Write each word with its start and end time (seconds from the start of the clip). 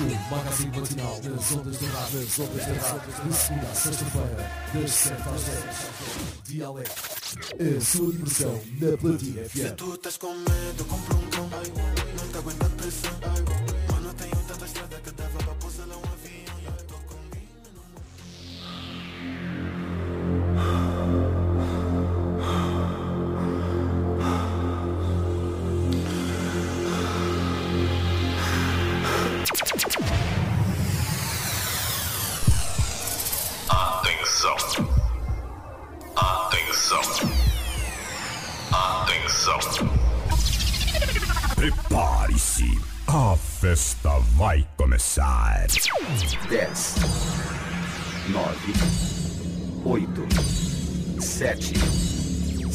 O 0.00 0.34
magazine 0.34 0.78
matinal 0.78 1.20
das 1.20 1.52
ondas 1.52 1.78
da 1.78 1.86
rádio, 1.88 2.20
das 2.20 2.38
ondas 2.38 2.66
da 2.66 2.88
rádio, 2.88 3.12
de 3.28 3.34
segunda 3.34 3.66
a 3.68 3.74
sexta-feira, 3.74 4.50
das 4.74 4.90
7 4.90 5.12
às 5.28 5.42
10. 5.42 5.64
Dialeto. 6.44 6.90
A 7.52 7.80
sua 7.84 8.12
diversão 8.12 8.60
na 8.80 8.96
Platina 8.96 9.42
Se 9.48 9.60
FM. 9.68 9.74
tu 9.76 9.94
estás 9.94 10.16
com 10.16 10.34
medo, 10.34 10.84
compra 10.86 11.16
um 11.16 11.26
cão 11.30 11.48
Não 11.48 12.28
te 12.28 12.38
aguenta 12.38 12.66
a 12.66 12.70
pressão 12.70 13.51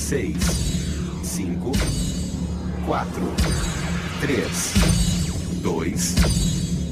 6, 0.07 0.37
5, 1.35 1.73
4, 2.85 3.11
3, 4.21 4.73
2, 5.61 6.15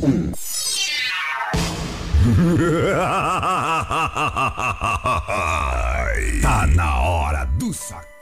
1. 0.01 0.31
tá 6.41 6.67
na 6.75 6.99
hora 6.99 7.45
do 7.57 7.71
sac. 7.73 8.14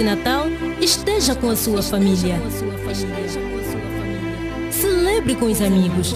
Neste 0.00 0.16
Natal, 0.16 0.46
esteja 0.80 1.34
com 1.34 1.50
a 1.50 1.56
sua 1.56 1.82
família. 1.82 2.40
Celebre 4.70 5.34
com 5.34 5.44
os 5.44 5.60
amigos. 5.60 6.14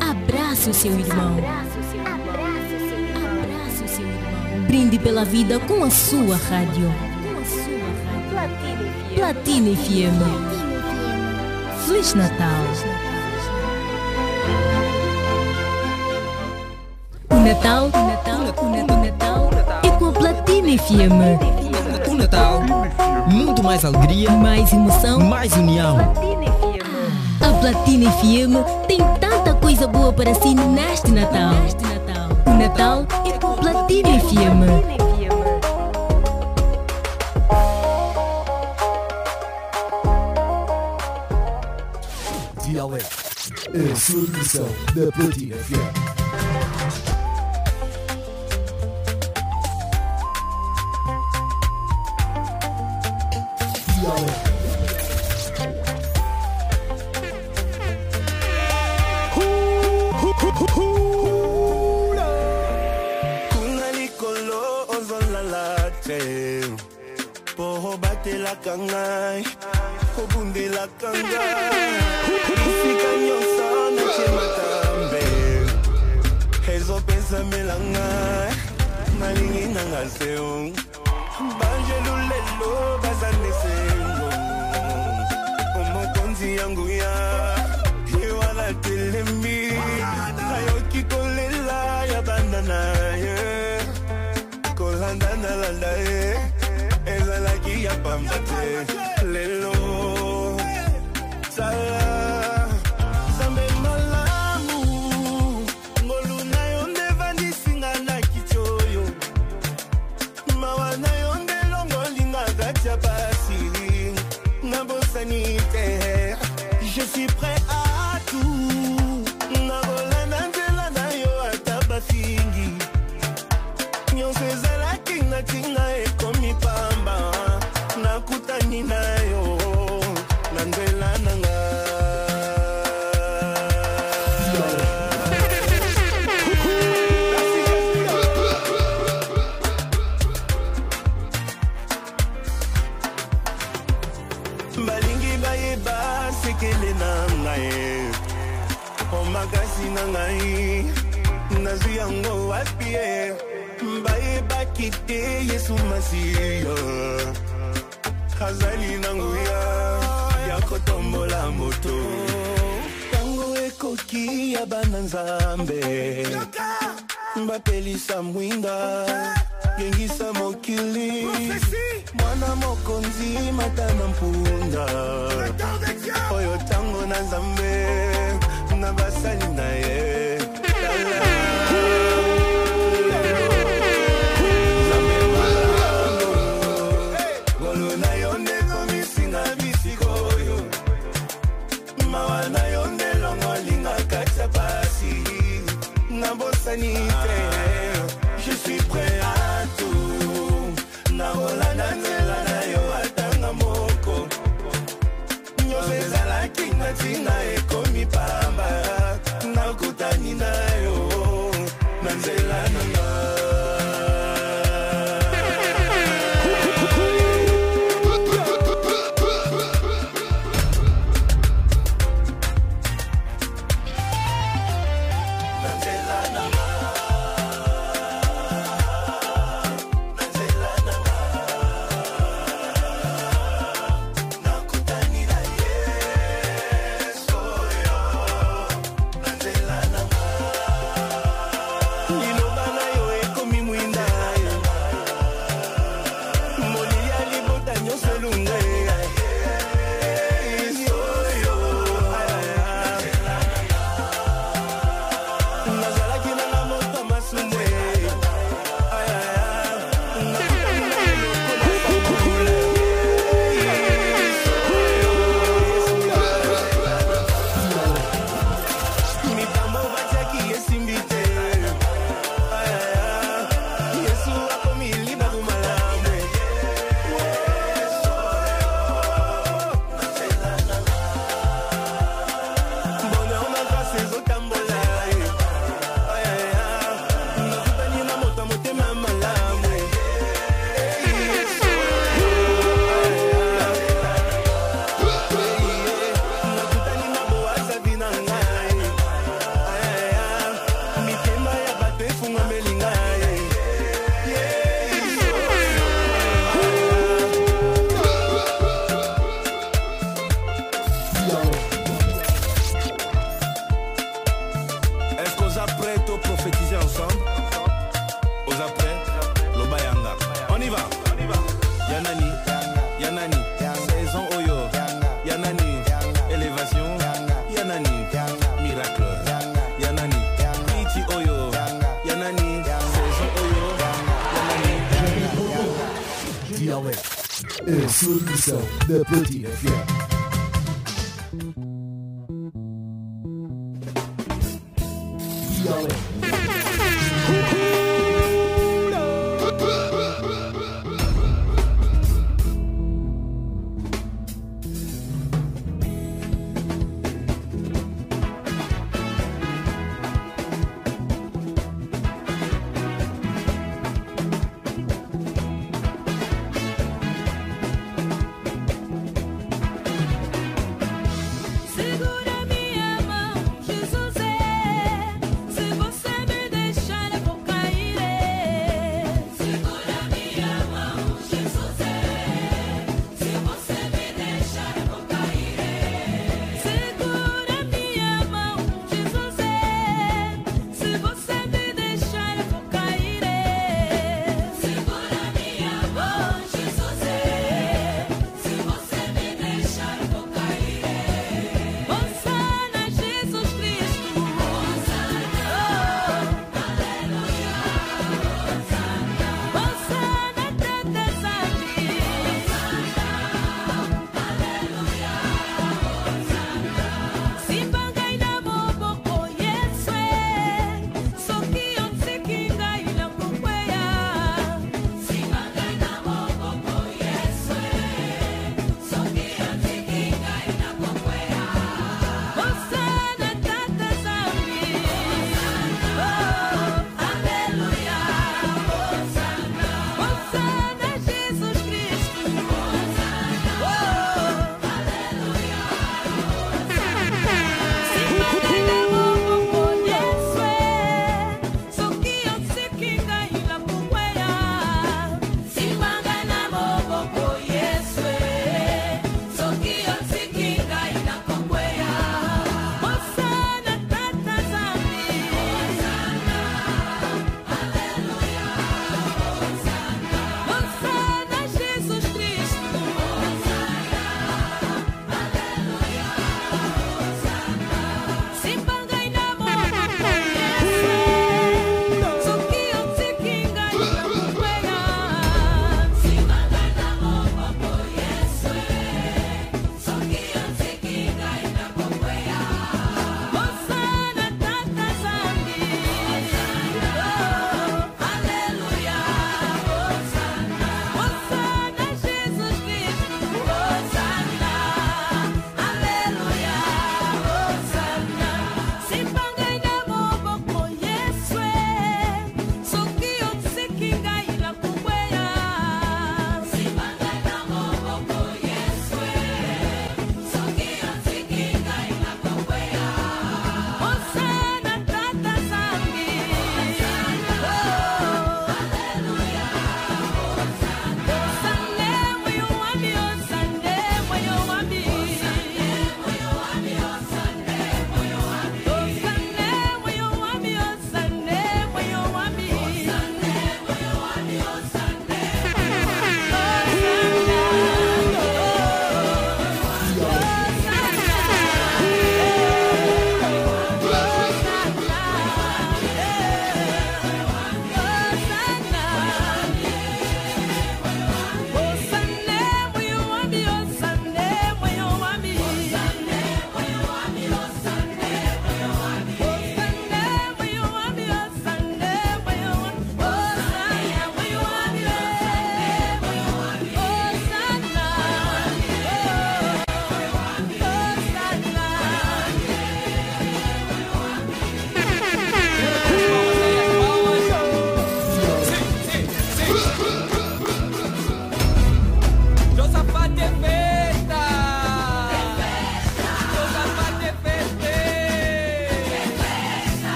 Abrace 0.00 0.70
o 0.70 0.74
seu 0.74 0.98
irmão. 0.98 1.36
Brinde 4.66 4.98
pela 4.98 5.22
vida 5.22 5.58
com 5.60 5.84
a 5.84 5.90
sua 5.90 6.36
rádio. 6.36 6.90
Platina 9.14 9.76
FM. 9.76 10.20
Feliz 11.86 12.14
Natal. 12.14 12.64
O 17.30 17.34
Natal, 17.34 17.84
o 17.84 18.06
Natal, 18.08 18.40
o 18.64 19.04
Natal 19.04 19.50
é 19.82 19.90
com 19.98 20.06
a 20.06 20.12
Platina 20.12 20.78
FM. 20.78 21.63
O 22.24 22.26
Natal, 22.26 22.62
muito 23.26 23.62
mais 23.62 23.84
alegria, 23.84 24.30
Mais 24.30 24.72
emoção. 24.72 25.20
mais 25.20 25.52
união. 25.52 25.98
A 27.38 27.52
Platina 27.60 28.10
FM 28.12 28.86
tem 28.88 28.98
tanta 29.20 29.52
coisa 29.56 29.86
boa 29.86 30.10
para 30.10 30.34
si 30.34 30.54
neste 30.54 31.10
Natal. 31.10 31.52
O 32.46 32.50
Natal 32.54 33.04
é 33.26 33.38
com 33.38 33.52
Platina 33.56 34.08
FM. 34.20 34.64
Dialeto. 42.64 43.16
A 43.92 43.96
sua 43.96 44.64
na 44.96 45.12
Platina 45.12 45.56
FM. 45.56 46.03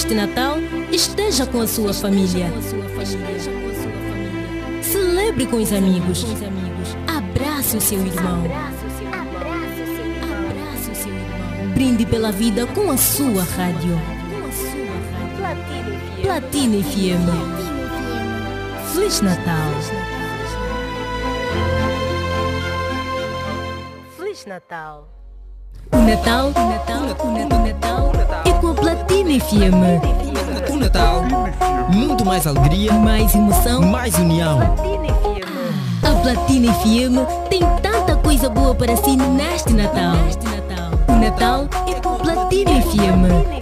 Este 0.00 0.14
Natal, 0.14 0.56
esteja 0.90 1.44
com 1.44 1.60
a 1.60 1.66
sua 1.66 1.92
família. 1.92 2.50
Celebre 4.82 5.44
com 5.44 5.58
os 5.58 5.70
amigos. 5.74 6.24
Abrace 7.06 7.76
o 7.76 7.80
seu 7.82 7.98
irmão. 8.06 8.44
Brinde 11.74 12.06
pela 12.06 12.32
vida 12.32 12.66
com 12.68 12.90
a 12.90 12.96
sua 12.96 13.42
rádio. 13.42 14.00
Platina 16.22 16.82
FM. 16.82 17.28
Feliz 18.94 19.20
Natal. 19.20 19.70
Feliz 24.16 24.46
Natal. 24.46 25.08
O 25.92 25.98
Natal, 25.98 26.46
o 26.46 26.70
Natal, 26.70 27.02
o 27.02 27.06
Natal, 27.06 27.58
o 27.58 27.66
Natal. 27.66 28.19
Pina 29.38 30.00
O 30.68 30.76
Natal, 30.76 31.22
muito 31.88 32.24
mais 32.24 32.48
alegria, 32.48 32.92
mais 32.92 33.32
emoção, 33.32 33.80
mais 33.80 34.12
união. 34.18 34.58
A 36.02 36.10
Platina 36.20 36.72
FM 36.74 37.48
tem 37.48 37.60
tanta 37.80 38.16
coisa 38.16 38.48
boa 38.48 38.74
para 38.74 38.96
si 38.96 39.16
neste 39.16 39.72
Natal. 39.72 40.16
O 41.06 41.12
Natal 41.12 41.68
é 41.86 41.94
com 42.00 42.16
Platina 42.16 42.82
FM. 42.82 43.59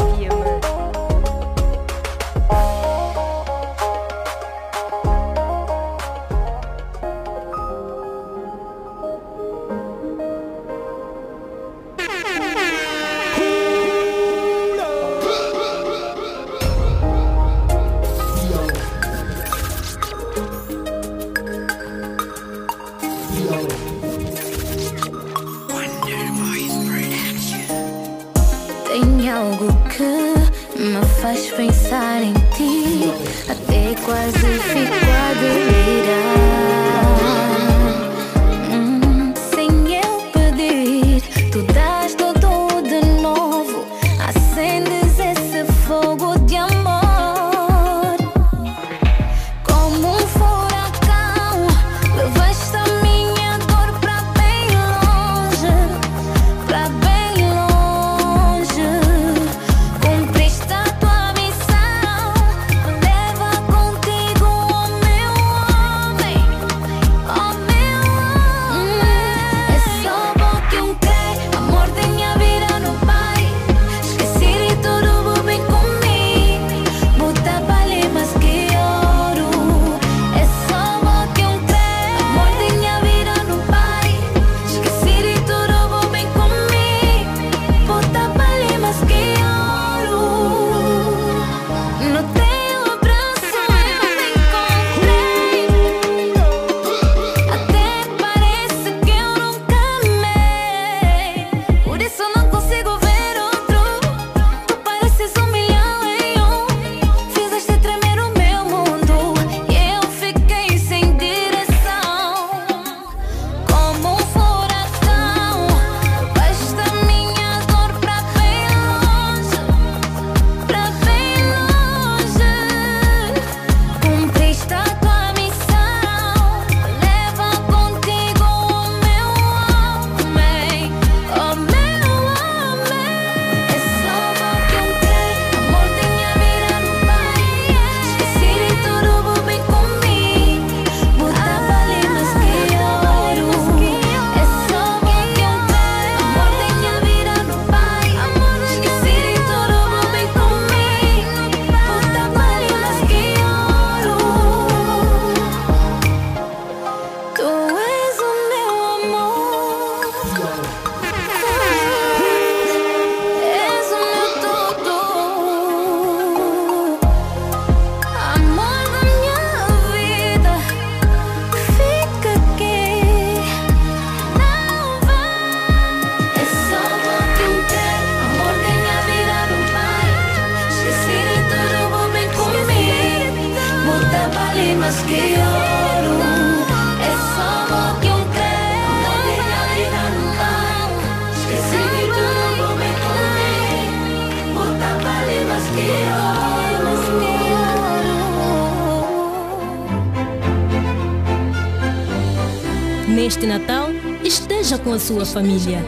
sua 205.09 205.25
família. 205.25 205.83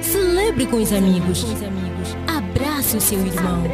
Celebre 0.00 0.64
com 0.64 0.78
os 0.78 0.90
amigos. 0.94 1.44
Abrace 2.26 2.96
o 2.96 3.00
seu 3.02 3.18
irmão. 3.18 3.64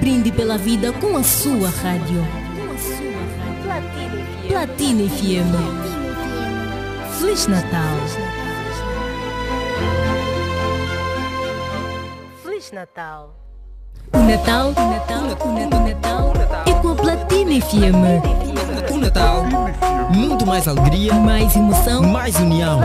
Brinde 0.00 0.32
pela 0.32 0.58
vida 0.58 0.92
com 0.94 1.16
a 1.16 1.22
sua 1.22 1.68
rádio. 1.68 2.20
Platina 4.48 5.08
FM. 5.08 5.54
Feliz 7.20 7.46
Natal. 7.46 7.96
Feliz 12.42 12.72
Natal. 12.72 13.36
O 14.12 14.18
Natal, 14.18 14.70
o 14.70 14.90
Natal, 14.90 15.22
o 15.22 15.28
Natal, 15.28 16.30
o 16.30 16.38
Natal 16.38 16.64
é 16.66 16.72
com 16.82 16.88
a 16.88 16.94
Platina 16.96 17.60
FM. 17.60 18.92
O 18.92 18.98
Natal 18.98 19.71
muito 20.12 20.46
mais 20.46 20.68
alegria, 20.68 21.14
mais 21.14 21.54
emoção, 21.56 22.02
mais 22.02 22.36
união. 22.36 22.80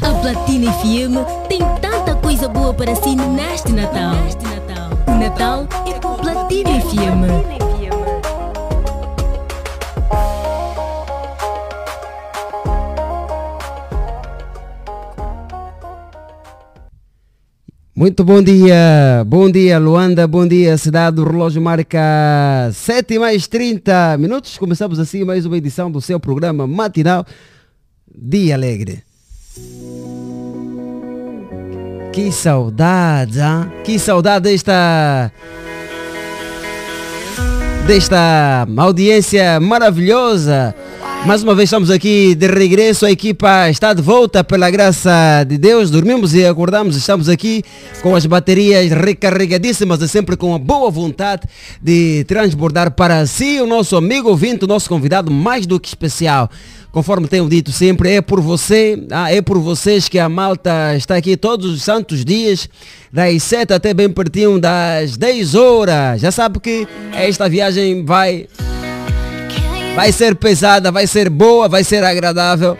A 0.00 0.14
Platina 0.20 0.72
FM 0.72 1.48
tem 1.48 1.60
tanta 1.80 2.14
coisa 2.14 2.48
boa 2.48 2.72
para 2.72 2.94
si 2.94 3.14
neste 3.14 3.72
Natal. 3.72 4.14
Neste 4.22 4.44
Natal. 4.44 4.90
O 5.06 5.18
Natal 5.18 5.66
é 5.86 5.92
com 6.00 6.14
Platina 6.14 6.80
FM. 6.80 7.59
Muito 18.00 18.24
bom 18.24 18.42
dia, 18.42 19.22
bom 19.26 19.50
dia 19.50 19.78
Luanda, 19.78 20.26
bom 20.26 20.48
dia 20.48 20.78
cidade, 20.78 21.20
o 21.20 21.24
relógio 21.24 21.60
marca 21.60 22.70
7 22.72 23.18
mais 23.18 23.46
30 23.46 24.16
minutos. 24.16 24.56
Começamos 24.56 24.98
assim 24.98 25.22
mais 25.22 25.44
uma 25.44 25.58
edição 25.58 25.90
do 25.90 26.00
seu 26.00 26.18
programa 26.18 26.66
matinal 26.66 27.26
Dia 28.10 28.54
Alegre. 28.54 29.04
Que 32.10 32.32
saudade, 32.32 33.38
hein? 33.38 33.70
que 33.84 33.98
saudade 33.98 34.44
desta 34.44 35.30
desta 37.86 38.66
audiência 38.78 39.60
maravilhosa. 39.60 40.74
Mais 41.26 41.42
uma 41.42 41.54
vez 41.54 41.66
estamos 41.68 41.90
aqui 41.90 42.34
de 42.34 42.46
regresso, 42.46 43.04
a 43.04 43.10
equipa 43.10 43.68
está 43.68 43.92
de 43.92 44.00
volta 44.00 44.42
pela 44.42 44.70
graça 44.70 45.44
de 45.46 45.58
Deus. 45.58 45.90
Dormimos 45.90 46.34
e 46.34 46.44
acordamos, 46.46 46.96
estamos 46.96 47.28
aqui 47.28 47.62
com 48.02 48.16
as 48.16 48.24
baterias 48.24 48.90
recarregadíssimas 48.90 50.00
e 50.00 50.08
sempre 50.08 50.36
com 50.36 50.54
a 50.54 50.58
boa 50.58 50.90
vontade 50.90 51.42
de 51.80 52.24
transbordar 52.24 52.92
para 52.92 53.26
si 53.26 53.60
o 53.60 53.66
nosso 53.66 53.96
amigo 53.96 54.30
ouvinte, 54.30 54.64
o 54.64 54.68
nosso 54.68 54.88
convidado 54.88 55.30
mais 55.30 55.66
do 55.66 55.78
que 55.78 55.88
especial. 55.88 56.50
Conforme 56.90 57.28
tenho 57.28 57.48
dito 57.48 57.70
sempre, 57.70 58.14
é 58.14 58.22
por 58.22 58.40
você, 58.40 59.06
ah, 59.12 59.32
é 59.32 59.40
por 59.42 59.58
vocês 59.58 60.08
que 60.08 60.18
a 60.18 60.28
malta 60.28 60.96
está 60.96 61.16
aqui 61.16 61.36
todos 61.36 61.70
os 61.70 61.82
santos 61.82 62.24
dias, 62.24 62.68
das 63.12 63.42
7 63.42 63.74
até 63.74 63.92
bem 63.94 64.08
pertinho 64.08 64.58
das 64.58 65.16
10 65.16 65.54
horas. 65.54 66.20
Já 66.20 66.32
sabe 66.32 66.58
que 66.58 66.88
esta 67.12 67.48
viagem 67.48 68.04
vai 68.04 68.48
Vai 69.94 70.12
ser 70.12 70.34
pesada, 70.34 70.90
vai 70.90 71.06
ser 71.06 71.28
boa, 71.28 71.68
vai 71.68 71.84
ser 71.84 72.02
agradável. 72.04 72.76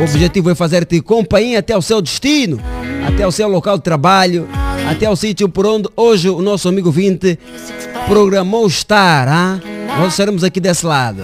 O 0.00 0.02
objetivo 0.04 0.50
é 0.50 0.54
fazer-te 0.54 1.00
companhia 1.00 1.58
até 1.58 1.76
o 1.76 1.82
seu 1.82 2.00
destino, 2.00 2.60
até 3.06 3.26
o 3.26 3.32
seu 3.32 3.48
local 3.48 3.78
de 3.78 3.84
trabalho, 3.84 4.48
até 4.88 5.08
o 5.08 5.16
sítio 5.16 5.48
por 5.48 5.66
onde 5.66 5.88
hoje 5.96 6.28
o 6.28 6.40
nosso 6.40 6.68
amigo 6.68 6.90
20 6.90 7.38
programou 8.06 8.66
estar. 8.66 9.28
Ah? 9.28 9.60
Nós 9.98 10.12
estaremos 10.12 10.44
aqui 10.44 10.60
desse 10.60 10.86
lado. 10.86 11.22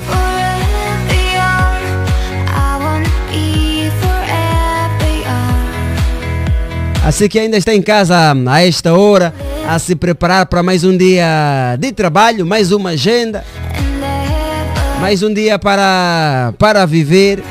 Assim 7.06 7.28
que 7.28 7.38
ainda 7.38 7.58
está 7.58 7.74
em 7.74 7.82
casa 7.82 8.34
a 8.46 8.66
esta 8.66 8.94
hora, 8.94 9.34
a 9.68 9.78
se 9.78 9.94
preparar 9.94 10.46
para 10.46 10.62
mais 10.62 10.84
um 10.84 10.96
dia 10.96 11.76
de 11.78 11.92
trabalho, 11.92 12.46
mais 12.46 12.72
uma 12.72 12.90
agenda, 12.90 13.44
mais 15.04 15.22
um 15.22 15.34
dia 15.34 15.58
para, 15.58 16.54
para 16.58 16.86
viver, 16.86 17.44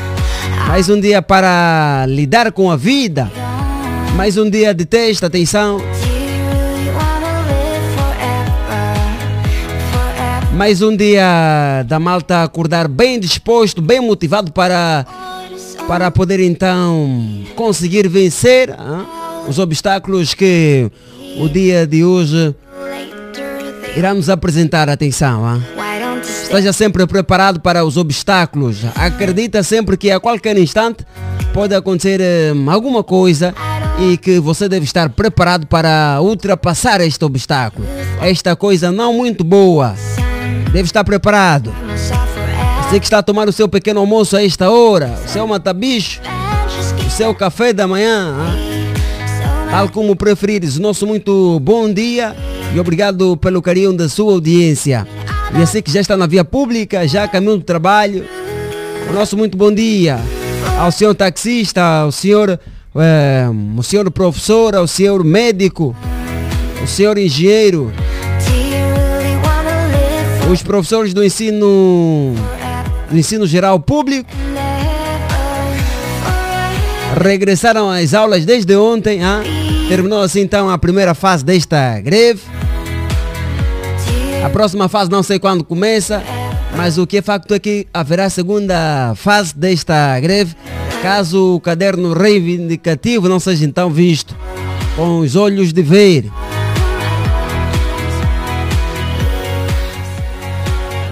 mais 0.67 0.89
um 0.89 0.99
dia 0.99 1.21
para 1.21 2.03
lidar 2.07 2.51
com 2.51 2.71
a 2.71 2.75
vida, 2.75 3.31
mais 4.15 4.37
um 4.37 4.49
dia 4.49 4.73
de 4.73 4.85
teste, 4.85 5.23
atenção, 5.23 5.79
mais 10.53 10.81
um 10.81 10.97
dia 10.97 11.83
da 11.85 11.99
malta 11.99 12.41
acordar 12.41 12.87
bem 12.87 13.19
disposto, 13.19 13.83
bem 13.83 14.01
motivado 14.01 14.51
para, 14.51 15.05
para 15.87 16.09
poder 16.09 16.39
então 16.39 17.43
conseguir 17.55 18.07
vencer 18.07 18.71
ah, 18.71 19.43
os 19.47 19.59
obstáculos 19.59 20.33
que 20.33 20.89
o 21.37 21.47
dia 21.47 21.85
de 21.85 22.03
hoje 22.03 22.55
irá 23.95 24.11
nos 24.11 24.27
apresentar. 24.27 24.89
Atenção, 24.89 25.45
ah. 25.45 25.82
Esteja 26.53 26.71
sempre 26.71 27.07
preparado 27.07 27.59
para 27.59 27.83
os 27.83 27.97
obstáculos. 27.97 28.77
Acredita 28.93 29.63
sempre 29.63 29.97
que 29.97 30.11
a 30.11 30.19
qualquer 30.19 30.55
instante 30.55 31.03
pode 31.51 31.73
acontecer 31.73 32.21
eh, 32.21 32.53
alguma 32.67 33.03
coisa 33.03 33.55
e 33.99 34.17
que 34.17 34.39
você 34.39 34.69
deve 34.69 34.85
estar 34.85 35.09
preparado 35.09 35.65
para 35.65 36.19
ultrapassar 36.21 37.01
este 37.01 37.25
obstáculo. 37.25 37.87
Esta 38.21 38.55
coisa 38.55 38.91
não 38.91 39.13
muito 39.13 39.43
boa. 39.43 39.95
Deve 40.71 40.83
estar 40.83 41.03
preparado. 41.03 41.73
Você 42.83 42.99
que 42.99 43.05
está 43.07 43.17
a 43.17 43.23
tomar 43.23 43.49
o 43.49 43.51
seu 43.51 43.67
pequeno 43.67 43.99
almoço 43.99 44.37
a 44.37 44.43
esta 44.45 44.69
hora, 44.69 45.11
o 45.25 45.27
seu 45.27 45.47
matabicho, 45.47 46.21
o 47.03 47.09
seu 47.09 47.33
café 47.33 47.73
da 47.73 47.87
manhã, 47.87 48.31
ah, 48.31 48.72
tal 49.73 49.89
como 49.89 50.15
preferires. 50.15 50.77
Nosso 50.77 51.07
muito 51.07 51.59
bom 51.59 51.91
dia 51.91 52.35
e 52.75 52.79
obrigado 52.79 53.35
pelo 53.37 53.59
carinho 53.59 53.91
da 53.91 54.07
sua 54.07 54.33
audiência. 54.33 55.07
E 55.57 55.63
assim 55.63 55.81
que 55.81 55.91
já 55.91 55.99
está 55.99 56.15
na 56.15 56.27
via 56.27 56.45
pública, 56.45 57.07
já 57.07 57.27
caminho 57.27 57.57
do 57.57 57.63
trabalho, 57.63 58.23
o 59.09 59.13
nosso 59.13 59.35
muito 59.35 59.57
bom 59.57 59.73
dia 59.73 60.19
ao 60.77 60.91
senhor 60.91 61.15
taxista, 61.15 61.81
ao 61.81 62.11
senhor, 62.11 62.59
eh, 62.95 63.47
o 63.75 63.81
senhor 63.81 64.11
professor, 64.11 64.75
ao 64.75 64.85
senhor 64.85 65.23
médico, 65.23 65.95
o 66.83 66.87
senhor 66.87 67.17
engenheiro, 67.17 67.91
os 70.51 70.61
professores 70.61 71.15
do 71.15 71.23
ensino, 71.23 72.35
do 73.09 73.17
ensino 73.17 73.47
geral 73.47 73.79
público, 73.79 74.29
regressaram 77.19 77.89
às 77.89 78.13
aulas 78.13 78.45
desde 78.45 78.75
ontem, 78.75 79.23
ah? 79.23 79.41
Terminou 79.95 80.23
assim 80.23 80.41
então 80.41 80.71
a 80.71 80.77
primeira 80.79 81.13
fase 81.13 81.45
desta 81.45 81.99
greve. 82.01 82.41
A 84.43 84.49
próxima 84.49 84.89
fase 84.89 85.11
não 85.11 85.21
sei 85.21 85.37
quando 85.37 85.63
começa, 85.63 86.23
mas 86.75 86.97
o 86.97 87.05
que 87.05 87.17
é 87.17 87.21
facto 87.21 87.53
é 87.53 87.59
que 87.59 87.85
haverá 87.93 88.27
segunda 88.27 89.13
fase 89.15 89.55
desta 89.55 90.19
greve, 90.19 90.55
caso 91.03 91.57
o 91.57 91.59
caderno 91.59 92.11
reivindicativo 92.11 93.29
não 93.29 93.39
seja 93.39 93.65
então 93.65 93.91
visto 93.91 94.35
com 94.95 95.19
os 95.19 95.35
olhos 95.35 95.71
de 95.71 95.83
ver. 95.83 96.25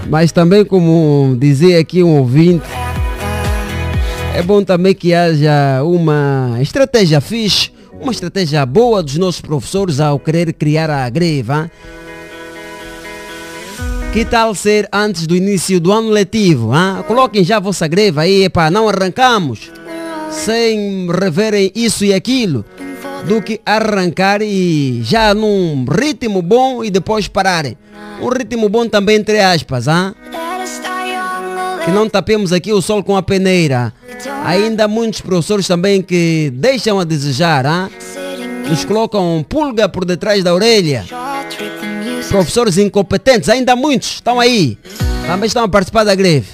Mas 0.10 0.32
também, 0.32 0.66
como 0.66 1.38
dizia 1.40 1.80
aqui 1.80 2.02
um 2.02 2.18
ouvinte, 2.18 2.66
é 4.34 4.42
bom 4.42 4.64
também 4.64 4.96
que 4.96 5.14
haja 5.14 5.84
uma 5.84 6.58
estratégia 6.62 7.22
fixe, 7.22 7.71
uma 8.02 8.12
estratégia 8.12 8.66
boa 8.66 9.04
dos 9.04 9.18
nossos 9.18 9.42
professores 9.42 10.00
ao 10.00 10.20
querer 10.20 10.52
criar 10.54 10.90
a 10.90 11.10
greve. 11.10 11.54
Hein? 11.54 11.72
Que 14.12 14.26
tal 14.26 14.54
ser 14.54 14.90
antes 14.92 15.26
do 15.26 15.36
início 15.36 15.80
do 15.80 15.92
ano 15.92 16.10
letivo? 16.10 16.74
Hein? 16.74 17.04
Coloquem 17.08 17.44
já 17.44 17.58
a 17.58 17.62
vossa 17.62 17.88
greve 17.88 18.20
aí, 18.20 18.50
para 18.50 18.72
não 18.72 18.90
arrancamos 18.90 19.72
sem 20.32 21.08
reverem 21.12 21.72
isso 21.76 22.06
e 22.06 22.14
aquilo, 22.14 22.66
do 23.28 23.42
que 23.42 23.60
arrancar 23.66 24.42
e 24.42 25.02
já 25.04 25.34
num 25.34 25.86
ritmo 25.86 26.42
bom 26.42 26.84
e 26.84 26.90
depois 26.90 27.28
pararem. 27.28 27.78
Um 28.22 28.30
ritmo 28.30 28.70
bom 28.70 28.88
também 28.88 29.18
entre 29.18 29.40
aspas, 29.40 29.88
hein? 29.88 30.16
Que 31.84 31.92
não 31.92 32.08
tapemos 32.08 32.54
aqui 32.54 32.72
o 32.72 32.82
sol 32.82 33.04
com 33.04 33.16
a 33.16 33.22
peneira. 33.22 33.94
Ainda 34.46 34.86
há 34.86 34.88
muitos 34.88 35.22
professores 35.22 35.68
também 35.68 36.02
que 36.02 36.52
deixam 36.56 37.00
a 37.00 37.04
desejar, 37.04 37.66
hein? 37.66 37.90
nos 38.70 38.86
colocam 38.86 39.46
pulga 39.48 39.90
por 39.90 40.06
detrás 40.06 40.44
da 40.44 40.54
orelha. 40.54 41.06
Professores 42.30 42.78
incompetentes, 42.78 43.50
ainda 43.50 43.74
há 43.74 43.76
muitos, 43.76 44.14
estão 44.14 44.40
aí. 44.40 44.78
Também 45.28 45.48
estão 45.48 45.64
a 45.64 45.68
participar 45.68 46.04
da 46.04 46.16
greve. 46.16 46.48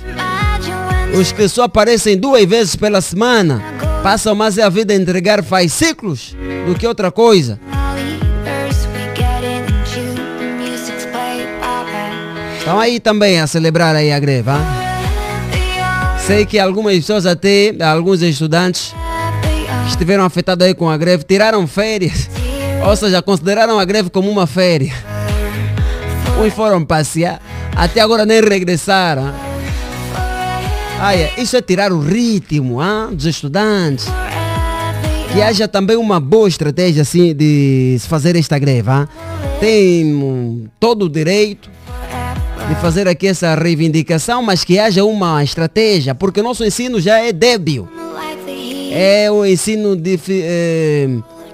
Os 1.19 1.31
que 1.31 1.47
só 1.47 1.63
aparecem 1.63 2.17
duas 2.17 2.43
vezes 2.45 2.75
pela 2.75 3.01
semana 3.01 3.61
passam 4.03 4.35
mais 4.35 4.57
a 4.59 4.69
vida 4.69 4.93
a 4.93 4.95
entregar 4.95 5.43
fascículos 5.43 6.35
do 6.65 6.75
que 6.75 6.87
outra 6.87 7.11
coisa. 7.11 7.59
Estão 12.57 12.79
aí 12.79 12.99
também 12.99 13.39
a 13.39 13.47
celebrar 13.47 13.95
aí 13.95 14.11
a 14.11 14.19
greve. 14.19 14.49
Hein? 14.51 14.86
Sei 16.27 16.45
que 16.45 16.59
algumas 16.59 16.93
pessoas 16.93 17.25
até, 17.25 17.73
alguns 17.81 18.21
estudantes 18.21 18.93
estiveram 19.87 20.25
afetados 20.25 20.67
aí 20.67 20.73
com 20.73 20.89
a 20.89 20.97
greve, 20.97 21.23
tiraram 21.23 21.65
férias. 21.65 22.29
Ou 22.85 22.93
seja, 22.97 23.21
consideraram 23.21 23.79
a 23.79 23.85
greve 23.85 24.09
como 24.09 24.29
uma 24.29 24.45
férias. 24.45 24.91
Uns 26.37 26.53
foram 26.53 26.83
passear, 26.83 27.41
até 27.73 28.01
agora 28.01 28.25
nem 28.25 28.41
regressaram. 28.41 29.33
Ai, 30.99 31.31
isso 31.37 31.55
é 31.55 31.61
tirar 31.61 31.93
o 31.93 32.01
ritmo 32.01 32.83
hein, 32.83 33.15
dos 33.15 33.25
estudantes. 33.25 34.05
Que 35.31 35.41
haja 35.41 35.65
também 35.65 35.95
uma 35.95 36.19
boa 36.19 36.49
estratégia 36.49 37.03
assim 37.03 37.33
de 37.33 37.95
se 38.01 38.07
fazer 38.07 38.35
esta 38.35 38.59
greve. 38.59 38.91
Hein? 38.91 39.07
Tem 39.61 40.13
um, 40.13 40.67
todo 40.77 41.05
o 41.05 41.09
direito 41.09 41.76
de 42.67 42.75
fazer 42.75 43.07
aqui 43.07 43.27
essa 43.27 43.55
reivindicação, 43.55 44.41
mas 44.41 44.63
que 44.63 44.77
haja 44.77 45.03
uma 45.03 45.43
estratégia, 45.43 46.13
porque 46.13 46.41
nosso 46.41 46.65
ensino 46.65 46.99
já 46.99 47.17
é 47.19 47.31
débil. 47.31 47.87
É 48.91 49.31
um 49.31 49.45
ensino 49.45 49.95
difi 49.95 50.41
eh, 50.43 51.07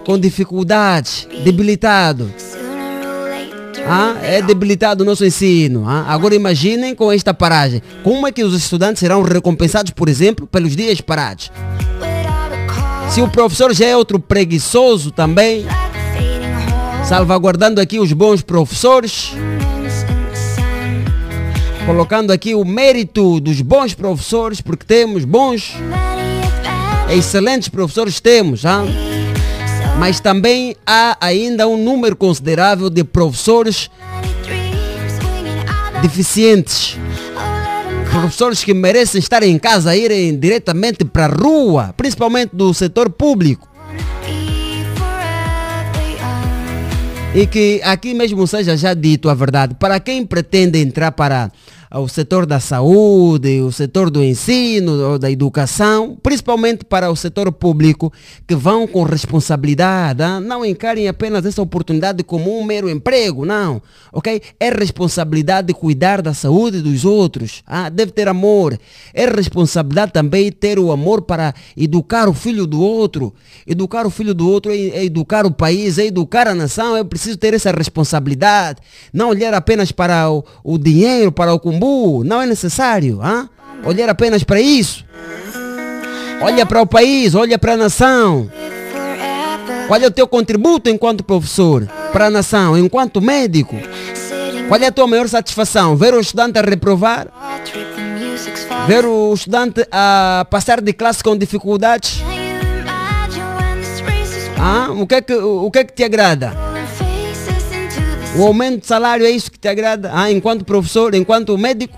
com 0.05 0.17
dificuldades, 0.17 1.27
debilitado. 1.43 2.31
Ah, 3.85 4.15
é 4.23 4.41
debilitado 4.41 5.03
o 5.03 5.05
nosso 5.05 5.25
ensino. 5.25 5.87
Ah? 5.87 6.05
Agora 6.07 6.35
imaginem 6.35 6.95
com 6.95 7.11
esta 7.11 7.33
paragem. 7.33 7.81
Como 8.01 8.25
é 8.25 8.31
que 8.31 8.43
os 8.43 8.55
estudantes 8.55 8.99
serão 8.99 9.21
recompensados, 9.21 9.91
por 9.91 10.07
exemplo, 10.07 10.47
pelos 10.47 10.75
dias 10.75 11.01
parados? 11.01 11.51
Se 13.09 13.21
o 13.21 13.27
professor 13.27 13.73
já 13.73 13.85
é 13.85 13.95
outro 13.95 14.19
preguiçoso 14.19 15.11
também, 15.11 15.65
salvaguardando 17.07 17.79
aqui 17.79 17.99
os 17.99 18.11
bons 18.13 18.41
professores, 18.41 19.33
colocando 21.85 22.31
aqui 22.31 22.55
o 22.55 22.63
mérito 22.63 23.39
dos 23.39 23.61
bons 23.61 23.93
professores, 23.93 24.61
porque 24.61 24.85
temos 24.85 25.25
bons, 25.25 25.73
excelentes 27.09 27.67
professores 27.67 28.19
temos, 28.19 28.65
ah? 28.65 28.83
mas 29.99 30.19
também 30.19 30.75
há 30.85 31.17
ainda 31.19 31.67
um 31.67 31.77
número 31.77 32.15
considerável 32.15 32.89
de 32.89 33.03
professores 33.03 33.89
deficientes. 36.01 36.97
Professores 38.11 38.63
que 38.63 38.73
merecem 38.73 39.19
estar 39.19 39.41
em 39.41 39.57
casa, 39.57 39.95
irem 39.95 40.37
diretamente 40.37 41.03
para 41.03 41.25
a 41.25 41.35
rua, 41.35 41.93
principalmente 41.97 42.55
do 42.55 42.73
setor 42.73 43.09
público. 43.09 43.67
E 47.35 47.47
que 47.47 47.81
aqui 47.83 48.13
mesmo 48.13 48.45
seja 48.45 48.77
já 48.77 48.93
dito 48.93 49.27
a 49.27 49.33
verdade, 49.33 49.75
para 49.79 49.99
quem 49.99 50.23
pretende 50.23 50.77
entrar 50.77 51.11
para 51.11 51.51
o 51.99 52.07
setor 52.07 52.45
da 52.45 52.59
saúde, 52.59 53.61
o 53.61 53.71
setor 53.71 54.09
do 54.09 54.23
ensino, 54.23 55.19
da 55.19 55.29
educação, 55.29 56.17
principalmente 56.21 56.83
para 56.85 57.11
o 57.11 57.15
setor 57.15 57.51
público, 57.51 58.11
que 58.47 58.55
vão 58.55 58.87
com 58.87 59.03
responsabilidade, 59.03 60.23
ah, 60.23 60.39
não 60.39 60.65
encarem 60.65 61.07
apenas 61.07 61.45
essa 61.45 61.61
oportunidade 61.61 62.23
como 62.23 62.57
um 62.57 62.63
mero 62.63 62.89
emprego, 62.89 63.45
não, 63.45 63.81
ok? 64.11 64.41
É 64.59 64.69
responsabilidade 64.69 65.67
de 65.67 65.73
cuidar 65.73 66.21
da 66.21 66.33
saúde 66.33 66.81
dos 66.81 67.05
outros, 67.05 67.61
ah, 67.67 67.89
deve 67.89 68.11
ter 68.11 68.27
amor, 68.27 68.77
é 69.13 69.25
responsabilidade 69.25 70.11
também 70.11 70.51
ter 70.51 70.79
o 70.79 70.91
amor 70.91 71.21
para 71.21 71.53
educar 71.77 72.27
o 72.27 72.33
filho 72.33 72.65
do 72.65 72.81
outro, 72.81 73.33
educar 73.67 74.07
o 74.07 74.09
filho 74.09 74.33
do 74.33 74.49
outro 74.49 74.71
é, 74.71 74.77
é 74.77 75.05
educar 75.05 75.45
o 75.45 75.51
país, 75.51 75.97
é 75.97 76.05
educar 76.05 76.47
a 76.47 76.55
nação, 76.55 76.97
é 76.97 77.03
preciso 77.03 77.37
ter 77.37 77.53
essa 77.53 77.71
responsabilidade, 77.71 78.79
não 79.11 79.29
olhar 79.29 79.53
apenas 79.53 79.91
para 79.91 80.29
o, 80.29 80.77
dinheiro, 80.77 81.31
para 81.31 81.53
o 81.53 81.59
não 82.23 82.41
é 82.41 82.45
necessário. 82.45 83.19
Hein? 83.23 83.49
Olhar 83.83 84.09
apenas 84.09 84.43
para 84.43 84.61
isso. 84.61 85.05
Olha 86.41 86.65
para 86.65 86.81
o 86.81 86.85
país, 86.85 87.35
olha 87.35 87.57
para 87.57 87.73
a 87.73 87.77
nação. 87.77 88.49
Qual 89.87 89.99
é 89.99 90.07
o 90.07 90.11
teu 90.11 90.27
contributo 90.27 90.89
enquanto 90.89 91.23
professor 91.23 91.87
para 92.11 92.27
a 92.27 92.29
nação, 92.29 92.77
enquanto 92.77 93.21
médico? 93.21 93.75
Qual 94.67 94.81
é 94.81 94.87
a 94.87 94.91
tua 94.91 95.07
maior 95.07 95.27
satisfação? 95.27 95.95
Ver 95.95 96.13
o 96.13 96.19
estudante 96.19 96.57
a 96.57 96.61
reprovar? 96.61 97.27
Ver 98.87 99.05
o 99.05 99.33
estudante 99.33 99.85
a 99.91 100.45
passar 100.49 100.81
de 100.81 100.93
classe 100.93 101.23
com 101.23 101.37
dificuldades? 101.37 102.21
Ah, 104.57 104.89
o, 104.91 105.05
que 105.05 105.15
é 105.15 105.21
que, 105.21 105.33
o 105.33 105.69
que 105.69 105.79
é 105.79 105.83
que 105.83 105.93
te 105.93 106.03
agrada? 106.03 106.72
O 108.35 108.47
aumento 108.47 108.81
de 108.81 108.87
salário 108.87 109.25
é 109.25 109.29
isso 109.29 109.51
que 109.51 109.59
te 109.59 109.67
agrada? 109.67 110.09
Ah, 110.11 110.31
enquanto 110.31 110.65
professor, 110.65 111.13
enquanto 111.13 111.55
médico? 111.55 111.95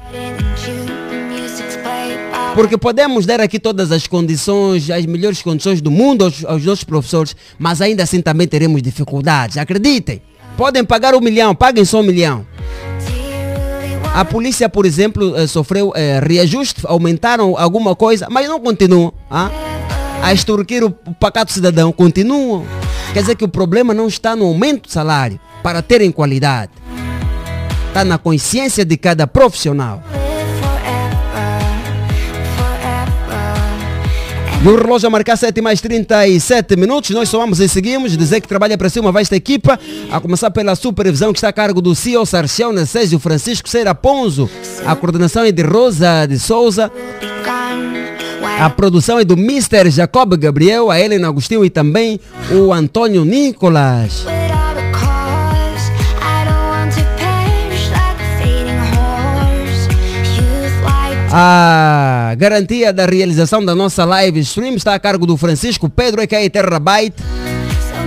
Porque 2.53 2.77
podemos 2.77 3.25
dar 3.25 3.39
aqui 3.39 3.57
todas 3.57 3.89
as 3.89 4.05
condições, 4.05 4.89
as 4.89 5.05
melhores 5.05 5.41
condições 5.41 5.79
do 5.79 5.89
mundo 5.89 6.25
aos, 6.25 6.43
aos 6.43 6.65
nossos 6.65 6.83
professores, 6.83 7.35
mas 7.57 7.81
ainda 7.81 8.03
assim 8.03 8.21
também 8.21 8.47
teremos 8.47 8.81
dificuldades. 8.81 9.57
Acreditem. 9.57 10.21
Podem 10.57 10.83
pagar 10.83 11.15
um 11.15 11.21
milhão, 11.21 11.55
paguem 11.55 11.85
só 11.85 12.01
um 12.01 12.03
milhão. 12.03 12.45
A 14.13 14.25
polícia, 14.25 14.67
por 14.67 14.85
exemplo, 14.85 15.35
eh, 15.37 15.47
sofreu 15.47 15.91
eh, 15.95 16.21
reajuste, 16.21 16.81
aumentaram 16.85 17.57
alguma 17.57 17.95
coisa, 17.95 18.27
mas 18.29 18.47
não 18.47 18.59
continuam. 18.59 19.13
Ah? 19.29 19.49
A 20.21 20.33
extorquir 20.33 20.83
o 20.83 20.91
pacato 20.91 21.51
cidadão, 21.51 21.91
continuam. 21.91 22.65
Quer 23.13 23.21
dizer 23.21 23.35
que 23.35 23.43
o 23.43 23.49
problema 23.49 23.93
não 23.93 24.07
está 24.07 24.35
no 24.35 24.45
aumento 24.45 24.87
do 24.87 24.91
salário 24.91 25.39
para 25.65 25.81
terem 25.81 26.11
qualidade. 26.11 26.73
Está 27.87 28.05
na 28.05 28.19
consciência 28.19 28.85
de 28.85 28.95
cada 28.97 29.25
profissional. 29.25 30.03
E 34.63 34.67
o 34.67 34.75
relógio 34.75 35.07
a 35.07 35.09
marcar 35.09 35.35
7 35.35 35.59
mais 35.61 35.81
37 35.81 36.75
minutos. 36.75 37.09
Nós 37.09 37.29
somamos 37.29 37.59
e 37.59 37.67
seguimos. 37.67 38.15
Dizer 38.15 38.41
que 38.41 38.47
trabalha 38.47 38.77
para 38.77 38.89
cima 38.89 39.11
vai 39.11 39.23
esta 39.23 39.35
equipa. 39.35 39.79
A 40.11 40.19
começar 40.19 40.51
pela 40.51 40.75
supervisão 40.75 41.33
que 41.33 41.39
está 41.39 41.47
a 41.47 41.53
cargo 41.53 41.81
do 41.81 41.95
CEO 41.95 42.27
Sarcião 42.27 42.71
Necésio 42.71 43.17
Francisco 43.17 43.67
Seira 43.67 43.95
Ponzo. 43.95 44.47
A 44.85 44.95
coordenação 44.95 45.45
é 45.45 45.51
de 45.51 45.63
Rosa 45.63 46.27
de 46.27 46.37
Souza. 46.37 46.91
A 48.59 48.69
produção 48.69 49.17
é 49.17 49.25
do 49.25 49.33
Mr. 49.33 49.89
Jacob 49.89 50.35
Gabriel, 50.37 50.91
a 50.91 50.99
Helena 50.99 51.27
Agostinho 51.27 51.65
e 51.65 51.71
também 51.71 52.19
o 52.51 52.71
Antônio 52.71 53.25
Nicolas. 53.25 54.27
A 61.37 62.33
garantia 62.37 62.93
da 62.93 63.05
realização 63.05 63.65
da 63.65 63.75
nossa 63.75 64.05
live 64.05 64.39
stream 64.39 64.75
está 64.75 64.95
a 64.95 64.99
cargo 64.99 65.25
do 65.25 65.35
Francisco 65.35 65.89
Pedro, 65.89 66.21
a.k.a. 66.21 66.49
Terrabyte, 66.49 67.21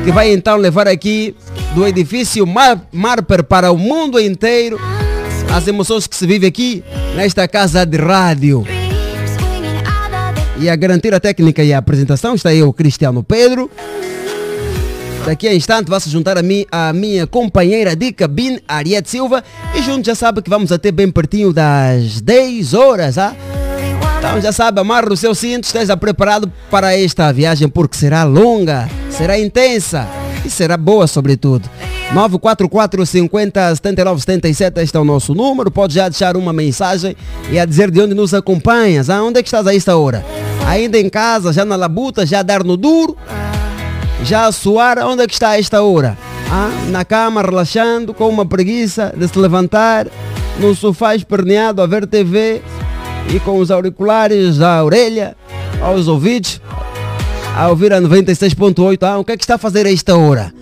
que 0.02 0.10
vai 0.10 0.32
então 0.32 0.56
levar 0.56 0.88
aqui 0.88 1.36
do 1.74 1.86
edifício 1.86 2.46
Mar 2.46 2.80
Marper 2.90 3.44
para 3.44 3.70
o 3.70 3.76
mundo 3.76 4.18
inteiro 4.18 4.80
as 5.54 5.68
emoções 5.68 6.06
que 6.06 6.16
se 6.16 6.26
vive 6.26 6.46
aqui 6.46 6.82
nesta 7.16 7.46
casa 7.46 7.84
de 7.84 7.98
rádio. 7.98 8.64
E 10.58 10.70
a 10.70 10.74
garantir 10.74 11.12
a 11.12 11.20
técnica 11.20 11.62
e 11.62 11.74
a 11.74 11.76
apresentação 11.76 12.34
está 12.34 12.54
eu, 12.54 12.72
Cristiano 12.72 13.22
Pedro. 13.22 13.70
Daqui 15.28 15.46
a 15.46 15.54
instante 15.54 15.90
vai 15.90 16.00
se 16.00 16.08
juntar 16.08 16.38
a 16.38 16.42
mim 16.42 16.64
a 16.72 16.90
minha 16.90 17.26
companheira 17.26 17.94
de 17.94 18.12
cabine, 18.12 18.62
Ariete 18.66 19.10
Silva. 19.10 19.44
E 19.74 19.82
juntos 19.82 20.06
já 20.06 20.14
sabe 20.14 20.40
que 20.40 20.48
vamos 20.48 20.72
até 20.72 20.90
bem 20.90 21.10
pertinho 21.10 21.52
das 21.52 22.22
10 22.22 22.72
horas, 22.72 23.18
ah? 23.18 23.36
Então 24.18 24.40
já 24.40 24.52
sabe, 24.52 24.80
amarra 24.80 25.12
o 25.12 25.16
seu 25.18 25.34
cinto, 25.34 25.64
esteja 25.64 25.94
preparado 25.98 26.50
para 26.70 26.98
esta 26.98 27.30
viagem 27.30 27.68
porque 27.68 27.94
será 27.94 28.24
longa, 28.24 28.88
será 29.10 29.38
intensa 29.38 30.08
e 30.46 30.48
será 30.48 30.78
boa 30.78 31.06
sobretudo. 31.06 31.68
944 32.14 33.04
50 33.04 33.76
79 33.76 34.20
77, 34.20 34.80
este 34.80 34.96
é 34.96 35.00
o 35.00 35.04
nosso 35.04 35.34
número. 35.34 35.70
Pode 35.70 35.92
já 35.92 36.08
deixar 36.08 36.38
uma 36.38 36.54
mensagem 36.54 37.14
e 37.52 37.58
a 37.58 37.66
dizer 37.66 37.90
de 37.90 38.00
onde 38.00 38.14
nos 38.14 38.32
acompanhas. 38.32 39.10
Ah, 39.10 39.20
é 39.28 39.42
que 39.42 39.48
estás 39.48 39.66
a 39.66 39.74
esta 39.74 39.94
hora? 39.94 40.24
Ainda 40.66 40.98
em 40.98 41.10
casa, 41.10 41.52
já 41.52 41.66
na 41.66 41.76
labuta, 41.76 42.24
já 42.24 42.40
a 42.40 42.42
dar 42.42 42.64
no 42.64 42.78
duro? 42.78 43.14
Já 44.22 44.46
a 44.46 44.52
suar, 44.52 44.98
onde 44.98 45.22
é 45.22 45.26
que 45.26 45.32
está 45.32 45.50
a 45.50 45.58
esta 45.58 45.82
hora? 45.82 46.18
Ah, 46.50 46.70
na 46.88 47.04
cama, 47.04 47.42
relaxando, 47.42 48.12
com 48.12 48.28
uma 48.28 48.44
preguiça 48.44 49.12
de 49.16 49.28
se 49.28 49.38
levantar, 49.38 50.06
no 50.58 50.74
sofá 50.74 51.14
esperneado 51.14 51.80
a 51.80 51.86
ver 51.86 52.06
TV 52.06 52.62
e 53.34 53.38
com 53.40 53.58
os 53.58 53.70
auriculares 53.70 54.60
à 54.60 54.82
orelha, 54.82 55.36
aos 55.80 56.08
ouvidos, 56.08 56.60
a 57.56 57.68
ouvir 57.68 57.92
a 57.92 58.00
96.8. 58.00 59.02
Ah, 59.02 59.18
o 59.18 59.24
que 59.24 59.32
é 59.32 59.36
que 59.36 59.44
está 59.44 59.54
a 59.54 59.58
fazer 59.58 59.86
a 59.86 59.92
esta 59.92 60.16
hora? 60.16 60.52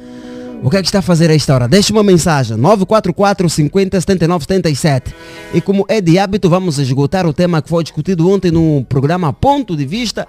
O 0.62 0.70
que 0.70 0.76
é 0.76 0.80
que 0.80 0.88
está 0.88 0.98
a 0.98 1.02
fazer 1.02 1.30
a 1.30 1.34
esta 1.34 1.54
hora? 1.54 1.68
Deixe 1.68 1.92
uma 1.92 2.02
mensagem 2.02 2.56
944 2.56 3.48
50 3.48 4.00
79 4.00 4.44
77. 4.44 5.14
E 5.54 5.60
como 5.60 5.84
é 5.88 6.00
de 6.00 6.18
hábito, 6.18 6.48
vamos 6.50 6.78
esgotar 6.78 7.26
o 7.26 7.32
tema 7.32 7.62
que 7.62 7.68
foi 7.68 7.84
discutido 7.84 8.28
ontem 8.28 8.50
no 8.50 8.84
programa 8.88 9.32
Ponto 9.32 9.76
de 9.76 9.86
Vista. 9.86 10.26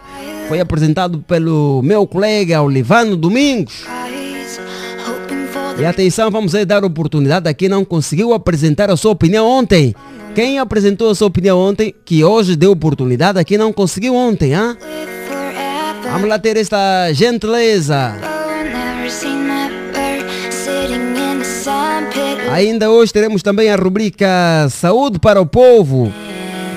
Foi 0.47 0.59
apresentado 0.59 1.19
pelo 1.19 1.81
meu 1.81 2.05
colega 2.05 2.61
Olivano 2.61 3.15
Domingos. 3.15 3.83
E 5.79 5.85
atenção, 5.85 6.29
vamos 6.31 6.55
aí 6.55 6.65
dar 6.65 6.83
oportunidade 6.83 7.47
a 7.47 7.53
quem 7.53 7.69
não 7.69 7.85
conseguiu 7.85 8.33
apresentar 8.33 8.89
a 8.89 8.97
sua 8.97 9.11
opinião 9.11 9.47
ontem. 9.47 9.95
Quem 10.33 10.59
apresentou 10.59 11.09
a 11.09 11.15
sua 11.15 11.27
opinião 11.27 11.57
ontem, 11.57 11.93
que 12.05 12.23
hoje 12.23 12.55
deu 12.55 12.71
oportunidade 12.71 13.39
a 13.39 13.43
quem 13.43 13.57
não 13.57 13.73
conseguiu 13.73 14.15
ontem, 14.15 14.53
hein? 14.53 14.77
Vamos 16.11 16.29
lá 16.29 16.37
ter 16.37 16.57
esta 16.57 17.11
gentileza. 17.11 18.13
Ainda 22.51 22.89
hoje 22.89 23.11
teremos 23.11 23.43
também 23.43 23.69
a 23.69 23.75
rubrica 23.75 24.27
Saúde 24.69 25.19
para 25.19 25.41
o 25.41 25.45
Povo. 25.45 26.11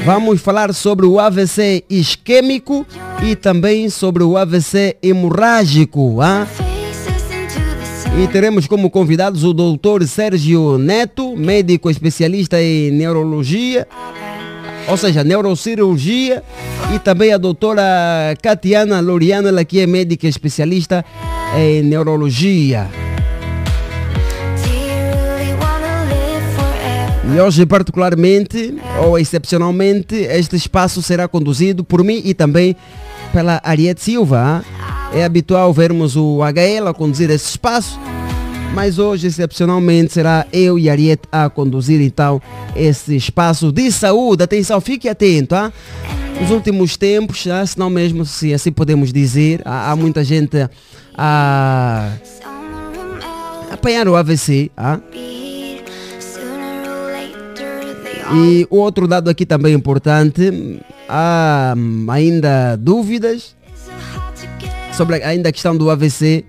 Vamos 0.05 0.41
falar 0.41 0.75
sobre 0.75 1.07
o 1.07 1.21
AVC 1.21 1.85
isquêmico 1.89 2.85
e 3.23 3.37
também 3.37 3.89
sobre 3.89 4.23
o 4.23 4.37
AVC 4.37 4.97
hemorrágico. 5.03 6.19
Hein? 6.23 6.47
E 8.23 8.27
teremos 8.29 8.67
como 8.67 8.91
convidados 8.91 9.45
o 9.45 9.53
doutor 9.53 10.03
Sérgio 10.05 10.77
Neto, 10.77 11.37
médico 11.37 11.89
especialista 11.89 12.61
em 12.61 12.91
neurologia, 12.91 13.87
ou 14.89 14.97
seja, 14.97 15.23
neurocirurgia, 15.23 16.43
e 16.95 16.99
também 16.99 17.33
a 17.33 17.39
doutora 17.39 17.83
Catiana 18.43 19.01
Loriano, 19.01 19.49
ela 19.49 19.65
que 19.65 19.79
é 19.79 19.87
médica 19.87 20.27
especialista 20.27 21.05
em 21.57 21.83
neurologia. 21.83 22.89
E 27.23 27.39
hoje, 27.41 27.67
particularmente, 27.67 28.75
ou 29.05 29.19
excepcionalmente, 29.19 30.15
este 30.15 30.57
espaço 30.57 31.03
será 31.03 31.29
conduzido 31.29 31.85
por 31.85 32.03
mim 32.03 32.21
e 32.25 32.35
também 32.35 32.75
pela 33.33 33.61
Ariete 33.63 34.03
Silva. 34.03 34.65
É 35.13 35.25
habitual 35.25 35.73
vermos 35.73 36.17
o 36.17 36.39
HL 36.43 36.89
a 36.89 36.95
conduzir 36.95 37.31
esse 37.31 37.51
espaço, 37.51 37.99
Mas 38.73 38.99
hoje, 39.01 39.27
excepcionalmente, 39.27 40.13
será 40.13 40.47
eu 40.53 40.79
e 40.79 40.89
Ariete 40.89 41.23
a 41.33 41.51
conduzir 41.51 42.01
então 42.01 42.41
esse 42.77 43.17
espaço 43.17 43.73
de 43.73 43.91
saúde. 43.91 44.45
Atenção, 44.45 44.81
fique 44.81 45.09
atento, 45.09 45.57
ah? 45.57 45.73
Nos 46.41 46.51
últimos 46.53 46.97
tempos, 46.97 47.47
ah, 47.49 47.67
se 47.67 47.77
não 47.77 47.91
mesmo 47.91 48.25
se 48.25 48.55
assim 48.55 48.71
podemos 48.71 49.13
dizer, 49.13 49.61
há, 49.65 49.91
há 49.91 49.97
muita 49.97 50.23
gente 50.23 50.57
a 51.19 52.13
apanhar 53.73 54.07
o 54.07 54.15
AVC, 54.15 54.71
ah? 54.77 55.01
E 58.33 58.67
o 58.71 58.77
outro 58.77 59.09
dado 59.09 59.29
aqui 59.29 59.45
também 59.45 59.75
importante, 59.75 60.81
há 61.09 61.75
hum, 61.77 62.07
ainda 62.09 62.77
dúvidas 62.77 63.57
sobre 64.93 65.23
ainda 65.23 65.49
a 65.49 65.53
questão 65.53 65.77
do 65.77 65.91
AVC. 65.91 66.45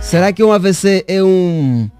Será 0.00 0.32
que 0.32 0.44
um 0.44 0.52
AVC 0.52 1.04
é 1.08 1.22
um 1.22 1.90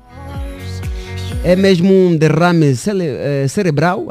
é 1.42 1.56
mesmo 1.56 1.92
um 1.92 2.16
derrame 2.16 2.66
eh, 2.72 3.48
cerebral? 3.48 4.06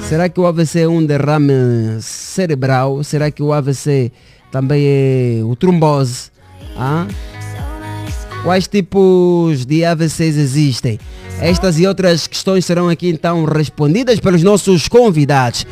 Será 0.00 0.28
que 0.28 0.38
o 0.38 0.46
AVC 0.46 0.80
é 0.80 0.88
um 0.88 1.04
derrame 1.04 1.52
cerebral? 2.00 3.02
Será 3.02 3.30
que 3.30 3.42
o 3.42 3.52
AVC 3.52 4.12
também 4.50 4.84
é 4.84 5.40
o 5.42 5.56
trombose? 5.56 6.30
Quais 8.42 8.66
tipos 8.66 9.64
de 9.64 9.84
AVCs 9.84 10.36
existem? 10.36 10.98
Estas 11.40 11.78
e 11.78 11.86
outras 11.86 12.26
questões 12.26 12.64
serão 12.64 12.88
aqui 12.88 13.08
então 13.08 13.44
respondidas 13.44 14.18
pelos 14.18 14.42
nossos 14.42 14.88
convidados. 14.88 15.64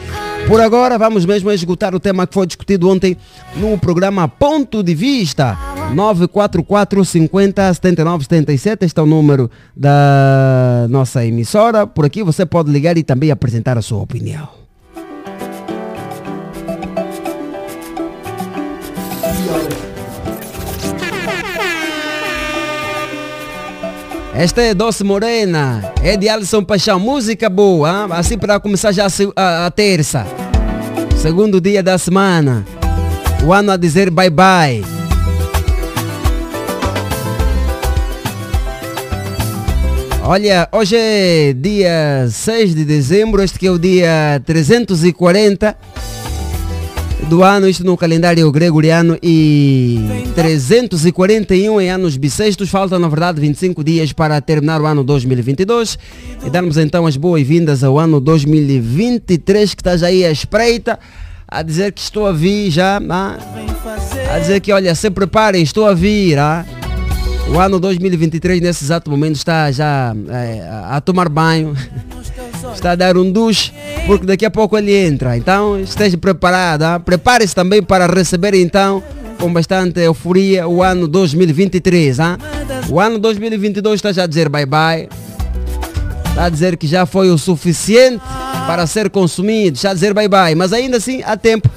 Por 0.46 0.61
agora, 0.61 0.96
vamos 0.96 1.26
mesmo 1.26 1.50
esgotar 1.50 1.94
o 1.96 2.00
tema 2.00 2.28
que 2.28 2.35
foi 2.35 2.46
discutido 2.46 2.88
ontem 2.88 3.16
no 3.56 3.76
programa 3.76 4.28
Ponto 4.28 4.85
de 4.85 4.94
Vista. 4.94 5.59
944 5.94 7.04
50 7.04 7.74
79 7.74 8.24
77. 8.24 8.85
Este 8.85 9.00
é 9.00 9.02
o 9.02 9.06
número 9.06 9.50
da 9.76 10.87
nossa 10.88 11.26
emissora. 11.26 11.88
Por 11.88 12.04
aqui 12.04 12.22
você 12.22 12.46
pode 12.46 12.70
ligar 12.70 12.96
e 12.96 13.02
também 13.02 13.33
apresentar 13.33 13.76
a 13.76 13.83
sua 13.83 14.00
opinião. 14.00 14.48
Esta 24.40 24.62
é 24.62 24.72
Doce 24.72 25.05
Morena, 25.05 25.92
é 26.03 26.16
de 26.16 26.26
Alisson 26.26 26.64
Paixão, 26.64 26.98
música 26.98 27.50
boa, 27.50 27.90
hein? 27.90 28.09
assim 28.12 28.38
para 28.38 28.59
começar 28.59 28.90
já 28.90 29.07
a 29.37 29.66
a 29.66 29.70
terça, 29.70 30.26
segundo 31.18 31.61
dia 31.61 31.83
da 31.83 31.98
semana, 31.98 32.64
o 33.44 33.53
ano 33.53 33.70
a 33.70 33.76
dizer 33.76 34.11
bye 34.11 34.31
bye. 34.31 34.83
Olha, 40.24 40.66
hoje 40.72 40.96
é 40.96 41.53
dia 41.53 42.26
6 42.31 42.74
de 42.74 42.87
dezembro, 42.87 43.42
este 43.42 43.59
que 43.59 43.66
é 43.66 43.70
o 43.70 43.79
dia 43.79 44.40
340 44.46 45.77
do 47.29 47.42
ano, 47.42 47.68
isto 47.68 47.85
no 47.85 47.96
calendário 47.96 48.50
gregoriano 48.50 49.18
e 49.23 49.98
341 50.35 51.81
em 51.81 51.90
anos 51.90 52.16
bissextos. 52.16 52.71
Faltam, 52.71 52.98
na 52.98 53.08
verdade, 53.08 53.40
25 53.40 53.85
dias 53.85 54.12
para 54.12 54.40
terminar 54.40 54.81
o 54.81 54.87
ano 54.87 55.04
2022 55.04 55.98
e 56.44 56.50
darmos 56.50 56.77
então 56.77 57.06
as 57.06 57.16
boas-vindas 57.16 57.85
ao 57.85 57.98
ano 57.98 58.21
2023 58.21 59.75
que 59.75 59.81
está 59.81 59.96
já 59.96 60.06
aí 60.06 60.25
à 60.25 60.31
espreita. 60.31 60.98
A 61.46 61.62
dizer 61.62 61.92
que 61.92 62.00
estou 62.00 62.27
a 62.27 62.33
vir 62.33 62.71
já, 62.71 63.00
ah, 63.10 63.37
a 64.33 64.38
dizer 64.38 64.60
que 64.60 64.73
olha, 64.73 64.94
se 64.94 65.10
preparem, 65.10 65.62
estou 65.62 65.85
a 65.85 65.94
vir. 65.94 66.38
Ah. 66.38 66.64
O 67.52 67.58
ano 67.58 67.81
2023 67.81 68.60
nesse 68.60 68.85
exato 68.85 69.10
momento 69.10 69.35
está 69.35 69.73
já 69.73 70.14
a 70.71 70.96
a 70.96 71.00
tomar 71.00 71.29
banho, 71.29 71.75
está 72.75 72.92
a 72.92 72.94
dar 72.94 73.16
um 73.16 73.31
duche, 73.31 73.73
porque 74.06 74.27
daqui 74.27 74.44
a 74.44 74.50
pouco 74.50 74.77
ele 74.77 74.94
entra. 74.94 75.37
Então 75.37 75.81
esteja 75.81 76.16
preparado, 76.16 77.02
prepare-se 77.04 77.54
também 77.54 77.83
para 77.83 78.06
receber 78.06 78.54
então 78.54 79.02
com 79.38 79.52
bastante 79.52 80.00
euforia 80.00 80.68
o 80.68 80.83
ano 80.83 81.08
2023. 81.08 82.21
ah. 82.21 82.38
O 82.88 83.00
ano 83.00 83.18
2022 83.18 83.94
está 83.94 84.12
já 84.12 84.25
a 84.25 84.27
dizer 84.27 84.48
bye 84.48 84.66
bye, 84.66 85.08
está 86.29 86.44
a 86.44 86.48
dizer 86.48 86.77
que 86.77 86.87
já 86.87 87.06
foi 87.06 87.31
o 87.31 87.38
suficiente 87.38 88.23
para 88.66 88.87
ser 88.87 89.10
consumido, 89.10 89.77
está 89.77 89.90
a 89.90 89.94
dizer 89.94 90.12
bye 90.12 90.29
bye, 90.29 90.54
mas 90.54 90.73
ainda 90.73 90.98
assim 90.98 91.23
há 91.25 91.37
tempo. 91.37 91.68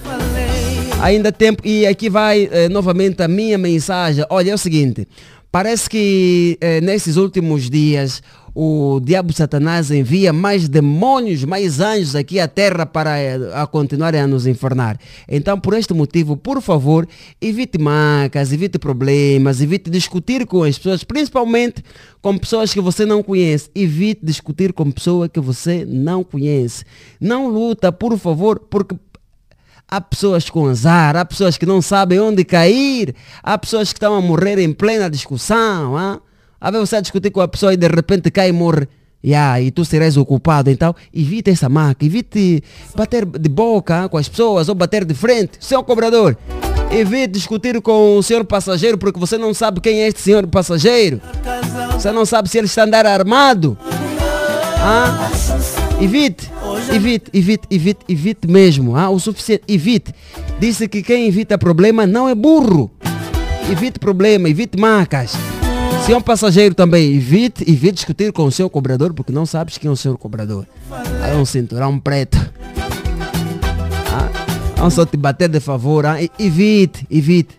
Ainda 1.02 1.34
tempo 1.34 1.62
e 1.68 1.86
aqui 1.86 2.10
vai 2.10 2.48
eh, 2.50 2.70
novamente 2.70 3.22
a 3.22 3.28
minha 3.28 3.58
mensagem. 3.58 4.26
Olha, 4.30 4.52
é 4.52 4.54
o 4.54 4.58
seguinte, 4.58 5.06
parece 5.52 5.90
que 5.90 6.58
eh, 6.62 6.80
nesses 6.80 7.18
últimos 7.18 7.70
dias 7.70 8.22
o 8.56 9.00
diabo 9.00 9.34
Satanás 9.34 9.90
envia 9.90 10.32
mais 10.32 10.70
demônios, 10.70 11.44
mais 11.44 11.80
anjos 11.80 12.16
aqui 12.16 12.40
à 12.40 12.48
terra 12.48 12.86
para 12.86 13.18
eh, 13.18 13.40
a 13.54 13.66
continuarem 13.66 14.22
a 14.22 14.28
nos 14.28 14.46
infernar. 14.46 15.00
Então, 15.28 15.60
por 15.60 15.74
este 15.74 15.94
motivo, 15.94 16.38
por 16.38 16.62
favor, 16.62 17.08
evite 17.42 17.80
macas, 17.80 18.54
evite 18.54 18.78
problemas, 18.78 19.60
evite 19.60 19.90
discutir 19.90 20.46
com 20.46 20.64
as 20.64 20.78
pessoas, 20.78 21.04
principalmente 21.04 21.84
com 22.22 22.38
pessoas 22.38 22.72
que 22.72 22.80
você 22.80 23.06
não 23.06 23.24
conhece. 23.24 23.72
Evite 23.74 24.24
discutir 24.24 24.72
com 24.72 24.92
pessoa 24.92 25.28
que 25.28 25.40
você 25.40 25.84
não 25.88 26.24
conhece. 26.24 26.86
Não 27.20 27.48
luta, 27.48 27.92
por 27.92 28.18
favor, 28.18 28.60
porque 28.60 28.96
Há 29.86 30.02
pessoas 30.02 30.50
com 30.50 30.68
azar, 30.68 31.16
há 31.16 31.24
pessoas 31.24 31.56
que 31.56 31.68
não 31.68 31.80
sabem 31.80 32.20
onde 32.20 32.44
cair, 32.44 33.14
há 33.44 33.56
pessoas 33.60 33.94
que 33.94 33.98
estão 33.98 34.16
a 34.16 34.22
morrer 34.22 34.58
em 34.58 34.74
plena 34.74 35.08
discussão. 35.08 35.96
ah. 35.96 36.20
Às 36.64 36.72
vezes 36.72 36.90
você 36.90 36.96
a 36.96 37.02
discutir 37.02 37.30
com 37.30 37.42
a 37.42 37.48
pessoa 37.48 37.74
e 37.74 37.78
de 37.78 37.88
repente 37.90 38.32
cai 38.32 38.48
e 38.48 38.54
morre. 38.54 38.88
Yeah, 39.26 39.60
e 39.60 39.70
tu 39.70 39.84
serás 39.84 40.16
o 40.16 40.26
culpado. 40.26 40.70
Então, 40.70 40.96
evite 41.14 41.50
essa 41.50 41.68
marca, 41.68 42.06
evite 42.06 42.64
bater 42.96 43.26
de 43.26 43.50
boca 43.50 44.08
com 44.08 44.18
as 44.18 44.30
pessoas 44.30 44.70
ou 44.70 44.76
bater 44.76 45.04
de 45.04 45.14
frente. 45.14 45.52
Senhor 45.60 45.84
cobrador, 45.84 46.38
evite 46.90 47.34
discutir 47.34 47.82
com 47.82 48.18
o 48.18 48.24
senhor 48.24 48.46
passageiro 48.46 48.98
porque 48.98 49.20
você 49.20 49.38
não 49.38 49.54
sabe 49.54 49.82
quem 49.82 50.04
é 50.04 50.08
este 50.08 50.22
senhor 50.22 50.48
passageiro. 50.48 51.22
Você 51.94 52.12
não 52.14 52.26
sabe 52.26 52.48
se 52.48 52.58
ele 52.58 52.68
está 52.68 52.84
andar 52.84 53.06
armado. 53.06 53.78
Ah? 54.80 55.30
Evite, 56.02 56.50
evite, 56.94 57.30
evite, 57.34 57.68
evite, 57.70 58.06
evite 58.08 58.48
mesmo. 58.48 58.96
Ah, 58.96 59.10
o 59.10 59.20
suficiente, 59.20 59.64
evite. 59.68 60.14
Disse 60.60 60.88
que 60.88 61.04
quem 61.04 61.28
evita 61.28 61.58
problema 61.58 62.08
não 62.08 62.28
é 62.28 62.36
burro. 62.36 62.90
Evite 63.70 64.00
problema, 64.00 64.50
evite 64.50 64.78
marcas. 64.78 65.34
Se 66.06 66.12
é 66.12 66.18
um 66.18 66.22
passageiro 66.22 66.76
também, 66.76 67.14
evite, 67.14 67.64
evite 67.64 67.94
discutir 67.94 68.34
com 68.34 68.44
o 68.44 68.52
seu 68.52 68.70
cobrador, 68.70 69.14
porque 69.14 69.32
não 69.32 69.46
sabes 69.46 69.78
quem 69.78 69.88
é 69.88 69.92
o 69.92 69.96
seu 69.96 70.18
cobrador. 70.18 70.66
É 71.26 71.34
um 71.34 71.46
cinturão 71.46 71.98
preto. 71.98 72.38
Vamos 74.76 74.96
só 74.96 75.06
te 75.06 75.16
bater 75.16 75.48
de 75.48 75.62
favor. 75.62 76.04
Evite, 76.38 77.08
evite. 77.10 77.58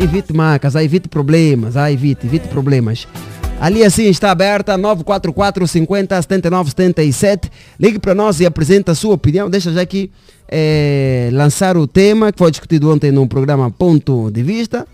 Evite 0.00 0.32
marcas, 0.32 0.74
evite 0.76 1.08
problemas, 1.08 1.76
evite, 1.76 2.26
evite 2.26 2.48
problemas. 2.48 3.06
Ali 3.60 3.84
assim 3.84 4.04
está 4.04 4.30
aberta 4.30 4.78
944 4.78 5.68
50 5.68 6.22
79 6.22 6.70
77. 6.70 7.50
Ligue 7.78 7.98
para 7.98 8.14
nós 8.14 8.40
e 8.40 8.46
apresente 8.46 8.90
a 8.90 8.94
sua 8.94 9.12
opinião. 9.12 9.50
Deixa 9.50 9.70
já 9.70 9.82
aqui 9.82 10.10
eh, 10.48 11.28
lançar 11.34 11.76
o 11.76 11.86
tema 11.86 12.32
que 12.32 12.38
foi 12.38 12.50
discutido 12.50 12.90
ontem 12.90 13.12
no 13.12 13.28
programa 13.28 13.70
Ponto 13.70 14.30
de 14.30 14.42
Vista. 14.42 14.86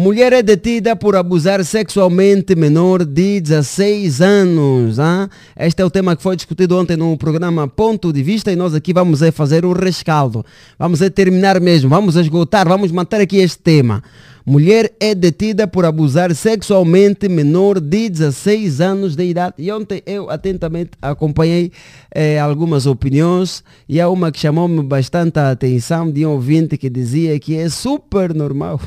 Mulher 0.00 0.32
é 0.32 0.44
detida 0.44 0.94
por 0.94 1.16
abusar 1.16 1.64
sexualmente 1.64 2.54
menor 2.54 3.04
de 3.04 3.40
16 3.40 4.20
anos. 4.20 5.00
ah? 5.00 5.28
Este 5.58 5.82
é 5.82 5.84
o 5.84 5.90
tema 5.90 6.14
que 6.14 6.22
foi 6.22 6.36
discutido 6.36 6.78
ontem 6.78 6.96
no 6.96 7.16
programa 7.16 7.66
Ponto 7.66 8.12
de 8.12 8.22
Vista 8.22 8.52
e 8.52 8.54
nós 8.54 8.74
aqui 8.74 8.92
vamos 8.92 9.22
é 9.22 9.32
fazer 9.32 9.64
o 9.64 9.72
rescaldo. 9.72 10.46
Vamos 10.78 11.02
é 11.02 11.10
terminar 11.10 11.60
mesmo, 11.60 11.90
vamos 11.90 12.14
esgotar, 12.14 12.68
vamos 12.68 12.92
manter 12.92 13.20
aqui 13.20 13.38
este 13.38 13.58
tema. 13.58 14.00
Mulher 14.46 14.92
é 15.00 15.16
detida 15.16 15.66
por 15.66 15.84
abusar 15.84 16.32
sexualmente 16.32 17.28
menor 17.28 17.80
de 17.80 18.08
16 18.08 18.80
anos 18.80 19.16
de 19.16 19.24
idade. 19.24 19.54
E 19.58 19.72
ontem 19.72 20.00
eu 20.06 20.30
atentamente 20.30 20.92
acompanhei 21.02 21.72
eh, 22.14 22.38
algumas 22.38 22.86
opiniões 22.86 23.64
e 23.88 24.00
há 24.00 24.08
uma 24.08 24.30
que 24.30 24.38
chamou-me 24.38 24.80
bastante 24.80 25.40
a 25.40 25.50
atenção 25.50 26.08
de 26.08 26.24
um 26.24 26.30
ouvinte 26.30 26.78
que 26.78 26.88
dizia 26.88 27.36
que 27.40 27.56
é 27.56 27.68
super 27.68 28.32
normal. 28.32 28.80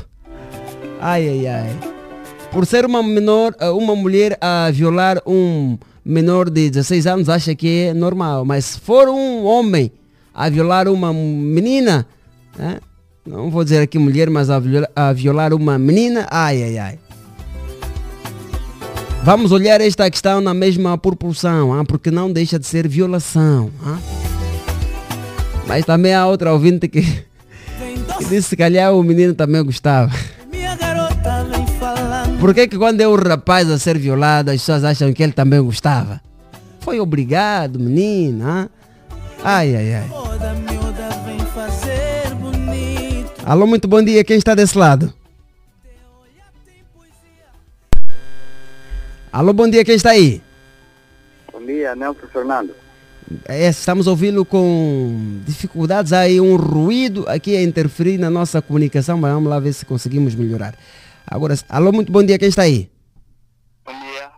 Ai, 1.04 1.28
ai, 1.28 1.46
ai. 1.48 1.78
Por 2.52 2.64
ser 2.64 2.86
uma 2.86 3.02
menor, 3.02 3.56
eh, 3.58 3.70
uma 3.70 3.96
mulher 3.96 4.38
a 4.40 4.70
violar 4.70 5.20
um 5.26 5.76
menor 6.04 6.48
de 6.48 6.70
16 6.70 7.08
anos, 7.08 7.28
acha 7.28 7.56
que 7.56 7.86
é 7.88 7.94
normal. 7.94 8.44
Mas 8.44 8.66
se 8.66 8.80
for 8.80 9.08
um 9.08 9.44
homem 9.44 9.90
a 10.32 10.48
violar 10.48 10.86
uma 10.86 11.12
menina, 11.12 12.06
né? 12.56 12.78
não 13.26 13.50
vou 13.50 13.64
dizer 13.64 13.80
aqui 13.80 13.98
mulher, 13.98 14.30
mas 14.30 14.48
a 14.48 14.60
violar, 14.60 14.90
a 14.94 15.12
violar 15.12 15.52
uma 15.52 15.76
menina, 15.76 16.28
ai, 16.30 16.62
ai, 16.62 16.78
ai. 16.78 16.98
Vamos 19.24 19.50
olhar 19.50 19.80
esta 19.80 20.08
questão 20.08 20.40
na 20.40 20.54
mesma 20.54 20.96
proporção, 20.96 21.74
ah, 21.74 21.84
porque 21.84 22.12
não 22.12 22.32
deixa 22.32 22.60
de 22.60 22.66
ser 22.66 22.86
violação. 22.86 23.72
ah. 23.84 23.98
Mas 25.66 25.84
também 25.84 26.14
há 26.14 26.28
outra 26.28 26.52
ouvinte 26.52 26.86
que, 26.86 27.02
que 27.02 28.18
disse 28.20 28.28
que 28.28 28.42
se 28.42 28.56
calhar 28.56 28.94
o 28.94 29.02
menino 29.02 29.34
também 29.34 29.64
gostava. 29.64 30.12
Por 32.42 32.52
que 32.52 32.66
que 32.66 32.76
quando 32.76 33.00
é 33.00 33.06
o 33.06 33.14
rapaz 33.14 33.70
a 33.70 33.78
ser 33.78 33.96
violado, 33.96 34.50
as 34.50 34.56
pessoas 34.56 34.82
acham 34.82 35.12
que 35.12 35.22
ele 35.22 35.30
também 35.30 35.62
gostava? 35.62 36.20
Foi 36.80 36.98
obrigado, 36.98 37.78
menina. 37.78 38.68
Ai, 39.44 39.76
ai, 39.76 39.94
ai. 39.94 40.10
Alô, 43.46 43.64
muito 43.64 43.86
bom 43.86 44.02
dia. 44.02 44.24
Quem 44.24 44.38
está 44.38 44.56
desse 44.56 44.76
lado? 44.76 45.14
Alô, 49.32 49.52
bom 49.52 49.70
dia. 49.70 49.84
Quem 49.84 49.94
está 49.94 50.10
aí? 50.10 50.42
Bom 51.52 51.64
dia, 51.64 51.94
Nelson 51.94 52.26
Fernando. 52.32 52.74
É, 53.44 53.68
estamos 53.68 54.08
ouvindo 54.08 54.44
com 54.44 55.40
dificuldades, 55.46 56.12
aí 56.12 56.40
um 56.40 56.56
ruído 56.56 57.24
aqui 57.28 57.56
a 57.56 57.62
interferir 57.62 58.18
na 58.18 58.28
nossa 58.28 58.60
comunicação, 58.60 59.16
mas 59.16 59.32
vamos 59.32 59.48
lá 59.48 59.60
ver 59.60 59.72
se 59.72 59.86
conseguimos 59.86 60.34
melhorar. 60.34 60.74
Agora, 61.26 61.54
alô, 61.68 61.92
muito 61.92 62.10
bom 62.12 62.22
dia, 62.24 62.38
quem 62.38 62.48
está 62.48 62.62
aí? 62.62 62.90
Bom 63.84 63.92
dia, 63.92 64.30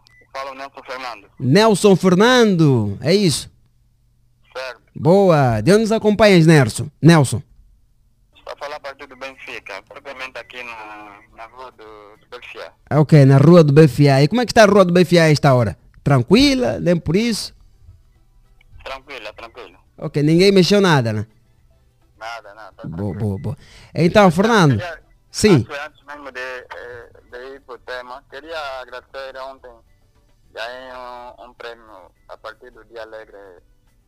o 0.50 0.54
Nelson 0.54 0.82
Fernando. 0.86 1.26
Nelson 1.38 1.96
Fernando, 1.96 2.98
é 3.00 3.14
isso? 3.14 3.50
Certo. 4.56 4.80
Boa, 4.94 5.60
de 5.60 5.72
onde 5.72 5.82
nos 5.82 5.92
acompanhas, 5.92 6.46
Nelson? 6.46 6.88
Nelson. 7.02 7.42
Está 8.36 8.52
a 8.52 8.56
falar 8.56 8.76
a 8.76 8.80
partir 8.80 9.06
do 9.06 9.16
Benfica, 9.16 9.82
propriamente 9.88 10.38
aqui 10.38 10.62
na, 10.62 11.18
na 11.36 11.46
rua 11.46 11.72
do, 11.72 11.84
do 12.20 12.28
Benfica. 12.30 12.72
Ah, 12.88 13.00
Ok, 13.00 13.24
na 13.24 13.38
rua 13.38 13.64
do 13.64 13.72
BFA. 13.72 14.22
E 14.22 14.28
como 14.28 14.40
é 14.42 14.46
que 14.46 14.52
está 14.52 14.64
a 14.64 14.66
rua 14.66 14.84
do 14.84 14.92
BFA 14.92 15.22
a 15.22 15.30
esta 15.30 15.54
hora? 15.54 15.76
Tranquila, 16.04 16.78
nem 16.78 16.96
por 16.96 17.16
isso? 17.16 17.54
Tranquila, 18.84 19.32
tranquila. 19.32 19.78
Ok, 19.96 20.22
ninguém 20.22 20.52
mexeu 20.52 20.80
nada, 20.80 21.12
né? 21.12 21.26
Nada, 22.18 22.54
nada. 22.54 22.72
Tá 22.76 22.86
Boa, 22.88 23.14
boa, 23.14 23.38
boa. 23.38 23.58
Então, 23.94 24.30
Fernando, 24.30 24.80
sim. 25.30 25.66
Antes 25.86 25.93
mesmo 26.06 26.30
de, 26.30 26.40
eh, 26.40 27.10
de 27.30 27.54
ir 27.54 27.60
para 27.62 27.74
o 27.74 27.78
tema, 27.78 28.22
queria 28.30 28.58
agradecer 28.80 29.36
ontem, 29.38 29.70
ganhei 30.52 30.92
um, 30.92 31.44
um 31.44 31.54
prêmio 31.54 32.10
a 32.28 32.36
partir 32.36 32.70
do 32.70 32.84
Dia 32.84 33.02
Alegre. 33.02 33.36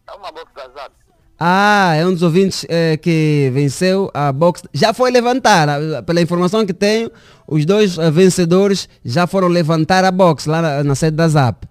É 0.08 0.12
uma 0.12 0.30
box 0.30 0.52
da 0.54 0.68
Zap. 0.68 0.92
Ah, 1.38 1.94
é 1.94 2.06
um 2.06 2.12
dos 2.12 2.22
ouvintes 2.22 2.64
eh, 2.68 2.96
que 2.96 3.50
venceu 3.52 4.10
a 4.14 4.32
box. 4.32 4.62
Já 4.72 4.94
foi 4.94 5.10
levantar, 5.10 5.68
pela 6.06 6.22
informação 6.22 6.64
que 6.64 6.72
tenho, 6.72 7.10
os 7.46 7.66
dois 7.66 7.98
ah, 7.98 8.10
vencedores 8.10 8.88
já 9.04 9.26
foram 9.26 9.48
levantar 9.48 10.02
a 10.04 10.10
box 10.10 10.46
lá 10.46 10.62
na, 10.62 10.82
na 10.82 10.94
sede 10.94 11.16
da 11.16 11.28
ZAP. 11.28 11.64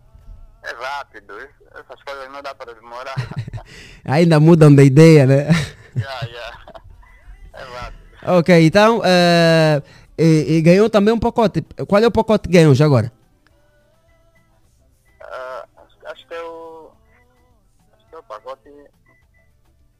É 0.63 0.69
rápido, 0.69 1.33
essas 1.73 2.03
coisas 2.03 2.31
não 2.31 2.43
dá 2.43 2.53
para 2.53 2.73
demorar. 2.73 3.15
Ainda 4.05 4.39
mudam 4.39 4.73
de 4.73 4.83
ideia, 4.83 5.25
né? 5.25 5.47
yeah, 5.97 6.27
yeah. 6.27 6.57
É 7.53 7.63
rápido. 7.63 8.39
ok, 8.39 8.65
então, 8.67 9.01
eh, 9.03 9.81
e, 10.17 10.57
e 10.57 10.61
ganhou 10.61 10.89
também 10.89 11.13
um 11.13 11.19
pacote. 11.19 11.61
Qual 11.87 12.01
é 12.01 12.07
o 12.07 12.11
pacote 12.11 12.47
que 12.47 12.53
ganhou 12.53 12.73
já 12.75 12.85
agora? 12.85 13.11
Ah, 15.21 15.65
acho, 16.07 16.27
que 16.27 16.33
é 16.33 16.41
o. 16.43 16.91
Acho 17.93 18.07
que 18.09 18.15
é 18.15 18.19
o 18.19 18.23
pacote. 18.23 18.69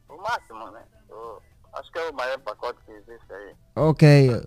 O 0.08 0.16
máximo, 0.22 0.70
né? 0.70 0.80
O- 1.10 1.40
acho 1.78 1.90
que 1.92 1.98
é 1.98 2.10
o 2.10 2.14
maior 2.14 2.38
pacote 2.40 2.78
que 2.86 2.92
existe 2.92 3.32
aí. 3.32 3.54
Ok. 3.74 4.42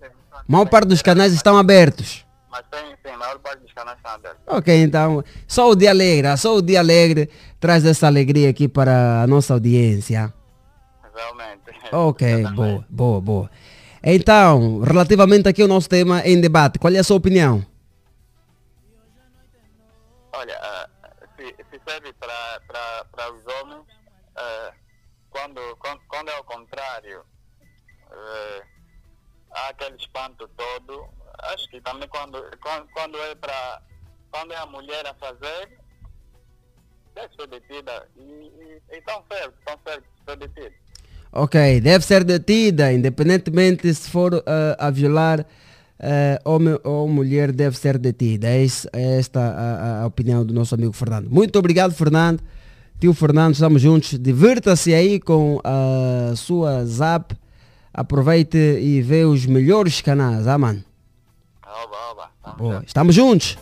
Maior 0.48 0.68
parte 0.68 0.88
dos 0.88 1.02
canais 1.02 1.32
estão 1.32 1.56
abertos. 1.56 2.26
Mas 2.50 2.64
tem, 2.70 3.12
a 3.12 3.16
maior 3.16 3.38
parte 3.38 3.60
dos 3.60 3.72
canais 3.72 3.96
estão 3.98 4.12
abertos. 4.12 4.40
Ok, 4.48 4.82
então, 4.82 5.22
só 5.46 5.70
o 5.70 5.76
dia 5.76 5.90
alegre, 5.90 6.36
só 6.36 6.56
o 6.56 6.62
dia 6.62 6.80
alegre 6.80 7.30
traz 7.60 7.84
essa 7.84 8.08
alegria 8.08 8.50
aqui 8.50 8.66
para 8.66 9.22
a 9.22 9.26
nossa 9.28 9.52
audiência. 9.54 10.34
Realmente. 11.14 11.60
Ok, 11.92 12.44
boa, 12.54 12.84
boa, 12.90 13.20
boa. 13.20 13.50
Então, 14.02 14.80
relativamente 14.80 15.48
aqui 15.48 15.62
ao 15.62 15.68
nosso 15.68 15.88
tema 15.88 16.22
em 16.26 16.40
debate, 16.40 16.78
qual 16.78 16.92
é 16.92 16.98
a 16.98 17.04
sua 17.04 17.16
opinião? 17.16 17.64
Olha, 20.32 20.58
ah, 20.62 20.88
se, 21.36 21.54
se 21.70 21.80
serve 21.86 22.12
para 22.14 23.32
os 23.32 23.46
homens, 23.46 23.84
ah, 24.36 24.72
quando, 25.30 25.76
quando, 25.76 26.00
quando 26.08 26.28
é 26.30 26.38
o 26.38 26.44
contrário, 26.44 27.24
eh, 28.10 28.62
há 29.50 29.68
aquele 29.68 29.96
espanto 29.96 30.48
todo. 30.48 31.08
Acho 31.52 31.68
que 31.70 31.80
também 31.80 32.08
quando, 32.08 32.42
quando, 32.60 32.88
quando 32.92 33.18
é 33.18 33.34
para 33.34 33.82
quando 34.30 34.52
é 34.52 34.56
a 34.56 34.66
mulher 34.66 35.06
a 35.06 35.14
fazer, 35.14 35.78
deve 37.14 37.34
ser 37.34 37.46
detida 37.48 38.08
e, 38.16 38.20
e, 38.20 38.82
e 38.96 39.02
tão 39.02 39.24
certo, 39.30 39.58
tão 39.64 39.78
certo 39.84 40.04
ser 40.24 40.36
detida. 40.36 40.74
Ok, 41.32 41.80
deve 41.80 42.04
ser 42.04 42.24
detida, 42.24 42.92
independentemente 42.92 43.92
se 43.94 44.10
for 44.10 44.42
ah, 44.46 44.76
a 44.86 44.90
violar 44.90 45.46
ah, 46.00 46.40
homem 46.44 46.76
ou 46.82 47.08
mulher, 47.08 47.52
deve 47.52 47.76
ser 47.78 47.98
detida. 47.98 48.48
É, 48.48 48.64
é 48.92 49.18
esta 49.18 49.40
a, 49.40 50.02
a- 50.02 50.06
opinião 50.06 50.44
do 50.44 50.52
nosso 50.52 50.74
amigo 50.74 50.92
Fernando. 50.92 51.28
Muito 51.30 51.58
obrigado, 51.58 51.92
Fernando. 51.94 52.40
Tio 52.98 53.14
Fernando, 53.14 53.54
estamos 53.54 53.80
juntos. 53.80 54.18
Divirta-se 54.18 54.92
aí 54.92 55.18
com 55.20 55.60
a 55.64 56.34
sua 56.36 56.84
zap. 56.84 57.34
Aproveite 57.94 58.56
e 58.58 59.00
vê 59.02 59.24
os 59.24 59.46
melhores 59.46 60.00
canais, 60.00 60.46
ah, 60.46 60.58
mano? 60.58 60.82
Oba, 61.64 61.96
oba. 62.12 62.30
tão 62.44 62.54
Boa, 62.56 62.84
estamos 62.86 63.14
juntos. 63.14 63.56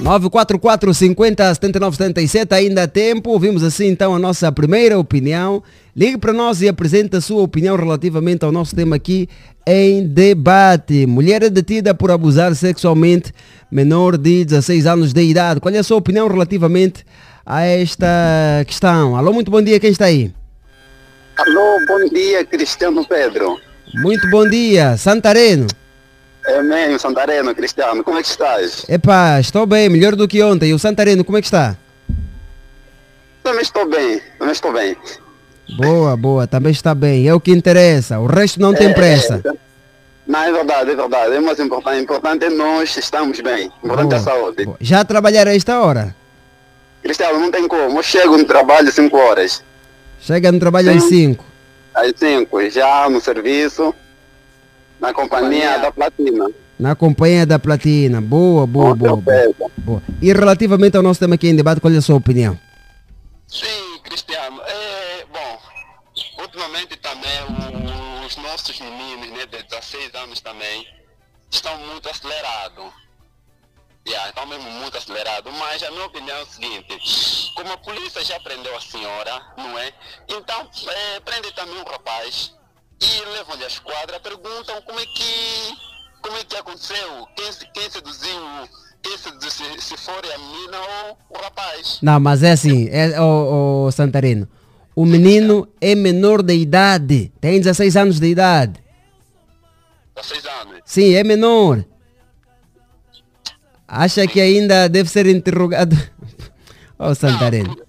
944 0.00 0.94
50 0.94 1.54
79 1.54 1.96
77, 1.96 2.54
ainda 2.54 2.84
há 2.84 2.88
tempo. 2.88 3.30
Ouvimos 3.30 3.64
assim 3.64 3.88
então 3.88 4.14
a 4.14 4.18
nossa 4.18 4.50
primeira 4.52 4.98
opinião. 4.98 5.62
Ligue 5.94 6.16
para 6.16 6.32
nós 6.32 6.62
e 6.62 6.68
apresente 6.68 7.16
a 7.16 7.20
sua 7.20 7.42
opinião 7.42 7.76
relativamente 7.76 8.44
ao 8.44 8.52
nosso 8.52 8.76
tema 8.76 8.96
aqui 8.96 9.28
em 9.66 10.06
debate. 10.06 11.04
Mulher 11.06 11.42
é 11.42 11.50
detida 11.50 11.92
por 11.94 12.10
abusar 12.10 12.54
sexualmente 12.54 13.32
menor 13.70 14.16
de 14.16 14.44
16 14.44 14.86
anos 14.86 15.12
de 15.12 15.22
idade. 15.22 15.60
Qual 15.60 15.74
é 15.74 15.78
a 15.78 15.82
sua 15.82 15.96
opinião 15.96 16.28
relativamente 16.28 17.04
a 17.44 17.62
esta 17.62 18.06
questão? 18.66 19.16
Alô, 19.16 19.32
muito 19.32 19.50
bom 19.50 19.60
dia, 19.60 19.80
quem 19.80 19.90
está 19.90 20.04
aí? 20.04 20.32
Alô, 21.36 21.84
bom 21.86 22.08
dia, 22.08 22.44
Cristiano 22.44 23.04
Pedro. 23.04 23.58
Muito 23.94 24.30
bom 24.30 24.48
dia, 24.48 24.96
Santareno. 24.96 25.66
É 26.48 26.62
mesmo, 26.62 26.98
Santareno, 26.98 27.54
Cristiano, 27.54 28.02
como 28.02 28.18
é 28.18 28.22
que 28.22 28.28
estás? 28.28 28.86
Epá, 28.88 29.38
estou 29.38 29.66
bem, 29.66 29.86
melhor 29.90 30.16
do 30.16 30.26
que 30.26 30.42
ontem. 30.42 30.70
E 30.70 30.74
o 30.74 30.78
Santareno, 30.78 31.22
como 31.22 31.36
é 31.36 31.42
que 31.42 31.46
está? 31.46 31.76
Também 33.42 33.60
estou 33.60 33.86
bem, 33.86 34.20
também 34.38 34.52
estou 34.52 34.72
bem. 34.72 34.96
Boa, 35.76 36.16
boa, 36.16 36.46
também 36.46 36.72
está 36.72 36.94
bem. 36.94 37.28
É 37.28 37.34
o 37.34 37.40
que 37.40 37.50
interessa. 37.52 38.18
O 38.18 38.26
resto 38.26 38.58
não 38.60 38.72
tem 38.74 38.94
pressa. 38.94 39.42
Não, 40.26 40.42
é 40.42 40.50
verdade, 40.50 40.90
é 40.90 40.96
verdade. 40.96 41.34
É 41.34 41.40
mais 41.40 41.60
importante. 41.60 41.98
O 41.98 42.02
importante 42.02 42.44
é 42.46 42.50
nós 42.50 42.96
estamos 42.96 43.38
bem. 43.40 43.70
O 43.82 43.86
importante 43.86 44.14
é 44.14 44.16
a 44.16 44.20
Boa, 44.20 44.20
saúde. 44.20 44.64
boa. 44.64 44.76
Já 44.80 45.04
trabalhar 45.04 45.46
a 45.46 45.54
esta 45.54 45.78
hora? 45.80 46.16
Cristiano, 47.02 47.38
não 47.38 47.50
tem 47.50 47.68
como. 47.68 47.98
Eu 47.98 48.02
chego 48.02 48.38
no 48.38 48.44
trabalho 48.44 48.88
às 48.88 48.94
5 48.94 49.14
horas. 49.16 49.62
Chega 50.20 50.50
no 50.50 50.58
trabalho 50.58 50.90
às 50.90 51.02
Sim. 51.04 51.32
5. 51.34 51.44
Às 51.94 52.12
5, 52.16 52.70
já 52.70 53.08
no 53.10 53.20
serviço, 53.20 53.94
na 55.00 55.12
companhia 55.14 55.78
da 55.78 55.92
Platina. 55.92 56.50
Na 56.78 56.94
companhia 56.94 57.46
da 57.46 57.58
Platina. 57.58 58.20
Boa, 58.20 58.66
boa, 58.66 58.94
boa, 58.94 59.16
boa, 59.16 59.54
boa. 59.78 60.02
E 60.22 60.32
relativamente 60.32 60.96
ao 60.96 61.02
nosso 61.02 61.20
tema 61.20 61.34
aqui 61.34 61.48
em 61.48 61.56
debate, 61.56 61.80
qual 61.80 61.92
é 61.92 61.96
a 61.96 62.02
sua 62.02 62.16
opinião? 62.16 62.58
Sim, 63.46 63.98
Cristiano. 64.04 64.60
É, 64.62 65.24
bom, 65.32 65.58
ultimamente 66.42 66.96
também 66.96 67.30
o- 67.48 68.26
os 68.26 68.36
nossos 68.36 68.78
meninos 68.80 69.28
né, 69.30 69.46
de 69.46 69.62
16 69.64 70.14
anos 70.14 70.40
também 70.40 70.86
estão 71.50 71.76
muito 71.78 72.08
acelerados. 72.08 72.92
Yeah, 74.06 74.28
estão 74.30 74.46
mesmo 74.46 74.70
muito 74.70 74.96
acelerados. 74.96 75.52
Mas 75.58 75.82
a 75.82 75.90
minha 75.90 76.06
opinião 76.06 76.36
é 76.36 76.42
o 76.42 76.46
seguinte, 76.46 77.52
como 77.54 77.72
a 77.72 77.76
polícia 77.78 78.24
já 78.24 78.38
prendeu 78.40 78.74
a 78.76 78.80
senhora, 78.80 79.42
não 79.56 79.78
é? 79.78 79.92
Então 80.28 80.68
é, 81.14 81.20
prende 81.20 81.52
também 81.54 81.74
um 81.76 81.84
rapaz 81.84 82.54
e 83.00 83.24
levam-lhe 83.36 83.64
a 83.64 83.68
esquadra, 83.68 84.18
perguntam 84.20 84.80
como 84.82 84.98
é 85.00 85.06
que 85.06 85.88
como 86.20 86.36
é 86.36 86.44
que 86.44 86.56
aconteceu, 86.56 87.26
quem, 87.36 87.52
se- 87.52 87.66
quem 87.72 87.88
seduziu, 87.90 88.40
quem 89.02 89.16
seduziu, 89.16 89.50
se, 89.50 89.80
se 89.80 89.96
for 89.96 90.18
a 90.24 90.38
menina 90.38 90.76
ou 90.78 91.18
o 91.30 91.42
rapaz. 91.42 91.98
Não, 92.02 92.18
mas 92.18 92.42
é 92.42 92.50
assim, 92.52 92.88
é, 92.90 93.20
o, 93.20 93.86
o 93.86 93.92
Santareno. 93.92 94.48
O 94.96 95.06
menino 95.06 95.68
é 95.80 95.94
menor 95.94 96.42
de 96.42 96.54
idade. 96.54 97.32
Tem 97.40 97.60
16 97.60 97.96
anos 97.96 98.18
de 98.18 98.26
idade. 98.26 98.82
16 100.16 100.46
anos. 100.46 100.80
Sim, 100.84 101.14
é 101.14 101.22
menor. 101.22 101.84
Acha 103.86 104.26
que 104.26 104.40
ainda 104.40 104.88
deve 104.88 105.08
ser 105.08 105.26
interrogado? 105.26 105.96
Ô 106.98 107.14
Santareno. 107.14 107.74
Sim, 107.74 107.82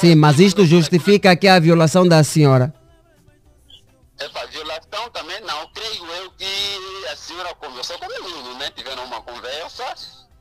Sim, 0.00 0.14
mas 0.16 0.40
isto 0.40 0.66
justifica 0.66 1.36
que 1.36 1.46
a 1.46 1.58
violação 1.58 2.06
da 2.06 2.22
senhora. 2.24 2.74
Essa 4.18 4.46
violação 4.46 5.10
também 5.10 5.40
não. 5.40 5.68
Creio 5.68 6.06
eu 6.06 6.30
que 6.32 7.06
a 7.10 7.16
senhora 7.16 7.54
conversou 7.54 7.98
com 7.98 8.06
o 8.06 8.22
menino, 8.22 8.58
né? 8.58 8.70
Tiveram 8.70 9.04
uma 9.04 9.20
conversa 9.22 9.84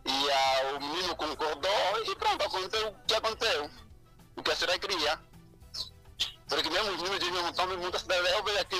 e 0.05 0.31
a, 0.31 0.75
o 0.75 0.79
menino 0.81 1.15
concordou 1.15 2.03
e 2.05 2.15
pronto, 2.15 2.45
aconteceu 2.45 2.87
o 2.89 2.93
que 3.07 3.13
aconteceu. 3.15 3.69
O 4.35 4.43
que 4.43 4.51
a 4.51 4.55
senhora 4.55 4.79
queria. 4.79 5.19
Porque 6.47 6.69
mesmo 6.69 6.91
os 6.91 6.97
meninos 6.97 7.19
diziam, 7.19 7.49
estão 7.49 7.67
me 7.67 7.99
cidade. 7.99 8.29
eu 8.29 8.43
vejo 8.43 8.59
aqui 8.59 8.75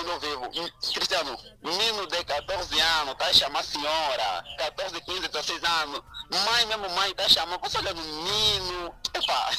onde 0.00 0.10
eu 0.10 0.20
vivo. 0.20 0.48
E, 0.52 0.92
Cristiano, 0.94 1.36
menino 1.62 2.06
de 2.06 2.24
14 2.24 2.80
anos, 2.80 3.14
tá 3.14 3.32
chamando 3.32 3.60
a 3.60 3.62
senhora. 3.62 4.44
14, 4.58 5.00
15, 5.00 5.28
16 5.28 5.64
anos. 5.64 6.02
Mãe 6.30 6.66
mesmo, 6.66 6.88
mãe, 6.94 7.14
tá 7.14 7.28
chamando. 7.28 7.60
Você 7.60 7.78
olha 7.78 7.94
no 7.94 8.02
menino. 8.02 8.94
Epa. 9.14 9.50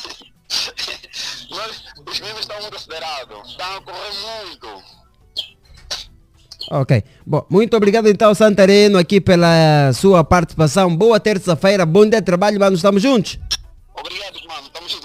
Nós, 1.50 1.84
os 2.08 2.20
meninos 2.20 2.42
estão 2.42 2.62
muito 2.62 2.76
acelerados. 2.76 3.50
Estão 3.50 3.78
a 3.78 3.82
correr 3.82 4.14
muito. 4.14 4.84
Ok. 6.72 7.04
Bom, 7.26 7.46
muito 7.50 7.76
obrigado 7.76 8.08
então, 8.08 8.34
Santareno, 8.36 8.98
aqui 8.98 9.20
pela 9.20 9.92
sua 9.94 10.24
participação. 10.24 10.96
Boa 10.96 11.20
terça-feira, 11.20 11.86
bom 11.86 12.08
dia 12.08 12.20
de 12.20 12.26
trabalho, 12.26 12.60
mano. 12.60 12.76
Estamos 12.76 13.02
juntos. 13.02 13.40
Obrigado. 13.96 14.39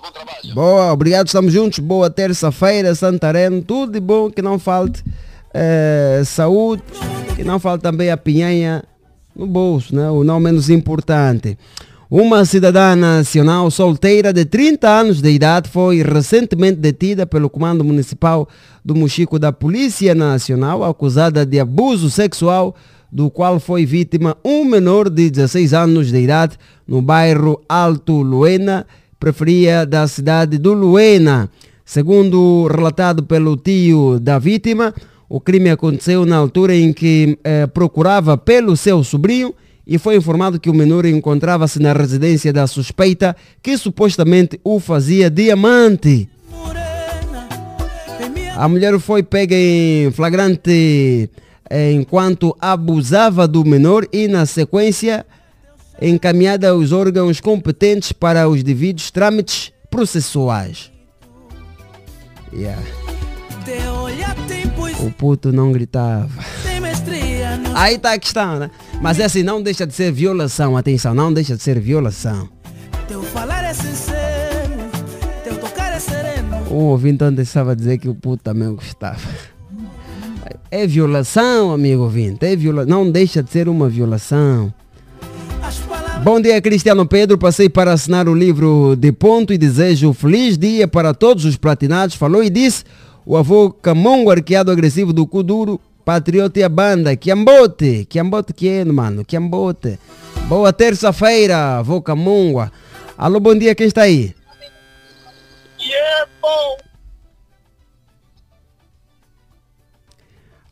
Bom 0.02 0.10
trabalho. 0.10 0.54
Boa, 0.54 0.92
obrigado, 0.92 1.26
estamos 1.26 1.52
juntos. 1.52 1.78
Boa 1.78 2.08
terça-feira, 2.08 2.94
Santareno. 2.94 3.60
Tudo 3.62 3.92
de 3.92 4.00
bom, 4.00 4.30
que 4.30 4.40
não 4.40 4.58
falte 4.58 5.04
eh, 5.52 6.22
saúde, 6.24 6.82
que 7.36 7.44
não 7.44 7.58
falte 7.58 7.82
também 7.82 8.10
a 8.10 8.16
pinhanha 8.16 8.82
no 9.36 9.46
bolso, 9.46 9.94
né? 9.94 10.08
o 10.10 10.24
não 10.24 10.40
menos 10.40 10.70
importante. 10.70 11.58
Uma 12.10 12.44
cidadã 12.44 12.94
nacional 12.94 13.70
solteira 13.70 14.32
de 14.32 14.44
30 14.44 14.88
anos 14.88 15.20
de 15.20 15.30
idade 15.30 15.68
foi 15.68 16.02
recentemente 16.02 16.78
detida 16.78 17.26
pelo 17.26 17.50
Comando 17.50 17.82
Municipal 17.82 18.48
do 18.84 18.94
Mochico 18.94 19.38
da 19.38 19.52
Polícia 19.52 20.14
Nacional, 20.14 20.84
acusada 20.84 21.44
de 21.44 21.58
abuso 21.58 22.08
sexual, 22.10 22.74
do 23.10 23.30
qual 23.30 23.58
foi 23.58 23.84
vítima 23.84 24.36
um 24.44 24.64
menor 24.64 25.10
de 25.10 25.30
16 25.30 25.72
anos 25.74 26.08
de 26.10 26.18
idade 26.18 26.56
no 26.86 27.02
bairro 27.02 27.60
Alto 27.68 28.22
Luena, 28.22 28.86
preferia 29.24 29.86
da 29.86 30.06
cidade 30.06 30.58
do 30.58 30.74
Luena. 30.74 31.48
Segundo 31.82 32.66
relatado 32.66 33.22
pelo 33.22 33.56
tio 33.56 34.20
da 34.20 34.38
vítima, 34.38 34.92
o 35.30 35.40
crime 35.40 35.70
aconteceu 35.70 36.26
na 36.26 36.36
altura 36.36 36.76
em 36.76 36.92
que 36.92 37.38
eh, 37.42 37.66
procurava 37.66 38.36
pelo 38.36 38.76
seu 38.76 39.02
sobrinho 39.02 39.54
e 39.86 39.96
foi 39.96 40.16
informado 40.16 40.60
que 40.60 40.68
o 40.68 40.74
menor 40.74 41.06
encontrava-se 41.06 41.80
na 41.80 41.94
residência 41.94 42.52
da 42.52 42.66
suspeita 42.66 43.34
que 43.62 43.78
supostamente 43.78 44.60
o 44.62 44.78
fazia 44.78 45.30
diamante. 45.30 46.28
A 48.54 48.68
mulher 48.68 48.98
foi 48.98 49.22
pega 49.22 49.56
em 49.56 50.10
flagrante 50.10 51.30
eh, 51.70 51.92
enquanto 51.92 52.54
abusava 52.60 53.48
do 53.48 53.64
menor 53.64 54.06
e 54.12 54.28
na 54.28 54.44
sequência 54.44 55.24
encaminhada 56.00 56.70
aos 56.70 56.92
órgãos 56.92 57.40
competentes 57.40 58.12
para 58.12 58.48
os 58.48 58.62
devidos 58.62 59.10
trâmites 59.10 59.72
processuais. 59.90 60.90
Yeah. 62.52 62.82
O 65.00 65.10
puto 65.10 65.52
não 65.52 65.72
gritava. 65.72 66.28
Aí 67.74 67.96
está 67.96 68.12
a 68.12 68.18
questão, 68.18 68.58
né? 68.58 68.70
Mas 69.00 69.18
é 69.18 69.24
assim, 69.24 69.42
não 69.42 69.62
deixa 69.62 69.86
de 69.86 69.92
ser 69.92 70.12
violação, 70.12 70.76
atenção, 70.76 71.14
não 71.14 71.32
deixa 71.32 71.56
de 71.56 71.62
ser 71.62 71.80
violação. 71.80 72.48
Um 76.70 76.84
ouvinte 76.86 77.22
ontem 77.22 77.42
estava 77.42 77.72
a 77.72 77.74
dizer 77.74 77.98
que 77.98 78.08
o 78.08 78.14
puto 78.14 78.42
também 78.42 78.74
gostava. 78.74 79.20
É 80.70 80.86
violação, 80.86 81.72
amigo 81.72 82.02
ouvinte, 82.02 82.44
é 82.44 82.56
viola... 82.56 82.84
não 82.84 83.10
deixa 83.10 83.42
de 83.42 83.50
ser 83.50 83.68
uma 83.68 83.88
violação. 83.88 84.72
Bom 86.24 86.40
dia, 86.40 86.58
Cristiano 86.62 87.06
Pedro. 87.06 87.36
Passei 87.36 87.68
para 87.68 87.92
assinar 87.92 88.26
o 88.30 88.34
livro 88.34 88.96
de 88.96 89.12
ponto 89.12 89.52
e 89.52 89.58
desejo 89.58 90.14
feliz 90.14 90.56
dia 90.56 90.88
para 90.88 91.12
todos 91.12 91.44
os 91.44 91.58
platinados. 91.58 92.16
Falou 92.16 92.42
e 92.42 92.48
disse 92.48 92.82
o 93.26 93.36
avô 93.36 93.70
Camongo, 93.70 94.30
arqueado 94.30 94.70
agressivo 94.70 95.12
do 95.12 95.26
Kuduro, 95.26 95.78
patriota 96.02 96.58
e 96.58 96.62
a 96.62 96.68
banda. 96.70 97.14
Quiambote, 97.14 98.06
Quiambote 98.08 98.54
que 98.54 98.66
é, 98.66 98.86
mano, 98.86 99.22
Quiambote. 99.22 99.98
Boa 100.48 100.72
terça-feira, 100.72 101.80
avô 101.80 102.00
Camongo. 102.00 102.70
Alô, 103.18 103.38
bom 103.38 103.54
dia, 103.54 103.74
quem 103.74 103.86
está 103.86 104.04
aí? 104.04 104.34
Bom. 106.40 106.76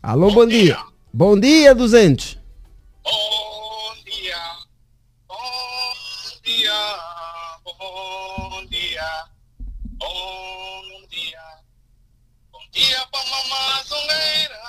Alô, 0.02 0.30
bom, 0.30 0.46
dia. 0.46 0.78
Bom 1.12 1.38
dia, 1.38 1.74
200. 1.74 2.38
Bom 3.04 3.51
mamãe 14.02 14.48
zongueira, 14.48 14.60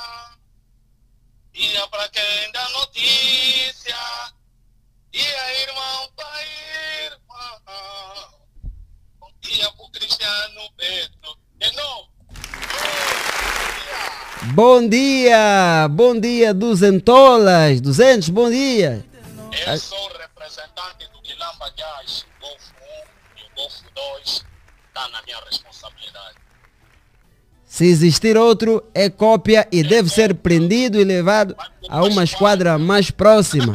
dia 1.53 1.87
pra 1.87 2.07
quem 2.09 2.51
dá 2.51 2.69
notícia, 2.69 3.95
dia 5.11 5.61
irmão 5.61 6.09
pra 6.15 6.43
irmã. 7.05 7.61
Bom 9.19 9.31
dia 9.41 9.71
pro 9.71 9.89
Cristiano 9.91 10.61
Pedro, 10.77 11.37
de 11.55 11.71
novo. 11.75 12.09
Bom 14.53 14.87
dia, 14.87 15.87
bom 15.89 16.19
dia, 16.19 16.53
duzentolas, 16.53 17.81
200, 17.81 18.29
bom 18.29 18.49
dia. 18.49 19.05
Eu 19.65 19.77
sou 19.77 20.07
representante 20.17 21.07
do 21.07 21.21
Quilamba 21.21 21.71
Jazz, 21.71 22.25
Golfo 22.41 22.73
1 23.37 23.39
e 23.39 23.43
o 23.43 23.55
Golfo 23.55 23.83
2, 23.93 24.45
está 24.87 25.07
na 25.09 25.21
minha 25.23 25.39
responsabilidade. 25.45 26.42
Se 27.73 27.87
existir 27.87 28.37
outro, 28.37 28.87
é 28.93 29.09
cópia 29.09 29.67
e 29.71 29.81
deve 29.81 30.07
ser 30.07 30.35
prendido 30.35 31.01
e 31.01 31.03
levado 31.03 31.55
a 31.89 32.03
uma 32.03 32.23
esquadra 32.23 32.77
mais 32.77 33.09
próxima. 33.09 33.73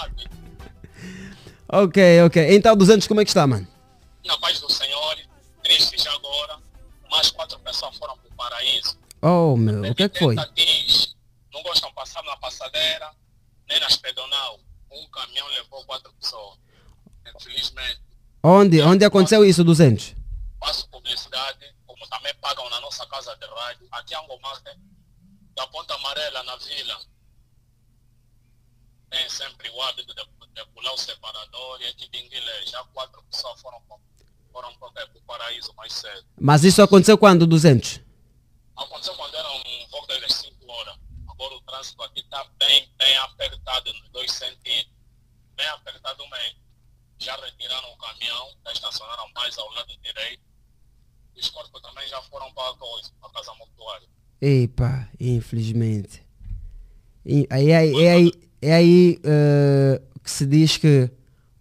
ok, 1.68 2.22
ok. 2.22 2.56
Então, 2.56 2.74
200, 2.74 3.06
como 3.06 3.20
é 3.20 3.24
que 3.26 3.28
está, 3.28 3.46
mano? 3.46 3.68
Na 4.24 4.38
paz 4.38 4.60
do 4.60 4.72
Senhor, 4.72 5.14
triste 5.62 6.02
já 6.02 6.10
agora, 6.10 6.56
mais 7.10 7.30
quatro 7.30 7.58
pessoas 7.58 7.98
foram 7.98 8.16
para 8.16 8.32
o 8.32 8.34
paraíso. 8.34 8.96
Oh, 9.20 9.58
meu, 9.58 9.82
o 9.82 9.94
que 9.94 10.04
é 10.04 10.08
que 10.08 10.18
foi? 10.18 10.36
Diz, 10.54 11.14
não 11.52 11.62
gostam 11.62 11.90
de 11.90 11.94
passar 11.94 12.22
na 12.22 12.36
passadeira, 12.38 13.10
nem 13.68 13.78
nas 13.78 13.96
pedonal. 13.96 14.58
Um 14.90 15.06
caminhão 15.10 15.46
levou 15.48 15.84
quatro 15.84 16.10
pessoas. 16.18 16.56
Infelizmente, 17.36 18.00
Onde, 18.42 18.80
onde 18.80 19.04
aconteceu 19.04 19.44
isso, 19.44 19.62
200? 19.62 20.14
faço 20.58 20.88
publicidade, 20.88 21.58
também 22.20 22.34
pagam 22.34 22.68
na 22.68 22.80
nossa 22.80 23.06
casa 23.06 23.34
de 23.36 23.46
rádio, 23.46 23.88
aqui 23.90 24.14
em 24.14 24.18
Angomate, 24.18 24.78
da 25.54 25.66
Ponta 25.68 25.94
Amarela, 25.94 26.42
na 26.42 26.56
vila. 26.56 27.00
Tem 29.08 29.28
sempre 29.30 29.70
o 29.70 29.82
hábito 29.82 30.14
de, 30.14 30.22
de 30.52 30.64
pular 30.66 30.92
o 30.92 30.98
separador 30.98 31.80
e 31.80 31.86
aqui 31.86 32.08
de 32.08 32.18
Inguilé, 32.18 32.66
já 32.66 32.84
quatro 32.84 33.22
pessoas 33.24 33.60
foram 33.60 33.80
para 33.82 35.06
o 35.14 35.22
paraíso 35.22 35.72
mais 35.74 35.92
cedo. 35.94 36.26
Mas 36.38 36.62
isso 36.62 36.82
aconteceu 36.82 37.16
quando, 37.16 37.46
200? 37.46 38.00
Aconteceu 38.76 39.16
quando 39.16 39.34
eram 39.34 39.62
volta 39.90 40.20
das 40.20 40.34
5 40.34 40.70
horas. 40.70 40.96
Agora 41.28 41.54
o 41.54 41.60
trânsito 41.62 42.02
aqui 42.02 42.20
está 42.20 42.44
bem, 42.58 42.92
bem 42.98 43.16
apertado 43.18 43.92
nos 43.94 44.08
dois 44.10 44.30
sentidos. 44.30 44.92
Bem 45.56 45.66
apertado 45.68 46.22
mesmo. 46.28 46.60
Já 47.18 47.36
retiraram 47.36 47.92
o 47.92 47.98
caminhão, 47.98 48.50
já 48.64 48.72
estacionaram 48.72 49.28
mais 49.34 49.56
ao 49.58 49.70
lado 49.72 49.96
direito. 49.98 50.49
Os 51.40 51.48
corpos 51.50 51.80
também 51.80 52.06
já 52.08 52.20
foram 52.22 52.52
para 52.52 52.70
a 52.70 52.74
coisa, 52.76 53.10
para 53.20 53.30
a 53.30 53.32
casa 53.32 53.54
mortuária. 53.54 54.08
Epa, 54.40 55.08
infelizmente. 55.18 56.24
E 57.24 57.46
aí, 57.50 57.72
aí- 57.72 57.94
é 58.04 58.12
aí, 58.12 58.32
é 58.62 58.72
aí 58.74 59.20
eh, 59.24 60.02
que 60.22 60.30
se 60.30 60.46
diz 60.46 60.76
que 60.76 61.10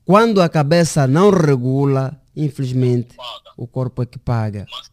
quando 0.05 0.41
a 0.41 0.49
cabeça 0.49 1.05
não 1.07 1.29
regula, 1.29 2.21
infelizmente, 2.35 3.15
o 3.57 3.67
corpo 3.67 4.01
é 4.01 4.05
que 4.05 4.17
paga. 4.17 4.65
Mas 4.71 4.89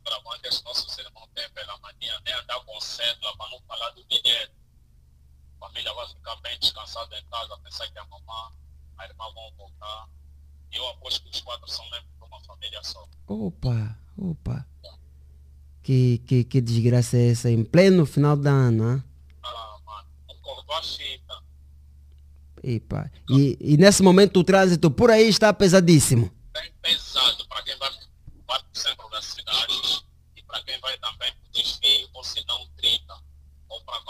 os 0.53 0.63
nossos 0.65 0.99
irmãos 0.99 1.29
têm 1.35 1.49
pela 1.51 1.77
mania, 1.79 2.15
nem 2.25 2.35
andar 2.35 2.61
com 2.65 2.81
cédula 2.81 3.37
para 3.37 3.51
não 3.51 3.61
falar 3.67 3.91
do 3.91 4.05
bilhete. 4.05 4.53
A 5.61 5.67
família 5.67 5.93
vai 5.95 6.07
ficar 6.09 6.37
bem 6.37 6.59
descansada 6.61 7.19
em 7.19 7.25
casa, 7.31 7.57
pensar 7.65 7.89
que 7.91 7.99
a 7.99 8.05
mamãe, 8.05 8.53
a 8.99 9.05
irmã 9.07 9.25
vão 9.35 9.51
voltar. 9.57 10.09
Eu 10.73 10.89
aposto 10.89 11.23
que 11.23 11.31
os 11.31 11.41
quatro 11.41 11.69
são 11.69 11.85
membros 11.91 12.11
de 12.19 12.25
uma 12.25 12.41
família 12.41 12.83
só. 12.83 13.09
Opa, 13.27 13.99
opa. 14.17 14.67
Que, 15.83 16.19
que, 16.27 16.45
que 16.45 16.61
desgraça 16.61 17.17
é 17.17 17.31
essa? 17.31 17.51
Em 17.51 17.65
pleno 17.65 18.05
final 18.05 18.37
do 18.37 18.49
ano, 18.49 18.93
hein? 18.93 19.05
Acordou 20.29 20.77
a 20.77 20.83
fita. 20.83 21.43
Epa. 22.63 23.11
E, 23.31 23.57
e 23.61 23.77
nesse 23.77 24.03
momento 24.03 24.41
o 24.41 24.45
trânsito 24.45 24.91
por 24.91 25.11
aí 25.11 25.29
está 25.29 25.53
pesadíssimo. 25.53 26.33
bem 26.53 26.73
pesado 26.83 27.47
para 27.49 27.63
quem 27.63 27.79
vai 27.79 27.91
para 28.47 28.63
o 28.63 28.79
centro 28.79 29.09
da 29.11 29.23
cidade 29.23 30.05
e 30.37 30.43
para 30.43 30.63
quem 30.65 30.79
vai 30.81 30.99
também 30.99 31.33
para 31.33 31.49
o 31.49 31.53
desvio, 31.53 32.09
ou 32.15 32.25
se 32.25 32.45
não 32.47 32.67
Trita, 32.77 33.15
ou 33.69 33.81
para 33.83 34.01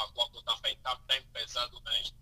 também 0.46 0.72
está 0.74 0.98
bem 1.07 1.22
pesado 1.32 1.80
mesmo. 1.84 2.16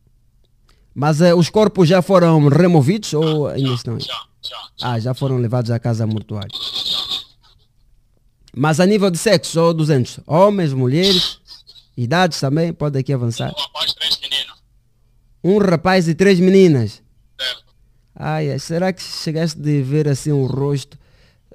Mas 0.95 1.21
eh, 1.21 1.35
os 1.35 1.49
corpos 1.51 1.89
já 1.89 2.01
foram 2.01 2.47
removidos 2.49 3.13
ou 3.15 3.49
ainda 3.49 3.75
estão? 3.75 3.95
aí? 3.97 4.01
Já, 4.01 4.57
Ah, 4.83 4.99
já 5.01 5.15
foram 5.15 5.39
levados 5.39 5.71
à 5.71 5.79
casa 5.79 6.07
mortuária. 6.07 6.51
Mas 8.57 8.79
a 8.79 8.87
nível 8.87 9.11
de 9.11 9.19
sexo, 9.19 9.53
só 9.53 9.73
200. 9.73 10.21
Homens, 10.27 10.73
mulheres, 10.73 11.41
idades 11.97 12.39
também, 12.39 12.73
pode 12.73 12.99
aqui 12.99 13.13
avançar. 13.13 13.53
Um 15.43 15.59
rapaz 15.59 16.09
e 16.09 16.15
três 16.15 16.39
meninas. 16.41 17.03
Ai, 18.15 18.53
ai, 18.53 18.59
será 18.61 18.93
que 18.93 19.03
chegaste 19.03 19.59
de 19.59 19.83
ver 19.83 20.07
assim 20.07 20.31
o 20.31 20.47
rosto 20.47 20.97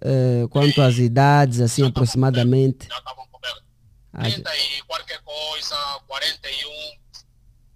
eh, 0.01 0.45
quanto 0.49 0.81
às 0.81 0.97
idades, 0.97 1.61
assim 1.61 1.85
aproximadamente? 1.87 2.87
Ah, 4.11 4.27
já- 4.27 4.35
30 4.35 4.55
e 4.57 4.81
qualquer 4.85 5.21
coisa, 5.21 5.75
41, 6.05 6.69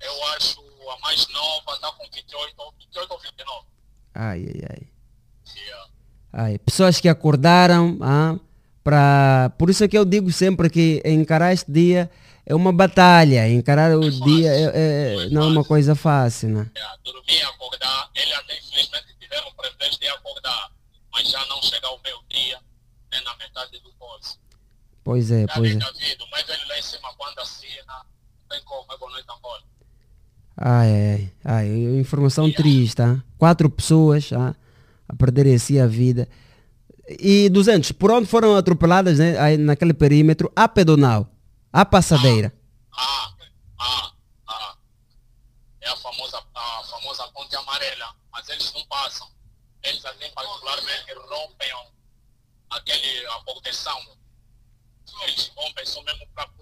eu 0.02 0.26
acho 0.36 0.62
a 0.94 1.00
mais 1.00 1.28
nova 1.30 1.74
está 1.74 1.92
com 1.92 2.04
28, 2.14 2.54
ou 2.58 2.74
28 2.80 3.12
ou 3.12 3.20
29. 3.20 3.66
Ai, 4.16 4.46
ai, 4.48 4.62
ai. 4.70 4.94
Ai, 6.36 6.58
pessoas 6.58 7.00
que 7.00 7.08
acordaram 7.08 7.98
ah, 8.02 8.36
para. 8.84 9.52
Por 9.58 9.70
isso 9.70 9.84
é 9.84 9.88
que 9.88 9.98
eu 9.98 10.04
digo 10.04 10.32
sempre 10.32 10.70
que 10.70 11.02
encarar 11.06 11.54
este 11.54 11.72
dia 11.72 12.10
é 12.46 12.56
uma 12.56 12.74
batalha. 12.74 13.48
Encarar 13.48 13.96
o 13.96 14.10
dia 14.10 14.52
é, 14.52 14.72
é- 14.74 15.30
não 15.30 15.44
é 15.44 15.48
uma 15.48 15.64
coisa 15.64 15.96
fácil, 15.96 16.50
né? 16.50 16.72
Dormir 17.04 17.38
e 17.38 17.42
acordar, 17.44 18.10
ele 18.16 18.34
até 18.34 18.58
infelizmente 18.58 19.16
tiveram 19.20 19.48
o 19.48 19.54
privilégio 19.54 20.00
de 20.00 20.08
acordar, 20.08 20.72
mas 21.12 21.30
já 21.30 21.46
não 21.46 21.62
chega 21.62 21.88
ao 21.88 22.00
meu 22.04 22.18
dia, 22.30 22.60
nem 23.12 23.24
na 23.24 23.36
metade 23.38 23.80
do 23.80 23.94
coisa. 23.94 24.36
Pois 25.04 25.32
é, 25.32 25.42
Já 25.42 25.54
pois 25.54 25.72
é. 25.72 25.76
David, 25.76 26.18
mas 26.32 26.50
ele 26.50 26.66
lá 26.66 26.80
em 26.80 26.82
cima 26.82 27.14
quando 27.16 27.40
assina, 27.40 28.06
tem 28.50 28.62
como, 28.64 28.92
é 28.92 28.98
boa 28.98 29.12
noite 29.12 29.28
Angola. 29.30 29.64
Ai, 30.66 30.90
ai, 30.90 31.32
ai, 31.44 31.68
ai, 31.68 32.00
informação 32.00 32.50
triste, 32.50 33.02
ah. 33.02 33.22
Quatro 33.38 33.70
pessoas 33.70 34.32
ah, 34.32 34.56
a 35.10 35.14
perderem 35.14 35.56
assim 35.56 35.78
a 35.78 35.86
vida. 35.86 36.26
E 37.06 37.50
200, 37.50 37.92
por 37.92 38.10
onde 38.12 38.28
foram 38.28 38.56
atropeladas 38.56 39.20
né, 39.20 39.38
aí 39.40 39.58
naquele 39.58 39.94
perímetro? 39.94 40.50
A 40.56 40.70
pedonal, 40.70 41.28
a 41.72 41.84
passadeira. 41.84 42.54
É 45.82 45.90
a 45.90 45.98
famosa, 45.98 46.42
a 46.56 46.84
famosa 46.86 47.28
ponte 47.34 47.54
amarela, 47.58 48.16
mas 48.32 48.48
eles 48.48 48.72
não 48.74 48.86
passam. 48.86 49.28
Eles 49.84 50.06
assim 50.06 50.32
particularmente 50.34 51.14
rompem 51.30 51.74
aquele, 52.70 53.28
a 53.28 53.40
proteção. 53.40 54.00
Eles 55.24 55.52
rompem 55.58 55.86
só 55.86 56.02
mesmo 56.04 56.26
para. 56.34 56.53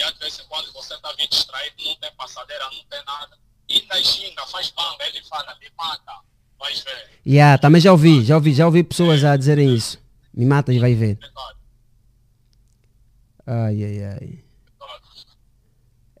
E 0.00 0.02
às 0.02 0.16
vezes 0.18 0.40
quando 0.48 0.72
você 0.72 0.94
está 0.94 1.12
bem 1.14 1.28
distraído, 1.30 1.74
não 1.84 1.94
tem 1.96 2.10
passadeira, 2.16 2.64
não 2.64 2.84
tem 2.88 3.04
nada. 3.06 3.36
E 3.68 3.80
ainda 3.80 4.02
xinga, 4.02 4.46
faz 4.46 4.70
banga, 4.70 5.04
ele 5.06 5.22
fala, 5.28 5.54
me 5.60 5.66
mata. 5.78 6.12
Vai 6.58 6.72
ver. 6.72 7.10
Yeah, 7.26 7.58
também 7.58 7.80
já 7.82 7.92
ouvi, 7.92 8.24
já 8.24 8.36
ouvi, 8.36 8.54
já 8.54 8.64
ouvi 8.66 8.82
pessoas 8.82 9.22
a 9.24 9.36
dizerem 9.36 9.74
isso. 9.74 9.98
Me 10.34 10.46
mata 10.46 10.72
e 10.72 10.78
vai 10.78 10.94
ver. 10.94 11.18
Ai, 13.46 13.84
ai, 13.84 14.04
ai. 14.04 14.38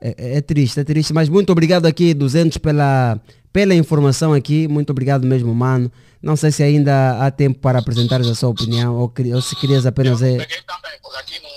É, 0.02 0.08
é- 0.16 0.36
é 0.38 0.40
triste, 0.40 0.80
é 0.80 0.84
triste, 0.84 1.12
mas 1.12 1.28
muito 1.28 1.50
obrigado 1.52 1.86
aqui, 1.86 2.14
200, 2.14 2.58
pela, 2.58 3.20
pela 3.52 3.74
informação 3.74 4.32
aqui. 4.32 4.66
Muito 4.66 4.90
obrigado 4.90 5.26
mesmo, 5.26 5.54
mano. 5.54 5.90
Não 6.22 6.36
sei 6.36 6.50
se 6.52 6.62
ainda 6.62 7.24
há 7.24 7.30
tempo 7.30 7.60
para 7.60 7.78
apresentares 7.78 8.26
a 8.28 8.34
sua 8.34 8.48
opinião 8.50 8.94
ou, 8.96 9.12
ou 9.34 9.42
se 9.42 9.56
querias 9.56 9.86
apenas... 9.86 10.20
É... 10.22 10.36
Peguei 10.38 10.60
também, 10.62 10.98
porque 11.02 11.18
aqui 11.18 11.40
no- 11.42 11.49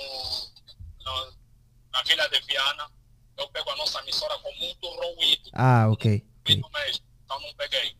na 2.03 2.15
Vila 2.15 2.29
de 2.29 2.39
Viana, 2.45 2.89
eu 3.37 3.47
pego 3.49 3.69
a 3.69 3.75
nossa 3.77 3.99
emissora 4.01 4.37
com 4.39 4.51
muito 4.59 4.87
ruído, 4.87 5.49
Ah, 5.53 5.87
ok. 5.89 6.23
mesmo. 6.47 6.67
Então 7.25 7.39
não 7.39 7.53
peguei. 7.57 7.95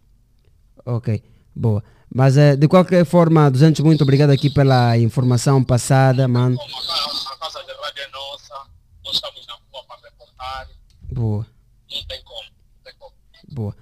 Ok, 0.86 1.24
boa. 1.56 1.84
Mas 2.14 2.38
eh, 2.38 2.56
de 2.56 2.68
qualquer 2.68 3.06
forma, 3.06 3.50
200, 3.50 3.82
muito 3.82 4.04
obrigado 4.04 4.30
aqui 4.32 4.50
pela 4.50 4.98
informação 4.98 5.64
passada, 5.64 6.28
mano. 6.28 6.58
A 6.62 7.38
casa 7.38 7.64
de 7.64 7.74
rádio 7.74 8.04
é 8.04 8.08
nossa, 8.10 8.68
nós 9.04 9.16
estamos 9.16 9.48
na 9.48 9.54
rua 9.72 9.84
para 9.88 10.02
reportar, 10.10 10.70
Boa, 11.12 11.48
não 11.92 12.04
tem 12.06 12.24
como, 12.24 12.42
não 12.44 12.84
tem 12.84 12.94
como. 13.00 13.14
boa. 13.50 13.76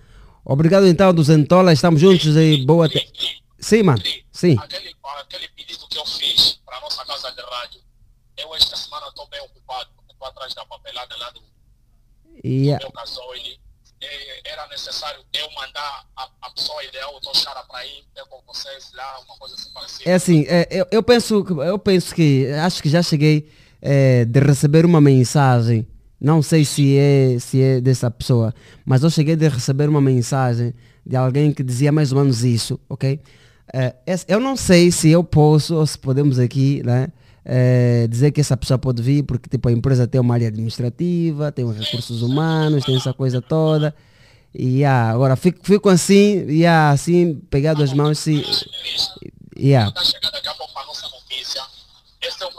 Obrigado 0.45 0.87
então, 0.87 1.13
Duzentola, 1.13 1.73
estamos 1.73 1.99
juntos 2.01 2.35
e 2.37 2.65
boa... 2.65 2.87
Te... 2.89 3.11
Sim, 3.59 3.83
mano, 3.83 4.01
sim. 4.31 4.57
Aquele, 4.59 4.95
aquele 5.19 5.47
pedido 5.49 5.87
que 5.87 5.97
eu 5.97 6.05
fiz 6.05 6.59
para 6.65 6.77
a 6.77 6.81
nossa 6.81 7.05
casa 7.05 7.31
de 7.31 7.41
rádio, 7.41 7.81
eu 8.37 8.55
esta 8.55 8.75
semana 8.75 9.07
estou 9.07 9.27
bem 9.29 9.39
ocupado, 9.41 9.90
estou 10.21 10.27
atrás 10.27 10.53
da 10.53 10.65
papelada 10.65 11.15
lá 11.17 11.29
do 11.31 11.41
E, 12.43 12.67
meu 12.67 12.91
gasoil. 12.91 13.59
E 14.03 14.49
Era 14.49 14.67
necessário 14.69 15.23
eu 15.33 15.47
mandar 15.53 16.05
a, 16.15 16.27
a 16.41 16.49
pessoa 16.51 16.83
ideal, 16.83 17.15
o 17.15 17.19
Toshara, 17.21 17.63
para 17.67 17.85
ir 17.85 18.03
ter 18.15 18.25
com 18.25 18.41
vocês 18.47 18.91
lá, 18.95 19.19
uma 19.27 19.37
coisa 19.37 19.53
assim 19.55 19.69
parecida. 19.71 20.09
É 20.09 20.13
assim, 20.15 20.45
é, 20.47 20.67
eu, 20.71 20.87
eu 20.91 21.03
penso, 21.03 21.43
que- 21.45 21.53
eu 21.53 21.77
penso 21.77 22.15
que, 22.15 22.47
acho 22.47 22.81
que 22.81 22.89
já 22.89 23.03
cheguei 23.03 23.51
é, 23.79 24.25
de 24.25 24.39
receber 24.39 24.85
uma 24.85 24.99
mensagem, 24.99 25.87
não 26.19 26.41
sei 26.41 26.65
se 26.65 26.97
é, 26.97 27.37
se 27.39 27.61
é 27.61 27.79
dessa 27.81 28.09
pessoa, 28.09 28.53
mas 28.83 29.03
eu 29.03 29.09
cheguei 29.11 29.35
de 29.35 29.47
receber 29.47 29.87
uma 29.87 30.01
mensagem 30.01 30.73
de 31.05 31.15
alguém 31.15 31.53
que 31.53 31.61
dizia 31.63 31.91
mais 31.91 32.11
ou 32.11 32.19
menos 32.19 32.43
isso, 32.43 32.79
ok? 32.89 33.19
É, 33.71 33.95
esse- 34.07 34.25
eu 34.27 34.39
não 34.39 34.55
sei 34.57 34.91
se 34.91 35.09
eu 35.11 35.23
posso 35.23 35.75
ou 35.75 35.85
se 35.85 35.97
podemos 35.97 36.39
aqui, 36.39 36.81
né? 36.83 37.07
É, 37.43 38.07
dizer 38.07 38.31
que 38.31 38.41
essa 38.41 38.55
pessoa 38.55 38.77
pode 38.77 39.01
vir, 39.01 39.23
porque 39.23 39.49
tipo, 39.49 39.67
a 39.67 39.71
empresa 39.71 40.07
tem 40.07 40.21
uma 40.21 40.33
área 40.33 40.47
administrativa, 40.47 41.51
tem 41.51 41.65
os 41.65 41.77
recursos 41.77 42.21
humanos, 42.21 42.85
tem 42.85 42.95
essa 42.95 43.13
coisa 43.13 43.41
toda. 43.41 43.95
E 44.53 44.83
ah, 44.83 45.09
agora 45.09 45.35
fico, 45.35 45.59
fico 45.63 45.89
assim, 45.89 46.45
e 46.49 46.65
ah, 46.65 46.91
assim, 46.91 47.35
pegado 47.49 47.81
as 47.81 47.93
mãos, 47.93 48.19
se, 48.19 48.43
yeah. 49.57 49.91
Esse 52.21 52.43
é 52.43 52.47
é 52.47 52.51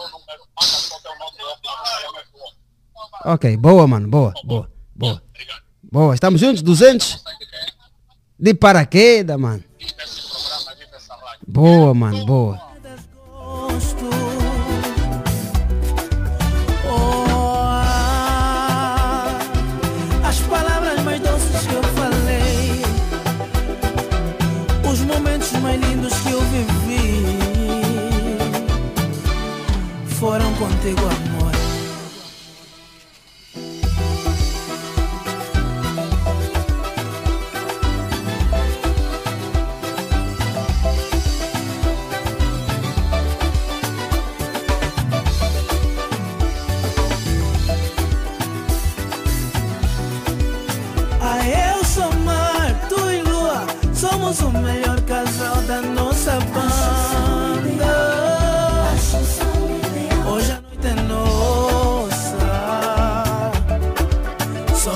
Ok, 3.25 3.57
boa, 3.57 3.87
mano, 3.87 4.09
boa, 4.09 4.33
boa, 4.45 4.69
boa. 4.97 5.23
Boa, 5.83 6.15
estamos 6.15 6.41
juntos, 6.41 6.63
200? 6.63 7.23
De 8.39 8.55
paraquedas, 8.55 9.39
mano. 9.39 9.63
Boa, 11.47 11.95
mano, 11.95 12.25
boa. 12.25 12.72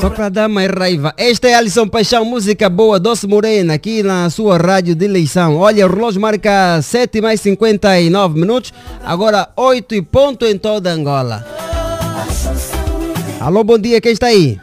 Só 0.07 0.11
para 0.11 0.29
dar 0.29 0.49
mais 0.49 0.71
raiva. 0.71 1.13
Esta 1.17 1.49
é 1.49 1.55
Alisson 1.55 1.89
Paixão, 1.89 2.25
música 2.25 2.71
boa, 2.71 3.01
Doce 3.01 3.27
Morena, 3.27 3.75
aqui 3.75 4.05
na 4.05 4.31
sua 4.31 4.57
rádio 4.57 4.95
de 4.95 5.05
eleição. 5.05 5.57
Olha, 5.57 5.85
o 5.85 5.91
relógio 5.93 6.21
marca 6.21 6.81
7 6.81 7.21
mais 7.21 7.41
59 7.41 8.39
minutos, 8.39 8.73
agora 9.05 9.49
8 9.57 9.97
e 9.97 10.03
ponto 10.03 10.47
em 10.47 10.57
toda 10.57 10.93
Angola. 10.93 11.45
Alô, 13.41 13.65
bom 13.65 13.77
dia, 13.77 14.01
quem 14.01 14.13
está 14.13 14.29
aí? 14.29 14.61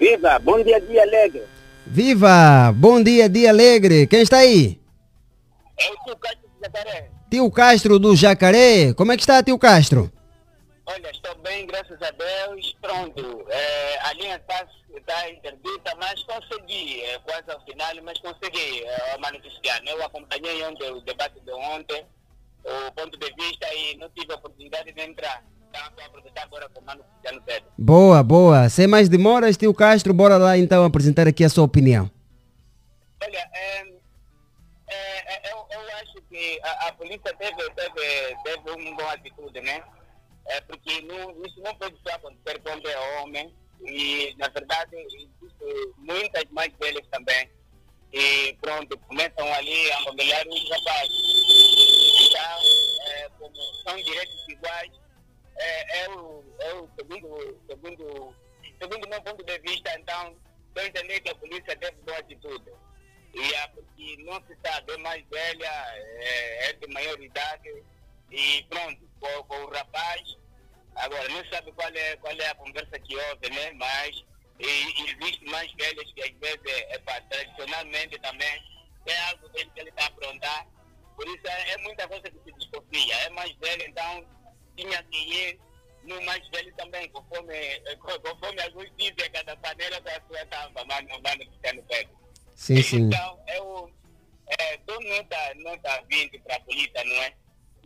Viva, 0.00 0.40
bom 0.40 0.60
dia, 0.60 0.80
dia 0.80 1.02
alegre. 1.02 1.42
Viva, 1.86 2.74
bom 2.74 3.00
dia, 3.00 3.28
dia 3.28 3.50
alegre. 3.50 4.08
Quem 4.08 4.22
está 4.22 4.38
aí? 4.38 4.76
É 5.78 5.92
o 5.92 6.04
tio 6.04 6.16
Castro 6.16 6.48
de 6.50 6.66
Jacaré. 6.66 7.08
Tio 7.30 7.50
Castro 7.52 7.98
do 8.00 8.16
Jacaré. 8.16 8.92
Como 8.94 9.12
é 9.12 9.16
que 9.16 9.22
está, 9.22 9.40
tio 9.40 9.56
Castro? 9.56 10.10
Olha, 10.90 11.10
estou 11.10 11.34
bem, 11.36 11.66
graças 11.66 12.00
a 12.00 12.10
Deus. 12.10 12.76
Pronto, 12.80 13.46
é, 13.50 13.98
a 14.00 14.12
linha 14.14 14.36
está 14.36 14.66
tá 15.06 15.30
interdita, 15.30 15.94
mas 15.96 16.22
consegui, 16.24 17.02
é, 17.02 17.18
quase 17.18 17.50
ao 17.50 17.62
final, 17.64 17.94
mas 18.02 18.18
consegui 18.20 18.84
é, 18.84 19.18
manifestar. 19.18 19.82
Eu 19.86 20.02
acompanhei 20.02 20.62
ontem 20.64 20.90
o 20.90 21.00
debate 21.02 21.38
de 21.40 21.52
ontem, 21.52 22.06
o 22.64 22.92
ponto 22.92 23.18
de 23.18 23.34
vista 23.34 23.66
e 23.74 23.98
não 23.98 24.08
tive 24.10 24.32
a 24.32 24.36
oportunidade 24.36 24.90
de 24.92 25.00
entrar. 25.02 25.44
Então, 25.68 26.06
aproveitar 26.06 26.44
agora 26.44 26.66
com 26.70 26.80
o 26.80 26.84
Mano 26.84 27.04
Cristiano 27.04 27.42
Pedro. 27.44 27.70
Boa, 27.76 28.22
boa. 28.22 28.68
Sem 28.70 28.86
mais 28.86 29.10
demoras, 29.10 29.58
tio 29.58 29.74
Castro, 29.74 30.14
bora 30.14 30.38
lá 30.38 30.56
então 30.56 30.84
apresentar 30.84 31.28
aqui 31.28 31.44
a 31.44 31.50
sua 31.50 31.64
opinião. 31.64 32.10
Olha, 33.22 33.50
é, 33.52 33.84
que 36.28 36.60
a, 36.62 36.88
a 36.88 36.92
polícia 36.92 37.34
teve, 37.34 37.70
teve, 37.70 38.36
teve 38.44 38.70
uma 38.70 38.96
boa 38.96 39.12
atitude, 39.12 39.60
né? 39.60 39.82
É 40.48 40.60
porque 40.62 41.02
não, 41.02 41.44
isso 41.44 41.60
não 41.60 41.74
pode 41.76 41.96
só 42.06 42.14
acontecer 42.14 42.60
quando 42.60 42.88
é 42.88 43.20
homem. 43.20 43.54
E, 43.80 44.34
na 44.38 44.48
verdade, 44.48 44.96
existem 44.96 45.92
muitas 45.98 46.44
mais 46.50 46.72
velhas 46.78 47.06
também. 47.10 47.50
E 48.12 48.56
pronto, 48.60 48.98
começam 49.00 49.52
ali 49.54 49.92
a 49.92 50.10
humilhar 50.10 50.46
os 50.48 50.70
rapazes. 50.70 51.38
Então, 52.22 52.58
é, 53.06 53.30
são 53.84 53.96
direitos 53.96 54.48
iguais, 54.48 54.90
é, 55.56 56.00
é, 56.00 56.10
o, 56.10 56.44
é 56.60 56.74
o 56.74 56.88
segundo, 56.96 57.60
segundo, 57.68 58.34
segundo 58.80 59.08
meu 59.08 59.22
ponto 59.22 59.44
de 59.44 59.58
vista, 59.58 59.94
então, 59.98 60.36
eu 60.74 60.86
entender 60.86 61.20
que 61.20 61.30
a 61.30 61.34
polícia 61.34 61.76
teve 61.76 61.96
boa 62.02 62.18
atitude. 62.18 62.70
E 63.34 63.54
é 63.54 63.68
porque 63.68 64.16
não 64.24 64.42
se 64.46 64.56
sabe, 64.64 64.92
é 64.92 64.96
mais 64.98 65.24
velha, 65.28 65.70
é, 65.94 66.70
é 66.70 66.72
de 66.72 66.86
maior 66.88 67.20
idade, 67.20 67.84
e 68.30 68.62
pronto, 68.64 69.08
com, 69.20 69.42
com 69.44 69.56
o 69.64 69.70
rapaz, 69.70 70.36
agora 70.96 71.28
não 71.28 71.44
sabe 71.50 71.72
qual 71.72 71.88
é, 71.88 72.16
qual 72.16 72.34
é 72.38 72.46
a 72.48 72.54
conversa 72.54 72.98
que 73.00 73.16
houve, 73.16 73.50
né? 73.50 73.70
Mas 73.72 74.24
e, 74.60 75.10
existe 75.10 75.44
mais 75.46 75.72
velhas 75.74 76.12
que 76.12 76.22
às 76.22 76.32
vezes, 76.38 76.60
é, 76.66 76.94
é, 76.94 76.98
pá, 77.00 77.20
tradicionalmente 77.22 78.18
também, 78.20 78.62
é 79.06 79.18
algo 79.30 79.48
dele 79.50 79.70
que 79.74 79.80
ele 79.80 79.90
está 79.90 80.04
a 80.04 80.08
aprontar. 80.08 80.66
Por 81.16 81.26
isso 81.28 81.46
é, 81.46 81.70
é 81.72 81.78
muita 81.78 82.06
coisa 82.08 82.30
que 82.30 82.38
se 82.44 82.52
desconfia. 82.52 83.14
É 83.16 83.30
mais 83.30 83.52
velho, 83.56 83.82
então 83.88 84.26
tinha 84.76 85.02
que 85.04 85.16
ir 85.16 85.60
no 86.04 86.20
mais 86.22 86.46
velho 86.50 86.74
também, 86.76 87.08
conforme, 87.10 87.54
eh, 87.56 87.96
co- 88.00 88.20
conforme 88.20 88.60
alguns 88.62 88.88
dizem, 88.96 89.30
cada 89.32 89.56
panela 89.56 90.00
com 90.00 90.08
a 90.08 90.22
sua 90.28 90.46
tampa, 90.46 90.84
mas 90.86 91.06
não 91.08 91.20
vai 91.22 91.36
ficar 91.38 91.74
no 91.74 91.82
pé. 91.84 92.06
Sim, 92.54 92.82
sim. 92.82 92.96
Então, 93.02 93.44
eu 93.48 93.92
é, 94.58 94.76
dou 94.78 95.00
nota, 95.02 95.54
nota 95.56 96.04
20 96.08 96.38
para 96.40 96.56
a 96.56 96.60
polícia, 96.60 97.04
não 97.04 97.16
é? 97.22 97.34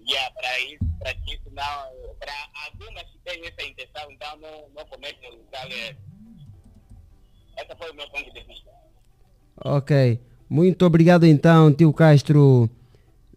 Já 0.09 0.31
para 0.33 0.61
isso, 0.61 0.85
para 0.99 1.13
isso 1.13 1.51
não. 1.53 2.15
Para 2.19 2.33
algumas 2.67 3.03
que 3.05 3.19
têm 3.25 3.41
essa 3.47 3.63
intenção, 3.63 4.11
então 4.11 4.37
não, 4.39 4.69
não 4.75 4.87
cometem 4.87 5.41
tal 5.51 5.71
erro. 5.71 5.97
Esse 7.59 7.77
foi 7.77 7.91
o 7.91 7.95
meu 7.95 8.09
ponto 8.11 8.33
de 8.33 8.41
vista. 8.45 8.71
Ok. 9.65 10.21
Muito 10.49 10.85
obrigado 10.85 11.25
então, 11.25 11.73
tio 11.73 11.93
Castro 11.93 12.69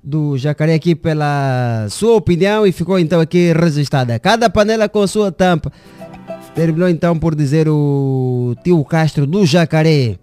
do 0.03 0.37
Jacaré 0.37 0.75
aqui 0.75 0.95
pela 0.95 1.87
sua 1.89 2.15
opinião 2.15 2.65
e 2.65 2.71
ficou 2.71 2.99
então 2.99 3.19
aqui 3.19 3.53
registrada. 3.53 4.19
Cada 4.19 4.49
panela 4.49 4.87
com 4.87 5.05
sua 5.07 5.31
tampa. 5.31 5.71
Terminou 6.53 6.87
então 6.87 7.17
por 7.17 7.35
dizer 7.35 7.67
o 7.67 8.55
tio 8.63 8.83
Castro 8.85 9.25
do 9.25 9.45
Jacaré. 9.45 10.17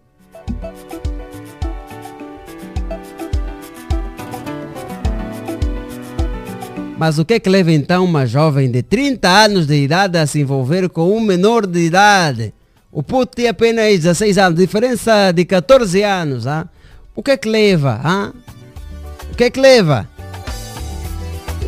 Mas 7.03 7.19
o 7.19 7.25
que 7.25 7.35
é 7.35 7.41
que 7.41 7.51
leva 7.51 7.73
então 7.73 8.05
uma 8.05 8.25
jovem 8.27 8.71
de 8.71 8.81
30 8.81 9.29
anos 9.29 9.67
de 9.67 9.75
idade 9.75 10.17
a 10.17 10.25
se 10.25 10.39
envolver 10.39 10.89
com 10.89 11.17
um 11.17 11.21
menor 11.21 11.67
de 11.67 11.81
idade? 11.81 12.55
O 12.93 13.03
puto 13.03 13.35
tem 13.35 13.49
apenas 13.49 13.99
16 13.99 14.39
anos, 14.39 14.57
diferença 14.57 15.33
de 15.33 15.45
14 15.45 16.01
anos. 16.05 16.47
Ah? 16.47 16.69
O 17.17 17.21
que 17.21 17.33
é 17.33 17.37
que 17.37 17.49
leva? 17.49 18.01
Ah? 18.05 18.33
O 19.33 19.35
que 19.35 19.43
é 19.43 19.51
que 19.51 19.59
leva? 19.59 20.09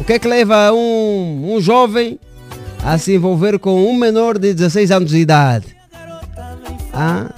O 0.00 0.04
que 0.04 0.12
é 0.12 0.18
que 0.20 0.28
leva 0.28 0.72
um, 0.72 1.56
um 1.56 1.60
jovem 1.60 2.16
a 2.84 2.96
se 2.96 3.16
envolver 3.16 3.58
com 3.58 3.90
um 3.90 3.98
menor 3.98 4.38
de 4.38 4.54
16 4.54 4.92
anos 4.92 5.10
de 5.10 5.18
idade? 5.18 5.66
Ah? 6.92 7.34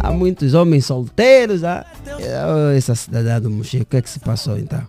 Há 0.00 0.10
muitos 0.10 0.54
homens 0.54 0.86
solteiros. 0.86 1.62
Ah? 1.64 1.84
Oh, 2.20 2.76
Essa 2.76 2.94
cidadã 2.94 3.40
do 3.40 3.50
Mochico, 3.50 3.84
o 3.84 3.86
que 3.86 3.96
é 3.96 4.02
que 4.02 4.10
se 4.10 4.18
passou 4.20 4.58
então? 4.58 4.86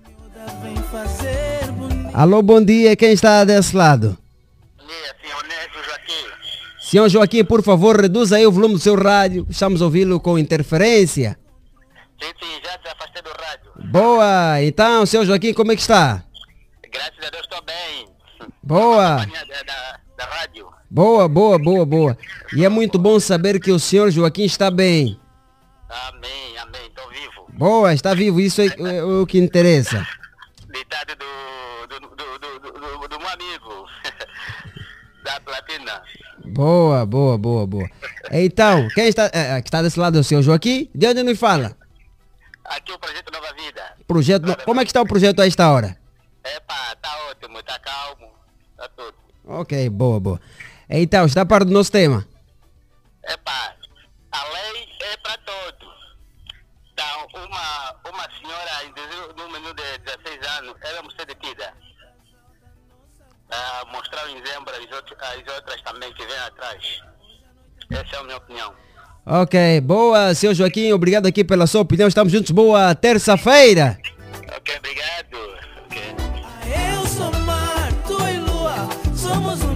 Alô, 2.14 2.42
bom 2.42 2.64
dia, 2.64 2.96
quem 2.96 3.12
está 3.14 3.44
desse 3.44 3.76
lado? 3.76 4.18
Senhor 6.80 7.08
Joaquim, 7.08 7.46
por 7.46 7.62
favor, 7.62 8.02
reduza 8.02 8.36
aí 8.38 8.48
o 8.48 8.52
volume 8.52 8.74
do 8.74 8.80
seu 8.80 8.96
rádio. 8.96 9.46
Estamos 9.48 9.80
a 9.80 9.86
ouvi-lo 9.86 10.20
com 10.20 10.40
interferência. 10.40 11.38
Sim, 12.20 12.32
sim, 12.42 12.60
já 12.64 12.78
te 12.80 12.88
afastei 12.90 13.22
do 13.22 13.30
rádio. 13.30 13.92
Boa, 13.92 14.62
então, 14.64 15.06
senhor 15.06 15.24
Joaquim, 15.24 15.54
como 15.54 15.72
é 15.72 15.76
que 15.76 15.82
está? 15.82 16.24
Graças 16.92 17.14
a 17.28 17.30
Deus 17.30 17.44
estou 17.44 17.62
bem. 17.62 18.08
Boa, 18.64 19.18
Da, 19.18 19.64
da, 19.64 20.00
da 20.18 20.26
rádio. 20.26 20.68
boa, 20.90 21.28
boa, 21.30 21.60
boa, 21.60 21.86
boa. 21.86 22.18
E 22.56 22.66
é 22.66 22.70
muito 22.70 22.98
bom 22.98 23.20
saber 23.20 23.60
que 23.60 23.72
o 23.72 23.78
senhor 23.80 24.10
Joaquim 24.10 24.44
está 24.46 24.72
bem. 24.72 25.20
Amém. 25.88 26.49
Boa, 27.60 27.94
está 27.94 28.14
vivo, 28.14 28.40
isso 28.40 28.62
é, 28.62 28.68
é 28.68 29.04
o 29.04 29.28
que 29.28 29.38
interessa. 29.38 30.08
Ditado 30.74 31.14
do, 31.18 32.00
do, 32.00 32.00
do, 32.00 33.08
do, 33.10 33.20
meu 33.20 33.28
amigo. 33.28 33.86
da 35.26 35.42
Platina. 35.42 36.02
Boa, 36.46 37.06
boa, 37.06 37.38
boa, 37.38 37.68
boa. 37.68 37.90
Então, 38.32 38.88
quem 38.96 39.10
está, 39.10 39.30
é, 39.34 39.58
é, 39.58 39.62
que 39.62 39.68
está 39.68 39.82
desse 39.82 40.00
lado 40.00 40.18
é 40.18 40.22
o 40.22 40.24
senhor 40.24 40.42
Joaquim? 40.42 40.90
De 40.96 41.06
onde 41.08 41.22
nos 41.22 41.38
fala? 41.38 41.76
Aqui 42.64 42.94
o 42.94 42.98
Projeto 42.98 43.30
Nova 43.30 43.54
Vida. 43.54 43.84
Projeto, 44.08 44.46
no- 44.46 44.56
como 44.64 44.80
é 44.80 44.86
que 44.86 44.92
está 44.92 45.02
o 45.02 45.06
projeto 45.06 45.42
a 45.42 45.46
esta 45.46 45.70
hora? 45.70 45.98
Epa, 46.46 46.96
tá 47.02 47.10
ótimo, 47.30 47.62
tá 47.62 47.78
calmo, 47.80 48.32
tá 48.78 48.88
tudo. 48.96 49.14
Ok, 49.46 49.90
boa, 49.90 50.18
boa. 50.18 50.42
Então, 50.90 51.26
está 51.26 51.46
para 51.46 51.66
do 51.66 51.72
nosso 51.74 51.92
tema. 51.92 52.26
Epa, 53.22 53.69
Mostrar 63.92 64.26
o 64.26 64.30
exemplo 64.30 64.74
às 64.74 64.92
outras, 64.96 65.18
às 65.22 65.56
outras 65.56 65.82
também 65.82 66.14
que 66.14 66.26
vêm 66.26 66.40
atrás. 66.40 67.02
Essa 67.92 68.16
é 68.16 68.20
a 68.20 68.24
minha 68.24 68.38
opinião. 68.38 68.74
Ok, 69.26 69.82
boa, 69.82 70.34
senhor 70.34 70.54
Joaquim, 70.54 70.92
obrigado 70.92 71.28
aqui 71.28 71.44
pela 71.44 71.68
sua 71.68 71.82
opinião. 71.82 72.08
Estamos 72.08 72.32
juntos, 72.32 72.52
boa 72.52 72.96
terça-feira. 72.96 73.98
Ok, 74.56 74.76
obrigado. 74.78 75.60
Eu 76.66 77.06
sou 77.08 77.32
mar, 77.42 77.92
tu 78.08 78.18
e 78.28 78.38
lua, 78.40 78.90
somos 79.16 79.69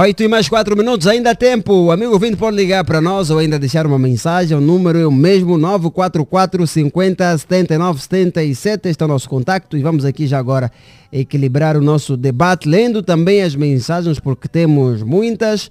8 0.00 0.22
e 0.22 0.28
mais 0.28 0.48
4 0.48 0.76
minutos, 0.76 1.08
ainda 1.08 1.32
há 1.32 1.34
tempo. 1.34 1.90
Amigo 1.90 2.12
ouvinte 2.12 2.36
pode 2.36 2.56
ligar 2.56 2.84
para 2.84 3.00
nós 3.00 3.30
ou 3.30 3.38
ainda 3.38 3.58
deixar 3.58 3.84
uma 3.84 3.98
mensagem. 3.98 4.56
O 4.56 4.60
número 4.60 4.96
é 4.96 5.04
o 5.04 5.10
mesmo, 5.10 5.58
944 5.58 6.64
50 6.68 7.38
79 7.38 8.00
77. 8.00 8.88
Este 8.88 9.02
é 9.02 9.04
o 9.04 9.08
nosso 9.08 9.28
contacto 9.28 9.76
e 9.76 9.82
vamos 9.82 10.04
aqui 10.04 10.28
já 10.28 10.38
agora 10.38 10.70
equilibrar 11.12 11.76
o 11.76 11.80
nosso 11.80 12.16
debate, 12.16 12.68
lendo 12.68 13.02
também 13.02 13.42
as 13.42 13.56
mensagens, 13.56 14.20
porque 14.20 14.46
temos 14.46 15.02
muitas. 15.02 15.68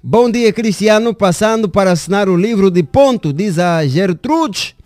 Bom 0.00 0.30
dia, 0.30 0.52
Cristiano. 0.52 1.12
Passando 1.12 1.68
para 1.68 1.90
assinar 1.90 2.28
o 2.28 2.36
livro 2.36 2.70
de 2.70 2.84
ponto, 2.84 3.32
diz 3.32 3.58
a. 3.58 3.84
Gertrude 3.84 4.76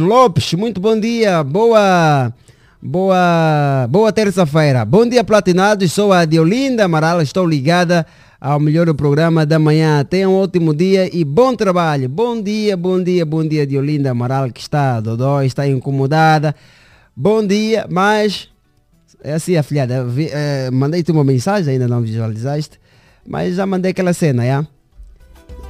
Lopes, 0.00 0.54
muito 0.54 0.80
bom 0.80 0.96
dia. 0.96 1.42
Boa. 1.42 2.32
Boa, 2.80 3.88
boa 3.90 4.12
terça-feira. 4.12 4.84
Bom 4.84 5.04
dia, 5.06 5.24
platinados. 5.24 5.92
Sou 5.92 6.12
a 6.12 6.24
Diolinda 6.24 6.84
Amaral. 6.84 7.20
Estou 7.20 7.44
ligada 7.44 8.06
ao 8.40 8.60
melhor 8.60 8.92
programa 8.94 9.44
da 9.44 9.58
manhã. 9.58 10.04
Tenha 10.04 10.28
um 10.28 10.36
ótimo 10.36 10.72
dia 10.72 11.10
e 11.14 11.24
bom 11.24 11.56
trabalho. 11.56 12.08
Bom 12.08 12.40
dia, 12.40 12.76
bom 12.76 13.02
dia, 13.02 13.26
bom 13.26 13.46
dia, 13.46 13.66
Diolinda 13.66 14.12
Amaral, 14.12 14.50
que 14.52 14.60
está 14.60 15.00
dodó, 15.00 15.42
está 15.42 15.66
incomodada. 15.66 16.54
Bom 17.16 17.44
dia, 17.44 17.84
mas 17.90 18.48
é 19.24 19.32
assim, 19.34 19.56
afilhada. 19.56 20.06
eh, 20.30 20.70
Mandei-te 20.70 21.10
uma 21.10 21.24
mensagem, 21.24 21.72
ainda 21.72 21.88
não 21.88 22.00
visualizaste, 22.00 22.78
mas 23.26 23.56
já 23.56 23.66
mandei 23.66 23.90
aquela 23.90 24.12
cena, 24.12 24.46
já? 24.46 24.64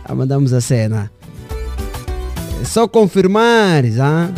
Já 0.06 0.14
mandamos 0.14 0.52
a 0.52 0.60
cena. 0.60 1.10
É 2.60 2.64
só 2.66 2.86
confirmar, 2.86 3.82
já? 3.86 4.28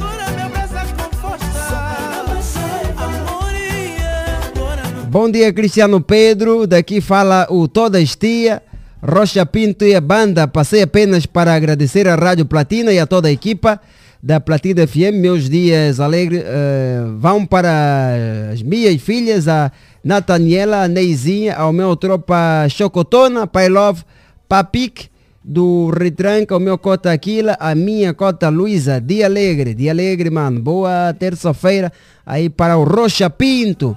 Bom 5.11 5.29
dia, 5.29 5.53
Cristiano 5.53 6.01
Pedro. 6.01 6.69
Daqui 6.69 7.01
fala 7.01 7.45
o 7.51 7.67
Toda 7.67 8.01
Estia. 8.01 8.63
Rocha 9.03 9.45
Pinto 9.45 9.85
e 9.85 9.93
a 9.93 10.01
banda. 10.01 10.47
Passei 10.47 10.83
apenas 10.83 11.27
para 11.27 11.53
agradecer 11.53 12.07
à 12.07 12.15
Rádio 12.15 12.47
Platina 12.47 12.93
e 12.93 12.99
a 13.01 13.05
toda 13.05 13.27
a 13.27 13.33
equipa 13.33 13.81
da 14.23 14.39
Platina 14.39 14.87
FM. 14.87 15.19
Meus 15.21 15.51
dias 15.51 15.99
alegres 15.99 16.45
eh, 16.47 17.03
vão 17.19 17.45
para 17.45 18.53
as 18.53 18.63
minhas 18.63 19.03
filhas, 19.03 19.49
a 19.49 19.73
Nataniela, 20.05 20.85
a 20.85 20.87
Neizinha, 20.87 21.57
ao 21.57 21.73
meu 21.73 21.97
tropa 21.97 22.69
Chocotona, 22.69 23.49
Pai 23.49 23.69
Love, 23.69 24.05
Papic, 24.49 25.09
do 25.43 25.91
Retranca, 25.91 26.57
o 26.57 26.61
meu 26.61 26.79
cota 26.79 27.11
Aquila, 27.11 27.57
a 27.59 27.75
minha 27.75 28.15
cota 28.15 28.49
Luísa. 28.49 29.01
Dia 29.01 29.27
alegre, 29.27 29.75
dia 29.75 29.91
alegre, 29.91 30.31
mano. 30.31 30.61
Boa 30.61 31.13
terça-feira 31.19 31.93
aí 32.25 32.49
para 32.49 32.77
o 32.77 32.85
Rocha 32.85 33.29
Pinto. 33.29 33.97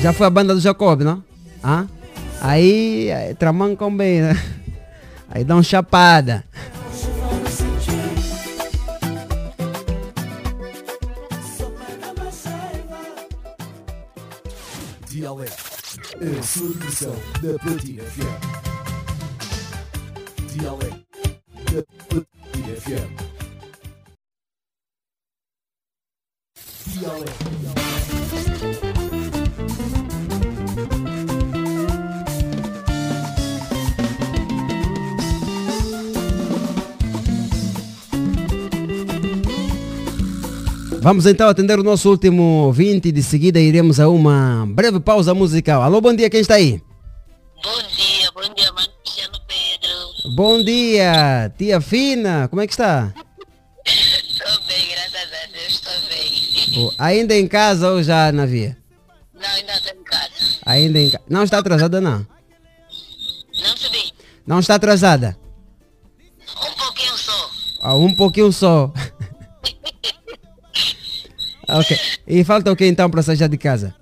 Já 0.00 0.12
foi 0.12 0.26
a 0.26 0.30
banda 0.30 0.54
do 0.54 0.60
Jacob, 0.60 1.00
não? 1.00 1.22
Ah? 1.62 1.86
Aí, 2.40 3.10
aí 3.10 3.34
tramancam 3.34 3.94
bem, 3.94 4.22
né? 4.22 4.34
Aí 5.28 5.42
dão 5.42 5.62
chapada. 5.62 6.44
Dialeto, 15.08 15.64
a 16.14 16.24
diversão 16.24 17.16
da 17.42 17.58
Platina 17.58 18.02
FM. 18.02 18.40
Dialeto 20.52 21.06
da 21.72 21.82
Platina 22.08 22.76
FM. 22.80 23.10
Dialeto. 26.86 27.85
Vamos 41.06 41.24
então 41.24 41.48
atender 41.48 41.78
o 41.78 41.84
nosso 41.84 42.10
último 42.10 42.42
ouvinte 42.64 43.10
e 43.10 43.12
de 43.12 43.22
seguida 43.22 43.60
iremos 43.60 44.00
a 44.00 44.08
uma 44.08 44.66
breve 44.68 44.98
pausa 44.98 45.32
musical. 45.32 45.80
Alô, 45.80 46.00
bom 46.00 46.12
dia, 46.12 46.28
quem 46.28 46.40
está 46.40 46.56
aí? 46.56 46.82
Bom 47.62 47.78
dia, 47.96 48.28
bom 48.34 48.52
dia, 48.52 48.72
mano 48.72 48.88
Cristiano 49.04 49.38
Pedro. 49.46 50.34
Bom 50.34 50.64
dia, 50.64 51.54
tia 51.56 51.80
Fina, 51.80 52.48
como 52.48 52.60
é 52.60 52.66
que 52.66 52.72
está? 52.72 53.14
Estou 53.86 54.66
bem, 54.66 54.88
graças 54.88 55.32
a 55.32 55.46
Deus, 55.52 55.74
estou 55.74 55.92
bem. 56.08 56.92
Ainda 56.98 57.36
em 57.36 57.46
casa 57.46 57.92
ou 57.92 58.02
já 58.02 58.32
na 58.32 58.44
via? 58.44 58.76
Não, 59.32 59.48
ainda 59.48 59.74
estou 59.74 59.92
em 59.92 60.02
casa. 60.02 60.58
Ainda 60.66 60.98
em 60.98 61.10
casa. 61.10 61.24
Não 61.30 61.44
está 61.44 61.58
atrasada 61.58 62.00
não? 62.00 62.26
Não 63.62 63.76
subi. 63.76 64.12
Não 64.44 64.58
está 64.58 64.74
atrasada? 64.74 65.38
Um 66.50 66.74
pouquinho 66.76 67.16
só. 67.16 67.50
Ah, 67.80 67.94
um 67.94 68.12
pouquinho 68.12 68.52
só. 68.52 68.92
Ok. 71.68 71.98
E 72.26 72.44
falta 72.44 72.72
o 72.72 72.76
que 72.76 72.86
então 72.86 73.10
para 73.10 73.22
sair 73.22 73.48
de 73.48 73.58
casa? 73.58 73.94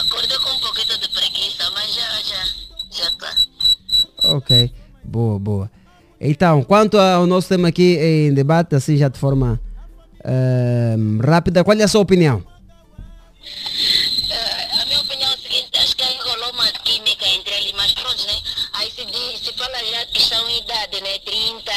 Acordei 0.00 0.38
com 0.38 0.50
um 0.50 0.58
pouquinho 0.58 0.98
de 0.98 1.08
preguiça, 1.08 1.70
mas 1.70 1.94
já, 1.94 2.22
já, 2.22 2.44
já 2.90 3.08
está. 3.08 3.36
Ok, 4.24 4.72
boa, 5.04 5.38
boa. 5.38 5.70
Então, 6.20 6.62
quanto 6.62 6.98
ao 6.98 7.26
nosso 7.26 7.48
tema 7.48 7.68
aqui 7.68 7.98
em 7.98 8.32
debate, 8.32 8.74
assim 8.74 8.96
já 8.96 9.08
de 9.08 9.18
forma 9.18 9.60
eh, 10.24 10.96
rápida, 11.22 11.62
qual 11.62 11.76
é 11.78 11.82
a 11.82 11.88
sua 11.88 12.00
opinião? 12.00 12.42
Eh, 14.30 14.80
a 14.80 14.86
minha 14.86 15.00
opinião 15.00 15.30
é 15.30 15.34
a 15.34 15.36
seguinte, 15.36 15.78
acho 15.78 15.94
que 15.94 16.02
aí 16.02 16.16
rolou 16.16 16.50
uma 16.54 16.66
química 16.82 17.26
entre 17.28 17.54
eles, 17.54 17.72
mas 17.72 17.92
pronto, 17.92 18.26
né? 18.26 18.40
Aí 18.72 18.90
se, 18.90 19.04
diz, 19.04 19.40
se 19.40 19.52
fala 19.52 19.78
já 19.84 20.06
que 20.06 20.18
estão 20.18 20.48
em 20.48 20.60
idade, 20.60 21.00
né? 21.02 21.18
30, 21.18 21.72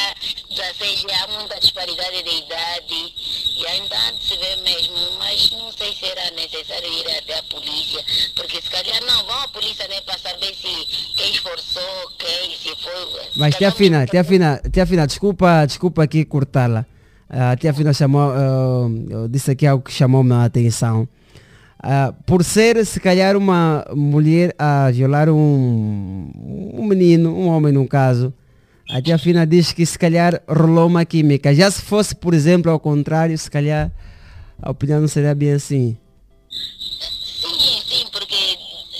16, 0.49 1.01
já 1.01 1.23
há 1.23 1.27
muita 1.27 1.59
disparidade 1.59 2.23
de 2.23 2.37
idade. 2.37 3.13
E 3.57 3.67
ainda 3.67 3.97
se 4.21 4.37
vê 4.37 4.55
mesmo, 4.57 4.95
mas 5.37 5.51
não 5.51 5.71
sei 5.71 5.93
se 5.93 6.05
era 6.05 6.31
necessário 6.35 6.87
ir 6.87 7.17
até 7.17 7.37
a 7.37 7.43
polícia, 7.43 8.03
porque 8.35 8.59
se 8.59 8.69
calhar 8.69 8.99
não, 9.05 9.23
vão 9.25 9.39
à 9.43 9.47
polícia, 9.49 9.87
né? 9.87 10.01
Para 10.03 10.17
saber 10.17 10.53
se 10.55 11.13
quem 11.15 11.31
esforçou, 11.31 12.11
quem, 12.17 12.57
se 12.57 12.75
foi... 12.81 13.21
Mas 13.35 13.55
tia 13.55 13.71
Fina, 13.71 14.07
tia 14.07 14.23
Fina, 14.23 14.59
tia 14.71 14.85
Fina, 14.85 15.05
desculpa, 15.05 15.65
desculpa 15.65 16.03
aqui 16.03 16.25
cortá-la. 16.25 16.85
A 17.29 17.55
tia 17.55 17.71
Fina 17.71 17.93
chamou, 17.93 18.33
eu 19.09 19.27
disse 19.27 19.51
aqui 19.51 19.67
algo 19.67 19.83
que 19.83 19.91
chamou-me 19.91 20.33
a 20.33 20.45
atenção. 20.45 21.07
Ah, 21.79 22.13
por 22.25 22.43
ser, 22.43 22.83
se 22.83 22.99
calhar, 22.99 23.37
uma 23.37 23.85
mulher 23.95 24.55
a 24.57 24.89
violar 24.89 25.29
um, 25.29 26.31
um 26.73 26.83
menino, 26.83 27.29
um 27.29 27.47
homem 27.49 27.71
no 27.71 27.87
caso, 27.87 28.33
a 28.89 28.99
tia 28.99 29.19
Fina 29.19 29.45
diz 29.45 29.71
que 29.71 29.85
se 29.85 29.99
calhar 29.99 30.41
rolou 30.47 30.87
uma 30.87 31.05
química. 31.05 31.53
Já 31.53 31.69
se 31.69 31.83
fosse, 31.83 32.15
por 32.15 32.33
exemplo, 32.33 32.71
ao 32.71 32.79
contrário, 32.79 33.37
se 33.37 33.51
calhar 33.51 33.91
a 34.61 34.71
opinião 34.71 34.99
não 35.01 35.07
seria 35.07 35.35
bem 35.35 35.53
assim. 35.53 35.97
Sim, 37.41 37.81
sim, 37.87 38.07
porque 38.11 38.35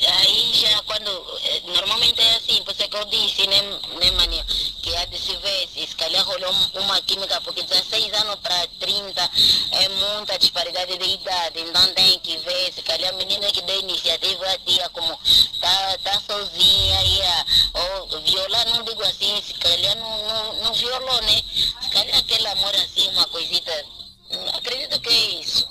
aí 0.08 0.52
já 0.54 0.82
quando. 0.84 1.10
eh, 1.44 1.62
Normalmente 1.68 2.22
é 2.22 2.36
assim, 2.38 2.64
por 2.64 2.74
isso 2.74 2.84
é 2.84 2.88
que 2.88 2.96
eu 2.98 3.06
disse, 3.06 3.46
né, 3.48 3.62
né 4.00 4.12
maninho? 4.12 4.44
Que 4.82 4.96
há 4.96 5.06
de 5.06 5.20
se 5.20 5.36
ver, 5.38 5.68
se, 5.74 5.86
se 5.88 5.96
calhar 5.96 6.26
rolou 6.26 6.52
um- 6.52 6.80
uma 6.82 7.02
química, 7.02 7.42
porque 7.42 7.62
16 7.64 8.12
anos 8.14 8.36
para 8.38 8.68
30 8.80 9.30
é 9.72 9.90
muita 9.90 10.38
disparidade 10.40 10.98
de 10.98 11.06
idade, 11.10 11.60
então 11.60 11.94
tem 11.94 12.20
que 12.20 12.38
ver, 12.38 12.74
se 12.74 12.82
calhar 12.84 13.14
a 13.14 13.18
menina 13.18 13.52
que 13.52 13.62
deu 13.64 13.80
iniciativa, 13.82 14.46
a 14.48 14.58
tia, 14.60 14.88
como 14.90 15.18
tá, 15.60 15.98
tá 16.04 16.22
sozinha, 16.22 17.04
e 17.04 17.22
a, 17.22 17.46
ou 17.74 18.22
violar, 18.22 18.66
não 18.70 18.84
digo 18.84 19.02
assim, 19.04 19.42
se 19.46 19.54
calhar 19.56 19.96
não, 19.98 20.28
não, 20.28 20.64
não 20.64 20.74
violou, 20.74 21.22
né? 21.24 21.42
Se 21.82 21.90
calhar 21.90 22.18
aquele 22.18 22.48
amor 22.48 22.74
assim, 22.76 23.10
uma 23.10 23.28
coisita, 23.28 23.86
hum, 24.32 24.50
acredito 24.56 25.00
que 25.02 25.10
é 25.10 25.30
isso. 25.42 25.68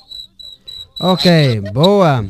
Ok, 0.99 1.61
boa. 1.73 2.27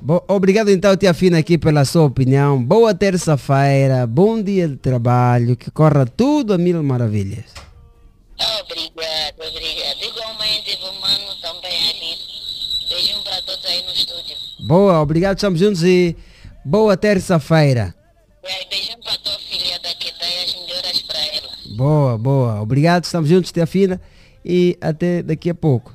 Bo- 0.00 0.22
Obrigado 0.28 0.70
então, 0.70 0.94
tia 0.96 1.14
Fina, 1.14 1.38
aqui 1.38 1.56
pela 1.56 1.84
sua 1.84 2.04
opinião. 2.04 2.62
Boa 2.62 2.94
terça-feira, 2.94 4.06
bom 4.06 4.42
dia 4.42 4.68
de 4.68 4.76
trabalho, 4.76 5.56
que 5.56 5.70
corra 5.70 6.04
tudo 6.04 6.52
a 6.52 6.58
mil 6.58 6.82
maravilhas. 6.82 7.46
Obrigado, 8.60 9.36
obrigado. 9.48 10.02
Igualmente, 10.02 10.78
o 10.82 11.00
mano 11.00 11.34
também 11.40 11.90
ali. 11.90 12.14
Beijinho 12.90 13.22
para 13.22 13.40
todos 13.42 13.64
aí 13.64 13.82
no 13.86 13.92
estúdio. 13.92 14.36
Boa, 14.68 15.00
obrigado, 15.00 15.36
estamos 15.36 15.58
juntos 15.58 15.82
e 15.82 16.14
boa 16.64 16.96
terça-feira. 16.98 17.94
Beijinho 18.70 18.98
para 19.02 19.16
tua 19.18 19.38
filha 19.38 19.78
daqui, 19.82 20.12
tá? 20.18 20.26
E 20.26 20.44
as 20.44 20.54
melhoras 20.54 21.02
para 21.02 21.18
ela. 21.20 21.48
Boa, 21.78 22.18
boa, 22.18 22.60
obrigado, 22.60 23.04
estamos 23.04 23.30
juntos, 23.30 23.50
tia 23.50 23.66
Fina, 23.66 23.98
e 24.44 24.76
até 24.82 25.22
daqui 25.22 25.48
a 25.48 25.54
pouco. 25.54 25.93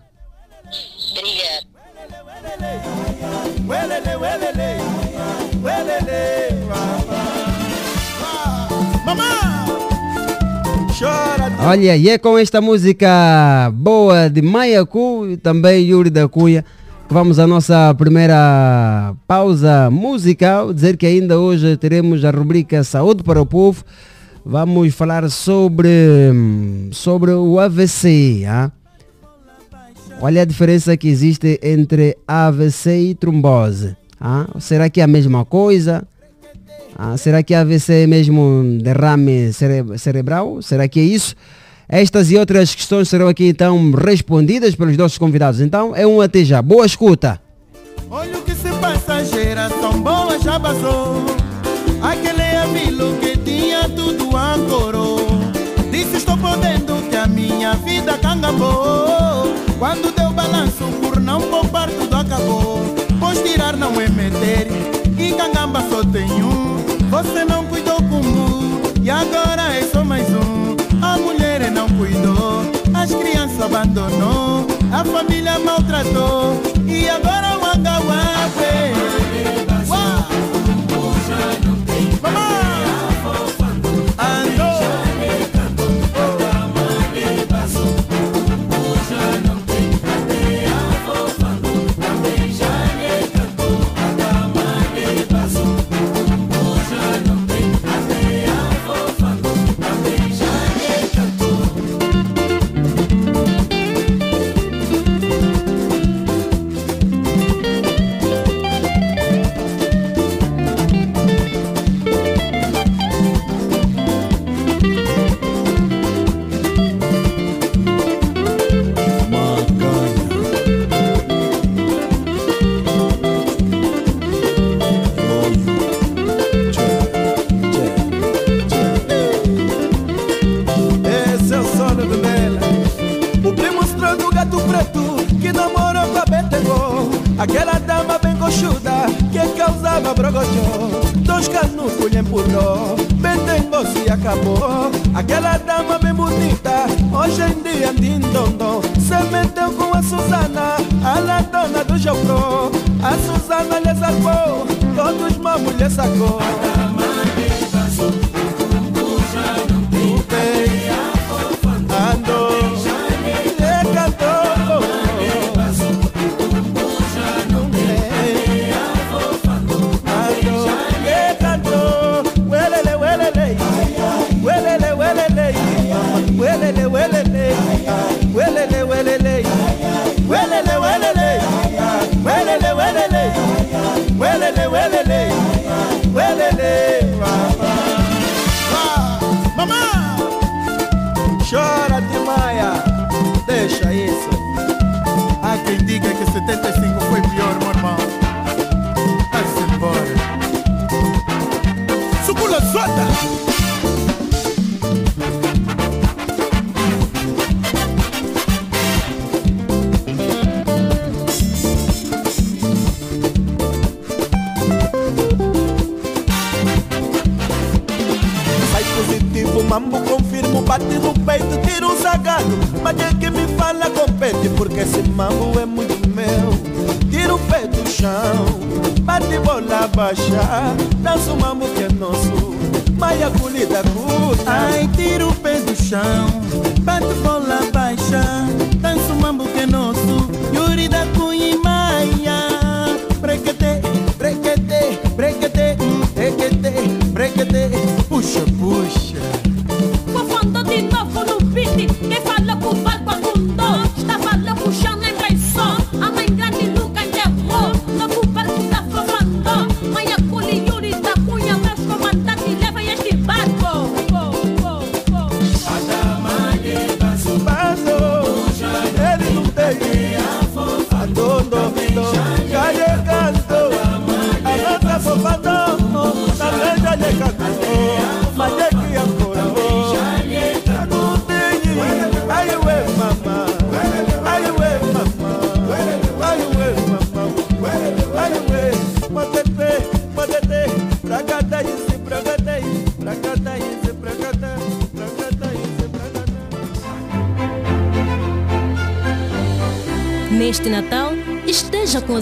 Olha, 11.62 11.98
e 11.98 12.10
é 12.10 12.18
com 12.18 12.38
esta 12.38 12.62
música 12.62 13.72
boa 13.74 14.30
de 14.30 14.42
Maiacu 14.42 15.28
e 15.30 15.38
também 15.38 15.86
Yuri 15.86 16.10
da 16.10 16.28
Cunha 16.28 16.64
que 17.10 17.14
vamos 17.16 17.40
à 17.40 17.48
nossa 17.48 17.92
primeira 17.96 19.16
pausa 19.28 19.90
musical. 19.90 20.72
Dizer 20.72 20.96
que 20.96 21.08
ainda 21.08 21.40
hoje 21.40 21.76
teremos 21.76 22.24
a 22.24 22.30
rubrica 22.30 22.84
Saúde 22.84 23.24
para 23.24 23.42
o 23.42 23.48
Povo. 23.48 23.84
Vamos 24.46 24.94
falar 24.94 25.28
sobre, 25.32 25.90
sobre 26.92 27.32
o 27.32 27.60
AVC. 27.60 28.44
é 30.38 30.40
a 30.40 30.46
diferença 30.46 30.96
que 30.96 31.08
existe 31.08 31.60
entre 31.64 32.16
AVC 32.28 33.10
e 33.10 33.16
trombose? 33.16 33.98
Será 34.60 34.88
que 34.88 35.02
é 35.02 35.04
a 35.04 35.08
mesma 35.08 35.44
coisa? 35.44 36.08
Ah, 37.02 37.16
será 37.16 37.42
que 37.42 37.54
AVC 37.54 38.04
é 38.04 38.08
mesmo 38.08 38.78
derrame 38.82 39.54
cere- 39.54 39.98
cerebral? 39.98 40.62
Será 40.62 40.86
que 40.86 41.00
é 41.00 41.04
isso? 41.04 41.34
Estas 41.88 42.30
e 42.30 42.36
outras 42.36 42.76
questões 42.76 43.08
serão 43.08 43.30
aqui 43.30 43.48
então 43.48 43.90
respondidas 43.92 44.76
pelos 44.76 44.98
nossos 44.98 45.18
convidados. 45.18 45.62
Então 45.62 45.96
é 45.96 46.06
um 46.06 46.20
até 46.20 46.44
já. 46.44 46.62
Boa 46.62 46.86
escuta. 46.86 47.40
Olha 48.12 48.38
o 48.38 48.42
que 48.42 48.54
se 48.54 48.70
passa, 48.82 49.24
geração 49.24 50.02
boa 50.02 50.38
já 50.40 50.60
passou. 50.60 51.24
Aquele 52.02 52.58
amigo 52.58 53.18
que 53.22 53.38
tinha 53.38 53.88
tudo 53.88 54.36
ancorou. 54.36 55.20
Disse 55.90 56.18
estou 56.18 56.38
podendo 56.38 57.02
que 57.10 57.16
a 57.16 57.28
minha 57.28 57.76
vida 57.76 58.18
cangambou. 58.18 59.54
Quando 59.80 60.14
deu 60.14 60.32
balanço 60.34 60.84
por 61.02 61.18
não 61.22 61.40
poupar 61.44 61.90
tudo 61.90 62.14
acabou. 62.14 62.84
Pois 63.22 63.42
tirar 63.42 63.78
não 63.78 64.00
é 64.02 64.10
meter. 64.10 64.68
E 65.18 65.34
cangamba 65.34 65.82
só 65.90 66.04
tem 66.04 66.32
um. 66.44 66.49
Você 67.22 67.44
não 67.44 67.66
cuidou 67.66 67.98
como 68.04 68.82
e 69.02 69.10
agora 69.10 69.76
é 69.76 69.82
só 69.84 70.06
mais 70.06 70.26
um. 70.30 70.78
A 71.02 71.18
mulher 71.18 71.70
não 71.70 71.90
cuidou, 71.90 72.62
as 72.94 73.14
crianças 73.14 73.62
abandonou, 73.62 74.66
a 74.90 75.04
família 75.04 75.60
maltratou 75.60 76.62
e 76.88 77.10
agora 77.10 77.58
o 77.58 77.66
Angawabe. 77.66 78.96
Mamãe! 79.86 80.30
Andou 84.18 84.69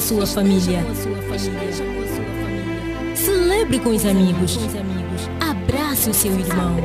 sua 0.08 0.26
família. 0.26 0.86
Celebre 3.14 3.78
com 3.80 3.90
os 3.90 4.06
amigos. 4.06 4.58
Abrace 5.42 6.10
o 6.10 6.14
seu 6.14 6.32
irmão. 6.32 6.78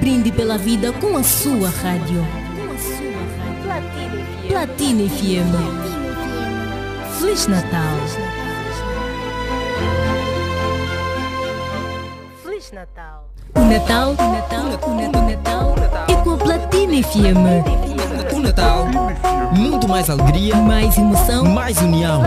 Brinde 0.00 0.32
pela 0.32 0.56
vida 0.56 0.90
com 0.94 1.18
a 1.18 1.22
sua 1.22 1.68
rádio. 1.68 2.26
Platina 4.48 5.06
FM. 5.06 5.52
Feliz 7.18 7.46
Natal. 7.46 7.98
Feliz 12.42 12.72
Natal. 12.72 13.28
O 13.54 13.60
Natal, 13.60 14.10
o 14.12 14.32
Natal, 14.32 14.64
o 14.64 14.94
Natal, 14.94 15.74
o 15.74 15.76
Natal 15.78 16.06
é 16.08 16.24
com 16.24 16.30
a 16.30 16.36
Platina 16.38 17.02
FM. 17.02 18.34
O 18.34 18.40
Natal 18.40 19.09
muito 19.60 19.86
mais 19.86 20.08
alegria, 20.08 20.56
mais 20.56 20.96
emoção, 20.96 21.44
mais 21.44 21.76
união. 21.78 22.22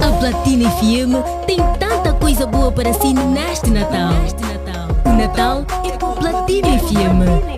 A 0.00 0.12
Platina 0.18 0.68
FM 0.72 1.46
tem 1.46 1.58
tanta 1.78 2.12
coisa 2.14 2.46
boa 2.46 2.72
para 2.72 2.92
si 2.92 3.14
neste 3.14 3.70
Natal. 3.70 4.12
O 5.04 5.10
Natal 5.10 5.64
é 5.84 5.96
com 5.96 6.12
Platina 6.14 6.78
FM. 6.80 7.54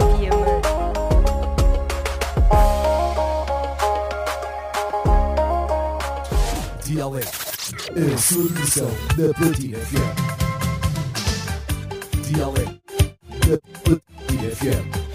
A 7.96 8.18
solução 8.18 8.90
da 9.16 9.32
Platina 9.34 9.78
FM. 9.78 10.16
Dialé 12.22 12.64
da 13.46 13.58
Platina 13.82 14.50
FM. 14.50 15.05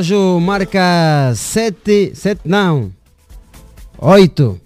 Relógio 0.00 0.40
marca 0.40 1.32
7, 1.34 2.12
7 2.14 2.40
não, 2.46 2.90
8. 3.98 4.58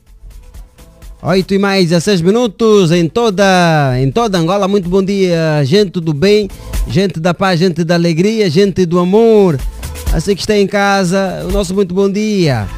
8 1.20 1.55
e 1.55 1.59
mais 1.59 1.89
16 1.89 2.20
minutos 2.20 2.93
em 2.93 3.09
toda, 3.09 3.94
em 3.98 4.12
toda 4.12 4.39
Angola. 4.39 4.69
Muito 4.69 4.89
bom 4.89 5.02
dia, 5.02 5.65
gente 5.65 5.98
do 5.98 6.15
bem, 6.15 6.48
gente 6.86 7.19
da 7.19 7.35
paz, 7.35 7.59
gente 7.59 7.82
da 7.82 7.94
alegria, 7.94 8.48
gente 8.48 8.86
do 8.86 8.98
amor. 8.98 9.59
Assim 10.12 10.36
que 10.36 10.43
está 10.43 10.56
em 10.56 10.69
casa, 10.69 11.44
o 11.48 11.51
nosso 11.51 11.74
muito 11.74 11.93
bom 11.93 12.09
dia. 12.09 12.69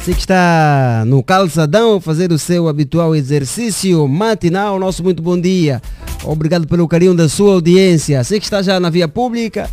Assim 0.00 0.12
que 0.12 0.20
está 0.20 1.02
no 1.06 1.24
calçadão 1.24 2.00
fazer 2.00 2.30
o 2.30 2.38
seu 2.38 2.68
habitual 2.68 3.16
exercício 3.16 4.06
matinal, 4.06 4.78
nosso 4.78 5.02
muito 5.02 5.20
bom 5.20 5.40
dia. 5.40 5.82
Obrigado 6.22 6.68
pelo 6.68 6.86
carinho 6.86 7.14
da 7.14 7.28
sua 7.28 7.54
audiência. 7.54 8.20
Assim 8.20 8.38
que 8.38 8.44
está 8.44 8.62
já 8.62 8.78
na 8.78 8.90
via 8.90 9.08
pública, 9.08 9.68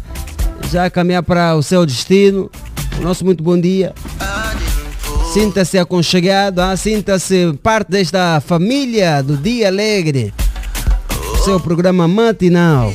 já 0.71 0.89
caminhar 0.89 1.23
para 1.23 1.55
o 1.55 1.63
seu 1.63 1.85
destino, 1.85 2.49
o 2.99 3.01
nosso 3.01 3.23
muito 3.23 3.43
bom 3.43 3.59
dia. 3.59 3.93
Sinta-se 5.33 5.77
aconchegado, 5.77 6.59
ah, 6.59 6.77
sinta-se 6.77 7.53
parte 7.63 7.89
desta 7.89 8.39
família 8.39 9.21
do 9.23 9.35
Dia 9.35 9.67
Alegre. 9.67 10.33
Seu 11.43 11.59
programa 11.59 12.07
matinal. 12.07 12.93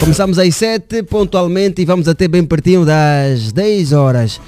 Começamos 0.00 0.38
às 0.38 0.54
7 0.56 1.02
pontualmente 1.04 1.80
e 1.80 1.84
vamos 1.84 2.08
até 2.08 2.28
bem 2.28 2.44
pertinho 2.44 2.84
das 2.84 3.52
10 3.52 3.92
horas. 3.92 4.40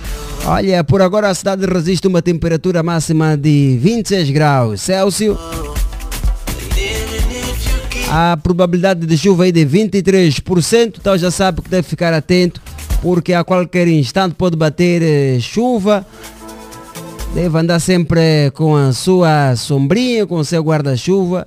Olha, 0.45 0.85
por 0.85 1.01
agora 1.01 1.29
a 1.29 1.35
cidade 1.35 1.65
resiste 1.65 2.07
uma 2.07 2.21
temperatura 2.21 2.83
máxima 2.83 3.37
de 3.37 3.79
26 3.81 4.31
graus 4.31 4.83
Celsius. 4.83 5.39
A 8.09 8.37
probabilidade 8.41 9.05
de 9.07 9.19
chuva 9.19 9.45
aí 9.45 9.53
de 9.53 9.67
23%, 9.67 10.95
então 10.99 11.19
já 11.19 11.31
sabe 11.31 11.61
que 11.61 11.69
deve 11.69 11.87
ficar 11.87 12.13
atento 12.15 12.61
porque 13.03 13.33
a 13.33 13.45
qualquer 13.45 13.89
instante 13.89 14.35
pode 14.35 14.57
bater 14.57 15.03
eh, 15.03 15.39
chuva. 15.41 16.07
Deve 17.35 17.59
andar 17.59 17.81
sempre 17.81 18.51
com 18.55 18.75
a 18.75 18.93
sua 18.93 19.55
sombrinha, 19.57 20.27
com 20.27 20.37
o 20.37 20.45
seu 20.45 20.63
guarda-chuva, 20.63 21.47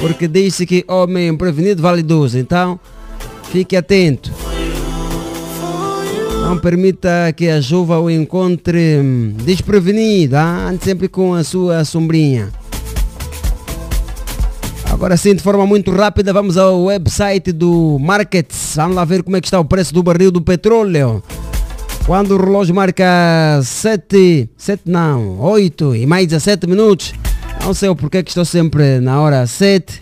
porque 0.00 0.26
disse 0.26 0.64
que 0.64 0.84
homem 0.88 1.36
prevenido 1.36 1.82
vale 1.82 2.02
12. 2.02 2.38
Então, 2.38 2.80
fique 3.50 3.76
atento. 3.76 4.32
Não 6.42 6.58
permita 6.58 7.32
que 7.36 7.48
a 7.48 7.60
chuva 7.60 7.98
o 7.98 8.10
encontre 8.10 8.98
hum, 8.98 9.34
desprevenido. 9.44 10.36
Ah? 10.36 10.68
Ande 10.70 10.84
sempre 10.84 11.08
com 11.08 11.34
a 11.34 11.44
sua 11.44 11.84
sombrinha. 11.84 12.50
Agora 15.04 15.18
sim, 15.18 15.34
de 15.34 15.42
forma 15.42 15.66
muito 15.66 15.90
rápida, 15.90 16.32
vamos 16.32 16.56
ao 16.56 16.84
website 16.84 17.52
do 17.52 17.98
Markets. 18.00 18.72
Vamos 18.74 18.96
lá 18.96 19.04
ver 19.04 19.22
como 19.22 19.36
é 19.36 19.40
que 19.42 19.46
está 19.46 19.60
o 19.60 19.64
preço 19.66 19.92
do 19.92 20.02
barril 20.02 20.30
do 20.30 20.40
petróleo. 20.40 21.22
Quando 22.06 22.30
o 22.30 22.42
relógio 22.42 22.74
marca 22.74 23.60
7, 23.62 24.48
7 24.56 24.84
não, 24.86 25.38
8 25.40 25.94
e 25.94 26.06
mais 26.06 26.26
17 26.26 26.66
minutos. 26.66 27.12
Não 27.62 27.74
sei 27.74 27.90
o 27.90 27.94
porquê 27.94 28.22
que 28.22 28.30
estou 28.30 28.46
sempre 28.46 28.98
na 28.98 29.20
hora 29.20 29.46
7. 29.46 30.00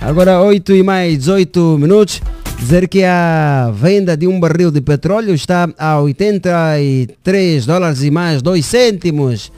Agora 0.00 0.40
8 0.40 0.76
e 0.76 0.82
mais 0.84 1.18
18 1.18 1.76
minutos. 1.76 2.22
Dizer 2.60 2.86
que 2.86 3.02
a 3.02 3.72
venda 3.74 4.16
de 4.16 4.28
um 4.28 4.38
barril 4.38 4.70
de 4.70 4.80
petróleo 4.80 5.34
está 5.34 5.68
a 5.76 6.00
83 6.00 7.66
dólares 7.66 8.00
e 8.04 8.12
mais 8.12 8.42
2 8.42 8.64
cêntimos. 8.64 9.50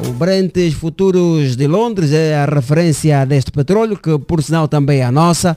O 0.00 0.12
Brent 0.12 0.52
Futuros 0.72 1.56
de 1.56 1.66
Londres 1.66 2.12
é 2.12 2.36
a 2.36 2.44
referência 2.44 3.24
deste 3.24 3.52
petróleo, 3.52 3.96
que 3.96 4.18
por 4.18 4.42
sinal 4.42 4.66
também 4.66 5.00
é 5.00 5.04
a 5.04 5.12
nossa. 5.12 5.56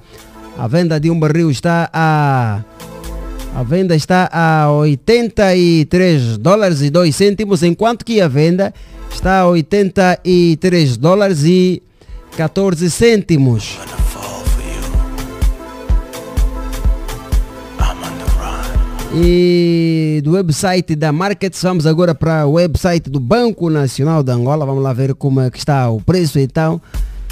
A 0.58 0.68
venda 0.68 1.00
de 1.00 1.10
um 1.10 1.20
barril 1.20 1.50
está 1.50 1.90
a 1.92 2.62
a 3.56 3.64
venda 3.64 3.96
está 3.96 4.30
a 4.32 4.72
83 4.72 6.38
dólares 6.38 6.82
e 6.82 6.92
2 6.92 7.16
cêntimos, 7.16 7.64
enquanto 7.64 8.06
que 8.06 8.22
a 8.22 8.28
venda 8.28 8.72
está 9.12 9.40
a 9.40 9.48
83 9.48 10.98
dólares 10.98 11.44
e 11.44 11.82
14 12.36 12.92
cêntimos. 12.92 13.80
E 19.14 20.22
do 20.24 20.32
website 20.34 20.96
da 20.96 21.12
Markets, 21.12 21.62
vamos 21.62 21.88
agora 21.88 22.14
para 22.14 22.46
o 22.46 22.54
website 22.54 23.10
do 23.10 23.20
Banco 23.20 23.70
Nacional 23.70 24.22
de 24.22 24.32
Angola. 24.32 24.66
Vamos 24.66 24.84
lá 24.84 24.94
ver 24.94 25.16
como 25.16 25.40
é 25.40 25.50
que 25.50 25.58
está 25.58 25.90
o 25.90 26.02
preço 26.02 26.40
então 26.40 26.82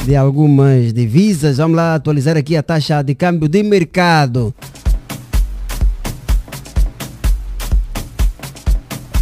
de 0.03 0.15
algumas 0.15 0.93
divisas. 0.93 1.57
Vamos 1.57 1.75
lá 1.75 1.95
atualizar 1.95 2.37
aqui 2.37 2.55
a 2.55 2.63
taxa 2.63 3.01
de 3.01 3.13
câmbio 3.13 3.49
de 3.49 3.61
mercado. 3.61 4.53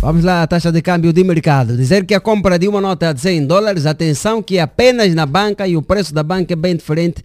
Vamos 0.03 0.23
lá, 0.25 0.43
a 0.43 0.47
taxa 0.47 0.69
de 0.69 0.81
câmbio 0.81 1.13
de 1.13 1.23
mercado. 1.23 1.77
Dizer 1.77 2.05
que 2.05 2.13
a 2.13 2.19
compra 2.19 2.59
de 2.59 2.67
uma 2.67 2.81
nota 2.81 3.13
de 3.13 3.21
100 3.21 3.47
dólares, 3.47 3.85
atenção 3.85 4.43
que 4.43 4.57
é 4.57 4.61
apenas 4.61 5.15
na 5.15 5.25
banca 5.25 5.65
e 5.65 5.77
o 5.77 5.81
preço 5.81 6.13
da 6.13 6.21
banca 6.21 6.51
é 6.51 6.57
bem 6.57 6.75
diferente 6.75 7.23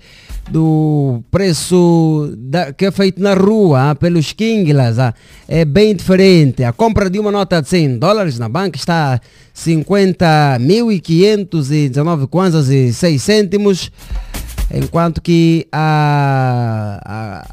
do 0.49 1.21
preço 1.29 2.33
da, 2.39 2.73
que 2.73 2.87
é 2.87 2.93
feito 2.93 3.21
na 3.21 3.35
rua, 3.35 3.91
ah, 3.91 3.97
pelos 3.97 4.33
Kinglas. 4.33 5.01
Ah, 5.01 5.13
é 5.49 5.65
bem 5.65 5.93
diferente. 5.93 6.63
A 6.63 6.73
compra 6.73 7.11
de 7.11 7.19
uma 7.19 7.33
nota 7.33 7.61
de 7.61 7.69
100 7.69 7.99
dólares 7.99 8.39
na 8.39 8.49
banca 8.49 8.79
está 8.79 9.15
a 9.15 9.21
50.519 9.59 12.29
kwanzas 12.29 12.69
e 12.69 12.93
6 12.93 13.21
cêntimos, 13.21 13.91
enquanto 14.73 15.21
que 15.21 15.67
a, 15.73 17.01
a 17.05 17.45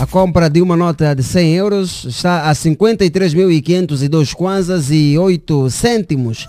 a 0.00 0.06
compra 0.06 0.48
de 0.48 0.62
uma 0.62 0.76
nota 0.76 1.12
de 1.12 1.24
100 1.24 1.56
euros 1.56 2.04
está 2.04 2.48
a 2.48 2.52
53.502 2.52 4.32
kwanzas 4.32 4.92
e 4.92 5.18
8 5.18 5.68
cêntimos. 5.70 6.48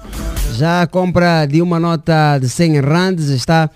Já 0.55 0.83
a 0.83 0.87
compra 0.87 1.47
de 1.47 1.59
uma 1.59 1.79
nota 1.79 2.37
de 2.37 2.47
100 2.47 2.81
rands 2.81 3.29
está 3.29 3.67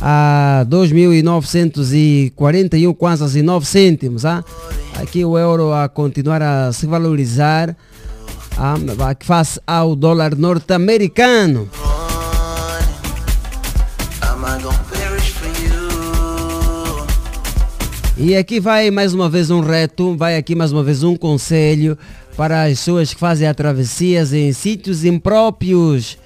a 0.00 0.64
2.941 0.68 2.94
kwanzas 2.94 3.34
e 3.34 3.42
9 3.42 3.66
cêntimos. 3.66 4.24
Ah? 4.24 4.44
Aqui 4.94 5.24
o 5.24 5.36
euro 5.36 5.72
a 5.72 5.88
continuar 5.88 6.40
a 6.40 6.72
se 6.72 6.86
valorizar 6.86 7.76
ah, 8.56 8.76
face 9.20 9.60
ao 9.66 9.96
dólar 9.96 10.36
norte-americano. 10.36 11.68
E 18.18 18.34
aqui 18.34 18.58
vai 18.58 18.90
mais 18.90 19.12
uma 19.12 19.28
vez 19.28 19.50
um 19.50 19.60
reto, 19.60 20.16
vai 20.16 20.38
aqui 20.38 20.54
mais 20.54 20.72
uma 20.72 20.82
vez 20.82 21.02
um 21.02 21.14
conselho 21.14 21.98
para 22.34 22.62
as 22.62 22.78
pessoas 22.78 23.12
que 23.12 23.20
fazem 23.20 23.52
travessias 23.52 24.32
em 24.32 24.54
sítios 24.54 25.04
impróprios. 25.04 26.16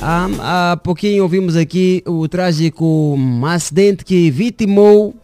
Há, 0.00 0.72
há 0.72 0.76
pouquinho 0.76 1.22
ouvimos 1.22 1.56
aqui 1.56 2.02
o 2.06 2.28
trágico 2.28 3.18
acidente 3.46 4.04
que 4.04 4.30
vitimou, 4.30 5.14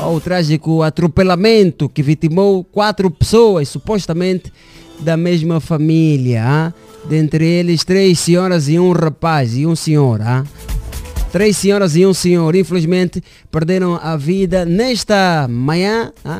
o 0.00 0.20
trágico 0.20 0.82
atropelamento 0.82 1.88
que 1.88 2.02
vitimou 2.02 2.62
quatro 2.62 3.10
pessoas, 3.10 3.68
supostamente 3.68 4.52
da 5.00 5.16
mesma 5.16 5.58
família. 5.58 6.44
Ah? 6.46 6.72
Dentre 7.08 7.44
eles, 7.44 7.82
três 7.82 8.20
senhoras 8.20 8.68
e 8.68 8.78
um 8.78 8.92
rapaz 8.92 9.56
e 9.56 9.66
um 9.66 9.74
senhor. 9.74 10.22
Ah? 10.22 10.44
Três 11.34 11.56
senhoras 11.56 11.96
e 11.96 12.06
um 12.06 12.14
senhor, 12.14 12.54
infelizmente, 12.54 13.20
perderam 13.50 13.98
a 14.00 14.16
vida 14.16 14.64
nesta 14.64 15.48
manhã 15.50 16.12
ah, 16.24 16.38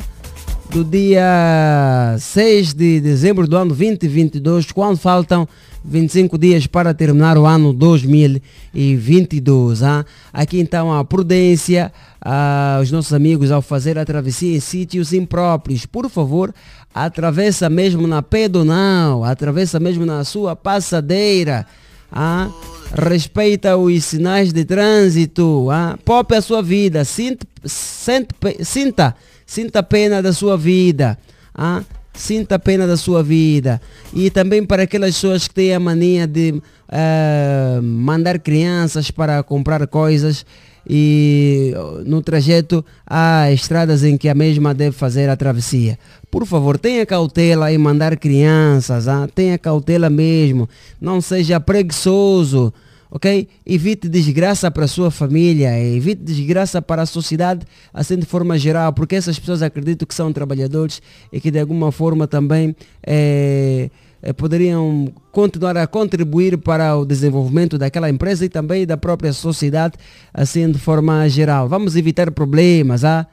do 0.71 0.85
dia 0.85 2.15
6 2.17 2.75
de 2.75 3.01
dezembro 3.01 3.49
do 3.49 3.57
ano 3.57 3.75
2022, 3.75 4.71
quando 4.71 4.97
faltam 4.97 5.49
25 5.85 6.39
dias 6.39 6.69
para 6.69 6.95
terminar 6.95 7.37
o 7.37 7.45
ano 7.45 7.73
2022. 7.73 9.83
Ah. 9.83 10.07
Aqui 10.33 10.61
então 10.61 10.97
a 10.97 11.05
prudência, 11.05 11.93
ah, 12.21 12.79
os 12.81 12.93
nossos 12.93 13.13
amigos 13.13 13.51
ao 13.51 13.61
fazer 13.61 13.99
a 13.99 14.05
travessia 14.05 14.57
em 14.57 14.61
sítios 14.61 15.13
impróprios, 15.13 15.87
por 15.87 16.09
favor, 16.09 16.55
atravessa 16.95 17.69
mesmo 17.69 18.07
na 18.07 18.23
pedonal, 18.23 19.25
atravessa 19.25 19.81
mesmo 19.81 20.07
na 20.07 20.23
sua 20.23 20.55
passadeira. 20.55 21.67
Ah, 22.13 22.49
respeita 22.95 23.77
os 23.77 24.05
sinais 24.05 24.53
de 24.53 24.65
trânsito, 24.65 25.69
ah, 25.71 25.99
poupe 26.05 26.37
a 26.37 26.41
sua 26.41 26.63
vida, 26.63 27.05
sinta, 27.05 27.47
sinta, 27.65 29.17
sinta, 29.45 29.79
a 29.81 29.83
pena 29.83 30.23
da 30.23 30.33
sua 30.33 30.57
vida, 30.57 31.19
ah, 31.53 31.83
sinta 32.15 32.55
a 32.55 32.59
pena 32.59 32.87
da 32.87 32.97
sua 32.97 33.23
vida. 33.23 33.81
E 34.13 34.31
também 34.31 34.65
para 34.65 34.85
aquelas 34.85 35.15
pessoas 35.15 35.49
que 35.49 35.55
têm 35.55 35.75
a 35.75 35.81
mania 35.81 36.27
de 36.27 36.53
uh, 36.53 37.83
mandar 37.83 38.39
crianças 38.39 39.11
para 39.11 39.43
comprar 39.43 39.85
coisas 39.89 40.47
e 40.89 41.73
no 42.05 42.21
trajeto 42.23 42.85
há 43.07 43.51
estradas 43.51 44.05
em 44.05 44.19
que 44.19 44.29
a 44.29 44.35
mesma 44.35 44.75
deve 44.75 44.97
fazer 44.97 45.29
a 45.29 45.37
travessia. 45.37 45.99
Por 46.31 46.47
favor, 46.47 46.79
tenha 46.79 47.07
cautela 47.07 47.73
em 47.73 47.79
mandar 47.79 48.17
crianças, 48.19 49.09
ah? 49.09 49.27
tenha 49.35 49.59
cautela 49.59 50.11
mesmo, 50.11 50.69
não 51.01 51.21
seja 51.21 51.59
preguiçoso 51.59 52.73
ok? 53.15 53.47
Evite 53.65 54.09
desgraça 54.09 54.69
para 54.73 54.87
a 54.87 54.89
sua 54.89 55.09
família, 55.09 55.79
evite 55.79 56.21
desgraça 56.21 56.83
para 56.83 57.03
a 57.03 57.07
sociedade, 57.07 57.65
assim 57.93 58.19
de 58.19 58.27
forma 58.27 58.59
geral, 58.59 58.93
porque 58.93 59.15
essas 59.15 59.39
pessoas 59.39 59.63
acreditam 59.63 60.05
que 60.05 60.15
são 60.15 60.33
trabalhadores 60.33 61.01
e 61.33 61.41
que 61.41 61.49
de 61.49 61.61
alguma 61.61 61.93
forma 61.93 62.27
também 62.27 62.75
eh, 63.07 63.89
eh, 64.21 64.33
poderiam 64.33 65.13
continuar 65.31 65.77
a 65.77 65.87
contribuir 65.87 66.59
para 66.59 66.97
o 66.97 67.05
desenvolvimento 67.07 67.79
daquela 67.79 68.11
empresa 68.11 68.45
e 68.45 68.49
também 68.49 68.85
da 68.85 68.97
própria 68.97 69.33
sociedade, 69.33 69.95
assim 70.33 70.69
de 70.69 70.79
forma 70.81 71.29
geral. 71.29 71.69
Vamos 71.69 71.95
evitar 71.95 72.33
problemas, 72.33 73.05
ah? 73.05 73.29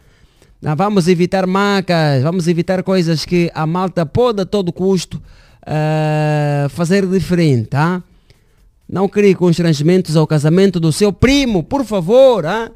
Ah, 0.64 0.76
Vamos 0.76 1.08
evitar 1.08 1.48
macas, 1.48 2.22
vamos 2.22 2.48
evitar 2.48 2.84
coisas 2.84 3.26
que 3.26 3.50
a 3.56 3.66
malta 3.66 4.06
pode 4.06 4.44
a 4.44 4.46
todo 4.46 4.72
custo 4.72 5.20
eh, 5.66 6.68
fazer 6.70 7.08
diferente, 7.08 7.70
tá? 7.70 8.04
Não 8.92 9.08
crie 9.08 9.34
constrangimentos 9.34 10.18
ao 10.18 10.28
casamento 10.28 10.78
do 10.78 10.92
seu 10.92 11.14
primo, 11.14 11.64
por 11.64 11.86
favor, 11.86 12.46
ah? 12.46 12.70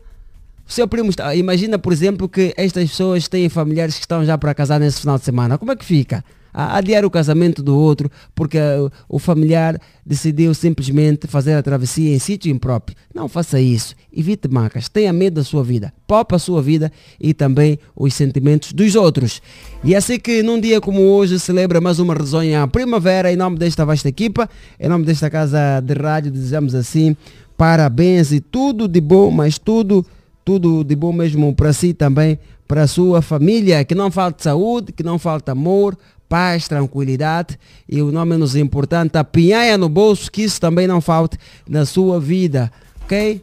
O 0.66 0.72
seu 0.72 0.88
primo 0.88 1.10
está. 1.10 1.36
Imagina, 1.36 1.78
por 1.78 1.92
exemplo, 1.92 2.30
que 2.30 2.54
estas 2.56 2.90
pessoas 2.90 3.28
têm 3.28 3.50
familiares 3.50 3.96
que 3.96 4.02
estão 4.06 4.24
já 4.24 4.38
para 4.38 4.54
casar 4.54 4.80
nesse 4.80 5.02
final 5.02 5.18
de 5.18 5.26
semana. 5.26 5.58
Como 5.58 5.74
é 5.74 5.76
que 5.76 5.84
fica? 5.84 6.24
A 6.58 6.78
adiar 6.78 7.04
o 7.04 7.10
casamento 7.12 7.62
do 7.62 7.78
outro 7.78 8.10
porque 8.34 8.58
uh, 8.58 8.90
o 9.10 9.20
familiar 9.20 9.78
decidiu 10.06 10.54
simplesmente 10.54 11.28
fazer 11.28 11.54
a 11.54 11.62
travessia 11.62 12.16
em 12.16 12.20
sítio 12.20 12.50
impróprio. 12.50 12.96
Não 13.14 13.28
faça 13.28 13.60
isso. 13.60 13.94
Evite 14.16 14.48
macas. 14.48 14.88
Tenha 14.88 15.12
medo 15.12 15.34
da 15.34 15.44
sua 15.44 15.66
vida. 15.66 15.92
Popa 16.08 16.38
a 16.38 16.40
sua 16.40 16.62
vida 16.62 16.90
e 17.20 17.34
também 17.34 17.78
os 17.94 18.14
sentimentos 18.14 18.72
dos 18.72 18.96
outros. 18.96 19.42
E 19.84 19.94
é 19.94 19.98
assim 19.98 20.18
que 20.18 20.42
num 20.42 20.62
dia 20.62 20.80
como 20.80 21.02
hoje 21.02 21.38
celebra 21.40 21.82
mais 21.82 22.00
uma 22.00 22.14
risonha 22.14 22.66
primavera 22.68 23.30
em 23.34 23.36
nome 23.36 23.58
desta 23.58 23.84
vasta 23.84 24.08
equipa, 24.08 24.50
em 24.80 24.88
nome 24.88 25.04
desta 25.04 25.30
casa 25.30 25.82
de 25.82 25.94
rádio, 25.94 26.32
desejamos 26.32 26.74
assim 26.74 27.18
parabéns 27.58 28.32
e 28.32 28.40
tudo 28.40 28.88
de 28.88 29.02
bom, 29.02 29.32
mas 29.32 29.58
tudo 29.58 30.06
tudo 30.46 30.84
de 30.84 30.96
bom 30.96 31.12
mesmo 31.12 31.56
para 31.56 31.74
si 31.74 31.92
também, 31.92 32.38
para 32.68 32.84
a 32.84 32.88
sua 32.88 33.22
família, 33.24 33.84
que 33.84 33.96
não 33.96 34.12
falte 34.12 34.44
saúde, 34.44 34.92
que 34.94 35.02
não 35.02 35.18
falte 35.18 35.50
amor, 35.50 35.98
paz, 36.36 36.68
tranquilidade 36.68 37.58
e 37.88 38.02
o 38.02 38.12
não 38.12 38.26
menos 38.26 38.58
importante, 38.58 39.18
a 39.18 39.24
pinhaia 39.24 39.78
no 39.78 39.88
bolso, 39.88 40.30
que 40.30 40.42
isso 40.42 40.60
também 40.60 40.86
não 40.86 41.00
falte 41.00 41.38
na 41.66 41.86
sua 41.86 42.20
vida, 42.20 42.70
ok? 43.06 43.42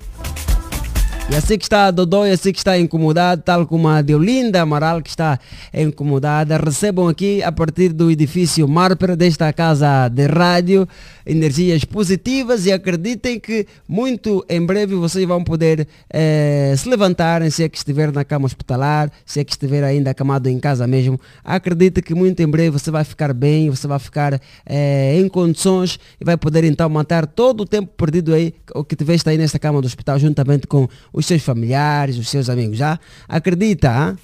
E 1.31 1.37
assim 1.37 1.57
que 1.57 1.65
está 1.65 1.91
Dodô 1.91 2.27
e 2.27 2.31
assim 2.31 2.53
que 2.53 2.59
está 2.59 2.77
incomodado, 2.79 3.43
tal 3.43 3.67
como 3.67 3.89
a 3.89 4.03
Deolinda 4.03 4.61
Amaral 4.61 5.01
que 5.01 5.09
está 5.09 5.39
incomodada, 5.73 6.59
recebam 6.59 7.09
aqui 7.09 7.43
a 7.43 7.51
partir 7.51 7.91
do 7.91 8.11
edifício 8.11 8.69
Marper 8.69 9.17
desta 9.17 9.51
casa 9.53 10.09
de 10.09 10.27
rádio 10.27 10.87
energias 11.25 11.85
positivas 11.85 12.67
e 12.67 12.73
acreditem 12.73 13.39
que 13.39 13.67
muito 13.89 14.45
em 14.49 14.65
breve 14.65 14.95
vocês 14.95 15.27
vão 15.27 15.43
poder 15.43 15.87
eh, 16.11 16.75
se 16.77 16.89
levantarem 16.89 17.49
se 17.51 17.63
é 17.63 17.69
que 17.69 17.79
estiver 17.79 18.13
na 18.13 18.25
cama 18.25 18.47
hospitalar, 18.47 19.11
se 19.25 19.41
é 19.41 19.45
que 19.45 19.53
estiver 19.53 19.85
ainda 19.85 20.11
acamado 20.11 20.49
em 20.49 20.59
casa 20.59 20.87
mesmo. 20.87 21.19
Acredite 21.45 22.03
que 22.03 22.15
muito 22.15 22.41
em 22.43 22.49
breve 22.49 22.71
você 22.71 22.91
vai 22.91 23.05
ficar 23.05 23.33
bem, 23.33 23.71
você 23.71 23.87
vai 23.87 23.99
ficar 23.99 24.41
eh, 24.67 25.17
em 25.17 25.29
condições 25.29 25.99
e 26.21 26.25
vai 26.25 26.37
poder 26.37 26.65
então 26.65 26.89
matar 26.89 27.27
todo 27.27 27.63
o 27.63 27.67
tempo 27.67 27.93
perdido 27.97 28.35
aí, 28.35 28.55
o 28.75 28.85
que 28.85 28.97
tiveste 28.97 29.29
aí 29.29 29.39
nesta 29.39 29.59
cama 29.59 29.81
do 29.81 29.87
hospital, 29.87 30.19
juntamente 30.19 30.67
com 30.67 30.89
os 31.13 31.27
seus 31.27 31.43
familiares, 31.43 32.19
os 32.19 32.29
seus 32.29 32.49
amigos. 32.49 32.79
Já 32.79 32.99
acredita, 33.29 33.91
ah? 33.91 34.17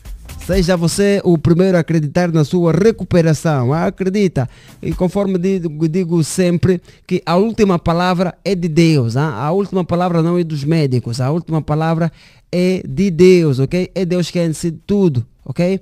Seja 0.46 0.76
você 0.76 1.20
o 1.24 1.36
primeiro 1.36 1.76
a 1.76 1.80
acreditar 1.80 2.30
na 2.32 2.44
sua 2.44 2.72
recuperação. 2.72 3.72
ah, 3.72 3.86
Acredita. 3.86 4.48
E 4.80 4.92
conforme 4.92 5.38
digo, 5.38 6.22
sempre, 6.24 6.80
que 7.06 7.22
a 7.26 7.36
última 7.36 7.78
palavra 7.78 8.34
é 8.44 8.54
de 8.54 8.68
Deus. 8.68 9.16
ah, 9.16 9.34
A 9.34 9.50
última 9.50 9.84
palavra 9.84 10.22
não 10.22 10.38
é 10.38 10.44
dos 10.44 10.64
médicos. 10.64 11.20
A 11.20 11.30
última 11.30 11.60
palavra 11.60 12.10
é 12.52 12.82
de 12.86 13.10
Deus, 13.10 13.58
ok? 13.58 13.90
É 13.94 14.04
Deus 14.04 14.30
quem 14.30 14.48
decide 14.48 14.78
tudo, 14.86 15.26
ok? 15.44 15.80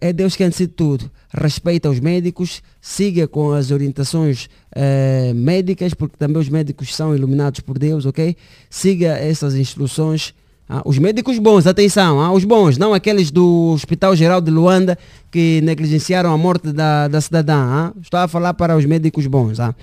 É 0.00 0.12
Deus 0.12 0.36
quem 0.36 0.48
decide 0.48 0.72
tudo. 0.72 1.10
Respeita 1.32 1.88
os 1.88 2.00
médicos, 2.00 2.62
siga 2.80 3.26
com 3.26 3.52
as 3.52 3.70
orientações 3.70 4.48
eh, 4.74 5.32
médicas, 5.34 5.94
porque 5.94 6.16
também 6.16 6.40
os 6.40 6.48
médicos 6.48 6.94
são 6.94 7.14
iluminados 7.14 7.60
por 7.60 7.78
Deus, 7.78 8.04
ok? 8.04 8.36
Siga 8.68 9.16
essas 9.18 9.54
instruções. 9.54 10.34
Ah, 10.72 10.82
os 10.84 10.98
médicos 10.98 11.36
bons, 11.40 11.66
atenção, 11.66 12.20
ah, 12.20 12.30
os 12.30 12.44
bons, 12.44 12.78
não 12.78 12.94
aqueles 12.94 13.32
do 13.32 13.72
Hospital 13.74 14.14
Geral 14.14 14.40
de 14.40 14.52
Luanda 14.52 14.96
que 15.28 15.60
negligenciaram 15.62 16.32
a 16.32 16.38
morte 16.38 16.72
da, 16.72 17.08
da 17.08 17.20
cidadã. 17.20 17.56
ah. 17.56 17.92
Estou 18.00 18.20
a 18.20 18.28
falar 18.28 18.54
para 18.54 18.76
os 18.76 18.84
médicos 18.84 19.26
bons. 19.26 19.58
ah. 19.58 19.74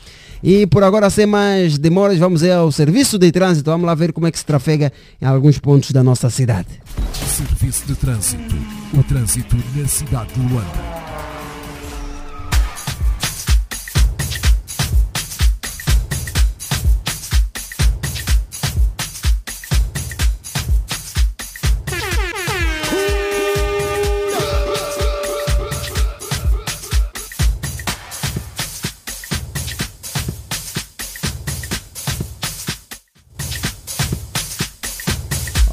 E 0.41 0.65
por 0.65 0.85
agora, 0.85 1.09
sem 1.09 1.25
mais 1.25 1.77
demoras, 1.77 2.17
vamos 2.17 2.41
ao 2.41 2.71
serviço 2.71 3.19
de 3.19 3.29
trânsito. 3.33 3.69
Vamos 3.69 3.85
lá 3.85 3.95
ver 3.95 4.13
como 4.13 4.27
é 4.27 4.31
que 4.31 4.39
se 4.39 4.45
trafega 4.45 4.93
em 5.21 5.25
alguns 5.25 5.57
pontos 5.57 5.91
da 5.91 6.01
nossa 6.01 6.29
cidade. 6.29 6.69
Serviço 7.11 7.85
de 7.85 7.95
Trânsito. 7.95 8.55
O 8.97 9.03
trânsito 9.03 9.57
na 9.75 9.87
cidade 9.87 10.33
de 10.33 10.39
Luanda. 10.39 11.06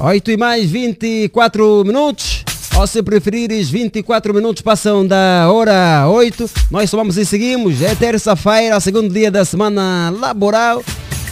Oito 0.05 0.29
e 0.29 0.37
mais 0.37 0.69
24 0.69 1.83
minutos. 1.83 2.45
Ou 2.77 2.85
se 2.85 3.01
preferires, 3.01 3.71
24 3.71 4.35
minutos 4.35 4.61
passam 4.61 5.03
da 5.03 5.49
hora 5.51 6.07
8. 6.07 6.47
Nós 6.69 6.91
somos 6.91 7.17
e 7.17 7.25
seguimos. 7.25 7.81
É 7.81 7.95
terça-feira, 7.95 8.79
segundo 8.79 9.11
dia 9.11 9.31
da 9.31 9.43
semana 9.43 10.11
laboral. 10.11 10.83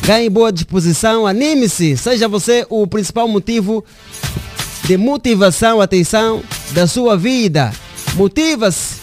Ganhe 0.07 0.27
boa 0.27 0.51
disposição, 0.51 1.27
anime-se. 1.27 1.95
Seja 1.95 2.27
você 2.27 2.65
o 2.67 2.87
principal 2.87 3.27
motivo 3.27 3.85
de 4.85 4.97
motivação, 4.97 5.79
atenção, 5.79 6.41
da 6.71 6.87
sua 6.87 7.15
vida. 7.15 7.71
Motiva-se 8.15 8.95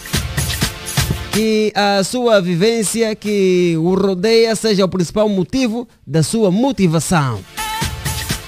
que 1.31 1.71
a 1.73 2.03
sua 2.03 2.41
vivência 2.41 3.15
que 3.15 3.77
o 3.77 3.95
rodeia 3.95 4.53
seja 4.53 4.83
o 4.83 4.89
principal 4.89 5.29
motivo 5.29 5.87
da 6.05 6.21
sua 6.21 6.51
motivação. 6.51 7.39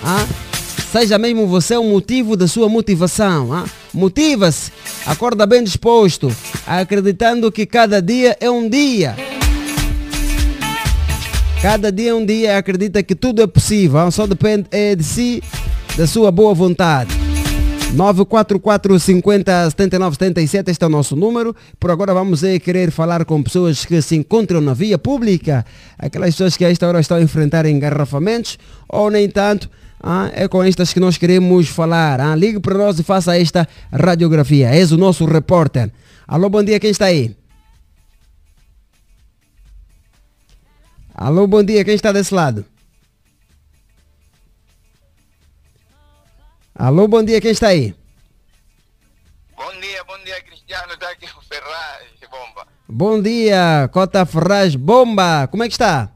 Ah? 0.03 0.27
Seja 0.93 1.17
mesmo 1.17 1.47
você 1.47 1.75
o 1.75 1.83
motivo 1.83 2.37
da 2.37 2.47
sua 2.47 2.69
motivação. 2.69 3.51
ah? 3.51 3.65
Motiva-se, 3.91 4.71
acorda 5.07 5.43
bem 5.47 5.63
disposto, 5.63 6.31
acreditando 6.67 7.51
que 7.51 7.65
cada 7.65 7.99
dia 7.99 8.37
é 8.39 8.47
um 8.47 8.69
dia. 8.69 9.15
Cada 11.63 11.91
dia 11.91 12.11
é 12.11 12.13
um 12.13 12.23
dia, 12.23 12.59
acredita 12.59 13.01
que 13.01 13.15
tudo 13.15 13.41
é 13.41 13.47
possível, 13.47 14.01
ah? 14.01 14.11
só 14.11 14.27
depende 14.27 14.67
é 14.69 14.95
de 14.95 15.03
si, 15.03 15.41
da 15.97 16.05
sua 16.05 16.29
boa 16.29 16.53
vontade. 16.53 17.09
944 17.95 18.99
50 18.99 19.69
79 19.71 20.15
77, 20.15 20.69
este 20.69 20.83
é 20.83 20.85
o 20.85 20.91
nosso 20.91 21.15
número. 21.15 21.55
Por 21.79 21.89
agora 21.89 22.13
vamos 22.13 22.43
é, 22.43 22.59
querer 22.59 22.91
falar 22.91 23.25
com 23.25 23.41
pessoas 23.41 23.83
que 23.83 23.99
se 23.99 24.15
encontram 24.15 24.61
na 24.61 24.75
via 24.75 24.99
pública, 24.99 25.65
aquelas 25.97 26.35
pessoas 26.35 26.55
que 26.55 26.63
a 26.63 26.69
esta 26.69 26.87
hora 26.87 26.99
estão 26.99 27.17
a 27.17 27.21
enfrentar 27.21 27.65
engarrafamentos, 27.65 28.59
ou 28.87 29.09
nem 29.09 29.27
tanto, 29.27 29.71
ah, 30.05 30.29
é 30.33 30.49
com 30.49 30.61
estas 30.61 30.91
que 30.91 30.99
nós 30.99 31.17
queremos 31.17 31.69
falar. 31.69 32.19
Ah, 32.19 32.35
ligue 32.35 32.59
para 32.59 32.77
nós 32.77 32.99
e 32.99 33.03
faça 33.03 33.39
esta 33.39 33.65
radiografia. 33.89 34.75
És 34.75 34.91
o 34.91 34.97
nosso 34.97 35.23
repórter. 35.23 35.89
Alô, 36.27 36.49
bom 36.49 36.61
dia, 36.61 36.77
quem 36.77 36.91
está 36.91 37.05
aí? 37.05 37.37
Alô, 41.15 41.47
bom 41.47 41.63
dia, 41.63 41.85
quem 41.85 41.95
está 41.95 42.11
desse 42.11 42.33
lado? 42.33 42.65
Alô, 46.75 47.07
bom 47.07 47.23
dia, 47.23 47.39
quem 47.39 47.51
está 47.51 47.67
aí? 47.67 47.95
Bom 49.55 49.71
dia, 49.79 50.03
bom 50.03 50.17
dia, 50.25 50.41
Cristiano. 50.41 50.93
Está 50.93 51.11
aqui 51.11 51.25
o 51.25 51.41
Ferraz, 51.41 52.09
bomba. 52.29 52.67
Bom 52.89 53.21
dia, 53.21 53.89
Cota 53.93 54.25
Ferraz 54.25 54.75
Bomba. 54.75 55.47
Como 55.47 55.63
é 55.63 55.67
que 55.67 55.73
está? 55.73 56.11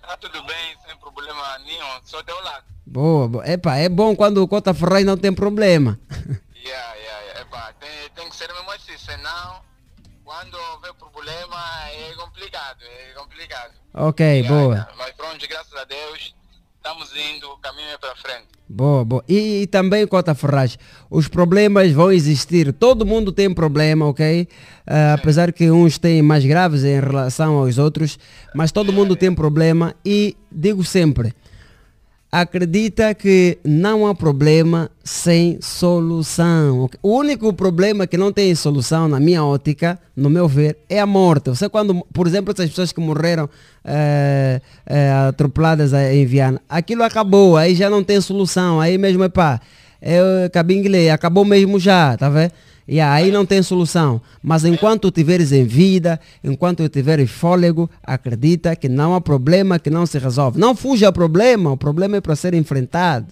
Está 0.00 0.16
tudo 0.16 0.42
bem, 0.44 0.76
sem 0.86 0.96
problema 0.96 1.58
nenhum. 1.58 2.00
Só 2.04 2.22
teu 2.22 2.40
lado. 2.42 2.65
Boa, 2.96 3.28
boa. 3.28 3.46
Epa, 3.46 3.76
é 3.76 3.90
bom 3.90 4.16
quando 4.16 4.38
o 4.42 4.48
Cota 4.48 4.72
Ferraz 4.72 5.04
não 5.04 5.18
tem 5.18 5.30
problema. 5.30 6.00
Yeah, 6.08 6.94
yeah, 6.94 7.20
yeah. 7.26 7.40
Epa, 7.42 7.74
tem, 7.78 7.90
tem 8.14 8.30
que 8.30 8.34
ser 8.34 8.50
mesmo 8.54 8.70
assim, 8.70 8.96
senão 8.96 9.60
quando 10.24 10.54
houver 10.72 10.94
problema 10.94 11.56
é 11.90 12.14
complicado, 12.14 12.78
é 12.82 13.12
complicado. 13.12 13.72
Ok, 13.92 14.24
Yeah, 14.24 14.48
boa. 14.48 14.74
yeah. 14.74 14.92
Mas 14.96 15.12
pronto, 15.12 15.46
graças 15.46 15.74
a 15.74 15.84
Deus, 15.84 16.34
estamos 16.78 17.10
indo, 17.14 17.50
o 17.50 17.58
caminho 17.58 17.90
é 17.90 17.98
para 17.98 18.16
frente. 18.16 18.46
Boa, 18.66 19.04
boa. 19.04 19.22
E, 19.28 19.62
e 19.62 19.66
também, 19.66 20.06
Cota 20.06 20.34
Ferraz, 20.34 20.78
os 21.10 21.28
problemas 21.28 21.92
vão 21.92 22.10
existir. 22.10 22.72
Todo 22.72 23.04
mundo 23.04 23.30
tem 23.30 23.52
problema, 23.52 24.06
ok? 24.06 24.48
Ah, 24.86 25.12
apesar 25.12 25.52
que 25.52 25.70
uns 25.70 25.98
têm 25.98 26.22
mais 26.22 26.46
graves 26.46 26.82
em 26.82 26.98
relação 26.98 27.58
aos 27.58 27.76
outros, 27.76 28.18
mas 28.54 28.72
todo 28.72 28.90
mundo 28.90 29.14
tem 29.14 29.34
problema 29.34 29.94
e 30.02 30.34
digo 30.50 30.82
sempre, 30.82 31.34
acredita 32.30 33.14
que 33.14 33.58
não 33.64 34.06
há 34.06 34.14
problema 34.14 34.90
sem 35.02 35.58
solução. 35.60 36.88
O 37.02 37.16
único 37.16 37.52
problema 37.52 38.06
que 38.06 38.16
não 38.16 38.32
tem 38.32 38.54
solução, 38.54 39.08
na 39.08 39.20
minha 39.20 39.44
ótica, 39.44 39.98
no 40.16 40.28
meu 40.28 40.48
ver, 40.48 40.76
é 40.88 41.00
a 41.00 41.06
morte. 41.06 41.50
Você 41.50 41.68
quando, 41.68 42.04
por 42.12 42.26
exemplo, 42.26 42.52
essas 42.52 42.68
pessoas 42.68 42.92
que 42.92 43.00
morreram 43.00 43.48
eh, 43.84 44.60
eh, 44.86 45.12
atropeladas 45.28 45.92
em 45.92 46.26
Viana, 46.26 46.60
aquilo 46.68 47.02
acabou, 47.02 47.56
aí 47.56 47.74
já 47.74 47.88
não 47.88 48.02
tem 48.02 48.20
solução, 48.20 48.80
aí 48.80 48.98
mesmo 48.98 49.22
é 49.24 49.28
pá, 49.28 49.60
é 50.00 50.48
cabingle, 50.52 51.10
acabou 51.10 51.44
mesmo 51.44 51.78
já, 51.78 52.16
tá 52.16 52.28
vendo? 52.28 52.52
E 52.88 53.00
aí 53.00 53.32
não 53.32 53.44
tem 53.44 53.62
solução. 53.62 54.20
Mas 54.42 54.64
enquanto 54.64 55.10
tiveres 55.10 55.50
em 55.50 55.64
vida, 55.64 56.20
enquanto 56.42 56.88
tiveres 56.88 57.30
fôlego, 57.30 57.90
acredita 58.02 58.76
que 58.76 58.88
não 58.88 59.14
há 59.14 59.20
problema 59.20 59.78
que 59.78 59.90
não 59.90 60.06
se 60.06 60.18
resolve. 60.18 60.58
Não 60.58 60.76
fuja 60.76 61.08
ao 61.08 61.12
problema, 61.12 61.72
o 61.72 61.76
problema 61.76 62.16
é 62.16 62.20
para 62.20 62.36
ser 62.36 62.54
enfrentado. 62.54 63.26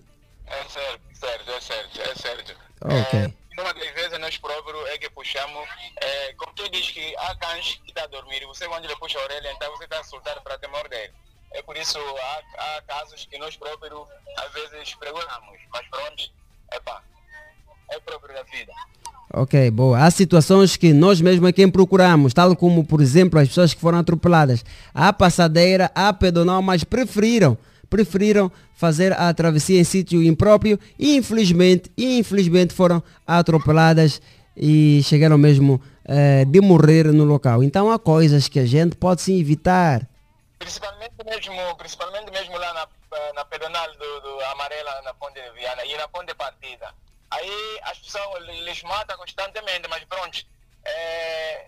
É 0.46 0.64
certo, 0.68 1.00
certo, 1.12 1.50
é 1.50 1.60
certo, 1.60 2.00
é 2.00 2.14
certo. 2.14 2.56
Ok. 2.82 3.34
Uma 3.58 3.72
das 3.72 3.94
vezes 3.94 4.18
nós 4.18 4.36
próprios 4.36 4.88
é 4.88 4.98
que 4.98 5.08
puxamos, 5.10 5.68
é, 6.02 6.32
como 6.34 6.52
tu 6.54 6.68
diz 6.70 6.90
que 6.90 7.14
há 7.16 7.34
cães 7.36 7.80
que 7.84 7.90
está 7.90 8.02
a 8.02 8.06
dormir 8.08 8.44
você 8.46 8.66
quando 8.66 8.84
ele 8.84 8.96
puxa 8.96 9.18
a 9.18 9.22
orelha, 9.22 9.52
então 9.52 9.70
você 9.70 9.84
está 9.84 10.00
a 10.00 10.04
soltar 10.04 10.40
para 10.42 10.58
te 10.58 10.66
morder. 10.66 11.12
É 11.52 11.62
por 11.62 11.76
isso 11.76 11.98
há, 11.98 12.42
há 12.58 12.82
casos 12.82 13.24
que 13.26 13.38
nós 13.38 13.56
próprios 13.56 14.08
às 14.36 14.52
vezes 14.52 14.94
pregamos, 14.96 15.60
mas 15.72 15.86
pronto, 15.88 16.32
epá, 16.72 17.02
é 17.90 18.00
próprio 18.00 18.34
da 18.34 18.42
vida. 18.42 18.72
Ok, 19.32 19.70
boa. 19.70 19.98
Há 19.98 20.10
situações 20.10 20.76
que 20.76 20.92
nós 20.92 21.20
mesmos 21.20 21.48
é 21.48 21.52
quem 21.52 21.68
procuramos, 21.68 22.32
tal 22.34 22.54
como, 22.54 22.84
por 22.84 23.00
exemplo, 23.00 23.38
as 23.38 23.48
pessoas 23.48 23.74
que 23.74 23.80
foram 23.80 23.98
atropeladas. 23.98 24.64
Há 24.92 25.12
passadeira, 25.12 25.90
há 25.94 26.12
pedonal, 26.12 26.62
mas 26.62 26.84
preferiram, 26.84 27.56
preferiram 27.88 28.50
fazer 28.74 29.12
a 29.12 29.32
travessia 29.32 29.80
em 29.80 29.84
sítio 29.84 30.22
impróprio 30.22 30.78
e 30.98 31.16
infelizmente, 31.16 31.90
infelizmente 31.96 32.74
foram 32.74 33.02
atropeladas 33.26 34.20
e 34.56 35.00
chegaram 35.04 35.38
mesmo 35.38 35.80
eh, 36.04 36.44
de 36.44 36.60
morrer 36.60 37.06
no 37.06 37.24
local. 37.24 37.62
Então 37.62 37.90
há 37.90 37.98
coisas 37.98 38.48
que 38.48 38.60
a 38.60 38.66
gente 38.66 38.96
pode 38.96 39.22
sim 39.22 39.40
evitar. 39.40 40.06
Principalmente 40.58 41.14
mesmo, 41.24 41.76
principalmente 41.76 42.30
mesmo 42.30 42.56
lá 42.58 42.72
na, 42.74 42.86
na 43.34 43.44
pedonal 43.46 43.86
do, 43.92 44.20
do 44.20 44.44
Amarela, 44.52 45.02
na 45.04 45.14
Ponte 45.14 45.40
de 45.40 45.50
Viana 45.58 45.84
e 45.84 45.96
na 45.96 46.08
Ponte 46.08 46.34
Partida. 46.34 46.86
Aí 47.30 47.80
as 47.82 47.98
pessoas 47.98 48.44
lhes 48.44 48.82
matam 48.82 49.16
constantemente, 49.16 49.88
mas 49.88 50.04
pronto, 50.04 50.44
é, 50.84 51.66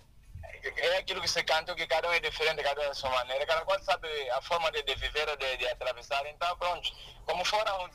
é 0.62 0.98
aquilo 0.98 1.20
que 1.20 1.28
se 1.28 1.42
canta, 1.42 1.74
que 1.74 1.86
cada 1.86 2.08
um 2.08 2.12
é 2.12 2.20
diferente, 2.20 2.62
cada 2.62 2.80
um 2.80 2.84
é 2.84 2.88
a 2.88 2.94
sua 2.94 3.10
maneira, 3.10 3.46
cada 3.46 3.62
qual 3.62 3.78
sabe 3.82 4.08
a 4.30 4.40
forma 4.42 4.70
de, 4.70 4.82
de 4.82 4.94
viver, 4.94 5.26
de, 5.36 5.56
de 5.56 5.66
atravessar, 5.68 6.24
então 6.26 6.56
pronto, 6.56 6.90
como 7.24 7.44
foram 7.44 7.90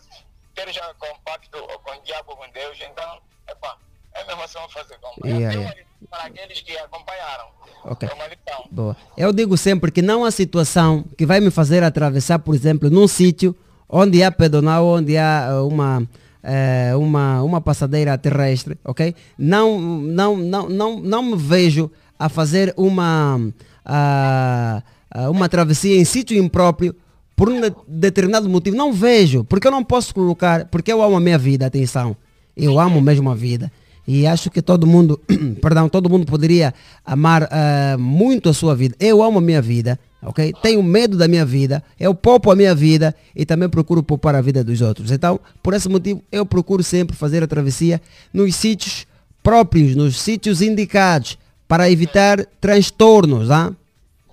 ter 0.53 0.71
já 0.71 0.93
compacto 0.95 1.61
com 1.83 1.91
o 1.91 2.01
diabo, 2.01 2.35
com 2.35 2.49
Deus, 2.51 2.77
então, 2.81 3.21
epá, 3.47 3.77
é 4.13 4.25
mesmo 4.25 4.43
assim 4.43 4.59
fazer. 4.69 4.99
Yeah, 5.23 5.53
é 5.53 5.57
yeah. 5.57 5.75
para 6.09 6.23
aqueles 6.25 6.61
que 6.61 6.77
acompanharam. 6.77 7.47
Ok. 7.85 8.09
É. 8.09 8.31
Boa. 8.69 8.95
Eu 9.17 9.31
digo 9.31 9.57
sempre 9.57 9.91
que 9.91 10.01
não 10.01 10.25
há 10.25 10.31
situação 10.31 11.03
que 11.17 11.25
vai 11.25 11.39
me 11.39 11.49
fazer 11.49 11.83
atravessar, 11.83 12.39
por 12.39 12.53
exemplo, 12.53 12.89
num 12.89 13.07
sítio 13.07 13.55
onde 13.87 14.23
há 14.23 14.31
pedonal, 14.31 14.85
onde 14.85 15.17
há 15.17 15.47
eh, 15.49 15.53
uma, 15.61 16.07
eh, 16.43 16.93
uma, 16.95 17.41
uma 17.43 17.61
passadeira 17.61 18.17
terrestre, 18.17 18.77
ok? 18.83 19.13
Não, 19.37 19.79
não, 19.79 20.37
não, 20.37 20.69
não, 20.69 20.99
não 20.99 21.23
me 21.23 21.35
vejo 21.35 21.91
a 22.17 22.29
fazer 22.29 22.73
uma, 22.77 23.39
ah, 23.85 24.81
uma 25.29 25.49
travessia 25.49 25.99
em 25.99 26.05
sítio 26.05 26.37
impróprio 26.37 26.95
por 27.35 27.49
um 27.49 27.59
de- 27.59 27.73
determinado 27.87 28.47
motivo. 28.47 28.77
Não 28.77 28.93
vejo, 28.93 29.43
porque 29.43 29.67
eu 29.67 29.71
não 29.71 29.83
posso 29.83 30.13
colocar, 30.13 30.65
porque 30.65 30.91
eu 30.93 31.01
amo 31.01 31.17
a 31.17 31.19
minha 31.19 31.37
vida, 31.37 31.65
atenção. 31.65 32.15
Eu 32.55 32.79
amo 32.79 33.01
mesmo 33.01 33.29
a 33.31 33.35
vida. 33.35 33.71
E 34.07 34.27
acho 34.27 34.49
que 34.51 34.61
todo 34.61 34.85
mundo, 34.85 35.19
perdão, 35.61 35.89
todo 35.89 36.09
mundo 36.09 36.25
poderia 36.25 36.73
amar 37.05 37.47
ah, 37.51 37.97
muito 37.97 38.49
a 38.49 38.53
sua 38.53 38.75
vida. 38.75 38.95
Eu 38.99 39.23
amo 39.23 39.39
a 39.39 39.41
minha 39.41 39.61
vida, 39.61 39.99
ok? 40.21 40.53
Tenho 40.61 40.81
medo 40.83 41.17
da 41.17 41.27
minha 41.27 41.45
vida, 41.45 41.83
eu 41.99 42.13
poupo 42.13 42.51
a 42.51 42.55
minha 42.55 42.75
vida 42.75 43.15
e 43.35 43.45
também 43.45 43.69
procuro 43.69 44.03
poupar 44.03 44.35
a 44.35 44.41
vida 44.41 44.63
dos 44.63 44.81
outros. 44.81 45.11
Então, 45.11 45.39
por 45.63 45.73
esse 45.73 45.89
motivo, 45.89 46.23
eu 46.31 46.45
procuro 46.45 46.83
sempre 46.83 47.15
fazer 47.15 47.43
a 47.43 47.47
travessia 47.47 48.01
nos 48.33 48.55
sítios 48.55 49.07
próprios, 49.41 49.95
nos 49.95 50.19
sítios 50.19 50.61
indicados, 50.61 51.37
para 51.67 51.89
evitar 51.89 52.45
transtornos, 52.59 53.49
ah? 53.49 53.73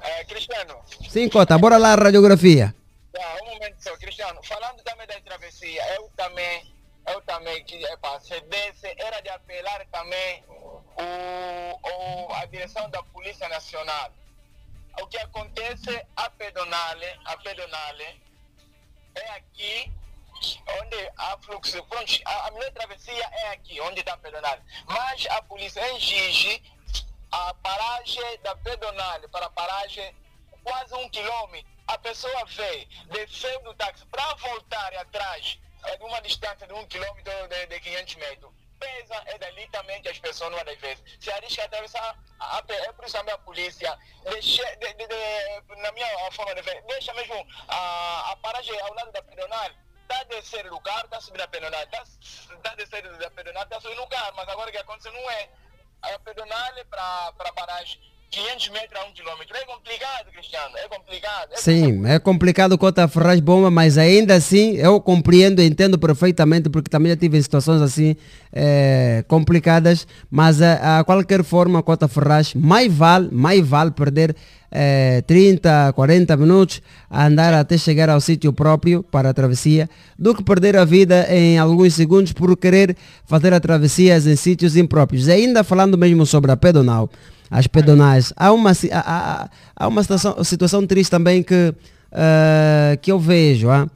É, 0.02 0.24
Cristiano, 0.24 0.74
Sim, 1.08 1.28
Cota, 1.28 1.56
bora 1.56 1.76
lá 1.76 1.92
a 1.92 1.96
radiografia. 1.96 2.74
tá, 3.12 3.36
um 3.42 3.54
momento 3.54 3.76
só, 3.78 3.96
Cristiano, 3.96 4.40
falando 4.42 4.82
também 4.82 5.06
da 5.06 5.20
travessia, 5.20 5.82
eu 5.94 6.10
também, 6.16 6.62
eu 7.06 7.20
também, 7.22 7.64
que, 7.64 7.78
desse, 8.50 8.86
era 8.98 9.20
de 9.20 9.28
apelar 9.30 9.86
também 9.90 10.42
o, 10.48 11.02
o, 11.02 12.32
a 12.34 12.44
direção 12.46 12.90
da 12.90 13.02
Polícia 13.04 13.48
Nacional. 13.48 14.10
O 15.00 15.06
que 15.06 15.18
acontece 15.18 16.06
a 16.16 16.30
pedonale, 16.30 17.06
a 17.24 17.36
pedonale 17.36 18.22
é 19.14 19.30
aqui 19.30 19.92
onde 20.80 21.12
há 21.16 21.38
fluxo. 21.38 21.82
Pronto, 21.84 22.12
a, 22.24 22.46
a 22.48 22.70
travessia 22.72 23.28
é 23.32 23.48
aqui, 23.50 23.80
onde 23.80 24.00
está 24.00 24.14
a 24.14 24.18
pedonale. 24.18 24.62
Mas 24.86 25.26
a 25.26 25.42
polícia 25.42 25.80
exige 25.94 26.62
a 27.30 27.54
paragem 27.54 28.38
da 28.42 28.56
pedonale 28.56 29.28
para 29.28 29.46
a 29.46 29.50
paragem 29.50 30.14
quase 30.62 30.94
um 30.94 31.08
quilômetro. 31.08 31.70
A 31.86 31.98
pessoa 31.98 32.44
vem, 32.46 32.88
desceu 33.10 33.62
do 33.62 33.74
táxi 33.74 34.04
para 34.06 34.34
voltar 34.34 34.94
atrás 34.94 35.58
é 35.84 36.04
uma 36.04 36.20
distância 36.20 36.66
de 36.66 36.72
um 36.72 36.86
quilômetro 36.86 37.32
de, 37.48 37.66
de 37.66 37.80
500 37.80 38.14
metros. 38.16 38.50
Pesa, 38.78 39.22
é 39.26 39.38
dali 39.38 39.68
também 39.68 40.00
que 40.02 40.08
as 40.08 40.18
pessoas 40.18 40.52
não 40.52 40.64
vezes 40.78 41.02
se 41.18 41.30
arriscam 41.30 41.62
a 41.62 41.66
atravessar 41.66 42.18
a, 42.38 42.58
a, 42.58 42.62
é 42.68 42.92
por 42.92 43.04
isso 43.04 43.16
a 43.16 43.38
polícia 43.38 43.98
deixa, 44.24 44.64
de, 44.76 44.94
de, 44.94 45.06
de, 45.06 45.82
na 45.82 45.90
minha 45.92 46.30
forma 46.30 46.54
de 46.54 46.62
ver, 46.62 46.82
deixa 46.82 47.12
mesmo 47.14 47.46
a, 47.68 48.32
a 48.32 48.36
paragem 48.36 48.80
ao 48.80 48.94
lado 48.94 49.12
da 49.12 49.22
pedonal. 49.22 49.70
Está 50.02 50.20
a 50.20 50.24
descer 50.24 50.70
carro, 50.80 51.04
está 51.04 51.18
a 51.18 51.20
subir 51.20 51.42
a 51.42 51.48
pedonal, 51.48 51.82
está 51.82 52.02
tá 52.62 52.70
a 52.70 52.74
descer 52.76 53.02
da 53.18 53.30
pedonal, 53.30 53.62
está 53.64 53.76
a 53.76 53.80
subir 53.80 53.96
carro, 54.08 54.32
mas 54.36 54.48
agora 54.48 54.70
o 54.70 54.72
que 54.72 54.78
acontece 54.78 55.10
não 55.10 55.30
é. 55.30 55.50
A 56.00 56.18
pedonal 56.20 56.78
para 56.84 57.32
para 57.32 57.52
paragem 57.52 58.00
500 58.30 58.68
metros 58.70 59.00
a 59.00 59.08
1 59.08 59.12
quilômetro. 59.12 59.56
É 59.56 59.64
complicado, 59.64 60.26
Cristiano, 60.32 60.76
é 60.76 60.88
complicado. 60.88 61.48
É 61.52 61.56
Sim, 61.56 62.06
é 62.06 62.18
complicado 62.18 62.76
Cota 62.76 63.08
Ferraz 63.08 63.40
Bomba, 63.40 63.70
mas 63.70 63.96
ainda 63.96 64.34
assim 64.34 64.76
eu 64.76 65.00
compreendo, 65.00 65.62
entendo 65.62 65.98
perfeitamente, 65.98 66.68
porque 66.68 66.90
também 66.90 67.10
já 67.10 67.16
tive 67.16 67.42
situações 67.42 67.80
assim 67.80 68.16
eh, 68.52 69.24
complicadas, 69.28 70.06
mas 70.30 70.60
a, 70.60 70.98
a 70.98 71.04
qualquer 71.04 71.42
forma, 71.42 71.82
Cota 71.82 72.06
Ferraz, 72.06 72.54
mais 72.54 72.92
vale, 72.92 73.28
mais 73.32 73.66
vale 73.66 73.92
perder 73.92 74.36
eh, 74.70 75.22
30, 75.26 75.92
40 75.94 76.36
minutos 76.36 76.82
a 77.08 77.26
andar 77.26 77.54
até 77.54 77.78
chegar 77.78 78.10
ao 78.10 78.20
sítio 78.20 78.52
próprio 78.52 79.02
para 79.02 79.30
a 79.30 79.34
travessia, 79.34 79.88
do 80.18 80.34
que 80.34 80.42
perder 80.42 80.76
a 80.76 80.84
vida 80.84 81.26
em 81.30 81.58
alguns 81.58 81.94
segundos 81.94 82.32
por 82.32 82.54
querer 82.56 82.94
fazer 83.24 83.54
a 83.54 83.60
travessias 83.60 84.26
em 84.26 84.36
sítios 84.36 84.76
impróprios. 84.76 85.28
E 85.28 85.32
ainda 85.32 85.64
falando 85.64 85.96
mesmo 85.96 86.26
sobre 86.26 86.52
a 86.52 86.56
pedonal, 86.56 87.08
as 87.50 87.66
pedonais. 87.66 88.32
Há 88.36 88.52
uma, 88.52 88.72
há, 88.92 89.48
há- 89.76 89.88
uma 89.88 90.02
situação, 90.02 90.44
situação 90.44 90.86
triste 90.86 91.10
também 91.10 91.42
que, 91.42 91.74
eh, 92.12 92.98
que 93.00 93.10
eu 93.12 93.18
vejo. 93.18 93.70
A 93.70 93.86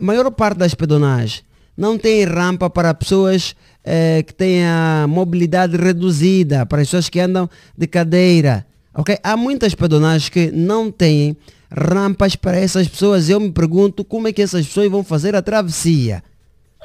maior 0.00 0.30
parte 0.30 0.58
das 0.58 0.74
pedonais 0.74 1.42
não 1.76 1.96
tem 1.98 2.24
rampa 2.24 2.68
para 2.68 2.92
pessoas 2.92 3.54
eh, 3.84 4.22
que 4.26 4.34
têm 4.34 4.64
a 4.66 5.06
mobilidade 5.08 5.76
reduzida, 5.76 6.66
para 6.66 6.82
as 6.82 6.88
pessoas 6.88 7.08
que 7.08 7.20
andam 7.20 7.48
de 7.76 7.86
cadeira. 7.86 8.66
ok? 8.94 9.16
Há 9.22 9.36
muitas 9.36 9.74
pedonais 9.74 10.28
que 10.28 10.50
não 10.50 10.90
têm 10.90 11.36
rampas 11.70 12.34
para 12.36 12.58
essas 12.58 12.88
pessoas. 12.88 13.28
Eu 13.28 13.38
me 13.40 13.50
pergunto 13.52 14.04
como 14.04 14.26
é 14.28 14.32
que 14.32 14.42
essas 14.42 14.66
pessoas 14.66 14.90
vão 14.90 15.04
fazer 15.04 15.34
a 15.36 15.40
travessia. 15.42 16.22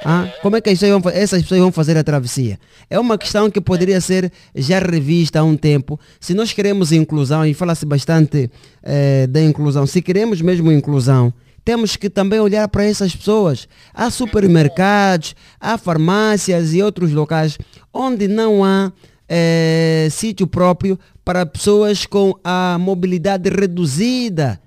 Ah, 0.04 0.28
como 0.42 0.56
é 0.56 0.60
que 0.60 0.68
as 0.68 0.78
pessoas 0.78 1.02
vão 1.02 1.12
essas 1.12 1.42
pessoas 1.42 1.60
vão 1.60 1.72
fazer 1.72 1.96
a 1.96 2.04
travessia? 2.04 2.58
É 2.90 2.98
uma 3.00 3.16
questão 3.16 3.50
que 3.50 3.60
poderia 3.60 4.00
ser 4.00 4.30
já 4.54 4.78
revista 4.78 5.40
há 5.40 5.44
um 5.44 5.56
tempo. 5.56 5.98
Se 6.20 6.34
nós 6.34 6.52
queremos 6.52 6.92
inclusão, 6.92 7.46
e 7.46 7.54
fala-se 7.54 7.86
bastante 7.86 8.50
eh, 8.82 9.26
da 9.26 9.40
inclusão, 9.42 9.86
se 9.86 10.02
queremos 10.02 10.42
mesmo 10.42 10.70
inclusão, 10.70 11.32
temos 11.64 11.96
que 11.96 12.08
também 12.08 12.38
olhar 12.38 12.68
para 12.68 12.84
essas 12.84 13.16
pessoas. 13.16 13.66
Há 13.92 14.10
supermercados, 14.10 15.34
há 15.60 15.76
farmácias 15.76 16.74
e 16.74 16.82
outros 16.82 17.10
locais 17.12 17.58
onde 17.92 18.28
não 18.28 18.64
há 18.64 18.92
eh, 19.28 20.08
sítio 20.10 20.46
próprio 20.46 20.98
para 21.24 21.44
pessoas 21.44 22.06
com 22.06 22.34
a 22.44 22.76
mobilidade 22.78 23.50
reduzida. 23.50 24.60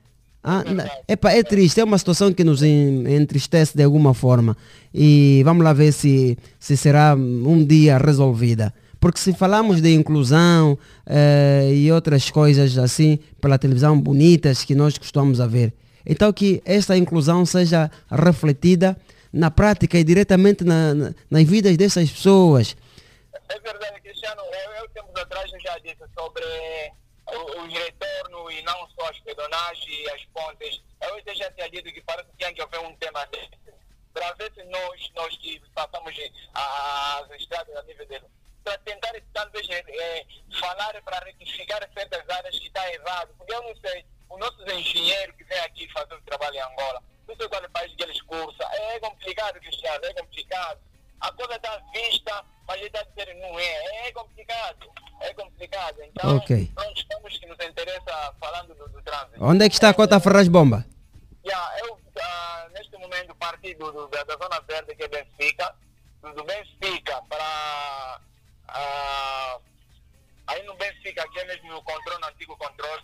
Ah, 0.43 0.63
epa, 1.07 1.31
é 1.33 1.43
triste, 1.43 1.81
é 1.81 1.83
uma 1.83 1.97
situação 1.97 2.31
que 2.33 2.43
nos 2.45 2.63
en- 2.63 3.05
entristece 3.13 3.75
de 3.75 3.83
alguma 3.83 4.13
forma. 4.13 4.55
E 4.93 5.41
vamos 5.43 5.63
lá 5.65 5.73
ver 5.73 5.91
se, 5.91 6.37
se 6.57 6.77
será 6.77 7.13
um 7.15 7.63
dia 7.65 7.97
resolvida. 7.97 8.73
Porque 9.01 9.19
se 9.19 9.33
falamos 9.33 9.81
de 9.81 9.93
inclusão 9.93 10.77
eh, 11.05 11.71
e 11.73 11.91
outras 11.91 12.29
coisas 12.29 12.77
assim 12.77 13.19
pela 13.41 13.57
televisão 13.57 13.99
bonitas 13.99 14.63
que 14.63 14.75
nós 14.75 14.97
costumamos 14.97 15.39
a 15.41 15.47
ver, 15.47 15.73
Então 16.05 16.31
que 16.33 16.61
esta 16.65 16.97
inclusão 16.97 17.45
seja 17.45 17.89
refletida 18.09 18.97
na 19.31 19.51
prática 19.51 19.97
e 19.99 20.03
diretamente 20.03 20.63
na, 20.63 20.93
na- 20.93 21.13
nas 21.29 21.43
vidas 21.43 21.75
dessas 21.77 22.09
pessoas. 22.09 22.75
É 23.49 23.59
verdade, 23.59 24.01
Cristiano, 24.01 24.41
eu, 24.41 24.83
eu 24.83 24.89
tempos 24.89 25.21
atrás 25.21 25.49
eu 25.53 25.59
já 25.61 25.77
disse 25.79 26.03
sobre 26.17 26.43
o, 27.35 27.63
os 27.63 27.73
retornos 27.73 28.53
e 28.53 28.61
não 28.63 28.89
só 28.89 29.09
as 29.09 29.19
pedonagens 29.19 29.87
e 29.87 30.09
as 30.09 30.25
pontes. 30.25 30.81
Eu 31.01 31.15
até 31.17 31.35
já 31.35 31.51
tinha 31.51 31.69
dito 31.69 31.91
que 31.91 32.01
parece 32.01 32.29
que 32.29 32.37
tinha 32.37 32.53
que 32.53 32.61
haver 32.61 32.79
um 32.79 32.95
tema 32.97 33.25
desse. 33.27 33.51
Para 34.13 34.33
ver 34.33 34.51
se 34.53 34.63
nós, 34.63 35.11
nós 35.15 35.37
que 35.37 35.59
passamos 35.73 36.13
as 36.53 37.41
estradas 37.41 37.75
a 37.75 37.83
nível 37.83 38.05
dele, 38.07 38.25
para 38.63 38.77
tentar 38.79 39.13
talvez 39.33 39.67
eh, 39.69 40.25
falar 40.59 41.01
para 41.03 41.25
retificar 41.25 41.87
certas 41.93 42.29
áreas 42.29 42.57
que 42.59 42.67
está 42.67 42.93
errado. 42.93 43.33
Porque 43.37 43.53
eu 43.53 43.61
não 43.61 43.75
sei, 43.77 44.05
os 44.29 44.39
nossos 44.39 44.73
engenheiros 44.73 45.35
que 45.35 45.43
vêm 45.43 45.59
aqui 45.59 45.91
fazer 45.91 46.15
o 46.15 46.21
trabalho 46.21 46.55
em 46.55 46.61
Angola, 46.61 47.03
não 47.27 47.35
sei 47.35 47.47
qual 47.47 47.63
é 47.63 47.67
o 47.67 47.71
país 47.71 47.95
que 47.95 48.03
eles 48.03 48.21
cursam. 48.23 48.69
É 48.71 48.99
complicado, 48.99 49.59
Cristiano, 49.59 50.05
é 50.05 50.13
complicado. 50.13 50.79
A 51.21 51.31
coisa 51.33 51.55
está 51.55 51.77
vista, 51.93 52.45
mas 52.67 52.77
ele 52.77 52.87
está 52.87 53.03
dizendo 53.03 53.39
não 53.39 53.59
é. 53.59 54.07
É 54.07 54.11
complicado. 54.11 54.91
É 55.21 55.33
complicado. 55.33 56.01
Então, 56.03 56.37
Ok. 56.37 56.71
nós 56.75 56.97
estamos 56.97 57.37
que 57.37 57.45
nos 57.45 57.59
interessa 57.65 58.33
falando 58.39 58.73
do, 58.75 58.87
do 58.89 59.01
trânsito. 59.01 59.43
Onde 59.43 59.65
é 59.65 59.69
que 59.69 59.75
está 59.75 59.89
a 59.89 59.93
Cota 59.93 60.19
Ferraz 60.19 60.47
Bomba? 60.47 60.85
Já, 61.45 61.77
eu, 61.79 61.99
ah, 62.21 62.67
neste 62.73 62.95
momento, 62.97 63.35
parti 63.35 63.73
do, 63.75 63.91
do- 63.91 64.07
da, 64.07 64.23
da 64.23 64.37
Zona 64.37 64.59
Verde, 64.61 64.95
que 64.95 65.03
é 65.03 65.07
Benfica, 65.07 65.75
do, 66.21 66.33
do 66.33 66.43
Benfica 66.43 67.21
para. 67.29 68.21
ah, 68.69 69.59
aí 70.47 70.63
no 70.63 70.75
Benfica, 70.75 71.27
que 71.29 71.39
é 71.39 71.45
mesmo 71.45 71.69
no 71.71 71.83
controle, 71.83 72.19
no 72.21 72.27
antigo 72.27 72.55
controle, 72.57 73.03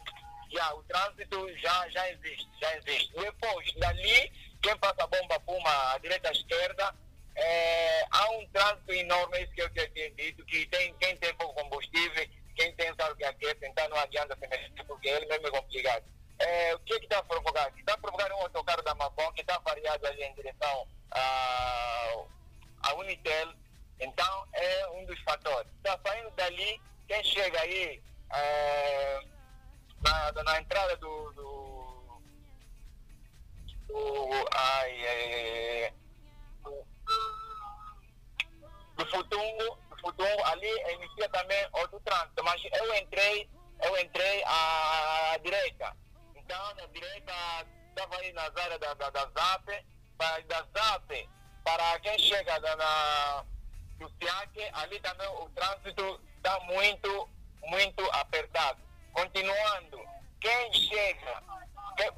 já, 0.53 0.73
o 0.73 0.83
trânsito 0.83 1.57
já, 1.57 1.89
já 1.89 2.09
existe, 2.11 2.47
já 2.61 2.77
existe. 2.77 3.11
Depois, 3.13 3.73
dali, 3.75 4.31
quem 4.61 4.77
passa 4.77 5.03
a 5.03 5.07
bomba 5.07 5.39
Puma, 5.41 5.93
à 5.93 5.97
direita 5.97 6.29
à 6.29 6.31
esquerda, 6.31 6.95
é, 7.35 8.05
há 8.11 8.29
um 8.31 8.47
trânsito 8.47 8.93
enorme, 8.93 9.43
isso 9.43 9.51
que 9.53 9.61
eu 9.61 9.69
tinha 9.71 9.89
tinha 9.89 10.11
dito, 10.11 10.45
que 10.45 10.65
tem, 10.67 10.93
quem 10.95 11.17
tem 11.17 11.33
pouco 11.35 11.61
combustível, 11.61 12.27
quem 12.55 12.73
tem 12.75 12.93
sabe 12.95 13.15
que 13.17 13.25
aquece, 13.25 13.59
então 13.61 13.89
não 13.89 13.97
adianta 13.97 14.37
se 14.37 14.47
mexer, 14.47 14.83
porque 14.87 15.09
ele 15.09 15.25
mesmo 15.25 15.47
é 15.47 15.51
complicado. 15.51 16.05
É, 16.39 16.75
o 16.75 16.79
que 16.79 16.93
está 16.95 17.19
a 17.19 17.23
provocar? 17.23 17.71
Está 17.77 17.93
a 17.93 17.97
provocar 17.97 18.31
um 18.33 18.41
autocarro 18.41 18.81
da 18.83 18.95
Mabon 18.95 19.31
que 19.33 19.41
está 19.41 19.57
variado 19.59 20.05
ali 20.07 20.23
em 20.23 20.33
direção 20.33 20.87
a, 21.11 22.25
a 22.83 22.93
Unitel, 22.95 23.53
então 23.99 24.47
é 24.53 24.89
um 24.89 25.05
dos 25.05 25.19
fatores. 25.21 25.71
Está 25.77 25.99
saindo 26.05 26.31
dali, 26.31 26.81
quem 27.07 27.23
chega 27.23 27.59
aí 27.61 28.01
é, 28.33 29.19
na, 30.01 30.43
na 30.43 30.59
entrada 30.59 30.95
do, 30.97 31.31
do, 31.33 32.21
do 33.87 34.29
ai, 34.53 35.07
ai, 35.07 35.93
do, 35.93 36.04
do 38.95 39.05
Futungo, 40.01 40.43
ali 40.45 40.69
inicia 40.93 41.29
também 41.29 41.67
outro 41.73 41.99
trânsito, 42.01 42.43
mas 42.43 42.61
eu 42.63 42.95
entrei, 42.95 43.49
eu 43.83 43.97
entrei 43.99 44.43
à, 44.45 45.37
direita. 45.41 45.95
Então, 46.35 46.75
na 46.75 46.85
direita, 46.87 47.33
estava 47.89 48.17
aí 48.17 48.31
nas 48.33 48.55
áreas 48.55 48.79
da, 48.79 48.93
da, 48.93 49.09
da 49.09 49.21
ZAP, 49.21 49.85
para, 50.17 50.39
da 50.41 50.65
ZAP, 50.75 51.29
para 51.63 51.99
quem 51.99 52.19
chega 52.19 52.59
da, 52.59 52.75
na, 52.75 53.45
do 53.97 54.09
SIAC, 54.09 54.69
ali 54.73 54.99
também 54.99 55.27
o 55.27 55.49
trânsito 55.49 56.21
está 56.37 56.59
muito, 56.61 57.29
muito 57.63 58.03
apertado. 58.11 58.79
Continuando, 59.11 59.99
quem 60.39 60.73
chega, 60.73 61.43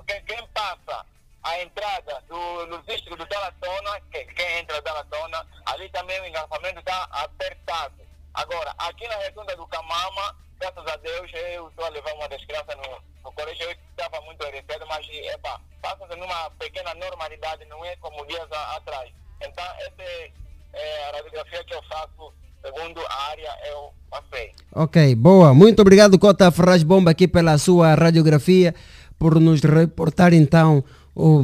quem, 0.05 0.25
quem 0.25 0.47
passa 0.49 1.05
a 1.43 1.61
entrada 1.61 2.21
do 2.27 2.65
logístico 2.65 3.15
do 3.15 3.25
Talatona, 3.25 3.99
que, 4.11 4.25
quem 4.25 4.59
entra 4.59 4.75
da 4.81 4.91
Talatona, 4.91 5.45
ali 5.65 5.89
também 5.89 6.19
o 6.21 6.25
engarrafamento 6.25 6.79
está 6.79 7.03
apertado. 7.11 7.93
Agora, 8.33 8.73
aqui 8.77 9.07
na 9.07 9.15
retunda 9.17 9.55
do 9.55 9.65
Camama, 9.67 10.35
graças 10.59 10.85
a 10.85 10.95
Deus, 10.97 11.31
eu 11.33 11.67
estou 11.69 11.85
a 11.85 11.89
levar 11.89 12.13
uma 12.13 12.27
das 12.27 12.43
crianças 12.45 12.75
no, 12.75 13.23
no 13.23 13.31
colégio, 13.31 13.63
eu 13.65 13.71
estava 13.91 14.21
muito 14.25 14.43
recedo, 14.45 14.85
mas 14.87 15.07
epa, 15.09 15.59
passa-se 15.81 16.15
numa 16.15 16.49
pequena 16.51 16.93
normalidade, 16.95 17.65
não 17.65 17.83
é 17.85 17.95
como 17.97 18.25
dias 18.27 18.51
a- 18.51 18.75
atrás. 18.75 19.09
Então, 19.41 19.63
essa 19.79 20.01
é, 20.01 20.31
é 20.73 21.09
a 21.09 21.11
radiografia 21.17 21.63
que 21.63 21.73
eu 21.73 21.83
faço, 21.83 22.33
segundo 22.63 22.99
a 23.07 23.23
área 23.31 23.57
eu 23.69 23.93
passei. 24.09 24.53
Ok, 24.73 25.15
boa. 25.15 25.53
Muito 25.53 25.81
obrigado, 25.81 26.19
Cota 26.19 26.51
Ferraz 26.51 26.83
Bomba, 26.83 27.11
aqui 27.11 27.27
pela 27.27 27.57
sua 27.57 27.95
radiografia, 27.95 28.75
por 29.17 29.39
nos 29.39 29.61
reportar 29.61 30.33
então 30.33 30.83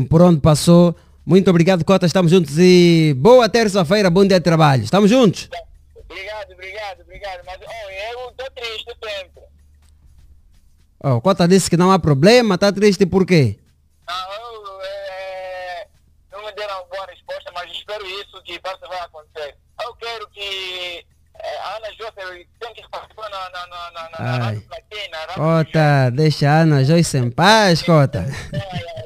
por 0.09 0.21
onde 0.21 0.39
passou. 0.39 0.95
Muito 1.25 1.49
obrigado, 1.49 1.83
Cota. 1.83 2.05
Estamos 2.05 2.31
juntos 2.31 2.55
e 2.59 3.13
boa 3.17 3.49
terça-feira, 3.49 4.09
bom 4.09 4.25
dia 4.25 4.39
de 4.39 4.43
trabalho. 4.43 4.83
Estamos 4.83 5.09
juntos. 5.09 5.49
Obrigado, 5.95 6.51
obrigado, 6.51 7.01
obrigado. 7.01 7.41
Mas 7.45 7.59
oh, 7.61 7.89
eu 7.91 8.29
estou 8.29 8.51
triste 8.51 8.93
sempre. 9.03 9.43
Oh, 11.03 11.21
Cota 11.21 11.47
disse 11.47 11.69
que 11.69 11.77
não 11.77 11.91
há 11.91 11.97
problema, 11.97 12.55
está 12.55 12.71
triste 12.71 13.05
por 13.05 13.25
quê? 13.25 13.57
Não, 14.07 14.33
eu, 14.33 14.81
é, 14.81 15.87
não 16.31 16.45
me 16.45 16.51
deram 16.53 16.75
uma 16.75 16.85
boa 16.85 17.05
resposta, 17.07 17.51
mas 17.53 17.71
espero 17.71 18.05
isso 18.05 18.41
que 18.43 18.53
isso 18.53 18.87
vai 18.87 18.99
acontecer. 18.99 19.55
Eu 19.81 19.95
quero 19.95 20.29
que 20.29 21.05
é, 21.39 21.57
a 21.59 21.77
Ana 21.77 21.91
José 21.93 22.45
tem 22.59 22.73
que 22.73 22.89
participar 22.89 23.29
na, 23.29 23.49
na, 23.49 23.67
na, 23.67 23.91
na, 23.91 24.09
na, 24.09 24.09
na 24.09 24.33
Ai. 24.33 24.39
Rádio 24.39 24.61
Platina. 24.61 25.17
Rádio 25.17 25.35
Cota, 25.35 26.11
deixa 26.11 26.49
a 26.49 26.59
Ana 26.59 26.83
Joyce 26.83 27.17
em 27.17 27.31
paz, 27.31 27.81
Cota. 27.81 28.25
Choca 28.29 28.69
muito. 28.71 29.02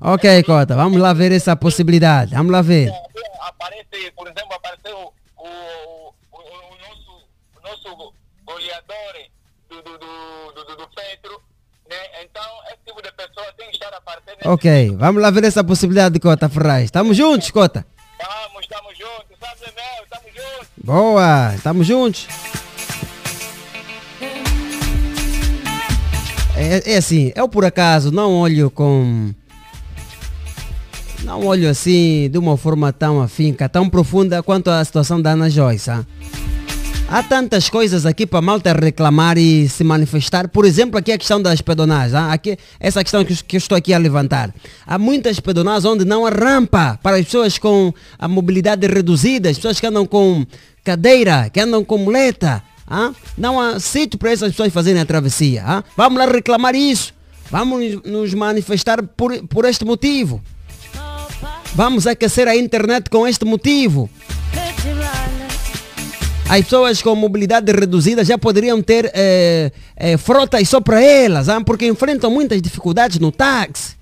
Ok, 0.00 0.42
Cota, 0.44 0.76
vamos 0.76 1.00
lá 1.00 1.12
ver 1.12 1.32
essa 1.32 1.56
possibilidade. 1.56 2.34
Vamos 2.34 2.52
lá 2.52 2.62
ver. 2.62 2.92
Aparece, 3.40 4.12
por 4.14 4.28
exemplo, 4.28 4.54
apareceu 4.54 5.12
o, 5.36 5.48
o, 5.48 6.14
o, 6.30 6.38
o 6.38 6.78
nosso, 6.78 7.26
o 7.56 7.60
nosso 7.68 8.14
goleador 8.44 9.14
do, 9.68 9.82
do, 9.82 9.98
do, 9.98 10.64
do, 10.64 10.76
do. 10.76 11.42
Né? 11.88 12.22
Então, 12.22 12.42
esse 12.68 12.78
tipo 12.86 13.02
de 13.02 13.10
pessoa 13.12 13.52
tem 13.56 13.70
que 13.70 13.76
estar 13.76 13.92
aparecendo. 13.94 14.38
Ok, 14.44 14.96
vamos 14.96 15.20
lá 15.22 15.30
ver 15.30 15.44
essa 15.44 15.64
possibilidade, 15.64 16.20
Cota 16.20 16.48
Ferraz. 16.48 16.84
Estamos 16.84 17.16
juntos, 17.16 17.50
Cota. 17.50 17.84
Vamos, 18.20 18.62
estamos 18.62 18.96
juntos. 18.96 19.38
Sabe, 19.40 19.72
meu, 19.74 20.04
estamos 20.04 20.34
juntos. 20.34 20.68
Boa, 20.76 21.54
estamos 21.54 21.86
juntos. 21.86 22.28
É, 26.60 26.94
é 26.94 26.96
assim, 26.96 27.32
eu 27.36 27.48
por 27.48 27.64
acaso 27.64 28.10
não 28.10 28.34
olho 28.34 28.68
com. 28.68 29.30
Não 31.22 31.46
olho 31.46 31.70
assim 31.70 32.28
de 32.30 32.36
uma 32.36 32.56
forma 32.56 32.92
tão 32.92 33.20
afinca, 33.20 33.68
tão 33.68 33.88
profunda 33.88 34.42
quanto 34.42 34.68
a 34.68 34.84
situação 34.84 35.22
da 35.22 35.30
Ana 35.30 35.48
Joyce. 35.48 35.90
ah. 35.90 36.04
Há 37.10 37.22
tantas 37.22 37.70
coisas 37.70 38.04
aqui 38.04 38.26
para 38.26 38.42
malta 38.42 38.72
reclamar 38.72 39.38
e 39.38 39.68
se 39.68 39.82
manifestar. 39.82 40.48
Por 40.48 40.64
exemplo, 40.64 40.98
aqui 40.98 41.10
a 41.12 41.16
questão 41.16 41.40
das 41.40 41.60
pedonagens. 41.60 42.14
ah, 42.14 42.32
Aqui, 42.32 42.58
essa 42.78 43.02
questão 43.02 43.24
que 43.24 43.42
que 43.42 43.56
eu 43.56 43.58
estou 43.58 43.78
aqui 43.78 43.94
a 43.94 43.98
levantar. 43.98 44.52
Há 44.86 44.98
muitas 44.98 45.40
pedonagens 45.40 45.84
onde 45.84 46.04
não 46.04 46.26
há 46.26 46.30
rampa 46.30 46.98
para 47.02 47.16
as 47.16 47.24
pessoas 47.24 47.56
com 47.56 47.94
a 48.18 48.28
mobilidade 48.28 48.86
reduzida, 48.86 49.48
as 49.48 49.56
pessoas 49.56 49.78
que 49.80 49.86
andam 49.86 50.04
com 50.04 50.44
cadeira, 50.84 51.48
que 51.50 51.60
andam 51.60 51.84
com 51.84 51.98
muleta. 51.98 52.62
Ah. 52.88 53.12
Não 53.36 53.78
sítio 53.78 54.18
para 54.18 54.30
essas 54.30 54.50
pessoas 54.50 54.72
fazerem 54.72 55.00
a 55.00 55.06
travessia. 55.06 55.62
ah. 55.66 55.84
Vamos 55.96 56.18
lá 56.18 56.26
reclamar 56.26 56.74
isso. 56.74 57.14
Vamos 57.50 58.02
nos 58.04 58.34
manifestar 58.34 59.02
por, 59.02 59.36
por 59.46 59.64
este 59.64 59.84
motivo. 59.84 60.42
Vamos 61.74 62.06
aquecer 62.06 62.48
a 62.48 62.56
internet 62.56 63.08
com 63.10 63.26
este 63.26 63.44
motivo. 63.44 64.10
As 66.48 66.62
pessoas 66.62 67.02
com 67.02 67.14
mobilidade 67.14 67.70
reduzida 67.72 68.24
já 68.24 68.38
poderiam 68.38 68.80
ter 68.82 69.10
eh, 69.14 69.70
eh, 69.94 70.16
frotas 70.16 70.66
só 70.66 70.80
para 70.80 70.98
elas, 70.98 71.46
ah, 71.48 71.60
porque 71.60 71.86
enfrentam 71.86 72.30
muitas 72.30 72.60
dificuldades 72.62 73.18
no 73.18 73.30
táxi. 73.30 73.98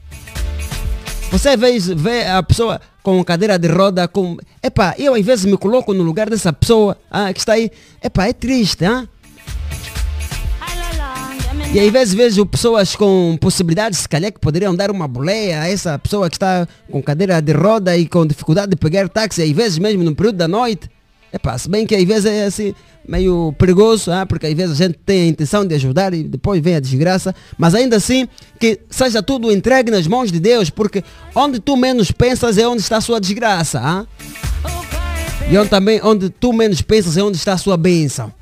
Você 1.33 1.57
vê, 1.57 1.77
vê 1.79 2.25
a 2.25 2.41
pessoa 2.45 2.81
com 3.07 3.23
cadeira 3.23 3.57
de 3.57 3.69
roda, 3.69 4.09
com. 4.09 4.37
Epá, 4.61 4.93
eu 4.99 5.15
às 5.15 5.25
vezes 5.25 5.45
me 5.45 5.57
coloco 5.57 5.95
no 5.95 6.03
lugar 6.03 6.29
dessa 6.29 6.53
pessoa 6.53 6.99
ah, 7.09 7.33
que 7.33 7.39
está 7.39 7.53
aí. 7.53 7.71
Epá, 8.03 8.27
é 8.27 8.33
triste, 8.33 8.85
ah? 8.85 9.07
E 11.73 11.79
às 11.79 11.93
vezes 11.93 12.15
vejo 12.15 12.45
pessoas 12.47 12.97
com 12.97 13.39
possibilidades, 13.41 14.01
se 14.01 14.09
calhar, 14.09 14.33
que 14.33 14.41
poderiam 14.41 14.75
dar 14.75 14.91
uma 14.91 15.07
boleia 15.07 15.61
a 15.61 15.69
essa 15.69 15.97
pessoa 16.01 16.29
que 16.29 16.35
está 16.35 16.67
com 16.91 17.01
cadeira 17.01 17.41
de 17.41 17.53
roda 17.53 17.97
e 17.97 18.09
com 18.09 18.27
dificuldade 18.27 18.71
de 18.71 18.77
pegar 18.77 19.09
táxi, 19.09 19.41
às 19.41 19.51
vezes 19.53 19.79
mesmo 19.79 20.03
no 20.03 20.13
período 20.13 20.39
da 20.39 20.49
noite. 20.49 20.91
Epá, 21.33 21.59
se 21.59 21.69
bem 21.69 21.87
que 21.87 21.95
às 21.95 22.05
vezes 22.05 22.25
é 22.25 22.45
assim, 22.45 22.75
meio 23.07 23.55
perigoso, 23.59 24.11
ah, 24.11 24.27
porque 24.27 24.47
às 24.47 24.55
vezes 24.55 24.81
a 24.81 24.85
gente 24.87 24.99
tem 25.05 25.23
a 25.23 25.27
intenção 25.27 25.65
de 25.65 25.75
ajudar 25.75 26.13
e 26.15 26.23
depois 26.23 26.63
vem 26.63 26.77
a 26.77 26.81
desgraça, 26.81 27.35
mas 27.57 27.75
ainda 27.75 27.97
assim 27.97 28.29
que 28.59 28.81
seja 28.91 29.23
tudo 29.23 29.53
entregue 29.53 29.91
nas 29.91 30.07
mãos 30.07 30.33
de 30.33 30.41
Deus, 30.41 30.71
porque 30.71 31.03
onde 31.35 31.61
tu 31.61 31.77
menos 31.77 32.11
pensas 32.11 32.59
é 32.59 32.67
onde 32.67 32.83
está 32.83 32.97
a 32.99 33.01
sua 33.01 33.21
desgraça. 33.21 33.81
Ah? 33.83 34.07
E 35.49 35.57
onde 35.57 35.71
também 35.71 36.01
onde 36.03 36.29
tu 36.29 36.53
menos 36.53 36.83
pensas 36.83 37.17
é 37.17 37.23
onde 37.23 37.37
está 37.37 37.53
a 37.53 37.59
sua 37.59 37.77
bênção. 37.77 38.33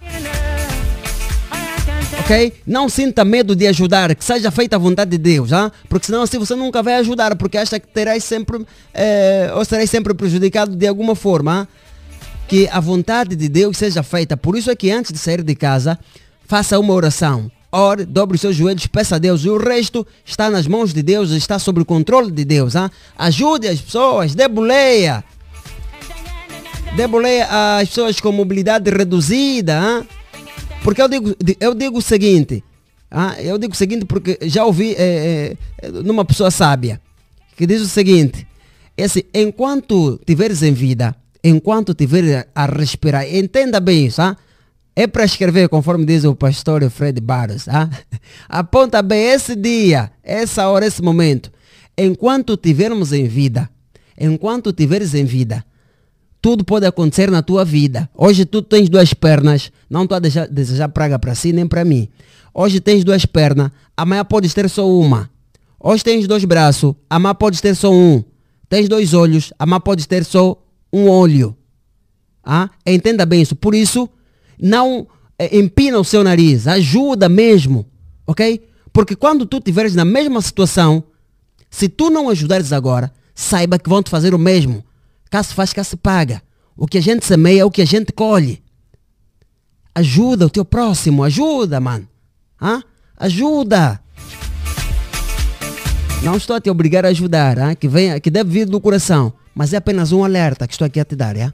Ok? 2.21 2.55
Não 2.67 2.89
sinta 2.89 3.23
medo 3.23 3.55
de 3.55 3.67
ajudar, 3.67 4.15
que 4.15 4.25
seja 4.25 4.51
feita 4.51 4.77
a 4.77 4.79
vontade 4.79 5.11
de 5.11 5.19
Deus, 5.19 5.53
ah? 5.53 5.71
porque 5.91 6.07
senão 6.07 6.23
assim 6.23 6.39
você 6.39 6.55
nunca 6.55 6.83
vai 6.83 6.95
ajudar, 6.95 7.37
porque 7.37 7.59
acha 7.59 7.79
que 7.79 7.87
terás 7.87 8.25
sempre, 8.25 8.65
eh, 8.95 9.53
ou 9.55 9.63
serás 9.63 9.91
sempre 9.91 10.15
prejudicado 10.15 10.75
de 10.75 10.87
alguma 10.87 11.15
forma. 11.15 11.69
ah? 11.69 11.84
Que 12.49 12.69
a 12.71 12.81
vontade 12.81 13.35
de 13.35 13.49
Deus 13.49 13.77
seja 13.77 14.03
feita. 14.03 14.37
Por 14.37 14.57
isso 14.57 14.71
é 14.71 14.77
que 14.77 14.91
antes 14.91 15.13
de 15.13 15.19
sair 15.19 15.43
de 15.43 15.55
casa, 15.55 15.99
faça 16.47 16.79
uma 16.79 16.93
oração. 16.93 17.51
Ore, 17.73 18.05
dobre 18.05 18.37
os 18.37 18.41
seus 18.41 18.55
joelhos, 18.55 18.87
peça 18.87 19.17
a 19.17 19.19
Deus. 19.19 19.45
E 19.45 19.51
o 19.51 19.59
resto 19.59 20.07
está 20.25 20.49
nas 20.49 20.67
mãos 20.67 20.93
de 20.93 21.03
Deus, 21.03 21.31
está 21.31 21.59
sob 21.59 21.81
o 21.81 21.85
controle 21.85 22.31
de 22.31 22.45
Deus. 22.45 22.77
ah? 22.77 22.91
Ajude 23.19 23.67
as 23.67 23.81
pessoas, 23.81 24.35
dê 24.35 24.47
boleia. 24.47 25.25
Dê 26.95 27.07
boleia 27.09 27.79
às 27.79 27.89
pessoas 27.89 28.21
com 28.21 28.31
mobilidade 28.31 28.89
reduzida. 28.91 29.81
ah? 29.81 30.05
Porque 30.85 31.03
eu 31.03 31.09
digo, 31.09 31.35
eu 31.59 31.75
digo 31.75 31.99
o 31.99 32.03
seguinte, 32.03 32.63
ah, 33.11 33.35
eu 33.41 33.57
digo 33.59 33.73
o 33.73 33.77
seguinte 33.77 34.05
porque 34.05 34.39
já 34.43 34.65
ouvi 34.65 34.95
eh, 34.99 35.57
eh, 35.81 35.89
numa 35.89 36.25
pessoa 36.25 36.51
sábia 36.51 37.01
que 37.57 37.67
diz 37.67 37.81
o 37.81 37.89
seguinte, 37.89 38.47
é 38.97 39.05
assim, 39.05 39.23
enquanto 39.33 40.21
tiveres 40.27 40.63
em 40.63 40.73
vida, 40.73 41.17
enquanto 41.45 41.93
tiveres 41.93 42.47
a 42.55 42.65
respirar, 42.65 43.27
entenda 43.33 43.79
bem 43.79 44.07
isso, 44.07 44.23
ah? 44.23 44.35
é 44.97 45.07
para 45.07 45.25
escrever 45.25 45.69
conforme 45.69 46.07
diz 46.07 46.25
o 46.25 46.35
pastor 46.35 46.89
Fred 46.89 47.21
Barros, 47.21 47.69
ah? 47.69 47.91
aponta 48.49 49.03
bem 49.03 49.25
esse 49.25 49.55
dia, 49.55 50.11
essa 50.23 50.67
hora, 50.69 50.87
esse 50.87 51.03
momento, 51.03 51.53
enquanto 51.99 52.57
tivermos 52.57 53.13
em 53.13 53.29
vida, 53.29 53.69
enquanto 54.19 54.73
tiveres 54.73 55.15
em 55.15 55.27
vida, 55.27 55.63
tudo 56.41 56.65
pode 56.65 56.87
acontecer 56.87 57.31
na 57.31 57.43
tua 57.43 57.65
vida. 57.65 58.09
Hoje 58.15 58.45
tu 58.45 58.61
tens 58.61 58.89
duas 58.89 59.15
pernas, 59.15 59.73
não 59.89 60.03
estou 60.03 60.17
a 60.17 60.19
deixar, 60.19 60.47
desejar 60.47 60.89
praga 60.89 61.19
para 61.19 61.35
si 61.35 61.53
nem 61.53 61.67
para 61.67 61.85
mim. 61.85 62.09
Hoje 62.53 62.81
tens 62.81 63.03
duas 63.03 63.27
pernas, 63.27 63.71
amanhã 63.97 64.25
podes 64.25 64.53
ter 64.55 64.69
só 64.69 64.89
uma. 64.89 65.31
Hoje 65.81 66.05
tens 66.05 66.27
dois 66.27 66.45
braços, 66.45 66.95
amanhã 67.09 67.35
podes 67.35 67.61
ter 67.61 67.75
só 67.75 67.93
um. 67.93 68.23
Tens 68.69 68.89
dois 68.89 69.15
olhos, 69.15 69.53
amanhã 69.59 69.81
podes 69.81 70.07
ter 70.07 70.25
só 70.25 70.64
um 70.95 71.09
olho. 71.09 71.57
Ah? 72.45 72.71
Entenda 72.87 73.27
bem 73.27 73.43
isso. 73.43 73.57
Por 73.57 73.75
isso, 73.75 74.09
não 74.61 75.09
eh, 75.39 75.59
empina 75.59 75.99
o 75.99 76.05
seu 76.05 76.23
nariz, 76.23 76.69
ajuda 76.69 77.29
mesmo, 77.29 77.85
ok? 78.27 78.65
Porque 78.93 79.17
quando 79.17 79.45
tu 79.45 79.57
estiveres 79.57 79.97
na 79.97 80.05
mesma 80.05 80.41
situação, 80.41 81.03
se 81.69 81.89
tu 81.89 82.11
não 82.11 82.29
ajudares 82.29 82.73
agora, 82.73 83.13
saiba 83.35 83.79
que 83.79 83.89
vão 83.89 84.03
te 84.03 84.11
fazer 84.11 84.35
o 84.35 84.39
mesmo. 84.39 84.85
Cá 85.29 85.43
se 85.43 85.53
faz, 85.53 85.73
cá 85.73 85.83
se 85.83 85.97
paga. 85.97 86.41
O 86.77 86.87
que 86.87 86.99
a 86.99 87.03
gente 87.03 87.27
semeia 87.27 87.63
é 87.63 87.65
o 87.65 87.71
que 87.71 87.83
a 87.83 87.87
gente 87.87 88.13
colhe. 88.13 88.63
Ajuda 89.93 90.47
o 90.47 90.51
teu 90.51 90.65
próximo, 90.65 91.25
ajuda, 91.25 91.81
mano. 91.81 92.07
Hã? 92.61 92.83
Ajuda. 93.17 94.01
Não 96.23 96.37
estou 96.37 96.55
a 96.55 96.61
te 96.61 96.71
obrigar 96.71 97.05
a 97.05 97.09
ajudar, 97.09 97.59
hã? 97.59 97.75
Que, 97.75 97.89
venha, 97.89 98.21
que 98.21 98.31
deve 98.31 98.51
vir 98.51 98.67
do 98.67 98.81
coração. 98.81 99.33
Mas 99.55 99.73
é 99.73 99.77
apenas 99.77 100.11
um 100.13 100.25
alerta 100.25 100.67
que 100.67 100.75
estou 100.75 100.87
aqui 100.87 100.99
a 100.99 101.05
te 101.05 101.15
dar, 101.15 101.37
é? 101.37 101.53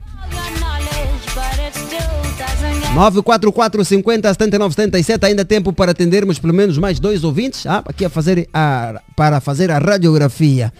944 2.94 3.84
50 3.84 4.28
79 4.34 4.74
77 4.74 5.26
ainda 5.26 5.44
tempo 5.44 5.72
para 5.72 5.92
atendermos 5.92 6.38
pelo 6.38 6.52
menos 6.52 6.76
mais 6.76 6.98
dois 6.98 7.22
ouvintes 7.22 7.64
ah, 7.66 7.84
aqui 7.86 8.04
a 8.04 8.10
fazer 8.10 8.48
a, 8.52 9.00
para 9.14 9.40
fazer 9.40 9.70
a 9.70 9.78
radiografia. 9.78 10.72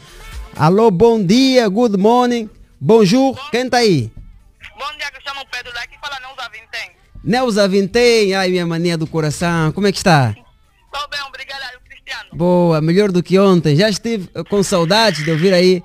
Alô, 0.56 0.90
bom 0.90 1.22
dia, 1.22 1.68
good 1.68 1.96
morning, 1.96 2.50
bonjour, 2.80 3.38
quem 3.50 3.66
está 3.66 3.78
aí? 3.78 4.10
Bom 4.76 4.96
dia, 4.98 5.10
Cristiano 5.12 5.40
Pedro, 5.52 5.72
daqui 5.72 5.94
fala 6.00 6.18
Neuza 6.20 6.50
Vintém. 6.50 6.90
Neuza 7.22 7.68
Vintém, 7.68 8.34
ai 8.34 8.50
minha 8.50 8.66
mania 8.66 8.98
do 8.98 9.06
coração, 9.06 9.70
como 9.70 9.86
é 9.86 9.92
que 9.92 9.98
está? 9.98 10.34
Estou 10.92 11.08
bem, 11.08 11.20
obrigado, 11.28 11.80
Cristiano. 11.88 12.30
Boa, 12.32 12.80
melhor 12.80 13.12
do 13.12 13.22
que 13.22 13.38
ontem. 13.38 13.76
Já 13.76 13.88
estive 13.88 14.28
eh, 14.34 14.42
com 14.42 14.60
saudades 14.64 15.22
de 15.22 15.30
ouvir 15.30 15.54
aí 15.54 15.80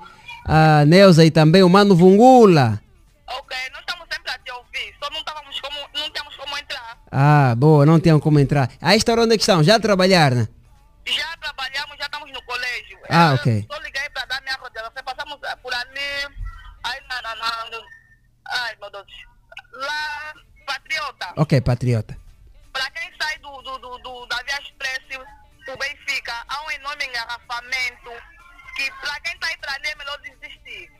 a 0.48 0.84
Neuza 0.84 1.24
e 1.24 1.30
também 1.30 1.62
o 1.62 1.68
Mano 1.68 1.94
Vungula. 1.96 2.80
Ok, 3.26 3.56
nós 3.72 3.80
estamos 3.80 4.06
sempre 4.12 4.30
a 4.32 4.38
te 4.38 4.52
ouvir, 4.52 4.94
só 5.02 5.10
não, 5.10 5.18
estávamos 5.18 5.60
como, 5.60 5.76
não 5.94 6.10
temos 6.10 6.36
como 6.36 6.56
entrar. 6.58 6.98
Ah, 7.10 7.54
boa, 7.56 7.84
não 7.84 7.98
tinham 8.00 8.20
como 8.20 8.38
entrar. 8.38 8.70
A 8.80 8.94
esta 8.94 9.12
hora 9.12 9.22
onde 9.22 9.34
é 9.34 9.36
que 9.36 9.42
estão? 9.42 9.62
Já 9.64 9.76
a 9.76 9.80
trabalhar, 9.80 10.32
né? 10.32 10.48
Já 11.06 11.36
trabalhamos, 11.38 11.96
já 11.98 12.04
estamos 12.06 12.30
no 12.32 12.42
colégio. 12.42 12.98
Ah, 13.08 13.30
Eu 13.30 13.34
ok. 13.36 13.66
Só 13.70 13.78
liguei 13.80 14.08
para 14.10 14.24
dar 14.26 14.40
minha 14.42 14.56
rodeada, 14.56 14.90
você 14.94 15.02
passamos 15.02 15.38
por 15.62 15.74
ali, 15.74 16.34
aí 16.84 17.00
na, 17.08 17.22
na, 17.22 17.34
na, 17.36 17.80
ai 18.48 18.76
meu 18.80 18.90
Deus, 18.90 19.06
lá, 19.72 20.32
Patriota. 20.66 21.32
Ok, 21.36 21.60
patriota. 21.60 22.16
Para 22.72 22.90
quem 22.90 23.10
sai 23.20 23.38
do, 23.38 23.50
do, 23.62 23.78
do, 23.78 23.98
do- 23.98 24.26
da 24.26 24.36
Via 24.44 24.60
Express, 24.60 25.00
o 25.68 25.76
Benfica, 25.78 26.32
há 26.48 26.64
um 26.66 26.70
enorme 26.72 27.04
engarrafamento 27.06 28.10
que 28.76 28.90
para 29.00 29.18
quem 29.20 29.32
está 29.34 29.46
aí 29.48 29.56
para 29.60 29.72
ali 29.72 29.88
é 29.88 29.96
melhor 29.96 30.18
desistir. 30.20 30.90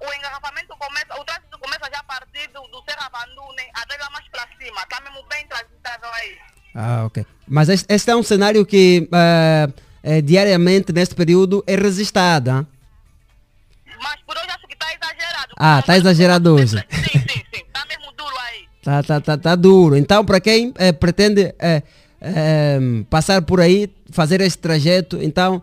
O 0.00 0.14
engarrafamento 0.14 0.68
começa, 0.78 1.20
o 1.20 1.24
trânsito 1.24 1.58
começa 1.58 1.90
já 1.92 1.98
a 2.00 2.04
partir 2.04 2.48
do, 2.48 2.62
do 2.68 2.82
Serra 2.88 3.10
Bandune 3.10 3.68
até 3.74 3.96
lá 3.98 4.08
mais 4.10 4.26
para 4.28 4.46
cima. 4.58 4.80
Está 4.82 5.00
mesmo 5.02 5.22
bem 5.28 5.46
transitável 5.46 6.08
aí. 6.14 6.38
Ah, 6.74 7.04
ok. 7.04 7.26
Mas 7.46 7.68
este, 7.68 7.92
este 7.92 8.10
é 8.10 8.16
um 8.16 8.22
cenário 8.22 8.64
que 8.64 9.08
eh, 9.12 9.68
eh, 10.02 10.20
diariamente, 10.22 10.92
neste 10.92 11.14
período, 11.14 11.62
é 11.66 11.74
resistado. 11.76 12.50
hein? 12.50 12.66
Mas 14.02 14.20
por 14.22 14.36
hoje 14.36 14.46
acho 14.48 14.66
que 14.66 14.72
está 14.72 14.86
exagerado. 14.94 15.54
Ah, 15.58 15.80
está 15.80 15.96
exagerado 15.98 16.54
hoje. 16.54 16.76
Está 17.52 17.84
mesmo 17.86 18.12
duro 18.16 18.34
aí. 18.38 18.68
Tá, 18.82 19.02
tá, 19.02 19.20
tá, 19.20 19.36
tá 19.36 19.54
duro. 19.54 19.96
Então, 19.96 20.24
para 20.24 20.40
quem 20.40 20.72
eh, 20.78 20.92
pretende 20.92 21.54
eh, 21.58 21.82
passar 23.10 23.42
por 23.42 23.60
aí, 23.60 23.92
fazer 24.10 24.40
este 24.40 24.58
trajeto, 24.58 25.18
então 25.20 25.62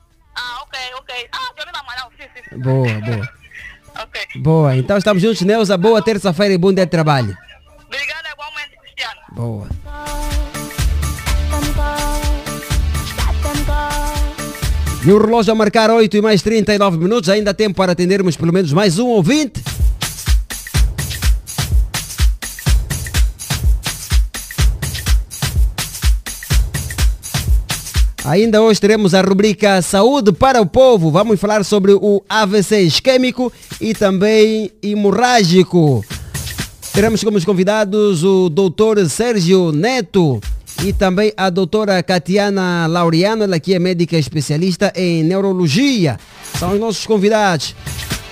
Boa, 2.57 2.99
boa. 2.99 3.29
Boa, 4.35 4.77
então 4.77 4.97
estamos 4.97 5.21
juntos, 5.21 5.41
Neuza. 5.41 5.77
Boa 5.77 6.01
terça-feira 6.01 6.53
e 6.53 6.57
bom 6.57 6.73
dia 6.73 6.85
de 6.85 6.91
trabalho. 6.91 7.37
Obrigada 7.85 8.29
igualmente, 8.33 8.77
Cristiano. 8.81 9.21
Boa. 9.31 9.67
E 15.03 15.11
o 15.11 15.17
relógio 15.17 15.51
a 15.51 15.55
marcar 15.55 15.89
8 15.89 16.15
e 16.15 16.21
mais 16.21 16.41
39 16.41 16.97
minutos. 16.97 17.27
Ainda 17.29 17.51
há 17.51 17.53
tempo 17.53 17.75
para 17.75 17.93
atendermos 17.93 18.37
pelo 18.37 18.53
menos 18.53 18.71
mais 18.71 18.99
um 18.99 19.07
ouvinte. 19.07 19.61
Ainda 28.23 28.61
hoje 28.61 28.79
teremos 28.79 29.15
a 29.15 29.21
rubrica 29.21 29.81
Saúde 29.81 30.31
para 30.31 30.61
o 30.61 30.65
Povo. 30.65 31.09
Vamos 31.09 31.39
falar 31.39 31.65
sobre 31.65 31.93
o 31.93 32.23
AVC 32.29 32.81
isquêmico 32.81 33.51
e 33.79 33.95
também 33.95 34.71
hemorrágico. 34.81 36.05
Teremos 36.93 37.23
como 37.23 37.43
convidados 37.43 38.23
o 38.23 38.47
doutor 38.47 39.03
Sérgio 39.09 39.71
Neto 39.71 40.39
e 40.83 40.93
também 40.93 41.33
a 41.35 41.49
doutora 41.49 42.03
Catiana 42.03 42.85
Laureano, 42.85 43.43
ela 43.43 43.59
que 43.59 43.73
é 43.73 43.79
médica 43.79 44.15
especialista 44.17 44.93
em 44.95 45.23
neurologia. 45.23 46.19
São 46.59 46.73
os 46.73 46.79
nossos 46.79 47.07
convidados. 47.07 47.75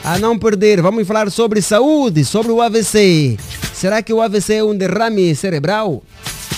A 0.03 0.20
não 0.20 0.38
perder, 0.38 0.84
vamos 0.84 1.07
falar 1.07 1.32
sobre 1.32 1.64
saúde, 1.64 2.24
sobre 2.24 2.52
o 2.52 2.61
AVC. 2.61 3.38
Será 3.74 4.03
que 4.03 4.14
o 4.14 4.22
AVC 4.22 4.53
é 4.53 4.64
um 4.64 4.78
derrame 4.78 5.34
cerebral? 5.34 6.03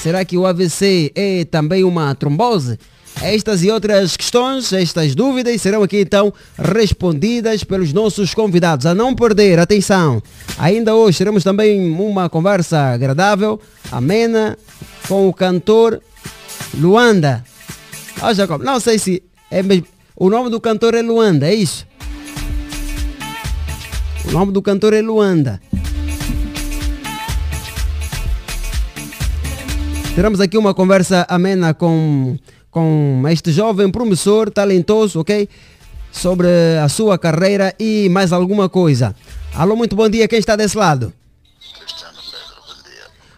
Será 0.03 0.25
que 0.25 0.37
o 0.37 0.45
AVC 0.45 1.13
é 1.15 1.45
também 1.45 1.85
uma 1.85 2.13
trombose? 2.13 2.77
Estas 3.23 3.63
e 3.63 3.69
outras 3.69 4.17
questões, 4.17 4.73
estas 4.73 5.13
dúvidas 5.13 5.61
serão 5.61 5.83
aqui 5.83 6.01
então 6.01 6.33
respondidas 6.57 7.63
pelos 7.63 7.93
nossos 7.93 8.33
convidados. 8.33 8.87
A 8.87 8.95
não 8.95 9.13
perder, 9.13 9.59
atenção! 9.59 10.21
Ainda 10.57 10.95
hoje 10.95 11.19
teremos 11.19 11.43
também 11.43 11.91
uma 11.91 12.27
conversa 12.29 12.79
agradável, 12.79 13.61
amena, 13.91 14.57
com 15.07 15.27
o 15.29 15.33
cantor 15.33 16.01
Luanda. 16.73 17.43
Ó, 18.23 18.33
Jacob, 18.33 18.63
não 18.63 18.79
sei 18.79 18.97
se 18.97 19.21
é 19.51 19.61
mesmo. 19.61 19.85
O 20.15 20.27
nome 20.27 20.49
do 20.49 20.59
cantor 20.59 20.95
é 20.95 21.03
Luanda, 21.03 21.47
é 21.47 21.53
isso? 21.53 21.85
O 24.25 24.31
nome 24.31 24.51
do 24.51 24.63
cantor 24.63 24.93
é 24.93 25.01
Luanda. 25.01 25.61
Teremos 30.15 30.41
aqui 30.41 30.57
uma 30.57 30.73
conversa 30.73 31.25
amena 31.29 31.73
com, 31.73 32.37
com 32.71 33.21
este 33.29 33.51
jovem 33.51 33.91
promissor, 33.91 34.49
talentoso, 34.49 35.19
ok? 35.19 35.47
Sobre 36.11 36.47
a 36.81 36.87
sua 36.89 37.17
carreira 37.19 37.75
e 37.77 38.09
mais 38.09 38.31
alguma 38.31 38.69
coisa. 38.69 39.13
Alô, 39.53 39.75
muito 39.75 39.95
bom 39.95 40.09
dia, 40.09 40.27
quem 40.27 40.39
está 40.39 40.55
desse 40.55 40.77
lado? 40.77 41.13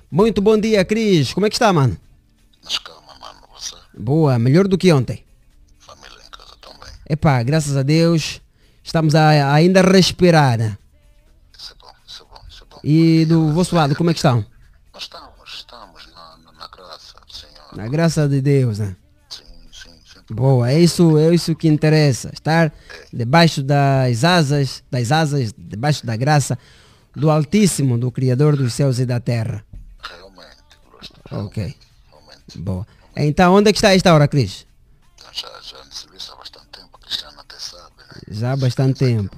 Muito 0.09 0.41
bom 0.41 0.57
dia, 0.57 0.85
Cris. 0.85 1.33
Como 1.33 1.47
é 1.47 1.49
que 1.49 1.55
está, 1.55 1.73
mano? 1.73 1.97
Boa, 3.97 4.37
melhor 4.39 4.67
do 4.67 4.77
que 4.77 4.91
ontem. 4.91 5.23
Família 5.79 6.17
em 6.17 6.29
casa 6.29 6.55
também. 6.61 6.93
Epá, 7.09 7.41
graças 7.43 7.75
a 7.75 7.83
Deus, 7.83 8.41
estamos 8.83 9.15
a, 9.15 9.53
ainda 9.53 9.79
a 9.81 9.83
respirar. 9.83 10.57
né? 10.57 10.77
Isso 11.57 11.73
é 11.73 11.75
bom, 11.79 11.91
isso 12.07 12.23
é 12.23 12.25
bom, 12.25 12.41
isso 12.49 12.63
é 12.63 12.73
bom. 12.73 12.79
E 12.83 13.25
do 13.25 13.51
vosso 13.53 13.75
lado, 13.75 13.95
como 13.95 14.09
é 14.09 14.13
que 14.13 14.19
estão? 14.19 14.45
Nós 14.93 15.03
estamos, 15.03 15.53
estamos 15.53 16.07
na, 16.07 16.37
na, 16.37 16.59
na 16.59 16.67
graça 16.67 17.13
do 17.25 17.33
Senhor. 17.33 17.75
Na 17.75 17.87
graça 17.87 18.27
de 18.27 18.41
Deus, 18.41 18.79
né? 18.79 18.95
Boa, 20.29 20.71
é 20.71 20.79
isso, 20.79 21.17
é 21.17 21.33
isso 21.33 21.55
que 21.55 21.67
interessa. 21.67 22.29
Estar 22.33 22.71
debaixo 23.11 23.61
das 23.61 24.23
asas, 24.23 24.83
das 24.89 25.11
asas, 25.11 25.53
debaixo 25.57 26.05
da 26.05 26.15
graça 26.15 26.57
do 27.15 27.29
Altíssimo, 27.29 27.97
do 27.97 28.11
Criador 28.11 28.55
dos 28.55 28.73
céus 28.73 28.99
e 28.99 29.05
da 29.05 29.19
terra. 29.19 29.63
Ok. 31.31 31.75
Boa. 32.55 32.85
Então, 33.15 33.53
onde 33.53 33.69
é 33.69 33.73
que 33.73 33.77
está 33.77 33.93
esta 33.93 34.13
hora, 34.13 34.27
Cris? 34.27 34.65
Já, 35.31 35.47
já 35.61 35.83
no 35.83 35.91
serviço 35.91 36.31
há 36.33 36.35
bastante 36.35 36.67
tempo, 36.67 36.99
Cristiano 36.99 37.39
até 37.39 37.55
sabe. 37.57 37.95
Né? 37.97 38.21
Já 38.29 38.51
há 38.51 38.55
bastante 38.55 38.99
tempo. 38.99 39.35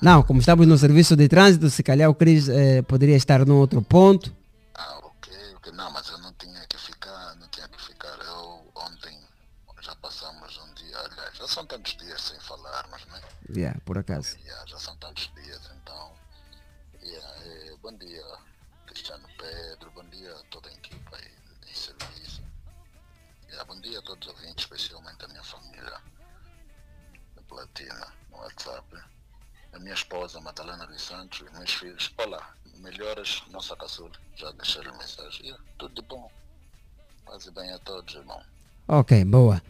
Não, 0.00 0.22
como 0.22 0.40
estamos 0.40 0.66
no 0.66 0.76
serviço 0.76 1.16
de 1.16 1.28
trânsito, 1.28 1.70
se 1.70 1.82
calhar 1.82 2.10
o 2.10 2.14
Cris 2.14 2.48
eh, 2.48 2.82
poderia 2.82 3.16
estar 3.16 3.46
num 3.46 3.56
outro 3.56 3.80
ponto. 3.80 4.34
Ah, 4.74 4.98
ok, 5.02 5.32
ok. 5.56 5.72
Não, 5.72 5.90
mas 5.90 6.08
eu 6.08 6.18
não 6.18 6.32
tinha 6.34 6.60
que 6.68 6.78
ficar, 6.78 7.34
não 7.40 7.48
tinha 7.48 7.66
que 7.68 7.82
ficar. 7.82 8.16
Eu 8.26 8.60
ontem 8.74 9.18
já 9.80 9.94
passamos 9.96 10.58
um 10.58 10.74
dia, 10.74 10.98
aliás, 10.98 11.35
já 11.46 11.54
são 11.54 11.66
tantos 11.66 11.96
dias 11.96 12.20
sem 12.20 12.40
falarmos, 12.40 13.06
né? 13.06 13.22
Yeah, 13.54 13.80
por 13.84 13.96
acaso. 13.96 14.36
Yeah, 14.38 14.66
já 14.66 14.78
são 14.80 14.96
tantos 14.96 15.30
dias, 15.34 15.70
então. 15.76 16.12
Yeah, 17.00 17.44
eh, 17.44 17.76
bom 17.80 17.96
dia, 17.96 18.24
Cristiano 18.86 19.28
Pedro, 19.38 19.92
bom 19.92 20.04
dia 20.08 20.34
a 20.34 20.42
toda 20.50 20.68
a 20.68 20.72
equipa 20.72 21.16
aí 21.16 21.32
em 21.70 21.74
serviço. 21.74 22.42
Yeah, 23.48 23.64
bom 23.64 23.80
dia 23.80 24.00
a 24.00 24.02
todos 24.02 24.26
os 24.26 24.34
ouvintes, 24.34 24.64
especialmente 24.64 25.24
a 25.24 25.28
minha 25.28 25.44
família 25.44 26.02
da 27.36 27.42
Platina, 27.42 28.12
no 28.30 28.38
WhatsApp. 28.38 28.96
A 29.72 29.78
minha 29.78 29.94
esposa, 29.94 30.40
Madalena 30.40 30.86
dos 30.86 31.02
Santos, 31.02 31.46
e 31.46 31.56
meus 31.56 31.72
filhos. 31.74 32.12
Olá, 32.18 32.56
melhoras, 32.78 33.42
nossa 33.50 33.76
caçula. 33.76 34.10
Já 34.34 34.50
deixei 34.52 34.84
a 34.84 34.92
mensagem. 34.92 35.46
Yeah, 35.46 35.64
tudo 35.78 35.94
de 35.94 36.08
bom. 36.08 36.28
Paz 37.24 37.46
e 37.46 37.50
bem 37.52 37.70
a 37.72 37.78
todos, 37.78 38.14
irmão. 38.14 38.42
Ok, 38.88 39.24
boa. 39.24 39.62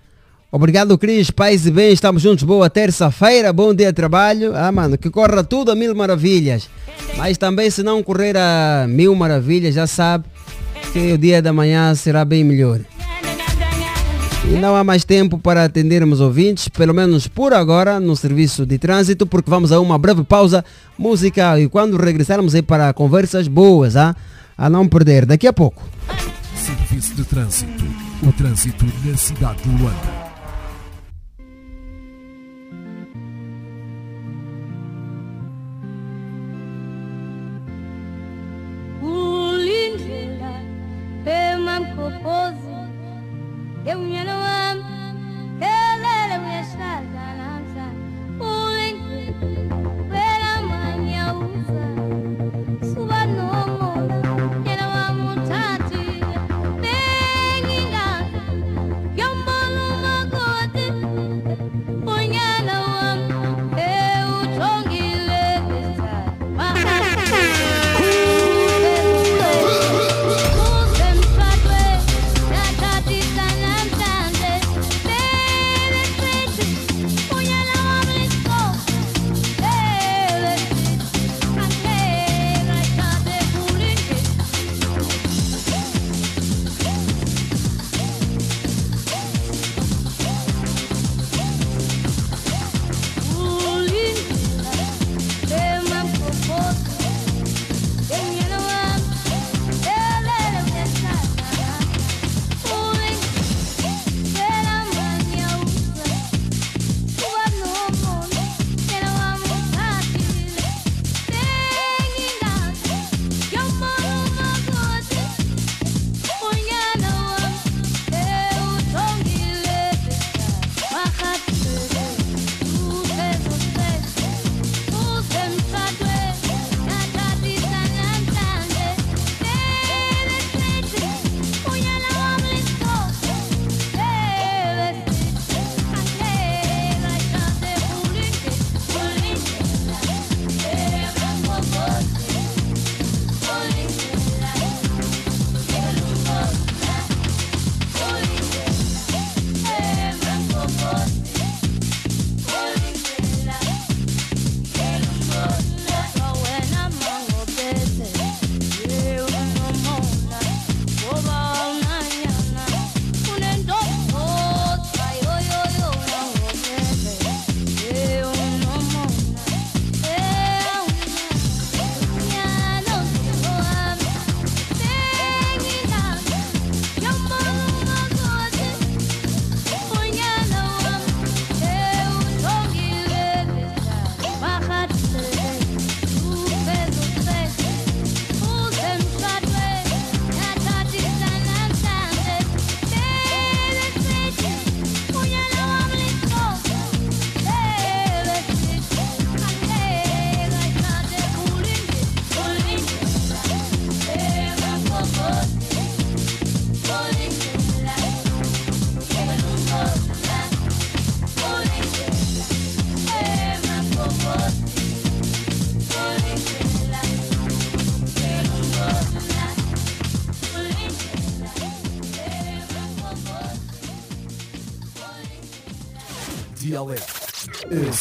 Obrigado, 0.51 0.97
Cris. 0.97 1.31
Paz 1.31 1.67
e 1.67 1.71
bem, 1.71 1.93
estamos 1.93 2.23
juntos. 2.23 2.45
Boa 2.45 2.71
terça-feira, 2.71 3.53
bom 3.53 3.75
dia 3.75 3.89
de 3.89 3.93
trabalho. 3.93 4.53
Ah, 4.55 4.71
mano, 4.71 4.97
que 4.97 5.11
corra 5.11 5.43
tudo 5.43 5.73
a 5.73 5.75
mil 5.75 5.95
maravilhas. 5.95 6.69
Mas 7.17 7.37
também, 7.37 7.71
se 7.71 7.83
não 7.83 8.03
correr 8.03 8.37
a 8.37 8.87
mil 8.89 9.15
maravilhas, 9.15 9.75
já 9.75 9.87
sabe 9.87 10.25
que 10.93 11.13
o 11.13 11.19
dia 11.19 11.43
da 11.43 11.53
manhã 11.53 11.95
será 11.95 12.25
bem 12.25 12.45
melhor. 12.45 12.81
E 14.45 14.59
não 14.59 14.77
há 14.77 14.85
mais 14.85 15.05
tempo 15.05 15.37
para 15.39 15.65
atendermos 15.65 16.21
ouvintes, 16.21 16.69
pelo 16.69 16.95
menos 16.95 17.27
por 17.27 17.53
agora, 17.53 17.99
no 17.99 18.15
serviço 18.15 18.65
de 18.65 18.79
trânsito, 18.79 19.27
porque 19.27 19.51
vamos 19.51 19.73
a 19.73 19.81
uma 19.81 19.99
breve 19.99 20.23
pausa 20.23 20.65
musical 20.97 21.59
e 21.59 21.69
quando 21.69 21.97
regressarmos 21.97 22.55
aí 22.55 22.63
para 22.63 22.93
conversas 22.93 23.49
boas, 23.49 23.97
ah, 23.97 24.15
a 24.57 24.71
não 24.71 24.87
perder. 24.87 25.27
Daqui 25.27 25.49
a 25.49 25.53
pouco. 25.53 25.83
Serviço 26.55 27.15
de 27.15 27.25
trânsito. 27.25 27.85
O 28.23 28.33
trânsito 28.33 28.87
na 29.05 29.17
cidade 29.17 29.63
de 29.65 29.69
Luanda. 29.83 30.26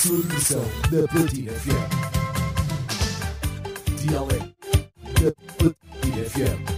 Progressão 0.08 0.62
da 0.92 1.08
Platina 1.08 1.52
FM. 1.52 1.72
Dialeto 4.02 4.54
da 5.24 5.32
Platina 5.58 6.24
FM. 6.30 6.76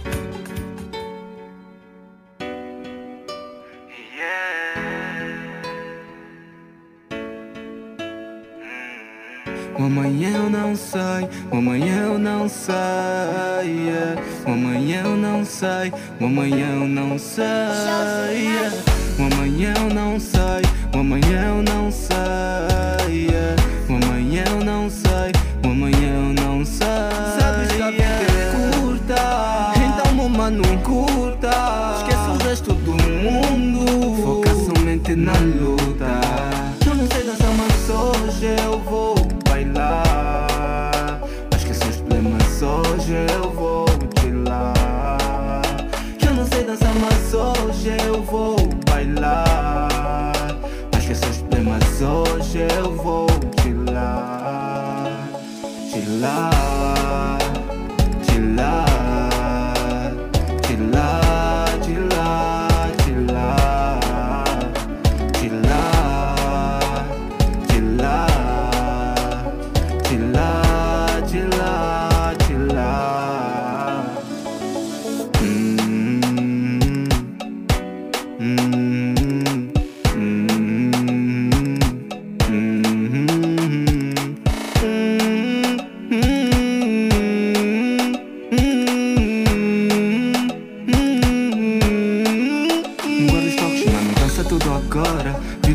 O 9.78 9.82
amanhã 9.84 10.30
eu 10.30 10.50
não 10.50 10.74
sei, 10.74 10.98
mamãe 11.52 11.82
amanhã 11.82 12.02
eu 12.04 12.18
não 12.18 12.48
sei, 12.48 12.72
é. 12.72 14.16
mamãe 14.44 14.76
amanhã 14.76 15.02
eu 15.04 15.16
não 15.16 15.44
sei, 15.44 15.92
mamãe 16.18 16.52
amanhã 16.52 16.57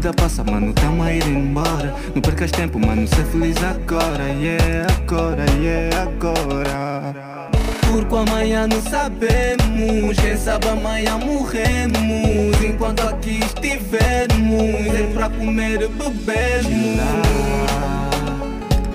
Vida 0.04 0.14
passa, 0.16 0.44
mano, 0.44 0.74
tamo 0.74 1.02
a 1.02 1.14
ir 1.14 1.26
embora. 1.26 1.96
Não 2.14 2.22
percas 2.22 2.52
tempo, 2.52 2.78
mano, 2.78 3.08
ser 3.08 3.24
feliz 3.28 3.56
agora 3.64 4.26
Yeah, 4.34 4.94
agora, 4.98 5.46
yeah, 5.62 6.02
agora. 6.02 7.50
Porque 7.90 8.14
amanhã 8.14 8.68
não 8.68 8.82
sabemos 8.82 10.20
Quem 10.20 10.36
sabe 10.36 10.68
amanhã 10.68 11.18
morremos. 11.20 12.62
Enquanto 12.62 13.00
aqui 13.08 13.40
estivermos 13.40 14.94
É 14.94 15.10
pra 15.14 15.30
comer 15.30 15.84
e 15.84 15.88
bebermos 15.88 17.00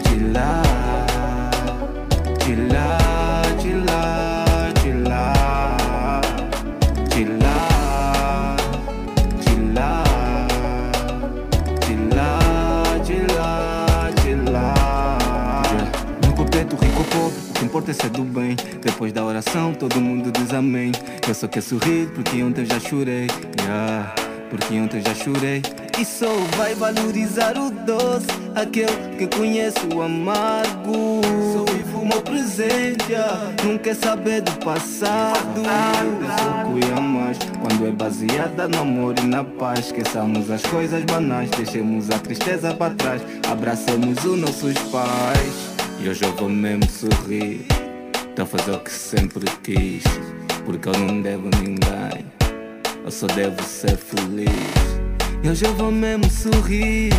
Chilar, 0.06 0.62
chilar, 2.44 3.46
chilar, 3.62 4.17
ser 17.86 18.10
do 18.10 18.22
bem. 18.22 18.56
Depois 18.82 19.12
da 19.12 19.24
oração, 19.24 19.72
todo 19.72 20.00
mundo 20.00 20.30
diz 20.30 20.52
amém. 20.52 20.92
Eu 21.26 21.34
só 21.34 21.46
quero 21.48 21.64
sorrir 21.64 22.08
porque 22.14 22.42
ontem 22.42 22.62
eu 22.62 22.66
já 22.66 22.80
chorei. 22.80 23.26
Yeah, 23.60 24.14
porque 24.50 24.78
ontem 24.78 24.98
eu 24.98 25.02
já 25.02 25.14
chorei. 25.14 25.62
E 25.98 26.04
só 26.04 26.32
vai 26.56 26.74
valorizar 26.74 27.56
o 27.58 27.70
doce, 27.70 28.26
aquele 28.54 29.16
que 29.18 29.26
conhece 29.36 29.78
o 29.92 30.02
amargo. 30.02 31.20
Só 31.52 31.72
vivo 31.72 32.00
o 32.00 32.06
meu 32.06 32.22
presente, 32.22 33.10
yeah. 33.10 33.52
não 33.64 33.78
quer 33.78 33.96
saber 33.96 34.42
do 34.42 34.52
passado. 34.64 35.60
Eu 36.80 36.96
só 36.96 37.00
mais 37.00 37.38
quando 37.60 37.88
é 37.88 37.90
baseada 37.90 38.68
no 38.68 38.80
amor 38.80 39.14
e 39.18 39.26
na 39.26 39.42
paz. 39.42 39.86
Esqueçamos 39.86 40.50
as 40.50 40.62
coisas 40.62 41.02
banais, 41.04 41.50
deixemos 41.50 42.10
a 42.10 42.18
tristeza 42.18 42.74
para 42.74 42.94
trás. 42.94 43.22
Abracemos 43.50 44.24
os 44.24 44.38
nossos 44.38 44.74
pais. 44.90 45.77
E 46.00 46.08
hoje 46.08 46.24
eu 46.24 46.32
vou 46.36 46.48
mesmo 46.48 46.88
sorrir. 46.88 47.66
A 48.40 48.46
fazer 48.46 48.70
o 48.70 48.78
que 48.78 48.90
sempre 48.92 49.44
quis, 49.64 50.04
porque 50.64 50.88
eu 50.88 50.92
não 50.92 51.20
devo 51.20 51.50
ninguém. 51.60 52.24
Eu 53.04 53.10
só 53.10 53.26
devo 53.26 53.60
ser 53.64 53.96
feliz. 53.96 54.48
E 55.42 55.48
hoje 55.48 55.64
eu 55.64 55.74
vou 55.74 55.90
mesmo 55.90 56.30
sorrir. 56.30 57.12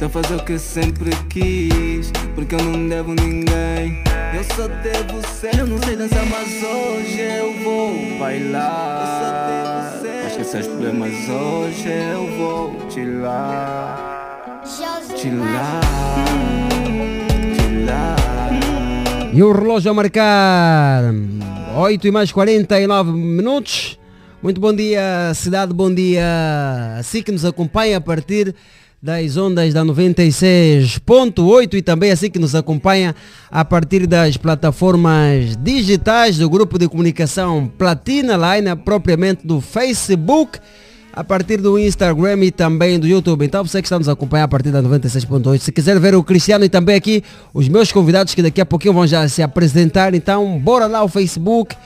A 0.00 0.08
fazer 0.08 0.36
o 0.36 0.44
que 0.44 0.58
sempre 0.58 1.10
quis, 1.30 2.12
porque 2.34 2.54
eu 2.54 2.62
não 2.62 2.88
devo 2.88 3.14
ninguém. 3.14 4.02
Eu 4.34 4.44
só 4.56 4.68
devo 4.68 5.20
ser. 5.28 5.58
Eu 5.58 5.66
não 5.66 5.78
sei 5.80 5.96
dançar, 5.96 6.24
mas 6.26 6.48
hoje 6.62 7.20
eu 7.20 7.52
vou 7.64 8.18
bailar. 8.20 9.00
Eu 9.00 10.00
só 10.00 10.02
devo 10.02 10.02
ser. 10.02 10.26
Acho 10.26 10.36
que 10.36 10.42
esses 10.42 10.66
problemas 10.68 11.12
hoje 11.28 11.88
eu 11.88 12.38
vou 12.38 12.90
chilar. 12.90 14.62
Chilar. 14.64 15.18
Chilar. 15.18 15.80
E 19.34 19.42
o 19.42 19.50
relógio 19.50 19.90
a 19.90 19.94
marcar 19.94 21.04
8 21.76 22.06
e 22.06 22.10
mais 22.10 22.30
49 22.30 23.12
minutos. 23.12 23.98
Muito 24.42 24.60
bom 24.60 24.74
dia, 24.74 25.32
cidade, 25.34 25.72
bom 25.72 25.92
dia. 25.92 26.96
Assim 26.98 27.22
que 27.22 27.32
nos 27.32 27.44
acompanha 27.44 27.96
a 27.96 28.00
partir 28.00 28.54
das 29.02 29.36
ondas 29.36 29.74
da 29.74 29.84
96.8 29.84 31.74
e 31.74 31.82
também 31.82 32.12
assim 32.12 32.30
que 32.30 32.38
nos 32.38 32.54
acompanha 32.54 33.16
a 33.50 33.64
partir 33.64 34.06
das 34.06 34.36
plataformas 34.36 35.56
digitais 35.56 36.38
do 36.38 36.48
grupo 36.48 36.78
de 36.78 36.88
comunicação 36.88 37.66
Platina 37.78 38.36
Line, 38.36 38.76
propriamente 38.76 39.44
do 39.44 39.60
Facebook, 39.60 40.60
a 41.12 41.22
partir 41.22 41.58
do 41.58 41.78
Instagram 41.78 42.44
e 42.44 42.50
também 42.50 42.98
do 42.98 43.06
YouTube. 43.06 43.44
Então 43.44 43.64
você 43.64 43.82
que 43.82 43.86
está 43.86 43.98
nos 43.98 44.08
acompanhando 44.08 44.46
a 44.46 44.48
partir 44.48 44.70
da 44.70 44.82
96.8, 44.82 45.58
se 45.58 45.72
quiser 45.72 45.98
ver 46.00 46.14
o 46.14 46.22
Cristiano 46.22 46.64
e 46.64 46.68
também 46.68 46.96
aqui 46.96 47.22
os 47.52 47.68
meus 47.68 47.92
convidados 47.92 48.34
que 48.34 48.42
daqui 48.42 48.60
a 48.60 48.66
pouquinho 48.66 48.94
vão 48.94 49.06
já 49.06 49.28
se 49.28 49.42
apresentar, 49.42 50.14
então 50.14 50.58
bora 50.58 50.86
lá 50.86 51.00
ao 51.00 51.08
Facebook, 51.08 51.76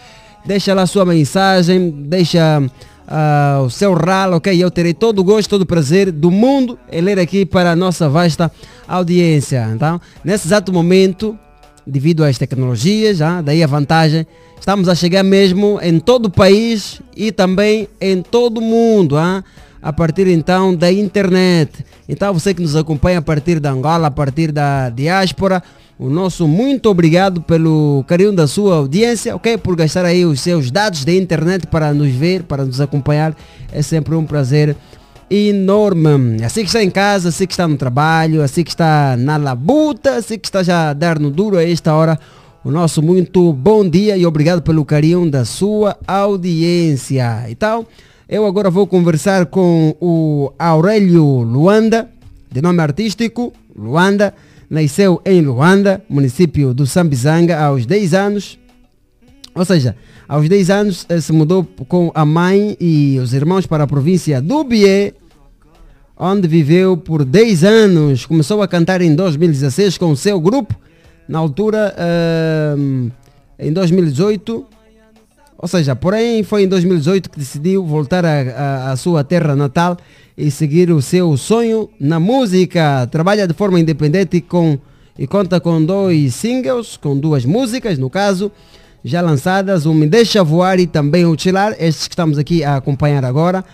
deixa 0.44 0.72
lá 0.72 0.82
a 0.82 0.86
sua 0.86 1.04
mensagem, 1.04 1.90
deixa 1.90 2.62
ah, 3.08 3.62
o 3.64 3.70
seu 3.70 3.94
ralo, 3.94 4.36
ok? 4.36 4.62
Eu 4.62 4.70
terei 4.70 4.94
todo 4.94 5.20
o 5.20 5.24
gosto, 5.24 5.48
todo 5.48 5.62
o 5.62 5.66
prazer 5.66 6.10
do 6.10 6.30
mundo 6.30 6.78
em 6.90 7.00
ler 7.00 7.18
aqui 7.18 7.44
para 7.44 7.72
a 7.72 7.76
nossa 7.76 8.08
vasta 8.08 8.50
audiência. 8.86 9.68
Então, 9.74 10.00
nesse 10.24 10.46
exato 10.46 10.72
momento, 10.72 11.38
devido 11.86 12.24
às 12.24 12.38
tecnologias, 12.38 13.20
ah, 13.20 13.40
daí 13.40 13.62
a 13.62 13.66
vantagem, 13.66 14.26
estamos 14.58 14.88
a 14.88 14.94
chegar 14.94 15.22
mesmo 15.22 15.78
em 15.82 15.98
todo 15.98 16.26
o 16.26 16.30
país 16.30 17.00
e 17.16 17.30
também 17.30 17.88
em 18.00 18.22
todo 18.22 18.58
o 18.58 18.62
mundo, 18.62 19.16
ah, 19.16 19.42
a 19.80 19.92
partir 19.92 20.26
então 20.26 20.74
da 20.74 20.90
internet. 20.90 21.84
Então 22.08 22.32
você 22.34 22.52
que 22.52 22.62
nos 22.62 22.76
acompanha 22.76 23.18
a 23.18 23.22
partir 23.22 23.60
da 23.60 23.70
Angola, 23.70 24.08
a 24.08 24.10
partir 24.10 24.52
da 24.52 24.90
diáspora, 24.90 25.62
o 25.98 26.10
nosso 26.10 26.46
muito 26.46 26.90
obrigado 26.90 27.40
pelo 27.40 28.04
carinho 28.06 28.32
da 28.32 28.46
sua 28.46 28.76
audiência, 28.76 29.34
ok? 29.34 29.56
Por 29.56 29.74
gastar 29.74 30.04
aí 30.04 30.26
os 30.26 30.40
seus 30.40 30.70
dados 30.70 31.04
da 31.06 31.12
internet 31.12 31.66
para 31.68 31.94
nos 31.94 32.12
ver, 32.12 32.42
para 32.42 32.64
nos 32.64 32.82
acompanhar. 32.82 33.34
É 33.72 33.80
sempre 33.80 34.14
um 34.14 34.26
prazer 34.26 34.76
enorme. 35.30 36.44
Assim 36.44 36.60
que 36.60 36.66
está 36.66 36.82
em 36.82 36.90
casa, 36.90 37.30
assim 37.30 37.46
que 37.46 37.52
está 37.52 37.66
no 37.66 37.76
trabalho, 37.76 38.42
assim 38.42 38.62
que 38.62 38.70
está 38.70 39.16
na 39.16 39.36
labuta, 39.36 40.16
assim 40.16 40.38
que 40.38 40.46
está 40.46 40.62
já 40.62 40.90
a 40.90 40.92
dar 40.92 41.18
no 41.18 41.30
duro 41.30 41.56
a 41.56 41.64
esta 41.64 41.94
hora. 41.94 42.18
O 42.66 42.70
nosso 42.72 43.01
muito 43.01 43.52
bom 43.52 43.88
dia 43.88 44.16
e 44.16 44.26
obrigado 44.26 44.60
pelo 44.60 44.84
carinho 44.84 45.30
da 45.30 45.44
sua 45.44 45.97
audiência. 46.05 47.47
Então, 47.48 47.86
eu 48.28 48.44
agora 48.44 48.68
vou 48.68 48.88
conversar 48.88 49.47
com 49.47 49.94
o 50.01 50.52
Aurélio 50.59 51.22
Luanda, 51.43 52.10
de 52.51 52.60
nome 52.60 52.82
artístico, 52.82 53.52
Luanda. 53.78 54.34
Nasceu 54.68 55.22
em 55.24 55.43
Luanda, 55.43 56.02
município 56.09 56.74
do 56.74 56.88
Sambizanga, 56.88 57.56
aos 57.56 57.86
10 57.86 58.14
anos. 58.14 58.59
Ou 59.55 59.64
seja, 59.64 59.94
aos 60.26 60.48
10 60.48 60.68
anos 60.68 61.06
eh, 61.09 61.20
se 61.20 61.32
mudou 61.32 61.64
com 61.86 62.10
a 62.16 62.24
mãe 62.24 62.76
e 62.80 63.16
os 63.20 63.32
irmãos 63.32 63.64
para 63.64 63.84
a 63.84 63.86
província 63.86 64.43
do 64.43 64.64
Bié, 64.64 65.14
onde 66.18 66.48
viveu 66.48 66.97
por 66.97 67.24
10 67.24 67.62
anos. 67.62 68.26
Começou 68.26 68.60
a 68.60 68.66
cantar 68.66 69.01
em 69.02 69.14
2016 69.14 69.97
com 69.98 70.10
o 70.10 70.16
seu 70.16 70.40
grupo. 70.40 70.74
Na 71.28 71.38
altura, 71.38 71.94
ahm, 71.98 73.10
em 73.58 73.72
2018, 73.72 74.66
ou 75.58 75.68
seja, 75.68 75.96
porém 75.96 76.42
foi 76.42 76.64
em 76.64 76.68
2018 76.68 77.30
que 77.30 77.38
decidiu 77.38 77.84
voltar 77.84 78.24
à 78.24 78.94
sua 78.96 79.24
terra 79.24 79.56
natal 79.56 79.96
e 80.36 80.50
seguir 80.50 80.90
o 80.90 81.00
seu 81.00 81.36
sonho 81.36 81.88
na 81.98 82.20
música. 82.20 83.08
Trabalha 83.10 83.46
de 83.48 83.54
forma 83.54 83.80
independente 83.80 84.40
com, 84.40 84.78
e 85.18 85.26
conta 85.26 85.58
com 85.58 85.82
dois 85.82 86.34
singles, 86.34 86.96
com 86.96 87.18
duas 87.18 87.44
músicas, 87.44 87.98
no 87.98 88.10
caso, 88.10 88.52
já 89.02 89.20
lançadas, 89.20 89.86
o 89.86 89.94
Me 89.94 90.06
Deixa 90.06 90.44
Voar 90.44 90.78
e 90.78 90.86
também 90.86 91.24
o 91.24 91.38
Chilar, 91.38 91.74
estes 91.78 92.06
que 92.06 92.14
estamos 92.14 92.38
aqui 92.38 92.62
a 92.62 92.76
acompanhar 92.76 93.24
agora. 93.24 93.64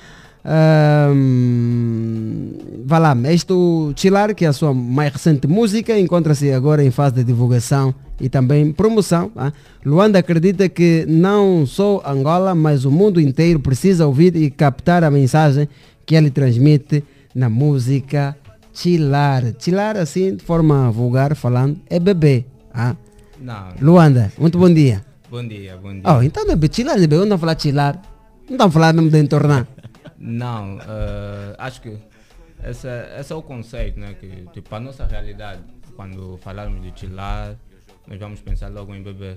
Ahm, 0.44 2.52
vá 2.84 2.98
lá, 2.98 3.16
este 3.32 3.52
o 3.52 3.92
Chilar, 3.96 4.34
que 4.34 4.44
é 4.44 4.48
a 4.48 4.52
sua 4.52 4.74
mais 4.74 5.12
recente 5.12 5.46
música, 5.46 5.98
encontra-se 5.98 6.50
agora 6.52 6.84
em 6.84 6.90
fase 6.90 7.16
de 7.16 7.24
divulgação 7.24 7.94
e 8.20 8.28
também 8.28 8.72
promoção. 8.72 9.30
ah. 9.36 9.52
Luanda 9.84 10.18
acredita 10.18 10.68
que 10.68 11.04
não 11.08 11.66
só 11.66 12.02
Angola, 12.06 12.54
mas 12.54 12.84
o 12.84 12.90
mundo 12.90 13.20
inteiro 13.20 13.60
precisa 13.60 14.06
ouvir 14.06 14.34
e 14.36 14.50
captar 14.50 15.04
a 15.04 15.10
mensagem 15.10 15.68
que 16.06 16.14
ele 16.14 16.30
transmite 16.30 17.04
na 17.34 17.48
música 17.48 18.36
Chilar. 18.72 19.44
Chilar, 19.58 19.96
assim, 19.96 20.36
de 20.36 20.44
forma 20.44 20.90
vulgar 20.90 21.34
falando, 21.36 21.78
é 21.88 21.98
bebê. 22.00 22.44
ah. 22.74 22.96
Luanda, 23.80 24.32
muito 24.38 24.58
bom 24.58 24.72
dia. 24.72 25.04
Bom 25.30 25.46
dia, 25.46 25.76
bom 25.82 25.92
dia. 25.92 26.02
Oh, 26.04 26.22
então 26.22 26.44
não 26.44 26.52
é 26.52 26.56
bebê, 26.56 26.72
chilar, 26.74 26.98
bebê, 26.98 27.24
não 27.24 27.38
falar 27.38 27.58
chilar. 27.58 28.00
Não 28.48 28.54
estão 28.54 28.66
a 28.68 28.70
falar 28.70 28.92
mesmo 28.92 29.10
de 29.10 29.18
entornar. 29.18 29.66
Não, 30.24 30.78
eh, 30.80 31.56
acho 31.58 31.80
que 31.82 31.98
esse, 32.62 32.86
é- 32.86 33.16
esse 33.18 33.32
é 33.32 33.36
o 33.36 33.42
conceito, 33.42 33.98
né? 33.98 34.14
Que 34.14 34.46
tipo, 34.52 34.72
a 34.72 34.78
nossa 34.78 35.04
realidade, 35.04 35.62
quando 35.96 36.36
falarmos 36.38 36.80
de 36.80 36.98
chilar, 36.98 37.56
nós 38.06 38.18
vamos 38.20 38.40
pensar 38.40 38.68
logo 38.70 38.94
em 38.94 39.02
beber. 39.02 39.36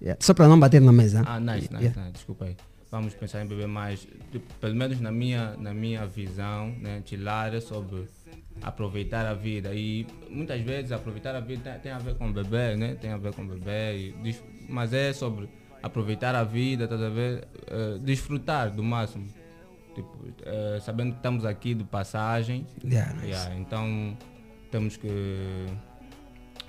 Yeah, 0.00 0.16
Só 0.22 0.32
para 0.32 0.48
não 0.48 0.58
bater 0.58 0.80
na 0.80 0.92
mesa. 0.92 1.22
Ah, 1.26 1.38
nice, 1.40 1.68
nice, 1.72 1.84
Yeah. 1.84 2.00
nice, 2.02 2.12
desculpa 2.12 2.44
aí. 2.46 2.56
Vamos 2.90 3.14
pensar 3.14 3.42
em 3.44 3.46
beber 3.46 3.66
mais, 3.68 4.06
tipo, 4.32 4.54
pelo 4.60 4.74
menos 4.74 5.00
na 5.00 5.10
minha, 5.12 5.56
na 5.58 5.74
minha 5.74 6.06
visão, 6.06 6.68
né? 6.80 7.02
Chilar 7.04 7.52
é 7.54 7.60
sobre 7.60 8.08
aproveitar 8.62 9.26
a 9.26 9.34
vida 9.34 9.74
e 9.74 10.06
muitas 10.28 10.60
vezes 10.60 10.92
aproveitar 10.92 11.34
a 11.34 11.40
vida 11.40 11.78
tem, 11.82 11.92
a 11.92 11.98
ver 11.98 12.14
com 12.14 12.32
beber, 12.32 12.76
né? 12.76 12.94
Tem 12.94 13.10
a 13.10 13.16
ver 13.16 13.32
com 13.34 13.46
beber, 13.46 13.96
e 13.96 14.36
mas 14.68 14.92
é 14.92 15.12
sobre 15.12 15.48
aproveitar 15.82 16.34
a 16.34 16.44
vida, 16.44 16.84
estás 16.84 17.02
a 17.02 17.08
ver? 17.08 17.46
Eh, 17.66 17.98
desfrutar 18.00 18.70
do 18.70 18.82
máximo. 18.82 19.26
Tipo, 19.94 20.16
eh, 20.44 20.78
sabendo 20.80 21.10
que 21.12 21.16
estamos 21.18 21.44
aqui 21.44 21.74
de 21.74 21.84
passagem. 21.84 22.66
Yeah, 22.84 23.12
nice. 23.14 23.26
Yeah, 23.28 23.56
então 23.56 24.16
temos 24.70 24.96
que 24.96 25.08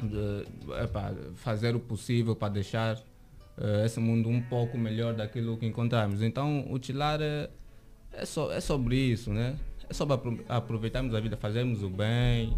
de- 0.01 0.45
epá, 0.83 1.13
fazer 1.35 1.75
o 1.75 1.79
possível 1.79 2.35
para 2.35 2.53
deixar 2.53 2.97
eh, 3.57 3.83
esse 3.85 3.99
mundo 3.99 4.27
um 4.29 4.41
pouco 4.41 4.77
melhor 4.77 5.13
daquilo 5.13 5.57
que 5.57 5.65
encontramos. 5.65 6.21
Então 6.23 6.65
o 6.71 6.79
Tilar 6.79 7.21
é, 7.21 7.49
é, 8.13 8.25
só, 8.25 8.51
é 8.51 8.59
sobre 8.59 8.95
isso, 8.95 9.31
né? 9.31 9.55
É 9.89 9.93
sobre 9.93 10.15
apro- 10.15 10.45
aproveitarmos 10.49 11.13
a 11.13 11.19
vida, 11.19 11.37
fazermos 11.37 11.83
o 11.83 11.89
bem. 11.89 12.57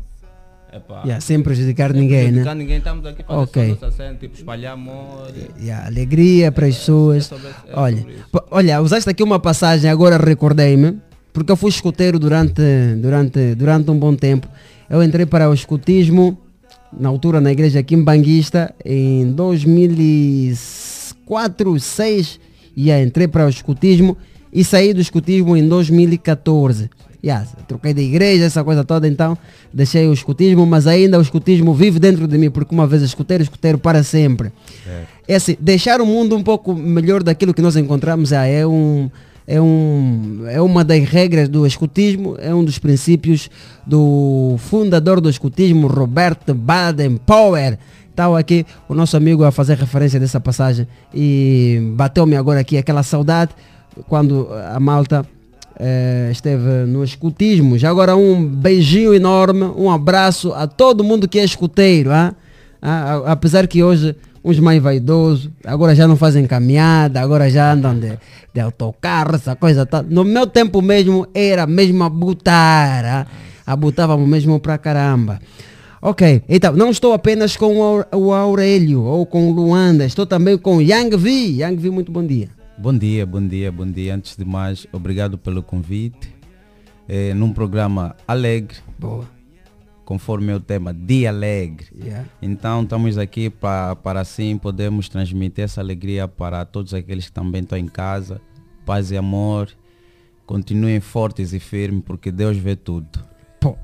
Epá, 0.76 1.02
Yeah, 1.04 1.22
sem 1.22 1.40
prejudicar 1.42 1.92
sem 1.92 2.02
ninguém, 2.02 2.24
né? 2.24 2.28
prejudicar 2.44 2.56
ninguém, 2.56 2.78
estamos 2.78 3.06
aqui 3.06 3.24
para 3.24 3.36
Ok. 3.38 3.70
nossa 3.80 3.92
cena, 3.92 4.16
tipo, 4.16 4.36
espalhar 4.36 4.74
amor. 4.74 5.28
Yeah, 5.62 5.86
alegria 5.86 6.52
para 6.52 6.66
as 6.68 6.78
pessoas. 6.78 7.26
sobre- 7.26 7.48
é 7.50 7.54
olha, 7.80 7.98
sobre 7.98 8.14
isso. 8.14 8.24
p- 8.32 8.44
olha, 8.50 8.82
usaste 8.82 9.08
aqui 9.10 9.22
uma 9.22 9.40
passagem, 9.40 9.90
agora 9.92 10.18
recordei-me, 10.18 10.98
porque 11.32 11.52
eu 11.52 11.56
fui 11.56 11.70
escuteiro 11.70 12.18
durante, 12.18 12.62
durante, 12.98 13.54
durante 13.56 13.92
um 13.92 13.98
bom 14.00 14.16
tempo. 14.16 14.48
Eu 14.90 15.04
entrei 15.04 15.26
para 15.28 15.48
o 15.50 15.54
escutismo, 15.54 16.38
na 16.92 17.10
altura 17.10 17.40
na 17.40 17.52
igreja 17.52 17.80
aqui 17.80 17.94
em 17.96 18.04
Banguista, 18.04 18.74
em 18.84 19.32
2004, 19.32 21.66
2006, 21.72 22.40
e 22.76 22.88
yeah, 22.90 23.04
entrei 23.06 23.28
para 23.28 23.46
o 23.46 23.50
escutismo 23.50 24.18
e 24.52 24.64
saí 24.64 24.92
do 24.94 25.02
escutismo 25.02 25.56
em 25.58 25.68
2014. 25.68 26.90
Yeah, 27.24 27.48
troquei 27.70 27.94
de 27.94 28.02
igreja, 28.02 28.44
essa 28.44 28.66
coisa 28.66 28.84
toda, 28.84 29.08
então 29.08 29.38
deixei 29.74 30.06
o 30.10 30.14
escutismo, 30.14 30.66
mas 30.66 30.86
ainda 30.86 31.18
o 31.18 31.22
escutismo 31.22 31.74
vive 31.74 31.98
dentro 31.98 32.28
de 32.28 32.38
mim, 32.38 32.52
porque 32.52 32.76
uma 32.76 32.86
vez 32.86 33.02
escuteiro, 33.02 33.42
escuteiro 33.42 33.78
para 33.78 34.04
sempre. 34.04 34.52
É 35.26 35.36
assim, 35.36 35.56
deixar 35.58 36.02
o 36.02 36.06
mundo 36.06 36.36
um 36.36 36.44
pouco 36.44 36.76
melhor 36.76 37.24
daquilo 37.24 37.54
que 37.54 37.62
nós 37.62 37.78
encontramos 37.78 38.34
é 38.34 38.68
um 38.68 39.10
é 39.48 39.62
um 39.62 40.44
é 40.50 40.62
uma 40.62 40.84
das 40.84 41.02
regras 41.08 41.48
do 41.48 41.66
escutismo, 41.66 42.36
é 42.40 42.54
um 42.54 42.64
dos 42.64 42.78
princípios 42.78 43.50
do 43.88 44.56
fundador 44.58 45.22
do 45.22 45.30
escutismo, 45.30 45.88
Robert 45.88 46.40
Baden-Powell. 46.54 47.78
Estava 48.10 48.38
aqui 48.38 48.66
o 48.90 48.94
nosso 48.94 49.16
amigo 49.16 49.46
a 49.46 49.52
fazer 49.52 49.78
referência 49.78 50.20
dessa 50.20 50.42
passagem 50.42 50.86
e 51.14 51.94
bateu-me 51.96 52.36
agora 52.36 52.60
aqui 52.60 52.78
aquela 52.78 53.02
saudade 53.02 53.52
quando 54.08 54.50
a 54.74 54.80
malta 54.80 55.26
eh, 55.80 56.30
esteve 56.32 56.86
no 56.86 57.04
escutismo. 57.04 57.78
Já 57.78 57.90
agora 57.90 58.16
um 58.16 58.46
beijinho 58.46 59.14
enorme, 59.14 59.64
um 59.78 59.90
abraço 59.90 60.54
a 60.54 60.68
todo 60.68 61.04
mundo 61.04 61.28
que 61.28 61.40
é 61.40 61.44
escuteiro. 61.44 62.12
ah? 62.12 62.34
Ah, 62.82 63.24
apesar 63.28 63.68
que 63.68 63.82
hoje 63.82 64.16
uns 64.44 64.60
mais 64.60 64.82
vaidosos, 64.82 65.50
agora 65.64 65.96
já 65.96 66.06
não 66.06 66.18
fazem 66.18 66.46
caminhada, 66.46 67.22
agora 67.22 67.50
já 67.50 67.72
andam 67.72 67.98
de, 67.98 68.20
de 68.54 68.60
autocarro, 68.60 69.36
essa 69.36 69.56
coisa 69.56 69.86
tal. 69.86 70.04
No 70.04 70.24
meu 70.26 70.46
tempo 70.46 70.82
mesmo 70.82 71.26
era 71.34 71.66
mesmo 71.66 72.04
a 72.04 72.10
botar, 72.10 73.06
ah? 73.06 73.28
abutávamos 73.66 74.28
mesmo 74.28 74.60
pra 74.60 74.78
caramba. 74.78 75.40
Ok, 76.02 76.44
então 76.50 76.74
não 76.74 76.92
estou 76.92 77.14
apenas 77.14 77.56
com 77.56 78.04
o 78.12 78.34
Aurélio 78.34 79.04
ou 79.04 79.26
com 79.26 79.50
o 79.50 79.54
Luanda, 79.54 80.06
estou 80.06 80.26
também 80.26 80.58
com 80.58 80.78
o 80.78 80.82
Yang 80.82 81.16
Vi. 81.16 81.60
Yang 81.62 81.78
Vi, 81.78 81.90
muito 81.90 82.12
bom 82.12 82.26
dia. 82.26 82.50
Bom 82.84 82.98
dia, 82.98 83.26
bom 83.26 83.48
dia, 83.48 83.72
bom 83.72 83.90
dia. 83.90 84.14
Antes 84.14 84.36
de 84.36 84.44
mais, 84.44 84.86
obrigado 84.92 85.38
pelo 85.38 85.64
convite. 85.64 86.36
É, 87.08 87.34
num 87.34 87.54
programa 87.54 88.14
alegre. 88.28 88.76
Boa. 89.00 89.26
Conforme 90.04 90.52
o 90.52 90.60
tema, 90.60 90.94
Dia 90.94 91.30
Alegre. 91.30 91.88
Yeah. 91.96 92.28
Então 92.42 92.84
estamos 92.84 93.18
aqui 93.18 93.50
pra, 93.50 93.96
para 93.96 94.20
assim 94.20 94.58
podermos 94.58 95.08
transmitir 95.08 95.64
essa 95.64 95.80
alegria 95.80 96.28
para 96.28 96.66
todos 96.66 96.94
aqueles 96.94 97.28
que 97.28 97.32
também 97.32 97.62
estão 97.62 97.78
em 97.78 97.88
casa. 97.88 98.42
Paz 98.86 99.12
e 99.12 99.18
amor. 99.18 99.70
Continuem 100.46 101.00
fortes 101.00 101.54
e 101.54 101.62
firmes 101.62 102.04
porque 102.06 102.34
Deus 102.34 102.58
vê 102.58 102.76
tudo. 102.76 103.18
Pô, 103.62 103.78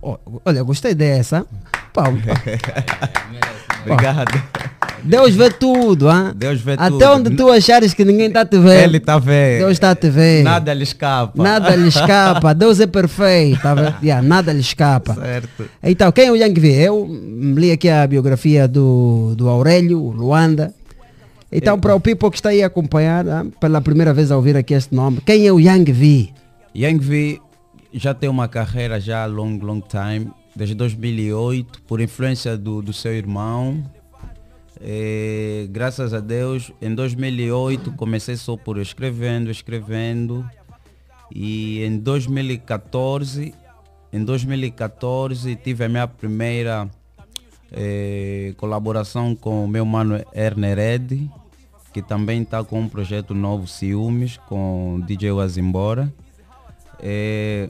olha, 0.44 0.62
gostei 0.62 0.94
dessa. 0.94 1.48
Pô, 1.94 2.02
Obrigado. 3.90 4.76
Deus 5.04 5.36
vê 5.36 5.50
tudo, 5.50 6.10
hein? 6.10 6.32
Deus 6.36 6.62
vê 6.62 6.74
Até 6.74 6.90
tudo. 6.90 7.06
onde 7.06 7.30
tu 7.36 7.50
achares 7.50 7.94
que 7.94 8.04
ninguém 8.06 8.28
está 8.28 8.46
te 8.46 8.58
ver. 8.58 8.84
Ele 8.84 8.98
está 8.98 9.18
ver. 9.18 9.60
Deus 9.60 9.72
está 9.72 9.96
te 9.96 10.10
ver. 10.10 10.44
Nada 10.44 10.74
lhe 10.74 10.84
escapa. 10.84 11.42
Nada 11.42 11.76
lhe 11.76 11.88
escapa. 11.88 12.54
Deus 12.54 12.80
é 12.80 12.88
perfeito. 12.88 13.62
Tá 13.62 13.76
vendo? 13.76 13.96
Yeah, 14.04 14.26
nada 14.26 14.54
lhe 14.54 14.60
escapa. 14.62 15.14
Certo. 15.16 15.66
Então, 15.84 16.12
quem 16.12 16.28
é 16.28 16.32
o 16.32 16.36
Yang 16.36 16.60
V? 16.60 16.68
Eu 16.74 17.08
li 17.56 17.72
aqui 17.72 17.90
a 17.90 18.06
biografia 18.08 18.68
do, 18.68 19.34
do 19.36 19.50
Aurélio, 19.50 20.00
Luanda. 20.00 20.74
Então, 21.52 21.80
para 21.80 21.96
o 21.96 22.00
people 22.00 22.30
que 22.30 22.38
está 22.38 22.50
aí 22.50 22.62
a 22.64 22.68
acompanhar, 22.68 23.28
ah, 23.28 23.46
pela 23.60 23.82
primeira 23.82 24.14
vez 24.14 24.32
a 24.32 24.36
ouvir 24.36 24.56
aqui 24.56 24.74
este 24.74 24.94
nome, 24.94 25.20
quem 25.26 25.48
é 25.48 25.52
o 25.52 25.60
Yang 25.60 25.92
V? 25.92 26.30
Yang 26.76 27.04
V 27.04 27.42
já 27.94 28.14
tem 28.14 28.30
uma 28.30 28.48
carreira 28.48 29.00
já 29.00 29.26
long, 29.26 29.58
long 29.62 29.82
time, 29.82 30.30
desde 30.56 30.76
2008, 30.76 31.82
por 31.88 32.00
influência 32.00 32.56
do, 32.58 32.82
do 32.82 32.94
seu 32.94 33.14
irmão. 33.14 33.84
Eh, 34.82 35.68
graças 35.70 36.14
a 36.14 36.20
Deus, 36.20 36.72
em 36.82 36.96
2008 36.96 37.92
comecei 37.94 38.38
só 38.38 38.56
por 38.56 38.78
escrevendo, 38.78 39.52
escrevendo. 39.52 40.50
E 41.32 41.84
em 41.84 41.98
2014, 41.98 43.54
em 44.12 44.24
2014 44.24 45.56
tive 45.58 45.84
a 45.84 45.90
minha 45.90 46.08
primeira 46.08 46.90
eh, 47.72 48.54
colaboração 48.58 49.36
com 49.36 49.64
o 49.66 49.68
meu 49.68 49.86
mano 49.86 50.24
Erner 50.34 50.80
Ed, 50.80 51.30
que 51.94 52.02
também 52.02 52.42
está 52.42 52.64
com 52.64 52.80
um 52.80 52.90
projeto 52.90 53.34
novo, 53.34 53.68
Ciúmes, 53.68 54.38
com 54.48 55.02
DJ 55.06 55.32
Wazimbora. 55.32 56.12
É, 57.02 57.70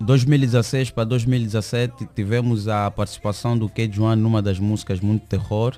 2016 0.00 0.90
para 0.90 1.04
2017 1.04 2.08
tivemos 2.14 2.68
a 2.68 2.90
participação 2.90 3.56
do 3.56 3.68
K. 3.68 3.90
Juan 3.90 4.16
numa 4.16 4.42
das 4.42 4.58
músicas 4.58 5.00
Muito 5.00 5.26
Terror. 5.26 5.74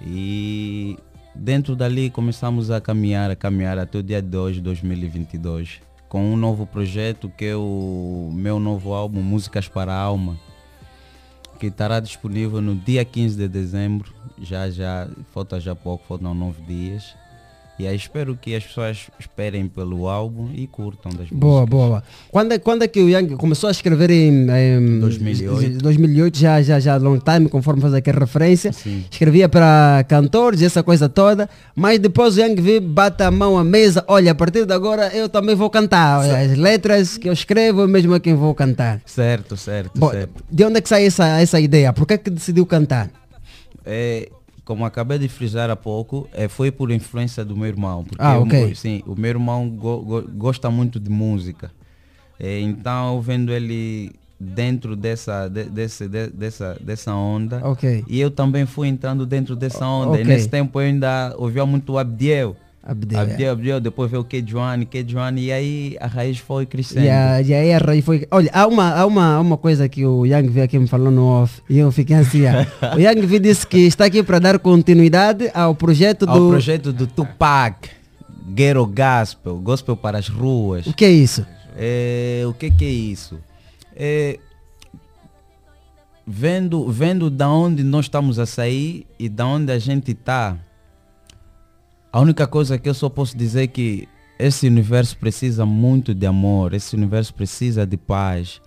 E 0.00 0.96
dentro 1.34 1.74
dali 1.74 2.10
começamos 2.10 2.70
a 2.70 2.80
caminhar, 2.80 3.30
a 3.30 3.36
caminhar 3.36 3.78
até 3.78 3.98
o 3.98 4.02
dia 4.02 4.22
de 4.22 4.36
hoje, 4.36 4.60
2022, 4.60 5.80
com 6.08 6.32
um 6.32 6.36
novo 6.36 6.66
projeto 6.66 7.28
que 7.28 7.46
é 7.46 7.56
o 7.56 8.30
meu 8.32 8.58
novo 8.58 8.94
álbum 8.94 9.22
Músicas 9.22 9.68
para 9.68 9.92
a 9.92 10.00
Alma, 10.00 10.38
que 11.58 11.66
estará 11.66 12.00
disponível 12.00 12.60
no 12.60 12.74
dia 12.74 13.04
15 13.04 13.36
de 13.36 13.48
dezembro, 13.48 14.14
já 14.40 14.70
já, 14.70 15.08
falta 15.32 15.58
já 15.58 15.74
pouco, 15.74 16.04
faltam 16.06 16.34
nove 16.34 16.62
dias. 16.62 17.16
E 17.78 17.86
aí 17.86 17.94
espero 17.94 18.36
que 18.40 18.56
as 18.56 18.64
pessoas 18.64 19.06
esperem 19.20 19.68
pelo 19.68 20.08
álbum 20.08 20.50
e 20.52 20.66
curtam 20.66 21.12
das 21.12 21.28
Boa, 21.30 21.64
boa, 21.64 21.86
boa. 21.88 22.02
Quando, 22.30 22.52
é- 22.52 22.58
quando 22.58 22.82
é 22.82 22.88
que 22.88 23.00
o 23.00 23.08
Young 23.08 23.36
começou 23.36 23.68
a 23.68 23.70
escrever 23.70 24.10
em, 24.10 24.48
em 24.50 24.98
2008. 25.00 25.78
2008, 25.78 26.38
já, 26.38 26.60
já, 26.60 26.80
já 26.80 26.96
long 26.96 27.18
time, 27.20 27.48
conforme 27.48 27.80
faz 27.80 27.94
aqui 27.94 28.10
a 28.10 28.12
referência. 28.14 28.72
Escrevia 29.10 29.48
para 29.48 30.04
cantores, 30.08 30.60
essa 30.60 30.82
coisa 30.82 31.08
toda. 31.08 31.48
Mas 31.76 32.00
depois 32.00 32.36
o 32.36 32.40
Young 32.40 32.56
V 32.60 32.80
bate 32.80 33.22
a 33.22 33.30
mão 33.30 33.56
à 33.56 33.62
mesa. 33.62 34.04
Olha, 34.08 34.32
a 34.32 34.34
partir 34.34 34.66
de 34.66 34.72
agora 34.74 35.14
eu 35.14 35.28
também 35.28 35.54
vou 35.54 35.70
cantar. 35.70 36.18
Olha, 36.20 36.36
As 36.38 36.58
letras 36.58 37.16
que 37.16 37.28
eu 37.28 37.32
escrevo, 37.32 37.86
mesmo 37.86 38.12
é 38.14 38.18
quem 38.18 38.34
vou 38.34 38.54
cantar. 38.56 39.00
Certo, 39.06 39.56
certo, 39.56 39.92
Bom, 39.96 40.10
certo. 40.10 40.42
de 40.50 40.64
onde 40.64 40.78
é 40.78 40.80
que 40.80 40.88
sai 40.88 41.06
essa, 41.06 41.26
essa 41.40 41.60
ideia? 41.60 41.92
Por 41.92 42.06
que 42.08 42.14
é 42.14 42.18
que 42.18 42.28
decidiu 42.28 42.66
cantar? 42.66 43.08
É, 43.86 44.28
como 44.68 44.84
acabei 44.84 45.18
de 45.18 45.28
frisar 45.30 45.70
há 45.70 45.74
pouco, 45.76 46.28
é, 46.30 46.46
foi 46.46 46.70
por 46.70 46.90
influência 46.90 47.42
do 47.42 47.56
meu 47.56 47.64
irmão. 47.66 48.04
Porque 48.04 48.20
Ah, 48.22 48.34
eu- 48.34 48.42
ok. 48.42 48.74
sim, 48.74 49.02
o 49.06 49.18
meu 49.18 49.30
irmão 49.30 49.66
go- 49.66 50.02
go- 50.02 50.28
gosta 50.36 50.70
muito 50.70 51.00
de 51.00 51.08
música. 51.08 51.70
É, 52.38 52.60
então, 52.60 53.18
vendo 53.22 53.50
ele 53.50 54.12
dentro 54.38 54.94
dessa, 54.94 55.48
de- 55.48 55.64
desse, 55.64 56.06
de- 56.06 56.28
dessa, 56.28 56.76
dessa 56.82 57.14
onda, 57.14 57.66
Ok. 57.66 58.04
e 58.06 58.20
eu 58.20 58.30
também 58.30 58.66
fui 58.66 58.88
entrando 58.88 59.24
dentro 59.24 59.56
dessa 59.56 59.86
onda. 59.86 60.10
ok. 60.12 60.20
E 60.22 60.24
nesse 60.28 60.50
tempo 60.50 60.78
eu 60.78 60.84
ainda 60.86 61.34
ouvia 61.38 61.64
muito 61.64 61.94
o 61.94 61.98
Abdiel. 61.98 62.54
Abdiel, 62.90 63.20
Abdiel, 63.20 63.52
Abdiel, 63.52 63.80
depois 63.80 64.10
veio 64.10 64.22
o 64.22 64.24
K. 64.24 64.40
Johnny, 64.40 64.86
K. 64.86 65.02
Johnny, 65.02 65.44
e 65.44 65.52
aí 65.52 65.96
a 66.00 66.06
raiz 66.06 66.38
foi 66.38 66.64
crescendo. 66.64 67.04
E, 67.04 67.10
a, 67.10 67.42
e 67.42 67.52
aí 67.52 67.74
a 67.74 67.76
raiz 67.76 68.02
foi. 68.02 68.26
Olha, 68.30 68.50
há 68.50 68.66
uma, 68.66 68.94
há 68.94 69.04
uma, 69.04 69.38
uma 69.40 69.56
coisa 69.58 69.86
que 69.90 70.06
o 70.06 70.24
Young 70.24 70.48
V 70.48 70.62
aqui 70.62 70.78
me 70.78 70.88
falou 70.88 71.10
no 71.10 71.26
off 71.26 71.60
e 71.68 71.78
eu 71.78 71.92
fiquei 71.92 72.16
assim. 72.16 72.46
ah. 72.46 72.66
o 72.96 72.98
Young 72.98 73.26
V 73.26 73.40
disse 73.40 73.66
que 73.66 73.76
está 73.80 74.06
aqui 74.06 74.22
para 74.22 74.38
dar 74.38 74.58
continuidade 74.58 75.50
ao 75.52 75.74
projeto 75.74 76.24
do. 76.24 76.32
Ao 76.32 76.48
projeto 76.48 76.90
do 76.90 77.06
Tupac, 77.06 77.90
Ghetto 78.54 78.86
Gospel, 78.86 79.56
Gospel 79.58 79.94
para 79.94 80.16
as 80.16 80.28
ruas. 80.28 80.86
O 80.86 80.94
que 80.94 81.04
é 81.04 81.10
isso? 81.10 81.44
É, 81.76 82.42
o 82.48 82.54
que, 82.54 82.70
que 82.70 82.86
é 82.86 82.90
isso? 82.90 83.38
É, 83.94 84.38
vendo, 86.26 86.90
vendo 86.90 87.28
da 87.28 87.50
onde 87.50 87.84
nós 87.84 88.06
estamos 88.06 88.38
a 88.38 88.46
sair 88.46 89.06
e 89.18 89.28
da 89.28 89.46
onde 89.46 89.70
a 89.70 89.78
gente 89.78 90.12
está, 90.12 90.56
a 92.12 92.20
única 92.20 92.46
coisa 92.46 92.78
que 92.78 92.88
eu 92.88 92.94
só 92.94 93.08
posso 93.08 93.36
dizer 93.36 93.64
é 93.64 93.66
que 93.66 94.08
esse 94.38 94.66
universo 94.66 95.16
precisa 95.18 95.66
muito 95.66 96.14
de 96.14 96.26
amor, 96.26 96.72
esse 96.72 96.96
universo 96.96 97.34
precisa 97.34 97.86
de 97.86 97.96
paz. 97.96 98.62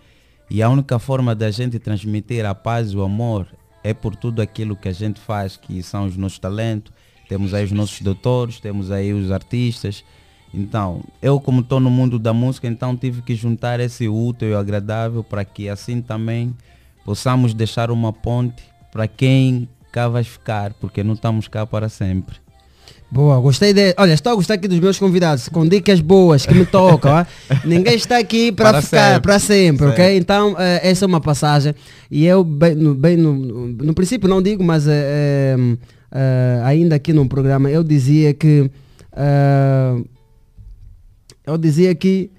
E 0.50 0.62
a 0.62 0.70
única 0.70 1.00
forma 1.00 1.34
da 1.34 1.50
gente 1.50 1.80
transmitir 1.80 2.46
a 2.46 2.54
paz 2.54 2.92
e 2.92 2.98
o 2.98 3.02
amor 3.02 3.48
é 3.84 3.94
por 3.94 4.16
tudo 4.16 4.42
aquilo 4.42 4.76
que 4.76 4.90
a 4.90 4.92
gente 4.92 5.20
faz, 5.20 5.58
que 5.58 5.82
são 5.82 6.06
os 6.06 6.18
nossos 6.18 6.40
talentos. 6.40 6.92
Temos 7.30 7.54
aí 7.54 7.64
os 7.64 7.72
nossos 7.72 8.02
doutores, 8.02 8.60
temos 8.60 8.92
aí 8.92 9.14
os 9.14 9.32
artistas. 9.32 10.04
Então, 10.54 11.02
eu 11.22 11.40
como 11.40 11.62
estou 11.62 11.80
no 11.80 11.90
mundo 11.90 12.20
da 12.20 12.34
música, 12.34 12.68
então 12.68 12.98
tive 12.98 13.22
que 13.22 13.34
juntar 13.34 13.80
esse 13.80 14.08
útil 14.10 14.50
e 14.50 14.54
agradável 14.54 15.24
para 15.24 15.46
que 15.46 15.70
assim 15.70 16.02
também 16.02 16.54
possamos 17.06 17.54
deixar 17.54 17.90
uma 17.90 18.12
ponte 18.12 18.62
para 18.92 19.08
quem 19.08 19.70
cá 19.92 20.10
vai 20.10 20.24
ficar, 20.24 20.74
porque 20.74 21.02
não 21.02 21.14
estamos 21.14 21.48
cá 21.48 21.66
para 21.66 21.88
sempre. 21.88 22.36
Boa, 23.12 23.38
gostei 23.42 23.74
de. 23.74 23.94
Olha, 23.98 24.14
estou 24.14 24.32
a 24.32 24.36
gostar 24.36 24.54
aqui 24.54 24.70
dos 24.70 24.80
meus 24.80 24.98
convidados, 24.98 25.50
com 25.50 25.68
dicas 25.68 26.00
boas 26.00 26.46
que 26.46 26.54
me 26.54 26.66
tocam. 26.66 27.12
ah. 27.14 27.28
Ninguém 27.66 27.96
está 27.96 28.18
aqui 28.18 28.54
para 28.54 28.72
Para 28.72 28.82
ficar 28.82 29.22
para 29.22 29.38
sempre, 29.38 29.86
ok? 29.88 30.18
Então, 30.18 30.56
eh, 30.58 30.80
essa 30.90 31.04
é 31.04 31.08
uma 31.08 31.20
passagem. 31.20 31.76
E 32.10 32.26
eu, 32.26 32.42
bem, 32.42 32.74
no, 32.74 32.96
bem 32.96 33.18
no, 33.18 33.34
no, 33.68 33.94
princípio, 33.94 34.30
não 34.30 34.42
digo, 34.42 34.64
mas 34.64 34.88
eh, 34.88 35.58
eh, 36.10 36.62
ainda 36.64 36.96
aqui 36.96 37.12
no 37.12 37.28
programa, 37.28 37.70
eu 37.70 37.84
dizia 37.84 38.34
que. 38.34 38.72
eu 41.46 41.58
dizia 41.58 41.94
que 41.94 42.32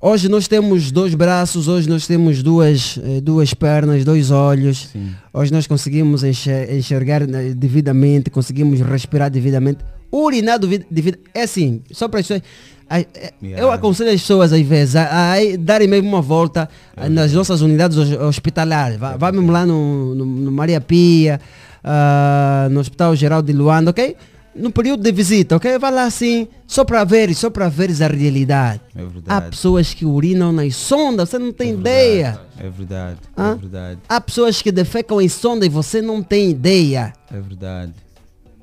hoje 0.00 0.28
nós 0.30 0.48
temos 0.48 0.90
dois 0.90 1.14
braços, 1.14 1.68
hoje 1.68 1.86
nós 1.86 2.06
temos 2.06 2.42
duas, 2.42 2.98
duas 3.22 3.52
pernas, 3.52 4.06
dois 4.06 4.30
olhos. 4.30 4.88
Hoje 5.34 5.52
nós 5.52 5.66
conseguimos 5.66 6.24
enxer- 6.24 6.72
enxergar 6.74 7.20
eh, 7.22 7.52
devidamente, 7.54 8.30
conseguimos 8.30 8.80
respirar 8.80 9.30
devidamente, 9.30 9.84
urinar 10.22 10.58
devi- 10.58 10.86
devid- 10.90 11.18
É 11.34 11.42
assim, 11.42 11.82
só 11.90 12.06
para 12.08 12.20
as 12.20 12.26
pessoas. 12.26 12.42
é- 12.90 13.06
Eu 13.42 13.70
aconselho 13.72 14.10
as 14.10 14.20
pessoas 14.20 14.52
às 14.52 14.60
vezes 14.62 14.94
a, 14.96 15.32
a 15.32 15.36
darem 15.58 15.88
mesmo 15.88 16.08
uma 16.08 16.22
volta 16.22 16.68
ah, 16.96 17.08
nas 17.08 17.32
nossas 17.32 17.60
unidades 17.60 17.96
hos- 17.96 18.12
hospitalares. 18.20 18.98
Vá, 18.98 19.16
vá 19.16 19.32
mesmo 19.32 19.50
lá 19.50 19.64
no, 19.66 20.14
no- 20.14 20.26
no 20.26 20.52
Maria 20.52 20.80
Pia, 20.80 21.40
ah, 21.82 22.68
no 22.70 22.80
Hospital 22.80 23.14
Geral 23.16 23.42
de 23.42 23.52
Luanda, 23.52 23.90
ok? 23.90 24.16
No 24.56 24.70
período 24.70 25.02
de 25.02 25.10
visita, 25.10 25.56
ok? 25.56 25.78
Vá 25.80 25.90
lá 25.90 26.04
assim, 26.04 26.46
só 26.64 26.84
para 26.84 27.02
ver, 27.02 27.34
só 27.34 27.50
para 27.50 27.68
ver 27.68 27.90
a 28.00 28.06
realidade. 28.06 28.80
É 28.94 29.02
verdade. 29.02 29.24
Há 29.26 29.40
pessoas 29.50 29.92
que 29.92 30.04
urinam 30.06 30.52
nas 30.52 30.76
sondas, 30.76 31.28
você 31.30 31.40
não 31.40 31.52
tem 31.52 31.72
ideia. 31.72 32.38
É 32.56 32.70
verdade, 32.70 33.18
é 33.36 33.54
verdade, 33.56 33.98
Há 34.08 34.20
pessoas 34.20 34.62
que 34.62 34.70
defecam 34.70 35.20
em 35.20 35.28
sonda 35.28 35.66
e 35.66 35.68
você 35.68 36.00
não 36.00 36.22
tem 36.22 36.50
ideia. 36.50 37.12
é 37.32 37.40
verdade. 37.40 37.94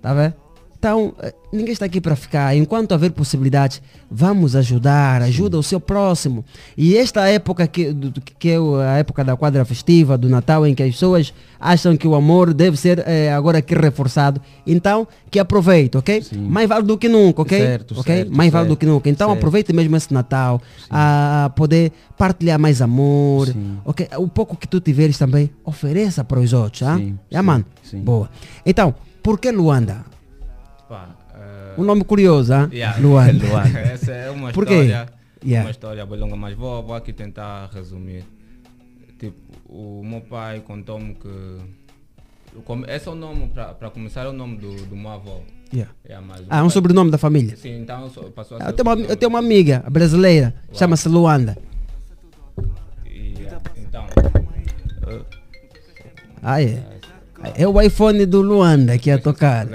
Tá 0.02 0.14
vendo? 0.14 0.34
Então, 0.82 1.14
eh, 1.22 1.32
ninguém 1.54 1.74
está 1.74 1.86
aqui 1.86 2.02
para 2.02 2.16
ficar. 2.16 2.56
Enquanto 2.58 2.92
haver 2.92 3.12
possibilidades, 3.12 3.80
vamos 4.10 4.56
ajudar, 4.56 5.22
ajuda 5.22 5.56
o 5.60 5.62
seu 5.62 5.80
próximo. 5.80 6.44
E 6.76 6.98
esta 6.98 7.28
época 7.28 7.68
que, 7.68 7.96
que 8.40 8.50
é 8.50 8.58
a 8.58 8.98
época 8.98 9.24
da 9.24 9.36
quadra 9.38 9.64
festiva, 9.64 10.18
do 10.18 10.28
Natal, 10.28 10.66
em 10.66 10.74
que 10.74 10.82
as 10.82 10.90
pessoas 10.94 11.32
acham 11.60 11.96
que 11.96 12.08
o 12.08 12.16
amor 12.16 12.52
deve 12.52 12.78
ser 12.78 13.04
eh, 13.06 13.32
agora 13.32 13.60
aqui 13.60 13.76
reforçado, 13.76 14.42
então 14.66 15.08
que 15.30 15.38
aproveite, 15.38 16.00
ok? 16.00 16.24
Mais 16.36 16.68
vale 16.68 16.84
do 16.88 16.98
que 16.98 17.08
nunca, 17.08 17.44
ok? 17.44 17.60
Certo, 17.60 18.00
ok? 18.00 18.16
certo, 18.16 18.36
Mais 18.36 18.52
vale 18.52 18.66
do 18.66 18.70
certo, 18.72 18.80
que 18.80 18.86
nunca. 18.88 19.08
Então 19.08 19.28
certo. 19.28 19.38
aproveite 19.38 19.72
mesmo 19.74 19.96
esse 19.96 20.12
Natal 20.12 20.60
a 20.90 21.52
poder 21.56 21.92
partilhar 22.18 22.58
mais 22.58 22.82
amor, 22.82 23.50
ok? 23.86 24.08
O 24.18 24.28
pouco 24.28 24.58
que 24.58 24.68
tu 24.68 24.80
tiveres 24.80 25.16
também, 25.16 25.52
ofereça 25.64 26.24
para 26.24 26.40
os 26.40 26.52
outros, 26.54 26.82
ah? 26.82 26.98
Sim, 26.98 27.20
Yeah, 27.32 27.46
mano? 27.46 27.66
sim. 27.84 28.00
Boa. 28.02 28.32
Então, 28.66 28.96
por 29.22 29.40
que 29.40 29.52
Luanda? 29.52 30.10
Pá, 30.92 31.08
eh, 31.36 31.76
Um 31.78 31.86
nome 31.86 32.04
curioso, 32.04 32.52
ah? 32.54 32.68
Yeah. 32.70 33.00
Luanda. 33.00 33.46
Essa 33.80 34.12
é 34.12 34.30
uma 34.30 34.52
Por 34.52 34.64
história. 34.66 35.08
Yeah. 35.42 35.66
Uma 35.66 35.72
história 35.72 36.06
bem 36.06 36.20
longa, 36.20 36.36
mas 36.36 36.54
vou, 36.54 36.84
vou 36.84 36.94
aqui 36.94 37.14
tentar 37.14 37.70
resumir. 37.74 38.26
Tipo, 39.18 39.38
o 39.70 40.04
meu 40.04 40.20
pai 40.20 40.60
contou-me 40.60 41.16
que. 41.16 41.30
Esse 42.90 43.08
é 43.08 43.12
o 43.12 43.16
nome, 43.16 43.48
para 43.80 43.90
começar, 43.90 44.26
é 44.26 44.28
o 44.28 44.34
nome 44.34 44.58
do, 44.58 44.76
do 44.88 44.96
meu 44.98 45.12
avô. 45.12 45.40
Yeah. 45.74 45.94
Yeah, 46.06 46.28
o 46.28 46.46
Ah, 46.50 46.58
meu 46.58 46.66
um 46.66 46.70
sobrenome 46.70 47.10
da 47.10 47.18
família. 47.18 47.56
Sim, 47.56 47.80
então 47.84 48.10
passou 48.36 48.58
a 48.58 48.60
Eu 48.60 48.66
ser 48.66 48.74
tenho, 48.74 48.90
uma, 48.90 49.02
eu 49.08 49.16
tenho 49.16 49.30
uma 49.30 49.40
amiga 49.40 49.86
brasileira, 49.90 50.54
chama-se 50.74 51.08
Luanda. 51.08 51.58
Yeah, 53.08 53.62
então. 53.78 54.06
eh, 55.08 55.22
Ah, 56.44 56.62
é. 56.62 56.84
É 57.56 57.68
o 57.68 57.82
iPhone 57.82 58.26
do 58.26 58.42
Luanda 58.42 58.98
que 58.98 59.10
ia 59.10 59.18
tocar. 59.18 59.68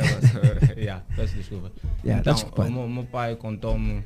yeah, 0.77 1.03
peço 1.17 1.35
desculpa. 1.37 1.71
Yeah, 2.05 2.23
tá 2.23 2.31
então, 2.31 2.35
desculpado. 2.35 2.69
o 2.69 2.73
meu, 2.73 2.89
meu 2.89 3.05
pai 3.05 3.35
contou-me 3.35 4.05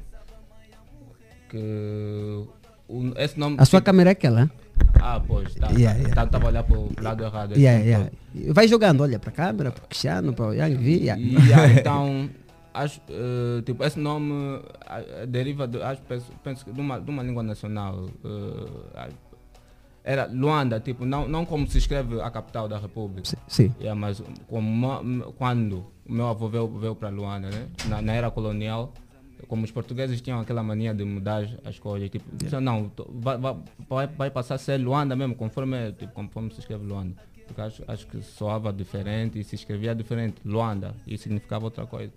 que 1.51 2.45
o, 2.89 3.13
esse 3.17 3.39
nome. 3.39 3.57
A 3.59 3.67
sua 3.67 3.81
tipo- 3.81 3.87
câmera 3.87 4.11
é 4.11 4.13
aquela? 4.13 4.51
Ah, 4.99 5.21
pois, 5.21 5.55
tá, 5.55 5.69
Yeah, 5.69 5.93
tá, 5.93 5.99
yeah. 5.99 6.15
tá, 6.15 6.27
tava 6.27 6.47
olhar 6.47 6.63
para 6.63 6.79
o 6.79 6.91
lado 7.01 7.23
errado. 7.23 7.57
Yeah, 7.57 7.85
yeah. 7.85 8.11
todo. 8.33 8.55
Vai 8.55 8.67
jogando, 8.69 9.03
olha 9.03 9.19
para 9.19 9.29
a 9.31 9.33
câmera, 9.33 9.71
para 9.71 9.85
o 9.85 9.87
Cristiano, 9.87 10.33
para 10.33 10.47
o 10.47 10.55
Yang 10.55 10.77
Vi. 10.77 11.09
então, 11.79 12.31
acho, 12.73 13.01
eh, 13.11 13.63
tipo, 13.67 13.85
esse 13.85 13.99
nome 13.99 14.63
ah, 14.87 15.03
deriva, 15.29 15.69
de, 15.69 15.83
acho, 15.83 16.01
penso, 16.03 16.33
penso 16.43 16.65
que 16.65 16.73
de 16.73 16.81
uma, 16.81 16.99
de 16.99 17.11
uma 17.11 17.23
língua 17.23 17.43
nacional. 17.43 18.09
ah, 18.95 19.09
era 20.03 20.27
Luanda, 20.27 20.81
tipo, 20.81 21.05
não, 21.05 21.29
não 21.29 21.45
como 21.45 21.67
se 21.69 21.79
escreve 21.79 22.21
a 22.21 22.31
capital 22.31 22.69
da 22.69 22.79
República. 22.79 23.37
sim. 23.47 23.75
Yeah, 23.79 23.95
mas 23.99 24.23
como, 24.49 25.33
quando 25.33 25.87
o 26.09 26.13
meu 26.13 26.27
avô 26.29 26.49
veio, 26.49 26.69
veio 26.79 26.95
para 26.95 27.09
Luanda, 27.09 27.51
né? 27.51 27.69
na, 27.87 28.01
na 28.01 28.13
era 28.13 28.31
colonial, 28.31 28.93
como 29.47 29.65
os 29.65 29.71
portugueses 29.71 30.21
tinham 30.21 30.41
aquela 30.41 30.63
mania 30.63 30.95
de 30.95 31.05
mudar 31.05 31.47
as 31.65 31.79
coisas, 31.79 32.09
tipo, 32.11 32.25
disseram, 32.35 32.63
não, 32.63 32.93
vai, 33.09 33.37
vai, 33.89 34.07
vai 34.07 34.31
passar 34.31 34.55
a 34.55 34.59
ser 34.59 34.79
Luanda 34.79 35.15
mesmo, 35.15 35.35
conforme, 35.35 35.93
tipo, 35.93 36.13
conforme 36.13 36.53
se 36.53 36.61
escreve 36.61 36.85
Luanda. 36.85 37.15
Porque 37.47 37.61
acho, 37.61 37.83
acho 37.89 38.07
que 38.07 38.23
soava 38.23 38.73
diferente 38.73 39.39
e 39.39 39.45
se 39.45 39.57
escrevia 39.57 39.95
diferente, 39.95 40.37
Luanda, 40.45 40.95
e 41.07 41.19
significava 41.19 41.65
outra 41.65 41.85
coisa. 41.85 42.13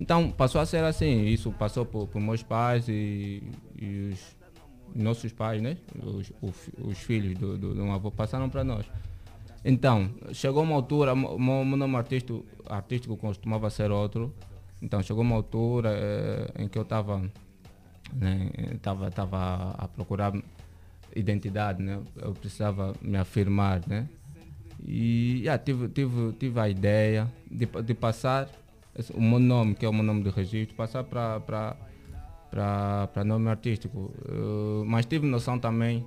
Então 0.00 0.30
passou 0.30 0.60
a 0.60 0.66
ser 0.66 0.82
assim, 0.82 1.26
isso 1.26 1.52
passou 1.52 1.84
por, 1.84 2.08
por 2.08 2.20
meus 2.20 2.42
pais 2.42 2.88
e, 2.88 3.42
e 3.78 4.12
os 4.12 4.41
nossos 4.94 5.32
pais, 5.32 5.60
né? 5.62 5.76
Os, 6.02 6.32
o 6.40 6.52
fi- 6.52 6.72
os 6.78 6.98
filhos 6.98 7.38
do, 7.38 7.56
do, 7.58 7.74
do 7.74 7.90
avô 7.90 8.10
passaram 8.10 8.48
para 8.48 8.62
nós. 8.64 8.84
Então, 9.64 10.10
chegou 10.32 10.62
uma 10.62 10.74
altura, 10.74 11.12
o 11.14 11.38
meu 11.38 11.76
nome 11.76 11.96
artístico, 11.96 12.44
artístico 12.66 13.16
costumava 13.16 13.70
ser 13.70 13.90
outro. 13.90 14.34
Então, 14.80 15.02
chegou 15.02 15.22
uma 15.22 15.36
altura 15.36 15.90
eh, 15.92 16.62
em 16.64 16.68
que 16.68 16.76
eu 16.76 16.82
estava 16.82 17.22
né, 18.12 18.50
tava, 18.82 19.10
tava 19.10 19.74
a 19.78 19.86
procurar 19.88 20.32
identidade, 21.14 21.82
né? 21.82 22.00
Eu 22.16 22.32
precisava 22.32 22.94
me 23.00 23.16
afirmar, 23.16 23.80
né? 23.86 24.08
E 24.84 25.40
yeah, 25.42 25.62
tive, 25.62 25.88
tive, 25.88 26.32
tive 26.32 26.58
a 26.58 26.68
ideia 26.68 27.30
de, 27.48 27.66
de 27.66 27.94
passar 27.94 28.48
o 29.14 29.20
meu 29.22 29.38
nome, 29.38 29.74
que 29.74 29.86
é 29.86 29.88
o 29.88 29.92
meu 29.92 30.02
nome 30.02 30.22
de 30.24 30.30
registro, 30.30 30.74
passar 30.74 31.04
para 31.04 31.76
para 32.52 33.24
nome 33.24 33.48
artístico. 33.48 34.12
Eh, 34.28 34.84
mas 34.84 35.06
tive 35.06 35.26
noção 35.26 35.58
também 35.58 36.04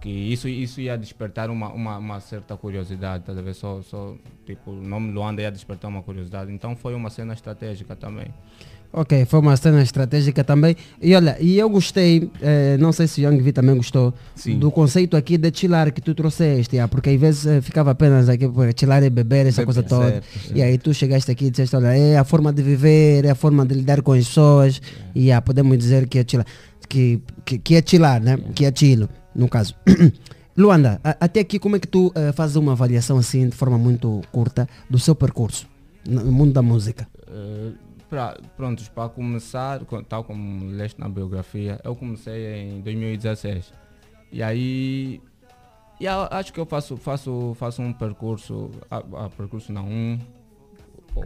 que 0.00 0.08
isso 0.08 0.48
isso 0.48 0.80
ia 0.80 0.96
despertar 0.96 1.50
uma, 1.50 1.68
uma, 1.70 1.98
uma 1.98 2.20
certa 2.20 2.56
curiosidade, 2.56 3.24
tá? 3.24 3.34
Só, 3.52 3.82
só 3.82 4.16
tipo, 4.46 4.70
o 4.70 4.80
nome 4.80 5.12
Luanda 5.12 5.42
ia 5.42 5.50
despertar 5.50 5.88
uma 5.88 6.02
curiosidade. 6.02 6.50
Então 6.50 6.74
foi 6.74 6.94
uma 6.94 7.10
cena 7.10 7.34
estratégica 7.34 7.94
também. 7.94 8.32
Ok, 8.92 9.24
foi 9.26 9.38
uma 9.38 9.56
cena 9.56 9.80
estratégica 9.82 10.42
também. 10.42 10.74
E 11.00 11.14
olha, 11.14 11.36
e 11.40 11.56
eu 11.56 11.70
gostei, 11.70 12.28
eh, 12.42 12.76
não 12.80 12.90
sei 12.90 13.06
se 13.06 13.20
o 13.20 13.24
Young 13.30 13.40
V 13.40 13.52
também 13.52 13.76
gostou, 13.76 14.12
Sim. 14.34 14.58
do 14.58 14.68
conceito 14.68 15.16
aqui 15.16 15.38
de 15.38 15.48
chilar 15.56 15.92
que 15.92 16.00
tu 16.00 16.12
trouxeste, 16.12 16.76
ah, 16.76 16.88
porque 16.88 17.10
às 17.10 17.20
vezes 17.20 17.46
eh, 17.46 17.60
ficava 17.60 17.92
apenas 17.92 18.28
aqui, 18.28 18.48
pô, 18.48 18.62
chilar 18.76 19.04
e 19.04 19.08
beber, 19.10 19.46
essa 19.46 19.62
Beber, 19.62 19.66
coisa 19.66 19.82
toda. 19.84 20.10
certo, 20.10 20.24
certo. 20.40 20.56
E 20.56 20.60
aí 20.62 20.76
tu 20.76 20.92
chegaste 20.92 21.30
aqui 21.30 21.44
e 21.46 21.50
disseste, 21.50 21.76
olha, 21.76 21.96
é 21.96 22.18
a 22.18 22.24
forma 22.24 22.52
de 22.52 22.62
viver, 22.64 23.24
é 23.24 23.30
a 23.30 23.34
forma 23.36 23.64
de 23.64 23.74
lidar 23.76 24.02
com 24.02 24.10
as 24.12 24.26
pessoas, 24.26 24.82
e 25.14 25.30
ah, 25.30 25.40
podemos 25.40 25.78
dizer 25.78 26.08
que 26.08 26.18
é 26.18 26.24
chilar, 26.28 26.46
que, 26.88 27.20
que, 27.44 27.58
que 27.58 27.74
é 27.76 27.82
chilar, 27.86 28.20
né? 28.20 28.38
Que 28.56 28.64
é 28.64 28.72
chilo, 28.74 29.08
no 29.36 29.48
caso. 29.48 29.72
Luanda, 30.56 31.00
a- 31.04 31.16
até 31.20 31.38
aqui 31.40 31.60
como 31.60 31.76
é 31.76 31.78
que 31.78 31.86
tu 31.86 32.10
eh, 32.14 32.32
fazes 32.32 32.56
uma 32.56 32.72
avaliação 32.72 33.18
assim, 33.18 33.48
de 33.48 33.54
forma 33.54 33.78
muito 33.78 34.20
curta, 34.32 34.68
do 34.90 34.98
seu 34.98 35.14
percurso 35.14 35.68
no 36.04 36.24
no 36.24 36.32
mundo 36.32 36.52
da 36.52 36.60
música? 36.62 37.06
Eh, 37.28 37.70
pra, 38.10 38.36
prontos, 38.56 38.88
para 38.88 39.08
começar, 39.08 39.84
co- 39.84 40.02
tal 40.02 40.24
como 40.24 40.66
leste 40.66 40.98
na 41.00 41.08
biografia, 41.08 41.80
eu 41.84 41.94
comecei 41.94 42.68
em 42.68 42.80
2016. 42.80 43.72
E 44.32 44.42
aí, 44.42 45.20
e 46.00 46.06
acho 46.08 46.52
que 46.52 46.58
eu 46.60 46.66
faço, 46.66 46.96
faço, 46.96 47.54
faço 47.58 47.80
um 47.80 47.92
percurso, 47.92 48.70
ah, 48.90 49.02
ah, 49.14 49.30
percurso 49.34 49.72
não, 49.72 49.86
um, 49.86 50.18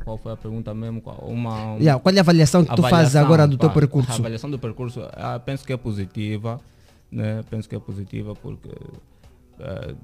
qual- 0.05 0.19
foi 0.19 0.33
a 0.33 0.37
pergunta 0.37 0.73
mesmo? 0.75 1.01
Qual, 1.01 1.17
uma, 1.27 1.73
um- 1.75 1.79
Yeah, 1.79 2.01
qual 2.01 2.15
é 2.15 2.19
a 2.19 2.21
avaliação 2.21 2.63
que 2.65 2.71
tu 2.77 2.83
fazes 2.91 3.17
agora 3.17 3.47
do 3.47 3.57
teu 3.57 3.69
percurso? 3.71 4.13
A 4.13 4.15
avaliação 4.17 4.51
do 4.51 4.59
percurso, 4.59 5.01
ah, 5.15 5.39
penso 5.39 5.65
que 5.67 5.73
é 5.73 5.77
positiva, 5.77 6.61
né? 7.11 7.43
Penso 7.49 7.69
que 7.69 7.75
é 7.75 7.79
positiva 7.81 8.35
porque, 8.35 8.71
eh, 9.61 9.95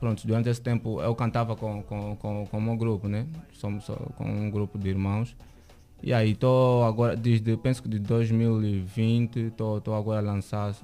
pronto, 0.00 0.26
durante 0.26 0.48
esse 0.48 0.60
tempo 0.60 1.00
eu 1.02 1.14
cantava 1.14 1.54
com, 1.56 1.82
com, 1.82 2.16
com, 2.16 2.46
com 2.46 2.58
o 2.58 2.62
meu 2.62 2.76
grupo, 2.76 3.08
né? 3.08 3.26
Somos 3.52 3.86
com 4.16 4.24
um 4.24 4.50
grupo 4.50 4.78
de 4.78 4.88
irmãos. 4.88 5.36
E 6.06 6.12
aí 6.12 6.32
estou 6.32 6.84
agora, 6.84 7.16
desde, 7.16 7.56
penso 7.56 7.82
que 7.82 7.88
de 7.88 7.98
2020, 7.98 9.38
estou 9.46 9.94
agora 9.94 10.18
a 10.18 10.22
lançar, 10.22 10.74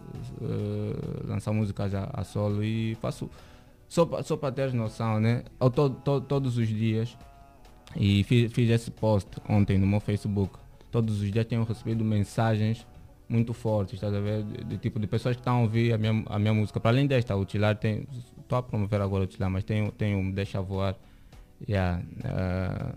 eh, 0.41 1.27
lançar 1.27 1.53
músicas 1.53 1.95
a, 1.95 2.09
a 2.11 2.25
solo 2.25 2.65
e 2.65 2.95
faço, 3.03 3.29
só, 3.87 4.09
só 4.23 4.35
para 4.39 4.51
ter 4.51 4.73
noção, 4.73 5.21
né? 5.21 5.45
Eu 5.61 5.69
tô, 5.71 5.91
tô- 5.91 6.23
todos 6.23 6.57
os 6.57 6.67
dias, 6.67 7.19
e 7.95 8.25
fiz, 8.25 8.51
fiz 8.51 8.71
esse 8.71 8.91
post 8.91 9.29
ontem 9.47 9.77
no 9.77 9.87
meu 9.87 10.01
Facebook, 10.01 10.59
todos 10.91 11.21
os 11.21 11.31
dias 11.31 11.45
tenho 11.45 11.65
recebido 11.65 12.03
mensagens 12.03 12.87
muito 13.29 13.53
fortes, 13.53 13.95
estás 13.97 14.15
a 14.15 14.21
ver? 14.21 14.43
De, 14.43 14.65
de 14.65 14.79
tipo 14.79 14.99
de 14.99 15.07
pessoas 15.07 15.37
que 15.37 15.43
estão 15.43 15.59
a 15.59 15.61
ouvir 15.61 15.93
a 15.93 15.99
minha, 15.99 16.25
a 16.31 16.39
minha 16.39 16.55
música. 16.55 16.81
Para 16.81 16.93
além 16.93 17.07
desta, 17.07 17.37
o 17.37 17.45
Tilar 17.45 17.77
tem. 17.77 18.07
Estou 18.41 18.59
a 18.59 18.63
promover 18.63 19.03
agora 19.03 19.25
o 19.25 19.27
Tilar, 19.27 19.51
mas 19.51 19.65
tenho, 19.65 19.93
tenho 19.93 20.33
Deixa 20.33 20.63
Voar. 20.63 20.97
Yeah, 21.69 22.03
ah, 22.25 22.95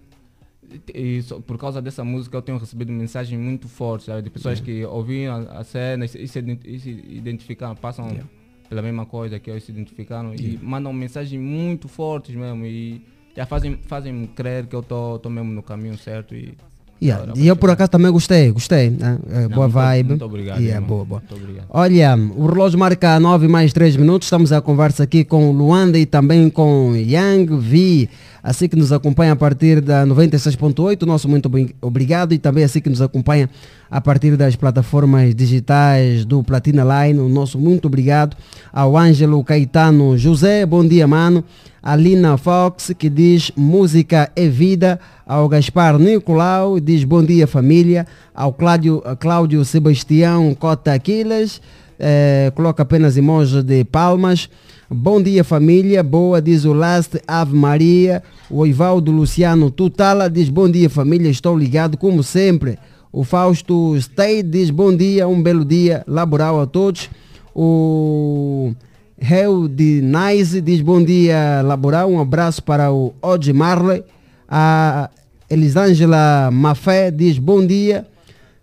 e 0.93 1.21
por 1.45 1.57
causa 1.57 1.81
dessa 1.81 2.03
música 2.03 2.37
eu 2.37 2.41
tenho 2.41 2.57
recebido 2.57 2.91
mensagens 2.91 3.39
muito 3.39 3.67
fortes 3.67 4.05
sabe? 4.07 4.21
de 4.21 4.29
pessoas 4.29 4.59
que 4.59 4.83
ouviram 4.85 5.33
a, 5.35 5.59
a 5.59 5.63
cena 5.63 6.05
e 6.05 6.07
se, 6.07 6.21
e 6.21 6.27
se 6.27 6.39
ident- 6.39 6.65
e 6.65 6.79
se 6.79 6.89
identificaram, 6.89 7.75
passam 7.75 8.05
Yeah. 8.07 8.29
pela 8.69 8.81
mesma 8.81 9.05
coisa 9.05 9.39
que 9.39 9.49
eles 9.49 9.63
se 9.63 9.71
identificaram 9.71 10.33
e 10.33 10.41
Yeah. 10.41 10.59
mandam 10.67 10.91
mensagens 10.93 11.41
muito 11.41 11.87
fortes 11.87 12.35
mesmo 12.35 12.65
e 12.65 13.01
já 13.35 13.45
fazem 13.45 13.77
fazem 13.87 14.25
crer 14.27 14.67
que 14.67 14.75
eu 14.75 14.79
estou 14.81 15.19
mesmo 15.29 15.51
no 15.51 15.63
caminho 15.63 15.97
certo 15.97 16.35
e 16.35 16.55
Yeah, 17.03 17.23
Agora, 17.23 17.39
E 17.39 17.47
eu 17.47 17.55
por 17.55 17.69
acaso 17.69 17.89
também 17.91 18.11
gostei, 18.11 18.51
gostei. 18.51 18.89
né? 18.89 19.17
É, 19.30 19.47
boa 19.49 19.67
muito- 19.67 19.73
vibe. 19.73 20.09
muito 20.09 20.25
obrigado, 20.25 20.59
Yeah, 20.59 20.75
irmão. 20.75 20.88
boa, 20.88 21.05
boa. 21.05 21.21
Muito 21.30 21.41
obrigado. 21.43 21.65
Olha, 21.69 22.15
o 22.38 22.45
relógio 22.47 22.80
marca 22.80 23.19
9 23.19 23.47
mais 23.47 23.73
3 23.73 23.95
minutos. 23.97 24.27
Estamos 24.27 24.51
a 24.51 24.61
conversa 24.61 25.03
aqui 25.03 25.23
com 25.23 25.51
Luanda 25.51 25.97
e 25.99 26.05
também 26.05 26.49
com 26.49 26.93
Yang 26.95 27.57
Vi. 27.57 28.09
Assim 28.41 28.67
que 28.67 28.75
nos 28.75 28.91
acompanha 28.91 29.31
a 29.31 29.35
partir 29.38 29.80
da 29.80 30.05
96.8, 30.05 31.05
nosso 31.05 31.30
muito 31.30 31.49
obrigado. 31.81 32.34
E 32.34 32.38
também 32.38 32.63
assim 32.63 32.81
que 32.81 32.89
nos 32.89 33.01
acompanha 33.01 33.49
a 33.93 34.01
partir 34.01 34.35
das 34.35 34.55
plataformas 34.55 35.35
digitais 35.35 36.25
do 36.25 36.41
Platina 36.41 36.83
Line, 36.83 37.19
o 37.19 37.29
nosso 37.29 37.59
muito 37.59 37.85
obrigado. 37.85 38.35
Ao 38.73 38.97
Ângelo 38.97 39.43
Caetano 39.43 40.17
José, 40.17 40.65
bom 40.65 40.83
dia, 40.83 41.05
mano. 41.05 41.43
A 41.79 41.95
Lina 41.95 42.35
Fox, 42.35 42.91
que 42.97 43.07
diz 43.07 43.51
música 43.55 44.31
é 44.35 44.47
vida. 44.47 44.99
Ao 45.27 45.47
Gaspar 45.47 45.99
Nicolau, 45.99 46.79
diz 46.79 47.03
bom 47.03 47.23
dia, 47.23 47.45
família. 47.45 48.07
Ao 48.33 48.51
Cláudio, 48.51 49.03
Cláudio 49.19 49.63
Sebastião 49.63 50.55
Cota 50.55 50.91
Aquiles, 50.95 51.61
eh, 51.99 52.51
coloca 52.55 52.81
apenas 52.81 53.15
emoji 53.15 53.61
de 53.61 53.83
palmas. 53.83 54.49
Bom 54.89 55.21
dia, 55.21 55.43
família. 55.43 56.01
Boa, 56.01 56.41
diz 56.41 56.65
o 56.65 56.73
Last 56.73 57.21
Ave 57.27 57.55
Maria. 57.55 58.23
O 58.49 58.65
Ivaldo 58.65 59.11
Luciano 59.11 59.69
Tutala 59.69 60.27
diz 60.31 60.49
bom 60.49 60.67
dia, 60.67 60.89
família. 60.89 61.29
Estou 61.29 61.55
ligado 61.55 61.95
como 61.95 62.23
sempre. 62.23 62.79
O 63.15 63.23
Fausto 63.23 63.95
Stay 64.02 64.41
diz 64.41 64.72
bom 64.72 64.91
dia, 64.94 65.27
um 65.27 65.40
belo 65.40 65.64
dia 65.64 66.03
laboral 66.07 66.60
a 66.60 66.65
todos. 66.65 67.11
O 67.53 68.73
Hel 69.22 69.68
de 69.68 70.02
Nice 70.02 70.60
diz 70.60 70.81
bom 70.81 71.02
dia 71.03 71.61
laboral. 71.64 72.10
Um 72.10 72.19
abraço 72.19 72.64
para 72.64 72.91
o 72.91 73.14
Odd 73.22 73.53
Marley. 73.53 74.03
A 74.49 75.11
Elisângela 75.48 76.49
Mafé 76.52 77.11
diz 77.11 77.38
bom 77.38 77.64
dia. 77.64 78.07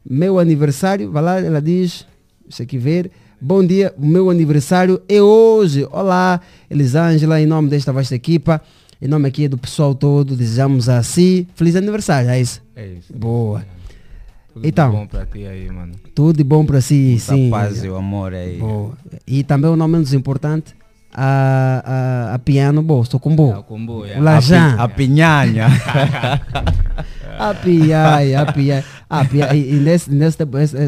Meu 0.05 0.41
aniversário, 0.41 1.13
vai 1.13 1.23
lá, 1.23 1.41
ela 1.41 1.63
diz, 1.63 2.05
deixa 2.45 2.65
aqui 2.65 2.77
ver. 2.77 3.09
Bom 3.41 3.65
dia, 3.65 3.95
o 3.97 4.05
meu 4.05 4.31
aniversário 4.31 5.01
é 5.09 5.23
hoje. 5.23 5.87
Olá, 5.93 6.41
Elisângela, 6.69 7.41
em 7.41 7.47
nome 7.47 7.69
desta 7.69 7.93
vasta 7.93 8.17
equipa, 8.17 8.61
em 9.01 9.07
nome 9.07 9.29
aqui 9.29 9.47
do 9.47 9.57
pessoal 9.57 9.95
todo, 9.95 10.35
desejamos 10.35 10.89
a 10.89 11.05
si 11.05 11.47
feliz 11.55 11.77
aniversário, 11.77 12.31
é 12.31 12.41
isso? 12.41 12.61
É 12.75 12.85
isso. 12.89 13.13
Boa. 13.17 13.65
Tudo 14.53 14.67
Então, 14.67 14.91
de 14.91 14.97
bom 14.97 15.07
para 15.07 15.27
ti 15.27 15.47
aí, 15.47 15.71
mano. 15.71 15.93
tudo 16.15 16.37
de 16.37 16.45
bom 16.45 16.65
para 16.65 16.81
si, 16.81 16.95
Muita 16.95 17.35
sim. 17.35 17.51
paz 17.51 17.85
e 17.85 17.89
o 17.89 17.97
amor 17.97 18.35
aí. 18.35 18.59
Boa. 18.59 18.93
E 19.27 19.43
também 19.45 19.71
o 19.71 19.77
não 19.77 19.87
menos 19.89 20.13
importante, 20.13 20.75
a, 21.13 22.31
a, 22.33 22.35
a 22.35 22.39
piano, 22.39 22.83
boa, 22.83 23.03
estou 23.03 23.19
com 23.21 23.35
boa. 23.35 23.55
É, 23.57 23.59
o 23.59 23.63
combo, 23.63 24.05
é. 24.05 24.19
Lajan. 24.21 24.77
A 24.79 24.89
pinhanha. 24.89 25.67
A 27.39 27.55
piai, 27.55 28.35
a 28.35 28.45
piai. 28.45 28.45
A 28.45 28.53
piai. 28.53 28.85
E, 29.53 29.57
e 29.57 29.81
nesse, 29.81 30.09
nesse 30.09 30.37
tempo, 30.39 30.57
esse, 30.57 30.77
eh, 30.77 30.81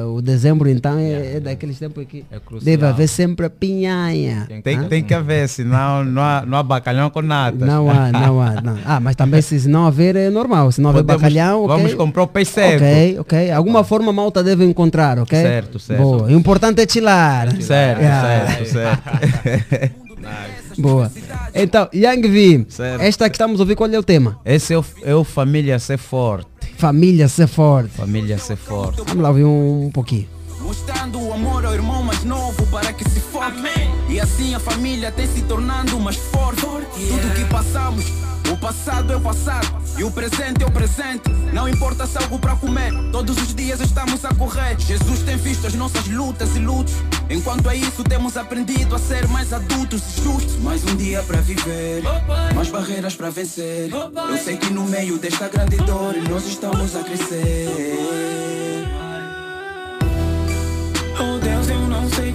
eh, 0.00 0.02
o 0.04 0.22
dezembro 0.22 0.66
então 0.66 0.98
é, 0.98 1.36
é 1.36 1.40
daqueles 1.40 1.78
tempos 1.78 2.06
que 2.08 2.24
É 2.32 2.38
deve 2.62 2.86
haver 2.86 3.06
sempre 3.06 3.44
a 3.44 3.50
pinhanha. 3.50 4.48
Tem, 4.64 4.78
Hã? 4.78 4.84
tem 4.84 5.04
que 5.04 5.12
haver, 5.12 5.46
senão 5.46 6.02
não 6.02 6.22
há, 6.22 6.42
não 6.46 6.56
há 6.56 6.62
bacalhau 6.62 7.10
com 7.10 7.20
nada. 7.20 7.66
Não 7.66 7.90
há, 7.90 8.10
não 8.10 8.40
há. 8.40 8.62
Não. 8.62 8.78
Ah, 8.82 8.98
mas 8.98 9.14
também 9.14 9.42
se, 9.42 9.68
não 9.68 9.86
haver 9.86 10.16
é 10.16 10.30
normal. 10.30 10.72
Se 10.72 10.80
não 10.80 10.88
haver 10.88 11.02
Podemos- 11.02 11.22
bacalhau, 11.22 11.64
ok. 11.64 11.76
Vamos 11.76 11.94
comprar 11.94 12.22
o 12.22 12.26
peixe. 12.26 12.58
Ok, 12.58 13.18
ok. 13.20 13.50
Alguma 13.50 13.84
forma 13.84 14.08
a 14.08 14.12
malta 14.14 14.42
deve 14.42 14.64
encontrar, 14.64 15.18
ok? 15.18 15.38
Certo, 15.38 15.78
certo. 15.78 16.00
Boa. 16.02 16.22
O 16.24 16.30
importante 16.30 16.80
é 16.80 16.88
chilar. 16.88 17.50
Certo, 17.60 18.00
Yeah. 18.00 18.46
certo, 18.46 18.72
certo. 18.72 20.06
Boa. 20.78 21.10
Então, 21.54 21.88
Yang 21.94 22.28
Vi, 22.28 22.66
esta 23.00 23.28
que 23.30 23.34
estamos 23.36 23.60
a 23.60 23.62
ouvir, 23.62 23.76
qual 23.76 23.90
é 23.90 23.98
o 23.98 24.02
tema? 24.02 24.38
Esse 24.44 24.74
é 24.74 24.78
o, 24.78 24.84
é 25.02 25.14
o 25.14 25.24
Família 25.24 25.78
Ser 25.78 25.96
Forte. 25.98 26.46
Família 26.76 27.26
ser 27.26 27.46
forte. 27.46 27.90
Família 27.96 28.38
Ser 28.38 28.56
Forte. 28.56 29.02
Vamos 29.06 29.22
lá 29.22 29.30
ouvir 29.30 29.44
um, 29.44 29.86
um 29.86 29.90
pouquinho. 29.90 30.28
Mostrando 30.60 31.20
o 31.20 31.32
amor 31.32 31.64
ao 31.64 31.72
irmão 31.72 32.02
mais 32.02 32.22
novo 32.22 32.66
para 32.66 32.92
que 32.92 33.08
se 33.08 33.18
foque. 33.20 33.56
E 34.08 34.20
assim 34.20 34.54
a 34.54 34.60
família 34.60 35.10
tem 35.10 35.26
se 35.26 35.42
tornando 35.42 35.98
mais 35.98 36.16
forte. 36.16 36.60
Tudo 36.60 37.34
que 37.34 37.44
passamos, 37.46 38.04
o 38.50 38.56
passado 38.56 39.12
é 39.12 39.16
o 39.16 39.20
passado. 39.20 39.66
E 39.98 40.04
o 40.04 40.10
presente 40.10 40.62
é 40.62 40.66
o 40.66 40.70
presente. 40.70 41.30
Não 41.52 41.68
importa 41.68 42.06
se 42.06 42.18
algo 42.18 42.38
para 42.38 42.54
comer, 42.56 42.92
todos 43.10 43.36
os 43.38 43.54
dias 43.54 43.80
estamos 43.80 44.24
a 44.24 44.34
correr. 44.34 44.78
Jesus 44.78 45.22
tem 45.22 45.36
visto 45.36 45.66
as 45.66 45.74
nossas 45.74 46.06
lutas 46.06 46.54
e 46.54 46.58
lutos. 46.58 46.94
Enquanto 47.30 47.68
a 47.68 47.74
isso, 47.74 48.04
temos 48.04 48.36
aprendido 48.36 48.94
a 48.94 48.98
ser 48.98 49.26
mais 49.28 49.52
adultos 49.52 50.02
e 50.02 50.22
justos. 50.22 50.56
Mais 50.58 50.84
um 50.84 50.96
dia 50.96 51.22
para 51.22 51.40
viver, 51.40 52.02
mais 52.54 52.68
barreiras 52.68 53.16
para 53.16 53.30
vencer. 53.30 53.90
Eu 53.90 54.36
sei 54.36 54.56
que 54.56 54.70
no 54.72 54.84
meio 54.84 55.18
desta 55.18 55.48
grande 55.48 55.76
dor 55.78 56.14
nós 56.28 56.46
estamos 56.46 56.94
a 56.94 57.02
crescer. 57.02 58.06
Oh 61.18 61.38
Deus, 61.38 61.68
eu 61.68 61.80
não 61.88 62.08
sei 62.10 62.32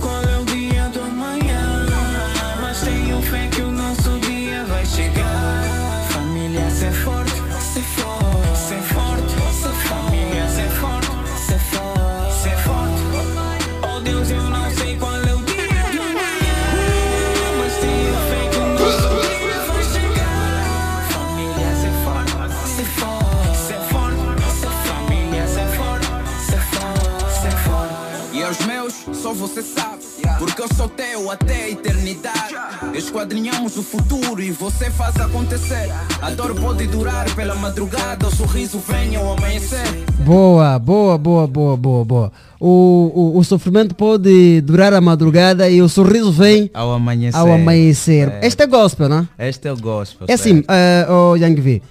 só 29.31 29.47
você 29.47 29.61
sabe. 29.61 30.01
Porque 30.37 30.61
eu 30.61 30.67
sou 30.75 30.89
teu 30.89 31.29
até 31.29 31.65
a 31.65 31.69
eternidade. 31.69 32.55
Esquadrinhamos 32.93 33.77
o 33.77 33.83
futuro 33.83 34.41
e 34.41 34.51
você 34.51 34.89
faz 34.89 35.15
acontecer. 35.17 35.89
A 36.21 36.31
dor 36.31 36.53
pode 36.55 36.87
durar 36.87 37.33
pela 37.35 37.55
madrugada, 37.55 38.27
o 38.27 38.31
sorriso 38.35 38.79
vem 38.79 39.15
ao 39.15 39.37
amanhecer. 39.37 39.85
Boa, 40.25 40.77
boa, 40.79 41.17
boa, 41.17 41.47
boa, 41.47 41.77
boa, 41.77 42.05
boa. 42.05 42.31
O, 42.59 43.11
o, 43.35 43.37
o 43.39 43.43
sofrimento 43.43 43.95
pode 43.95 44.61
durar 44.61 44.93
a 44.93 45.01
madrugada 45.01 45.69
e 45.69 45.81
o 45.81 45.87
sorriso 45.89 46.31
vem 46.31 46.69
Ao 46.73 46.91
amanhecer. 46.91 47.39
ao 47.39 47.51
amanhecer. 47.51 48.29
É. 48.41 48.47
Este 48.47 48.63
é 48.63 48.67
gospel, 48.67 49.09
não 49.09 49.27
é? 49.37 49.49
Este 49.49 49.67
é 49.67 49.71
o 49.71 49.77
gospel. 49.77 50.27
É 50.29 50.33
assim, 50.33 50.55
certo. 50.55 50.69
eh, 50.71 51.07
oh, 51.09 51.35
Yang 51.35 51.61
Vi, 51.61 51.83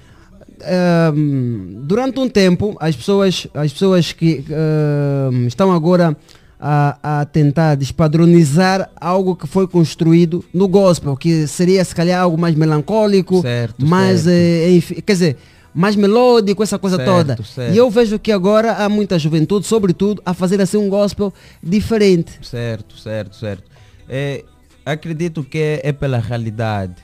ehm, 0.62 1.80
durante 1.86 2.18
um 2.20 2.28
tempo, 2.28 2.76
as 2.80 2.94
pessoas, 2.94 3.46
as 3.54 3.72
pessoas 3.72 4.12
que 4.12 4.44
ehm, 4.48 5.46
estão 5.46 5.72
agora 5.72 6.16
a, 6.60 7.20
a 7.20 7.24
tentar 7.24 7.74
despadronizar 7.76 8.90
algo 9.00 9.34
que 9.34 9.46
foi 9.46 9.66
construído 9.66 10.44
no 10.52 10.68
gospel, 10.68 11.16
que 11.16 11.46
seria 11.46 11.84
se 11.84 11.94
calhar 11.94 12.20
algo 12.20 12.36
mais 12.36 12.54
melancólico, 12.54 13.40
Certo, 13.40 13.86
mais, 13.86 14.20
certo. 14.22 14.34
eh, 14.34 14.70
enfim, 14.76 14.94
quer 14.96 15.12
dizer, 15.14 15.36
mais 15.74 15.96
melódico, 15.96 16.62
essa 16.62 16.78
coisa 16.78 16.96
Certo, 16.96 17.08
toda. 17.10 17.36
certo. 17.44 17.74
E 17.74 17.78
eu 17.78 17.88
vejo 17.90 18.18
que 18.18 18.30
agora 18.32 18.72
há 18.74 18.88
muita 18.88 19.18
juventude, 19.18 19.66
sobretudo, 19.66 20.20
a 20.26 20.34
fazer 20.34 20.60
assim 20.60 20.76
um 20.76 20.88
gospel 20.88 21.32
diferente. 21.62 22.32
Certo, 22.42 22.98
certo, 22.98 23.36
certo. 23.36 23.64
É, 24.08 24.44
acredito 24.84 25.42
que 25.44 25.58
é, 25.58 25.80
é 25.84 25.92
pela 25.92 26.18
realidade. 26.18 26.96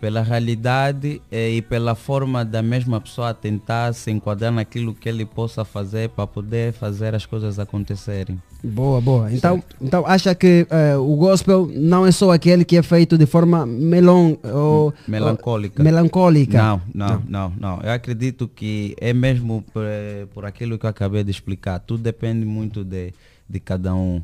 Pela 0.00 0.22
realidade 0.22 1.20
é, 1.30 1.50
e 1.50 1.60
pela 1.60 1.96
forma 1.96 2.44
da 2.44 2.62
mesma 2.62 3.00
pessoa 3.00 3.34
tentar 3.34 3.92
se 3.92 4.12
enquadrar 4.12 4.52
naquilo 4.52 4.94
que 4.94 5.08
ele 5.08 5.26
possa 5.26 5.64
fazer 5.64 6.08
para 6.10 6.24
poder 6.24 6.72
fazer 6.72 7.16
as 7.16 7.26
coisas 7.26 7.58
acontecerem. 7.58 8.40
Boa, 8.62 9.00
boa. 9.00 9.32
Então, 9.32 9.60
então 9.80 10.06
acha 10.06 10.34
que 10.36 10.66
eh, 10.70 10.96
o 10.96 11.16
gospel 11.16 11.68
não 11.74 12.06
é 12.06 12.12
só 12.12 12.30
aquele 12.32 12.64
que 12.64 12.76
é 12.76 12.82
feito 12.82 13.18
de 13.18 13.26
forma 13.26 13.66
melon, 13.66 14.36
ou, 14.44 14.94
Melancólica. 15.08 15.80
ou- 15.80 15.84
melancólica. 15.84 16.58
Não, 16.62 16.80
não, 16.94 17.22
não, 17.28 17.52
não. 17.58 17.80
Eu 17.82 17.90
acredito 17.90 18.46
que 18.46 18.94
é 19.00 19.12
mesmo 19.12 19.64
por, 19.72 19.82
eh, 19.84 20.26
por 20.32 20.44
aquilo 20.44 20.78
que 20.78 20.86
eu 20.86 20.90
acabei 20.90 21.24
de 21.24 21.30
explicar. 21.32 21.80
Tudo 21.80 22.04
depende 22.04 22.44
muito 22.46 22.84
de, 22.84 23.12
de 23.48 23.58
cada 23.60 23.94
um. 23.96 24.22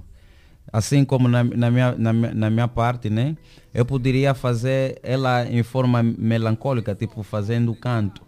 Assim 0.73 1.05
como 1.05 1.29
na, 1.29 1.43
na, 1.45 1.71
minha, 1.71 1.95
na, 1.99 2.13
na 2.13 2.51
minha 2.51 2.69
parte, 2.69 3.11
né? 3.11 3.37
Eu 3.75 3.85
poderia 3.85 4.33
fazer 4.35 5.01
ela 5.03 5.45
em 5.45 5.63
forma 5.65 6.03
melancólica, 6.03 6.95
tipo 6.95 7.23
fazendo 7.23 7.75
canto. 7.75 8.23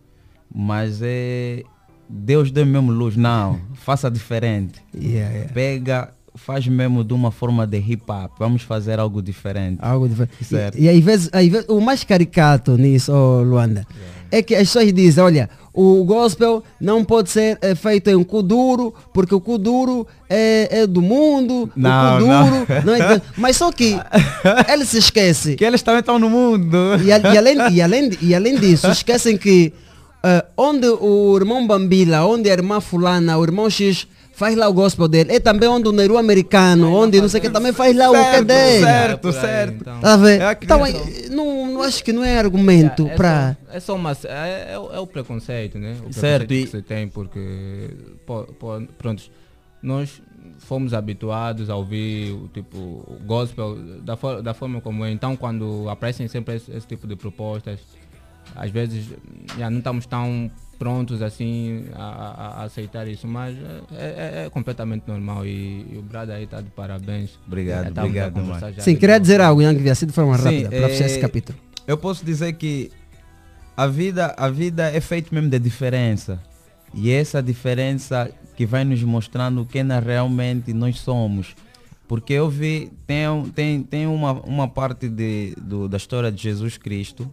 Mas 0.53 1.01
é. 1.03 1.63
Deus 2.09 2.51
deu 2.51 2.67
mesmo 2.67 2.91
luz. 2.91 3.17
Não, 3.17 3.61
faça 3.75 4.11
diferente. 4.11 4.83
Yeah, 4.95 5.33
yeah. 5.33 5.53
Pega, 5.53 6.13
faz 6.35 6.67
mesmo 6.67 7.03
de 7.05 7.15
uma 7.15 7.31
forma 7.31 7.67
de 7.67 7.79
hip 7.79 8.03
hop. 8.11 8.33
Vamos 8.39 8.63
fazer 8.63 8.99
algo 8.99 9.23
diferente. 9.23 9.79
Algo 9.81 10.09
diferente. 10.09 10.45
Certo. 10.45 10.79
E, 10.79 10.85
e 10.85 10.89
às 10.89 10.99
vezes, 10.99 11.31
às 11.33 11.47
vezes, 11.47 11.69
o 11.69 11.81
mais 11.81 12.05
caricato 12.05 12.77
nisso, 12.77 13.13
oh, 13.13 13.43
Luanda, 13.43 13.87
é 14.31 14.43
que 14.43 14.55
as 14.55 14.63
pessoas 14.63 14.93
dizem, 14.93 15.23
olha, 15.23 15.49
o 15.77 16.03
gospel 16.05 16.63
não 16.81 17.05
pode 17.05 17.29
ser 17.31 17.59
eh, 17.61 17.75
feito 17.75 18.09
em 18.11 18.25
Kuduro, 18.25 18.95
porque 19.13 19.35
o 19.35 19.41
Kuduro 19.41 20.07
é, 20.29 20.69
é 20.81 20.87
do 20.87 21.03
mundo, 21.03 21.71
Não, 21.77 22.17
o 22.17 22.21
Kuduro 22.21 22.67
não. 22.85 22.95
é... 22.95 23.23
Mas 23.37 23.57
só 23.59 23.71
que 23.71 23.95
ele 24.73 24.85
se 24.87 24.97
esquece. 24.99 25.55
Que 25.55 25.65
eles 25.65 25.83
também 25.83 26.01
estão 26.01 26.19
no 26.19 26.31
mundo. 26.31 26.77
E, 27.05 27.13
a- 27.13 27.19
e 27.19 27.37
além, 27.39 27.57
e, 27.73 27.83
além, 27.83 28.11
e 28.23 28.35
além 28.35 28.57
disso, 28.59 28.89
esquecem 28.91 29.37
que 29.37 29.73
eh, 30.25 30.45
onde 30.57 30.89
o 30.89 31.37
irmão 31.37 31.67
Bambila, 31.67 32.25
onde 32.25 32.49
a 32.49 32.53
irmã 32.55 32.81
fulana, 32.81 33.37
o 33.37 33.45
irmão 33.45 33.69
X 33.69 34.09
faz 34.37 34.55
lá 34.57 34.69
o 34.69 34.73
gospel 34.73 35.09
dele, 35.09 35.33
é 35.33 35.41
também 35.41 35.67
onde 35.69 35.89
o 35.89 35.93
Neru 35.93 36.19
americano, 36.19 36.93
onde 36.95 37.21
não 37.21 37.29
sei 37.29 37.41
o 37.41 37.43
que, 37.43 37.49
também 37.51 37.73
faz 37.73 37.97
lá 37.97 38.11
o 38.11 38.13
que 38.13 38.19
é 38.19 38.23
Certo, 38.33 38.47
dele. 38.47 38.85
certo, 38.85 39.33
certo. 39.33 39.85
Tá 39.85 40.17
ver? 40.19 40.41
Eu 40.43 40.51
Então, 40.63 40.81
não, 41.31 41.67
não 41.73 41.83
acho 41.83 42.05
que 42.05 42.13
não 42.13 42.23
é 42.23 42.39
argumento 42.39 43.07
É, 43.09 43.13
é 43.13 43.17
para... 43.17 43.57
É 43.73 43.81
só 43.81 43.95
uma. 43.97 44.13
É, 44.25 44.75
é 44.75 44.79
o- 44.79 44.93
é 44.93 45.01
o 45.01 45.07
preconceito, 45.07 45.79
né? 45.79 45.97
O 46.07 46.13
Certo, 46.13 46.47
preconceito 46.47 46.53
e- 46.53 46.65
que 46.65 46.71
você 46.71 46.83
tem, 46.83 47.09
porque. 47.09 47.91
pô, 48.27 48.45
pô, 48.59 48.83
pronto, 48.99 49.23
nós 49.83 50.21
fomos 50.59 50.93
habituados 50.95 51.69
a 51.71 51.77
ouvir 51.77 52.33
o 52.33 52.49
tipo 52.53 52.77
o 52.79 53.19
gospel 53.27 53.77
da, 54.03 54.17
for- 54.17 54.43
da 54.43 54.53
forma 54.55 54.81
como 54.81 55.05
é. 55.05 55.11
Então, 55.11 55.35
quando 55.37 55.89
aparecem 55.89 56.29
sempre 56.29 56.57
esse, 56.57 56.71
esse 56.73 56.87
tipo 56.87 57.07
de 57.07 57.17
propostas, 57.17 57.79
às 58.55 58.71
vezes 58.71 59.07
já 59.59 59.69
não 59.71 59.79
estamos 59.79 60.07
tão 60.07 60.51
prontos 60.79 61.23
assim 61.23 61.87
a, 61.95 62.03
a- 62.03 62.49
a 62.61 62.65
aceitar 62.65 63.09
isso, 63.09 63.27
mas 63.27 63.57
é, 63.93 64.43
é- 64.43 64.47
é 64.47 64.51
completamente 64.51 65.05
normal 65.09 65.47
e, 65.47 65.87
e 65.91 65.97
o 65.99 66.03
Brad 66.03 66.29
aí 66.31 66.45
está 66.45 66.61
de 66.61 66.69
parabéns. 66.71 67.39
Obrigado, 67.47 67.99
a 67.99 68.03
obrigado, 68.05 68.35
Sim, 68.83 68.93
de 68.95 69.01
queria 69.01 69.15
novo. 69.15 69.23
dizer 69.23 69.41
algo, 69.41 69.63
Yang 69.63 69.83
Via, 69.83 69.93
assim 69.93 70.07
de 70.07 70.13
forma 70.13 70.37
Sim, 70.37 70.45
rápida, 70.45 70.69
para 70.69 70.89
fechar 70.91 71.07
esse 71.07 71.19
é, 71.19 71.21
capítulo. 71.21 71.59
Eu 71.87 71.97
posso 71.97 72.25
dizer 72.25 72.53
que 72.55 72.91
a 73.77 73.87
vida, 73.87 74.35
a 74.37 74.49
vida 74.51 74.91
é 74.91 75.01
feita 75.01 75.35
mesmo 75.35 75.49
de 75.49 75.59
diferença. 75.59 76.39
E 76.95 77.11
essa 77.11 77.43
diferença 77.43 78.31
que 78.57 78.65
vai 78.67 78.85
nos 78.85 79.03
mostrando 79.03 79.65
quem 79.67 79.83
nós 79.83 80.03
realmente 80.05 80.73
nós 80.73 80.99
somos. 80.99 81.55
Porque 82.09 82.33
eu 82.33 82.49
vi, 82.49 82.91
tem, 83.07 83.27
tem, 83.55 83.83
tem 83.83 84.07
uma, 84.07 84.33
uma 84.33 84.69
parte 84.69 85.09
de, 85.09 85.55
do- 85.61 85.89
da 85.89 85.97
história 85.97 86.31
de 86.31 86.41
Jesus 86.43 86.79
Cristo, 86.79 87.31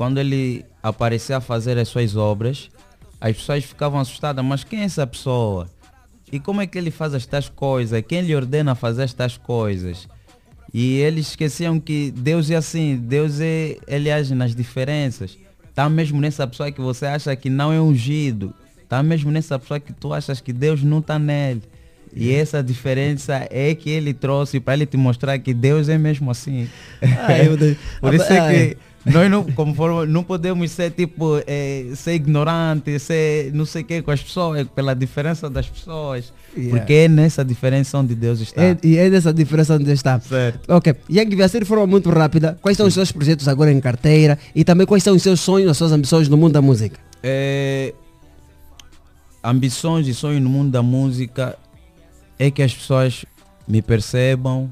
quando 0.00 0.16
ele 0.16 0.64
aparecia 0.82 1.36
a 1.36 1.40
fazer 1.42 1.76
as 1.76 1.86
suas 1.88 2.16
obras, 2.16 2.70
as 3.20 3.36
pessoas 3.36 3.64
ficavam 3.64 4.00
assustadas, 4.00 4.42
mas 4.42 4.64
quem 4.64 4.80
é 4.80 4.84
essa 4.84 5.06
pessoa? 5.06 5.68
E 6.32 6.40
como 6.40 6.62
é 6.62 6.66
que 6.66 6.78
ele 6.78 6.90
faz 6.90 7.12
estas 7.12 7.50
coisas? 7.50 8.02
Quem 8.08 8.22
lhe 8.22 8.34
ordena 8.34 8.74
fazer 8.74 9.02
estas 9.02 9.36
coisas? 9.36 10.08
E 10.72 10.96
eles 11.00 11.28
esqueciam 11.28 11.78
que 11.78 12.10
Deus 12.12 12.50
é 12.50 12.56
assim, 12.56 12.96
Deus 12.96 13.40
é, 13.42 13.76
ele 13.86 14.10
age 14.10 14.34
nas 14.34 14.54
diferenças. 14.54 15.36
Tá 15.74 15.86
mesmo 15.90 16.18
nessa 16.18 16.46
pessoa 16.46 16.72
que 16.72 16.80
você 16.80 17.04
acha 17.04 17.36
que 17.36 17.50
não 17.50 17.70
é 17.70 17.78
ungido. 17.78 18.54
Tá 18.88 19.02
mesmo 19.02 19.30
nessa 19.30 19.58
pessoa 19.58 19.78
que 19.78 19.92
tu 19.92 20.14
achas 20.14 20.40
que 20.40 20.50
Deus 20.54 20.82
não 20.82 21.02
tá 21.02 21.18
nele. 21.18 21.60
E 22.16 22.32
essa 22.32 22.62
diferença 22.62 23.46
é 23.50 23.74
que 23.74 23.90
ele 23.90 24.14
trouxe 24.14 24.60
para 24.60 24.72
ele 24.72 24.86
te 24.86 24.96
mostrar 24.96 25.38
que 25.38 25.52
Deus 25.52 25.90
é 25.90 25.98
mesmo 25.98 26.30
assim. 26.30 26.70
Ai, 27.02 27.54
Deus. 27.54 27.76
Por 28.00 28.14
isso 28.14 28.32
é 28.32 28.38
Ai. 28.40 28.54
que 28.54 28.89
nós 29.06 29.30
não, 29.30 29.44
conforme, 29.44 30.12
não 30.12 30.22
podemos 30.22 30.70
ser 30.70 30.90
tipo, 30.90 31.40
eh, 31.46 31.86
ser 31.94 32.14
ignorante, 32.14 32.98
ser 32.98 33.52
não 33.54 33.64
sei 33.64 33.82
o 33.82 33.84
que 33.84 34.02
com 34.02 34.10
as 34.10 34.22
pessoas, 34.22 34.66
pela 34.68 34.94
diferença 34.94 35.48
das 35.48 35.68
pessoas. 35.68 36.32
Yeah. 36.54 36.76
Porque 36.76 36.92
é 36.92 37.08
nessa 37.08 37.44
diferença 37.44 37.96
onde 37.98 38.14
Deus 38.14 38.40
está. 38.40 38.62
É, 38.62 38.76
e 38.82 38.98
é 38.98 39.08
dessa 39.08 39.32
diferença 39.32 39.74
onde 39.74 39.90
está. 39.90 40.20
Certo. 40.20 40.70
Ok. 40.70 40.94
Yang 41.08 41.36
Via, 41.36 41.44
assim 41.46 41.60
de 41.60 41.64
forma 41.64 41.86
muito 41.86 42.10
rápida, 42.10 42.58
quais 42.60 42.76
são 42.76 42.86
os 42.86 42.92
seus 42.92 43.10
projetos 43.10 43.48
agora 43.48 43.72
em 43.72 43.80
carteira 43.80 44.38
e 44.54 44.64
também 44.64 44.86
quais 44.86 45.02
são 45.02 45.14
os 45.14 45.22
seus 45.22 45.40
sonhos, 45.40 45.70
as 45.70 45.76
suas 45.76 45.92
ambições 45.92 46.28
no 46.28 46.36
mundo 46.36 46.52
da 46.52 46.60
música? 46.60 46.98
É, 47.22 47.94
ambições 49.42 50.06
e 50.06 50.14
sonhos 50.14 50.42
no 50.42 50.50
mundo 50.50 50.70
da 50.70 50.82
música 50.82 51.56
é 52.38 52.50
que 52.50 52.62
as 52.62 52.74
pessoas 52.74 53.24
me 53.66 53.80
percebam 53.80 54.70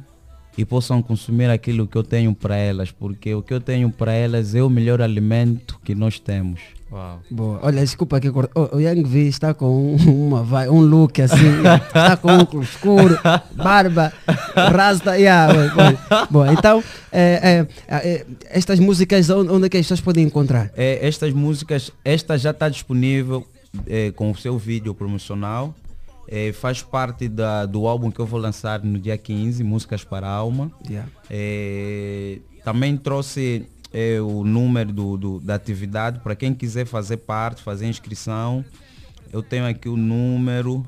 e 0.58 0.64
possam 0.64 1.00
consumir 1.00 1.48
aquilo 1.48 1.86
que 1.86 1.96
eu 1.96 2.02
tenho 2.02 2.34
para 2.34 2.56
elas, 2.56 2.90
porque 2.90 3.32
o 3.32 3.40
que 3.40 3.54
eu 3.54 3.60
tenho 3.60 3.88
para 3.90 4.12
elas 4.12 4.56
é 4.56 4.62
o 4.62 4.68
melhor 4.68 5.00
alimento 5.00 5.78
que 5.84 5.94
nós 5.94 6.18
temos. 6.18 6.60
Uau. 6.90 7.20
Boa. 7.30 7.60
Olha, 7.62 7.80
desculpa 7.80 8.18
que 8.18 8.28
corta- 8.30 8.58
o, 8.58 8.76
o 8.76 8.80
Yang 8.80 9.04
V 9.04 9.28
está 9.28 9.54
com 9.54 9.94
uma, 9.94 10.42
vai, 10.42 10.68
um 10.68 10.80
look 10.80 11.20
assim, 11.20 11.36
está 11.86 12.16
com 12.16 12.28
óculos 12.38 12.70
escuro, 12.70 13.16
barba, 13.54 14.12
rasta, 14.56 15.16
yeah, 15.16 15.52
bom, 15.52 15.68
bom. 15.76 16.26
Bom, 16.30 16.46
então, 16.52 16.82
é, 17.12 17.66
é, 17.88 17.96
é, 18.08 18.26
estas 18.50 18.80
músicas, 18.80 19.30
onde, 19.30 19.50
onde 19.52 19.66
é 19.66 19.68
que 19.68 19.76
as 19.76 19.84
pessoas 19.84 20.00
podem 20.00 20.24
encontrar? 20.24 20.72
É, 20.76 21.06
estas 21.06 21.32
músicas, 21.32 21.92
esta 22.04 22.36
já 22.36 22.50
está 22.50 22.68
disponível 22.68 23.46
é, 23.86 24.10
com 24.10 24.30
o 24.30 24.36
seu 24.36 24.58
vídeo 24.58 24.92
promocional. 24.94 25.74
É, 26.30 26.52
faz 26.52 26.82
parte 26.82 27.26
da, 27.26 27.64
do 27.64 27.86
álbum 27.86 28.10
que 28.10 28.20
eu 28.20 28.26
vou 28.26 28.38
lançar 28.38 28.82
no 28.84 28.98
dia 28.98 29.16
15, 29.16 29.64
Músicas 29.64 30.04
para 30.04 30.26
a 30.28 30.30
Alma. 30.30 30.70
Yeah. 30.86 31.10
É, 31.30 32.38
também 32.62 32.96
trouxe 32.98 33.66
é, 33.92 34.20
o 34.20 34.44
número 34.44 34.92
do, 34.92 35.16
do- 35.16 35.40
da 35.40 35.54
atividade 35.54 36.20
para 36.20 36.36
quem 36.36 36.52
quiser 36.52 36.84
fazer 36.86 37.16
parte, 37.18 37.62
fazer 37.62 37.86
inscrição. 37.86 38.62
Eu 39.32 39.42
tenho 39.42 39.66
aqui 39.66 39.88
o 39.88 39.96
número 39.96 40.84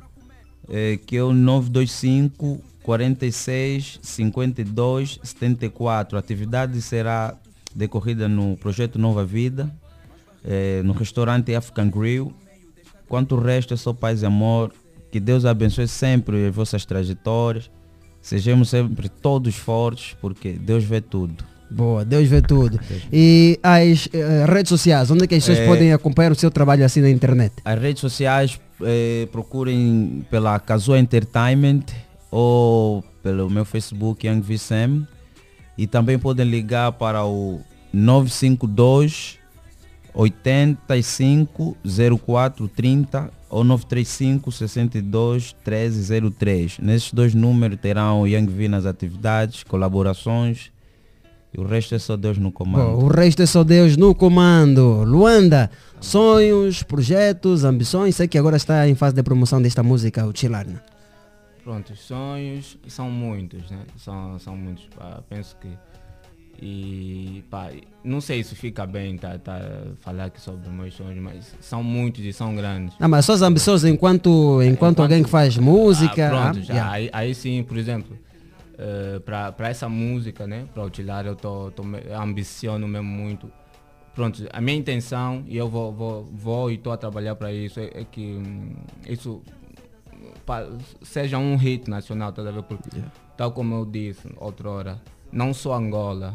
é, 0.69 0.99
que 0.99 1.17
é 1.17 1.23
o 1.23 1.33
925 1.33 2.61
46 2.83 3.99
52 4.03 5.21
74. 5.23 6.17
A 6.17 6.21
atividade 6.21 6.81
será 6.83 7.35
decorrida 7.75 8.29
no 8.29 8.57
projeto 8.59 8.99
Nova 8.99 9.25
Vida, 9.25 9.75
é, 10.45 10.83
no 10.83 10.93
restaurante 10.93 11.55
African 11.55 11.89
Grill. 11.89 12.31
Quanto 13.09 13.37
o 13.37 13.41
resto 13.41 13.73
é 13.73 13.77
só 13.79 13.95
paz 13.95 14.21
e 14.23 14.27
amor. 14.27 14.71
Que 15.11 15.19
Deus 15.21 15.45
abençoe 15.45 15.89
sempre 15.89 16.47
as 16.47 16.55
vossas 16.55 16.85
trajetórias. 16.85 17.71
Sejamos 18.23 18.69
sempre 18.69 19.09
todos 19.09 19.57
fortes, 19.57 20.15
porque 20.21 20.53
Deus 20.53 20.85
vê 20.85 21.01
tudo. 21.01 21.45
Boa, 21.71 22.05
Deus 22.05 22.29
vê 22.29 22.43
tudo. 22.43 22.79
E 23.13 23.59
as 23.63 24.09
eh, 24.13 24.45
redes 24.47 24.69
sociais, 24.69 25.11
onde 25.11 25.25
é 25.25 25.27
que 25.27 25.37
as 25.37 25.43
pessoas 25.45 25.59
É. 25.59 25.67
podem 25.67 25.93
acompanhar 25.93 26.33
o 26.33 26.35
seu 26.35 26.51
trabalho 26.51 26.85
assim 26.85 27.01
na 27.01 27.09
internet? 27.11 27.55
As 27.65 27.81
redes 27.81 28.01
sociais 28.01 28.61
eh, 28.83 29.29
procurem 29.31 30.25
pela 30.31 30.59
Casua 30.59 30.99
Entertainment 30.99 31.85
ou 32.31 33.03
pelo 33.23 33.49
meu 33.49 33.65
Facebook 33.65 34.27
Young 34.27 34.41
Vicem 34.41 35.07
e 35.79 35.87
também 35.87 36.19
podem 36.19 36.45
ligar 36.45 36.93
para 36.93 37.25
o 37.25 37.61
952 37.93 39.39
85 40.13 41.77
04 42.27 42.69
30 42.69 43.31
ou 43.51 43.65
935 43.65 44.51
62 44.53 45.55
1303. 45.67 46.79
Nesses 46.79 47.13
dois 47.13 47.35
números 47.35 47.79
terão 47.81 48.23
o 48.23 48.27
Young 48.27 48.47
V 48.47 48.69
nas 48.69 48.87
atividades, 48.87 49.63
colaborações 49.65 50.71
e 51.53 51.61
o 51.61 51.65
resto 51.67 51.95
é 51.95 51.99
só 51.99 52.17
Deus 52.17 52.39
no 52.39 52.53
comando. 52.53 52.97
Bom, 52.97 53.05
o 53.05 53.09
resto 53.09 53.43
é 53.43 53.47
só 53.47 53.65
Deus 53.65 53.97
no 53.97 54.15
comando. 54.15 55.03
Luanda, 55.03 55.71
sonhos, 56.01 56.83
projetos, 56.83 57.65
ambições. 57.65 58.15
Sei 58.15 58.29
que 58.29 58.39
agora 58.39 58.57
está 58.57 58.89
em 58.89 58.95
fase 58.95 59.17
de 59.17 59.23
promoção 59.23 59.61
desta 59.61 59.83
música, 59.83 60.25
o 60.25 60.37
Chilarna. 60.37 60.83
Pronto, 61.65 61.93
os 61.93 62.01
sonhos 62.01 62.79
são 62.87 63.11
muitos, 63.11 63.69
né? 63.71 63.81
São, 63.97 64.39
são 64.39 64.57
muitos. 64.57 64.89
pá. 64.97 65.23
penso 65.29 65.57
que. 65.61 65.69
E 66.63 67.43
pá, 67.49 67.71
não 68.05 68.21
sei 68.21 68.45
se 68.45 68.55
fica 68.55 68.85
bem 68.85 69.17
tá, 69.17 69.39
tá, 69.39 69.59
falar 70.01 70.27
aqui 70.27 70.39
sobre 70.39 70.69
os 70.69 70.75
meus 70.75 70.95
sonhos, 70.95 71.23
mas 71.23 71.57
são 71.61 71.83
muitos 71.83 72.23
e 72.23 72.35
são 72.35 72.55
grandes. 72.55 72.95
Não, 72.99 73.09
mas 73.09 73.25
suas 73.25 73.41
ambições 73.41 73.83
enquanto, 73.85 74.63
enquanto, 74.63 75.01
alguém 75.01 75.23
que 75.23 75.31
faz 75.31 75.57
música. 75.57 76.27
Ah, 76.27 76.31
pronto, 76.31 76.59
ah, 76.59 76.63
já, 76.63 76.75
yeah. 76.75 76.93
aí, 76.93 77.11
aí 77.15 77.35
sim, 77.35 77.63
por 77.63 77.79
exemplo, 77.79 78.15
para 79.25 79.71
essa 79.71 79.89
música, 79.89 80.47
né, 80.47 80.67
para 80.75 80.85
utilar, 80.85 81.25
eu 81.25 81.35
tô, 81.35 81.71
tô, 81.71 81.83
ambiciono 82.15 82.87
mesmo 82.87 83.09
muito. 83.09 83.51
Pronto, 84.15 84.45
a 84.53 84.61
minha 84.61 84.77
intenção, 84.77 85.43
e 85.47 85.57
eu 85.57 85.69
vou, 85.69 85.93
vou, 85.93 86.25
vou 86.25 86.71
e 86.71 86.75
estou 86.75 86.93
a 86.93 86.97
trabalhar 86.99 87.37
para 87.37 87.53
isso, 87.55 87.81
é, 87.81 87.91
é 87.95 88.05
que 88.05 88.21
hum, 88.21 88.75
isso 89.09 89.41
pa- 90.45 90.67
seja 91.01 91.39
um 91.39 91.57
hit 91.57 91.89
nacional, 91.89 92.33
tá 92.33 92.43
a 92.43 92.51
ver? 92.51 92.63
Porque, 92.65 92.91
tal 93.35 93.53
como 93.53 93.77
eu 93.77 93.87
disse 93.87 94.29
outrora, 94.37 95.01
não 95.33 95.55
só 95.55 95.75
Angola, 95.75 96.35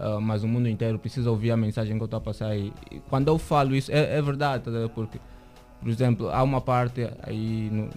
ah, 0.00 0.18
mas 0.20 0.42
o 0.42 0.48
mundo 0.48 0.68
inteiro 0.68 0.98
precisa 0.98 1.30
ouvir 1.30 1.50
a 1.50 1.56
mensagem 1.56 1.96
que 1.96 2.02
eu 2.02 2.06
estou 2.06 2.18
a 2.18 2.20
passar 2.20 2.48
aí. 2.48 2.72
E 2.90 2.98
quando 3.00 3.28
eu 3.28 3.38
falo 3.38 3.74
isso, 3.74 3.92
é, 3.92 4.16
é 4.18 4.22
verdade, 4.22 4.64
tá? 4.64 4.70
Porque, 4.94 5.20
por 5.80 5.88
exemplo, 5.88 6.28
há 6.30 6.42
uma 6.42 6.60
parte 6.60 7.08
aí 7.22 7.68
no, 7.70 7.88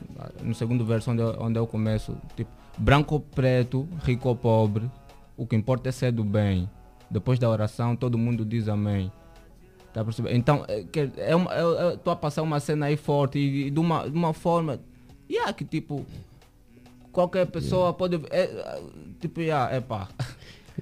no 0.48 0.54
segundo 0.54 0.86
verso 0.86 1.12
onde 1.12 1.22
eu, 1.22 1.36
onde 1.40 1.58
eu 1.60 1.66
começo, 1.68 2.16
tipo, 2.36 2.52
branco 2.78 3.16
ou 3.16 3.20
preto, 3.22 3.88
rico 4.04 4.28
ou 4.30 4.36
pobre, 4.36 4.90
o 5.38 5.46
que 5.48 5.56
importa 5.56 5.90
é 5.90 5.92
ser 5.92 6.12
do 6.12 6.24
bem. 6.24 6.70
Depois 7.10 7.38
da 7.40 7.50
oração, 7.50 7.96
todo 7.96 8.18
mundo 8.18 8.44
diz 8.46 8.68
amém. 8.68 9.12
Tá 9.94 10.02
a 10.02 10.04
perceber? 10.04 10.36
Então, 10.36 10.66
é, 10.68 10.84
que- 10.84 11.12
é 11.18 11.36
uma- 11.36 11.52
tô 12.04 12.10
a 12.10 12.16
passar 12.16 12.42
uma 12.42 12.60
cena 12.60 12.88
aí 12.88 12.98
forte 12.98 13.38
e, 13.38 13.68
e 13.68 13.70
de, 13.70 13.80
uma, 13.80 14.10
de 14.10 14.18
uma 14.18 14.34
forma. 14.34 14.80
Yeah, 15.30 15.54
que 15.54 15.64
tipo. 15.64 16.04
Qualquer 17.12 17.46
pessoa 17.46 17.94
pode. 17.94 18.16
É, 18.32 18.42
é, 18.42 18.82
tipo, 19.22 19.40
yeah, 19.42 19.72
é 19.76 19.80
pá. 19.80 20.08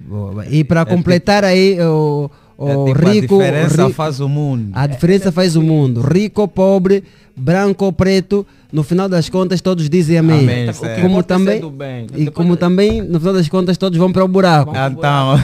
Boa. 0.00 0.46
E 0.46 0.64
para 0.64 0.84
completar 0.84 1.44
aí 1.44 1.78
o, 1.80 2.30
o 2.56 2.68
É 2.68 2.72
tipo, 2.94 3.06
a 3.08 3.10
rico. 3.12 3.38
diferença 3.38 3.86
ri- 3.86 3.92
faz 3.92 4.20
o 4.20 4.28
mundo. 4.28 4.70
A 4.72 4.86
diferença 4.86 5.30
faz 5.32 5.56
o 5.56 5.62
mundo. 5.62 6.00
Rico 6.00 6.40
ou 6.40 6.48
pobre, 6.48 7.04
branco 7.36 7.84
ou 7.84 7.92
preto, 7.92 8.46
no 8.72 8.82
final 8.82 9.06
das 9.08 9.28
contas 9.28 9.60
todos 9.60 9.88
dizem 9.90 10.16
amém. 10.18 10.40
Amém, 10.40 10.66
Como 10.66 10.74
certo. 10.78 11.02
como 11.02 11.18
é 11.18 11.22
também, 11.22 12.06
e 12.16 12.30
como 12.30 12.56
também, 12.56 13.02
no 13.02 13.18
final 13.20 13.34
das 13.34 13.48
contas, 13.48 13.76
todos 13.76 13.98
vão 13.98 14.10
para 14.10 14.24
o 14.24 14.28
buraco. 14.28 14.72
Então. 14.90 15.36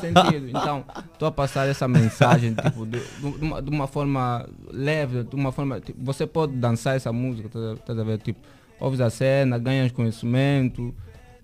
Sentido. 0.00 0.44
Então, 0.54 0.84
estou 1.12 1.28
a 1.28 1.32
passar 1.32 1.68
essa 1.68 1.86
mensagem 1.88 2.54
tipo, 2.54 2.86
de, 2.86 2.98
de 2.98 3.44
uma, 3.44 3.60
de 3.60 3.70
uma 3.70 3.86
forma 3.86 4.46
leve, 4.72 5.24
de 5.24 5.34
uma 5.34 5.50
forma. 5.52 5.80
tipo, 5.80 5.98
você 6.02 6.26
pode 6.26 6.52
dançar 6.54 6.96
essa 6.96 7.12
música, 7.12 7.48
tá, 7.48 7.92
tá 7.92 8.00
a 8.00 8.04
ver? 8.04 8.18
Tipo, 8.18 8.38
ouves 8.80 9.00
a 9.00 9.10
cena, 9.10 9.58
ganhas 9.58 9.90
conhecimento, 9.92 10.94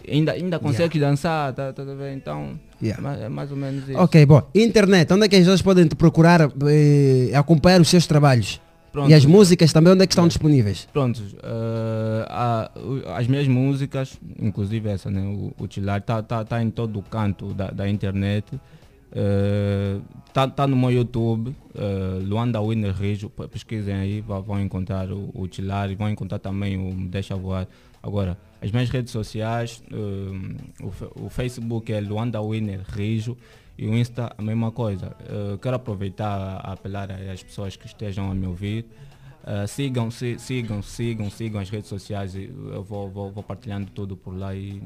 ainda, 0.08 0.32
ainda 0.32 0.58
consegues 0.58 1.00
dançar, 1.00 1.52
tá, 1.52 1.72
tá 1.72 1.82
ver? 1.84 2.14
Então, 2.14 2.58
Yeah. 2.82 3.00
é 3.00 3.02
mais- 3.02 3.20
é 3.22 3.28
mais 3.28 3.50
ou 3.50 3.56
menos 3.56 3.88
isso. 3.88 3.98
Ok, 3.98 4.24
bom. 4.26 4.42
Internet, 4.54 5.12
onde 5.12 5.24
é 5.26 5.28
que 5.28 5.36
as 5.36 5.42
pessoas 5.42 5.62
podem 5.62 5.86
te 5.86 5.94
procurar 5.94 6.40
eh, 6.42 7.30
acompanhar 7.34 7.80
os 7.80 7.88
seus 7.88 8.06
trabalhos? 8.06 8.60
Pronto. 8.92 9.08
E 9.08 9.14
as 9.14 9.24
músicas 9.24 9.72
também, 9.72 9.92
onde 9.92 10.02
é 10.02 10.06
que 10.06 10.12
estão 10.12 10.26
disponíveis? 10.26 10.88
Pronto, 10.92 11.22
o- 12.76 13.08
as 13.14 13.26
minhas 13.28 13.46
músicas, 13.46 14.18
inclusive 14.40 14.88
essa, 14.88 15.10
né, 15.10 15.20
o, 15.22 15.52
o 15.62 15.66
Tilar, 15.68 16.02
tá, 16.02 16.22
tá, 16.22 16.44
tá 16.44 16.62
em 16.62 16.70
todo 16.70 16.98
o 16.98 17.02
canto 17.02 17.52
da, 17.54 17.70
da 17.70 17.88
internet. 17.88 18.46
Eh, 19.12 19.98
tá, 20.32 20.46
tá 20.48 20.66
no 20.66 20.76
meu 20.76 20.90
YouTube, 20.90 21.54
eh, 21.74 22.18
Luanda 22.24 22.60
Winner 22.60 22.94
Rijo, 22.94 23.28
pe- 23.28 23.48
pesquisem 23.48 23.94
aí, 23.94 24.20
vão 24.20 24.60
encontrar 24.60 25.10
o, 25.10 25.30
o 25.34 25.48
Tilar 25.48 25.90
e 25.90 25.94
vão 25.96 26.08
encontrar 26.08 26.38
também 26.38 26.76
o 26.76 26.94
Me 26.94 27.08
Deixa 27.08 27.34
Voar. 27.36 27.66
Agora, 28.02 28.38
as 28.62 28.70
minhas 28.70 28.90
redes 28.90 29.12
sociais, 29.12 29.82
eh, 29.90 30.84
o, 31.16 31.26
o 31.26 31.30
Facebook 31.30 31.92
é 31.92 32.00
Luanda 32.00 32.40
Winner 32.42 32.80
Rijo 32.92 33.36
e 33.78 33.86
o 33.86 33.94
Insta 33.96 34.32
a 34.36 34.42
mesma 34.42 34.70
coisa. 34.70 35.16
Eh, 35.28 35.58
quero 35.62 35.76
aproveitar 35.76 36.60
a 36.62 36.72
apelar 36.72 37.10
às 37.10 37.42
pessoas 37.42 37.76
que 37.76 37.86
estejam 37.86 38.30
a 38.30 38.34
me 38.34 38.46
ouvir. 38.46 38.84
Uh, 39.42 39.66
sigam, 39.66 40.10
si- 40.10 40.36
sigam, 40.38 40.82
sigam, 40.82 41.30
sigam 41.30 41.60
as 41.62 41.70
redes 41.70 41.88
sociais. 41.88 42.34
e 42.34 42.52
Eu 42.74 42.82
vou, 42.84 43.08
vou, 43.08 43.32
vou 43.32 43.42
partilhando 43.42 43.90
tudo 43.90 44.14
por 44.14 44.36
lá 44.36 44.54
e, 44.54 44.82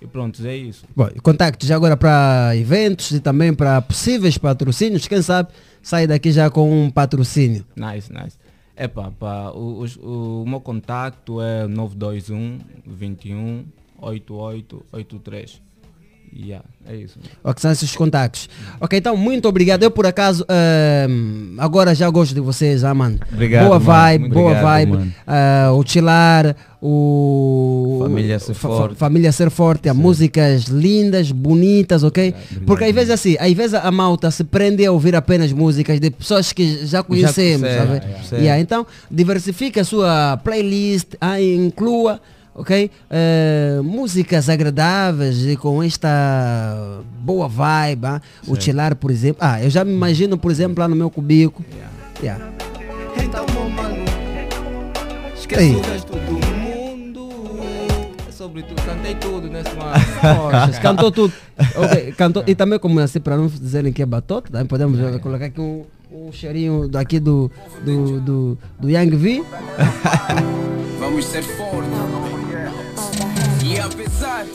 e 0.00 0.06
pronto, 0.06 0.46
é 0.46 0.56
isso. 0.56 0.84
Bom, 0.94 1.08
e 1.12 1.18
contactos 1.18 1.68
agora 1.72 1.96
para 1.96 2.52
eventos 2.56 3.10
e 3.10 3.18
também 3.18 3.52
para 3.52 3.82
possíveis 3.82 4.38
patrocínios. 4.38 5.08
Quem 5.08 5.20
sabe 5.20 5.48
sai 5.82 6.06
daqui 6.06 6.30
já 6.30 6.48
com 6.48 6.84
um 6.84 6.88
patrocínio. 6.88 7.66
Nice, 7.74 8.12
nice. 8.12 8.38
Epa, 8.76 9.10
pá, 9.18 9.50
o, 9.54 9.80
os- 9.80 9.96
o, 9.96 10.44
meu 10.46 10.60
contato 10.60 11.40
é 11.40 11.66
921 11.66 12.58
21 12.86 13.64
8883. 13.98 15.62
Yeah, 16.38 16.64
é 16.84 16.94
isso. 16.96 17.18
Ou 17.42 17.54
que 17.54 17.60
são 17.62 17.70
esses 17.70 17.96
contactos. 17.96 18.50
Ok, 18.78 18.98
então 18.98 19.16
muito 19.16 19.48
obrigado. 19.48 19.82
Eu 19.84 19.90
por 19.90 20.04
acaso 20.06 20.44
ehm, 20.50 21.54
agora 21.58 21.94
já 21.94 22.10
gosto 22.10 22.34
de 22.34 22.40
vocês, 22.40 22.84
ah, 22.84 22.92
mano. 22.92 23.18
Obrigado, 23.32 23.64
boa 23.68 23.78
mano. 23.78 23.84
vibe, 23.86 24.20
Muito 24.22 24.34
boa 24.34 24.50
obrigado, 24.50 24.64
vibe. 24.98 25.14
Ah, 25.26 25.70
o 25.72 25.82
Chilar, 25.88 26.54
o 26.88 27.98
Família 28.02 28.38
Ser 28.38 28.54
fa- 28.54 28.68
Forte. 28.68 28.94
Família 28.96 29.32
Ser 29.32 29.50
Forte, 29.50 29.88
há 29.88 29.94
músicas 29.94 30.64
lindas, 30.64 31.32
bonitas, 31.32 32.04
ok? 32.04 32.32
Porque 32.64 32.84
às 32.84 32.94
vezes 32.94 33.10
assim, 33.10 33.36
às 33.40 33.52
vezes 33.52 33.74
a 33.74 33.90
malta 33.90 34.30
se 34.30 34.44
prende 34.44 34.86
a 34.86 34.92
ouvir 34.92 35.16
apenas 35.16 35.52
músicas 35.52 35.98
de 35.98 36.10
pessoas 36.10 36.52
que 36.52 36.86
já 36.86 37.02
conhecemos, 37.02 37.60
conhece, 37.62 37.78
sabe? 37.78 37.92
yeah, 37.96 38.06
yeah. 38.22 38.38
Yeah, 38.38 38.60
então 38.60 38.86
diversifique 39.10 39.80
a 39.80 39.84
sua 39.84 40.36
playlist, 40.36 41.14
ah, 41.20 41.40
inclua 41.40 42.20
ok? 42.54 42.90
Eh, 43.10 43.80
músicas 43.84 44.48
agradáveis 44.48 45.44
e 45.44 45.56
com 45.56 45.82
esta 45.82 47.00
boa 47.20 47.48
vibe, 47.48 48.06
ah, 48.06 48.20
o 48.46 48.56
por 48.96 49.10
exemplo. 49.10 49.36
Ah, 49.40 49.62
eu 49.62 49.68
já 49.68 49.84
me 49.84 49.92
imagino, 49.92 50.38
por 50.38 50.50
exemplo, 50.50 50.80
lá 50.80 50.88
no 50.88 50.96
meu 50.96 51.10
cubico. 51.10 51.62
Yeah. 52.22 52.48
Então, 53.22 53.44
meu 53.52 53.68
mano, 53.68 53.96
Ei. 53.96 55.34
esquece 55.36 55.74
o 55.74 55.80
resto 55.82 56.12
do. 56.12 56.35
É 56.35 56.35
sobre 58.46 58.62
tudo, 58.62 58.80
cantei 58.82 59.14
tudo 59.16 59.48
nesse. 59.48 59.70
Poxa, 59.74 60.80
cantou 60.80 61.10
tudo. 61.10 61.32
Ok, 61.74 62.12
cantou, 62.12 62.44
e 62.46 62.54
também 62.54 62.78
como 62.78 63.00
assim, 63.00 63.18
para 63.18 63.36
não 63.36 63.46
dizerem 63.46 63.90
que 63.90 64.02
é 64.02 64.06
batota, 64.06 64.50
também 64.50 64.66
podemos 64.66 65.00
eh, 65.00 65.18
colocar 65.18 65.46
aqui 65.46 65.58
um, 65.58 65.84
um 66.12 66.30
cheirinho 66.30 66.86
daqui 66.86 67.18
do, 67.18 67.50
do, 67.82 68.20
do, 68.20 68.58
do 68.78 68.90
Young 68.90 69.16
V. 69.16 69.42
Vamos 71.00 71.24
ser 71.24 71.42
fortes. 71.42 71.90
E 73.64 73.78
apesar 73.78 74.46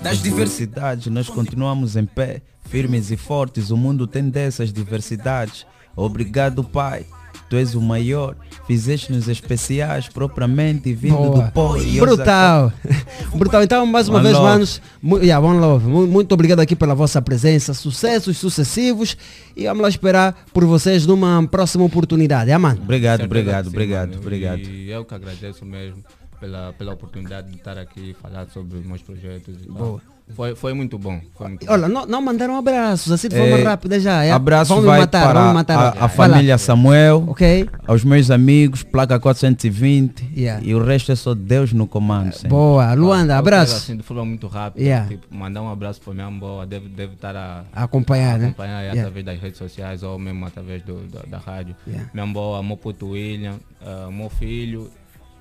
das 0.00 0.22
diversidades, 0.22 1.08
nós 1.08 1.28
continuamos 1.28 1.94
em 1.94 2.06
pé, 2.06 2.40
firmes 2.64 3.10
e 3.10 3.18
fortes. 3.18 3.70
O 3.70 3.76
mundo 3.76 4.06
tem 4.06 4.30
dessas 4.30 4.72
diversidades. 4.72 5.66
Obrigado, 5.94 6.64
Pai. 6.64 7.04
Tu 7.50 7.56
és 7.56 7.74
o 7.74 7.80
maior. 7.80 8.36
Fizeste-nos 8.68 9.28
especiais 9.28 10.08
propriamente 10.08 10.92
vindo 10.94 11.16
Boa. 11.16 11.42
do 11.46 11.50
pó. 11.50 11.76
Brutal. 11.98 12.72
Brutal. 13.34 13.62
Então, 13.64 13.84
mais 13.84 14.08
uma 14.08 14.18
One 14.18 14.24
vez, 14.28 14.36
love. 14.36 14.48
manos, 14.48 14.82
yeah, 15.20 15.44
one 15.44 15.58
love. 15.58 15.84
Mu- 15.84 16.06
muito 16.06 16.32
obrigado 16.32 16.60
aqui 16.60 16.76
pela 16.76 16.94
vossa 16.94 17.20
presença. 17.20 17.74
Sucessos 17.74 18.38
sucessivos. 18.38 19.16
E 19.56 19.64
vamos 19.66 19.82
lá 19.82 19.88
esperar 19.88 20.44
por 20.54 20.64
vocês 20.64 21.04
numa 21.06 21.44
próxima 21.48 21.82
oportunidade. 21.84 22.44
Yeah, 22.50 22.58
mano? 22.60 22.80
Obrigado, 22.82 23.24
obrigado, 23.24 23.66
obrigado, 23.66 24.16
obrigado. 24.16 24.60
E 24.60 24.88
eu 24.88 25.04
que 25.04 25.12
agradeço 25.14 25.64
mesmo 25.64 26.04
pela, 26.40 26.72
pela 26.72 26.92
oportunidade 26.94 27.48
de 27.50 27.56
estar 27.56 27.76
aqui 27.78 28.10
e 28.10 28.14
falar 28.14 28.46
sobre 28.48 28.78
os 28.78 28.86
meus 28.86 29.02
projetos. 29.02 29.54
e 29.62 29.66
tal. 29.66 29.76
Boa. 29.76 30.00
Foi, 30.32 30.54
foi 30.54 30.72
muito 30.72 30.96
bom. 30.96 31.20
Foi 31.36 31.48
muito 31.48 31.66
Olha, 31.68 31.88
não, 31.88 32.06
não 32.06 32.22
mandaram 32.22 32.54
abraços, 32.56 33.10
assim 33.10 33.28
de 33.28 33.34
forma 33.36 33.58
Eh, 33.58 33.64
rápida 33.64 33.98
já. 33.98 34.22
é? 34.22 34.30
Abraço 34.30 34.72
Vão 34.72 34.82
vai 34.84 35.00
matar, 35.00 35.28
para 35.32 35.52
matar. 35.52 35.96
a, 35.98 36.04
a 36.04 36.08
família 36.08 36.56
Samuel, 36.56 37.24
Ok. 37.26 37.68
aos 37.84 38.04
meus 38.04 38.30
amigos, 38.30 38.84
placa 38.84 39.18
420 39.18 40.24
Yeah. 40.36 40.64
e 40.64 40.72
o 40.72 40.84
resto 40.84 41.10
é 41.10 41.16
só 41.16 41.34
Deus 41.34 41.72
no 41.72 41.84
comando. 41.84 42.32
sempre. 42.32 42.50
Boa. 42.50 42.94
Luanda, 42.94 43.32
Eu 43.34 43.38
abraço. 43.38 43.74
assim, 43.76 43.96
de 43.96 44.04
forma 44.04 44.24
muito 44.24 44.46
rápida, 44.46 44.84
Yeah. 44.84 45.08
tipo, 45.08 45.26
mandar 45.34 45.62
um 45.62 45.68
abraço 45.68 46.00
para 46.00 46.14
minha 46.14 46.30
boa, 46.30 46.64
deve, 46.64 46.88
deve 46.88 47.14
estar 47.14 47.34
a, 47.34 47.64
A 47.72 47.82
acompanhar, 47.82 48.38
né? 48.38 48.46
acompanhar 48.46 48.82
Yeah. 48.82 49.00
através 49.00 49.24
das 49.26 49.40
redes 49.40 49.58
sociais 49.58 50.04
ou 50.04 50.16
mesmo 50.16 50.46
através 50.46 50.80
do, 50.84 50.94
da, 51.08 51.22
da 51.26 51.38
rádio. 51.38 51.74
Yeah. 51.88 52.08
Minha 52.14 52.26
boa, 52.28 52.62
meu 52.62 52.76
puto 52.76 53.08
William, 53.08 53.56
ah, 53.84 54.08
meu 54.12 54.30
filho 54.30 54.88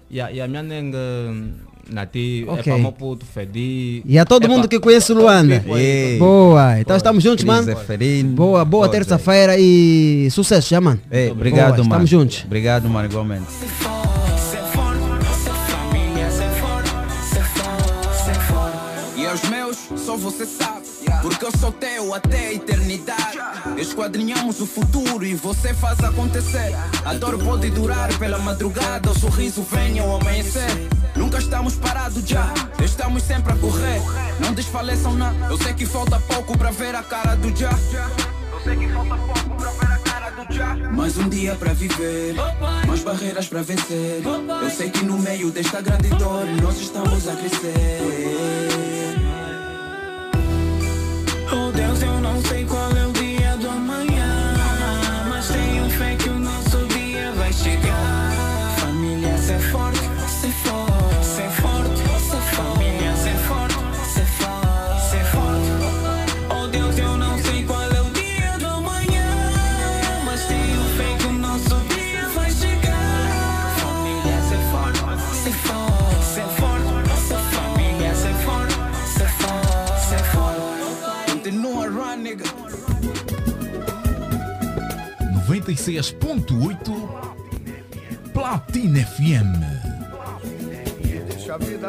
E 0.09 0.19
a, 0.19 0.31
e 0.31 0.41
a 0.41 0.47
minha 0.47 0.63
nenga 0.63 0.97
Nati, 1.91 2.45
Ok. 2.47 2.59
é 2.59 2.63
para 2.63 2.77
meu 2.77 2.91
puto, 2.91 3.25
Fedi. 3.25 4.01
E 4.05 4.17
a 4.19 4.25
todo 4.25 4.45
é 4.45 4.47
mundo 4.47 4.63
pa- 4.63 4.67
que 4.67 4.79
conhece 4.79 5.11
o 5.11 5.15
Luanda. 5.15 5.63
Ei. 5.75 6.17
Boa. 6.19 6.79
Então 6.79 6.95
estamos 6.95 7.23
juntos, 7.23 7.43
mano. 7.43 7.67
Boa, 8.35 8.63
boa 8.63 8.87
terça-feira 8.89 9.55
e 9.57 10.27
sucesso 10.31 10.69
já, 10.69 10.79
mano. 10.79 10.99
Ei, 11.11 11.31
obrigado, 11.31 11.67
Boa, 11.77 11.77
mano. 11.77 12.03
Estamos 12.05 12.09
juntos. 12.09 12.43
Obrigado, 12.45 12.87
mano, 12.89 13.07
igualmente. 13.09 13.45
E 19.15 19.25
aos 19.25 19.41
meus, 19.49 19.77
só 19.97 20.15
você 20.15 20.45
sabe. 20.45 20.78
Porque 21.21 21.45
eu 21.45 21.51
sou 21.59 21.71
teu 21.71 22.13
até 22.13 22.47
a 22.47 22.53
eternidade. 22.53 23.37
Esquadrinhamos 23.77 24.59
o 24.61 24.65
futuro 24.65 25.25
e 25.25 25.35
você 25.35 25.73
faz 25.73 25.99
acontecer. 25.99 26.75
A 27.05 27.13
dor 27.13 27.37
pode 27.43 27.69
durar 27.69 28.13
pela 28.17 28.37
madrugada, 28.39 29.11
o 29.11 29.19
sorriso 29.19 29.61
vem 29.63 29.99
ao 29.99 30.19
amanhecer. 30.19 30.69
Nunca 31.15 31.39
estamos 31.39 31.75
parados 31.75 32.23
já, 32.25 32.53
estamos 32.83 33.23
sempre 33.23 33.53
a 33.53 33.55
correr. 33.57 34.01
Não 34.39 34.53
desfaleçam, 34.53 35.13
não. 35.13 35.33
Eu 35.49 35.57
sei 35.57 35.73
que 35.73 35.85
falta 35.85 36.19
pouco 36.19 36.57
para 36.57 36.71
ver 36.71 36.95
a 36.95 37.03
cara 37.03 37.35
do 37.35 37.55
já. 37.55 37.71
Eu 38.51 38.59
sei 38.63 38.75
que 38.77 38.87
falta 38.89 39.15
pouco 39.15 39.49
para 39.57 39.71
ver 39.71 39.93
a 39.93 39.97
cara 39.99 40.29
do 40.31 40.53
já. 40.53 40.75
Mais 40.91 41.17
um 41.17 41.29
dia 41.29 41.55
para 41.55 41.73
viver, 41.73 42.35
mais 42.87 43.01
barreiras 43.01 43.47
para 43.47 43.61
vencer. 43.61 44.21
Eu 44.23 44.69
sei 44.69 44.89
que 44.89 45.03
no 45.03 45.17
meio 45.19 45.51
desta 45.51 45.81
grande 45.81 46.09
dor 46.09 46.45
nós 46.61 46.79
estamos 46.79 47.27
a 47.27 47.35
crescer. 47.35 49.18
Oh 51.51 51.71
Deus, 51.71 52.01
eu 52.01 52.21
não 52.21 52.41
sei 52.41 52.63
qual 52.65 52.91
é 52.95 53.07
o 53.07 53.08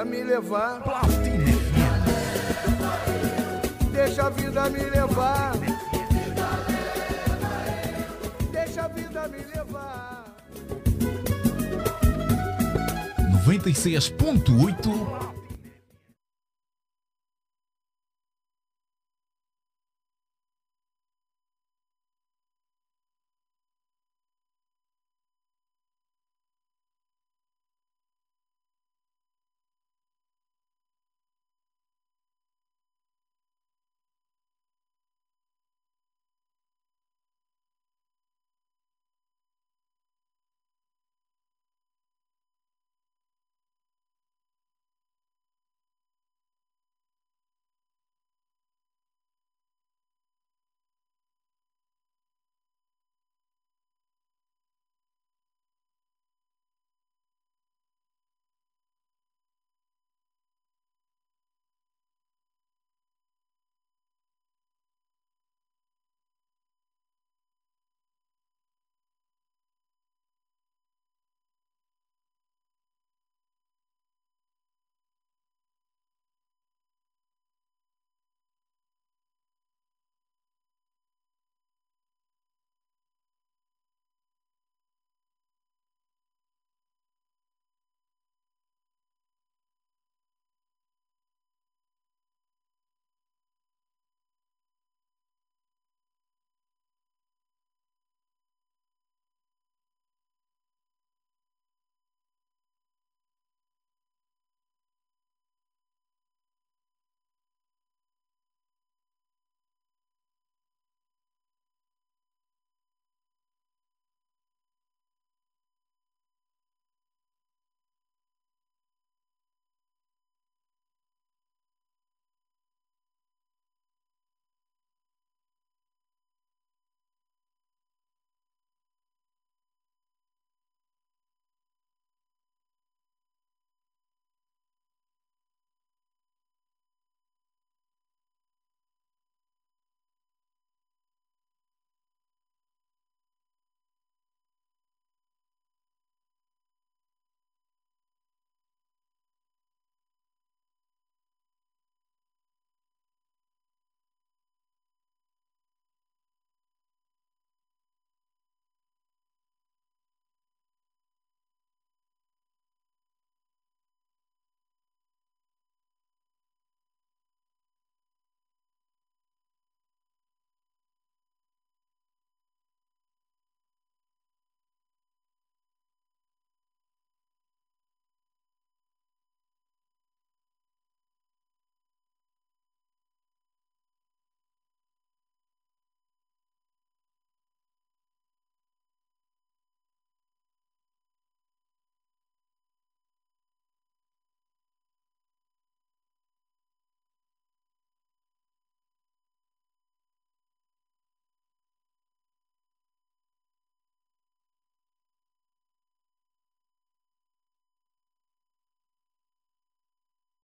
vida 0.00 0.04
me 0.04 0.22
levar. 0.22 0.82
Deixa 3.92 4.26
a 4.26 4.30
vida 4.30 4.70
me 4.70 4.78
levar. 4.78 5.52
Deixa 8.50 8.82
a 8.82 8.88
vida 8.88 9.28
me 9.28 9.38
levar. 9.54 10.24
96.8 13.46 15.29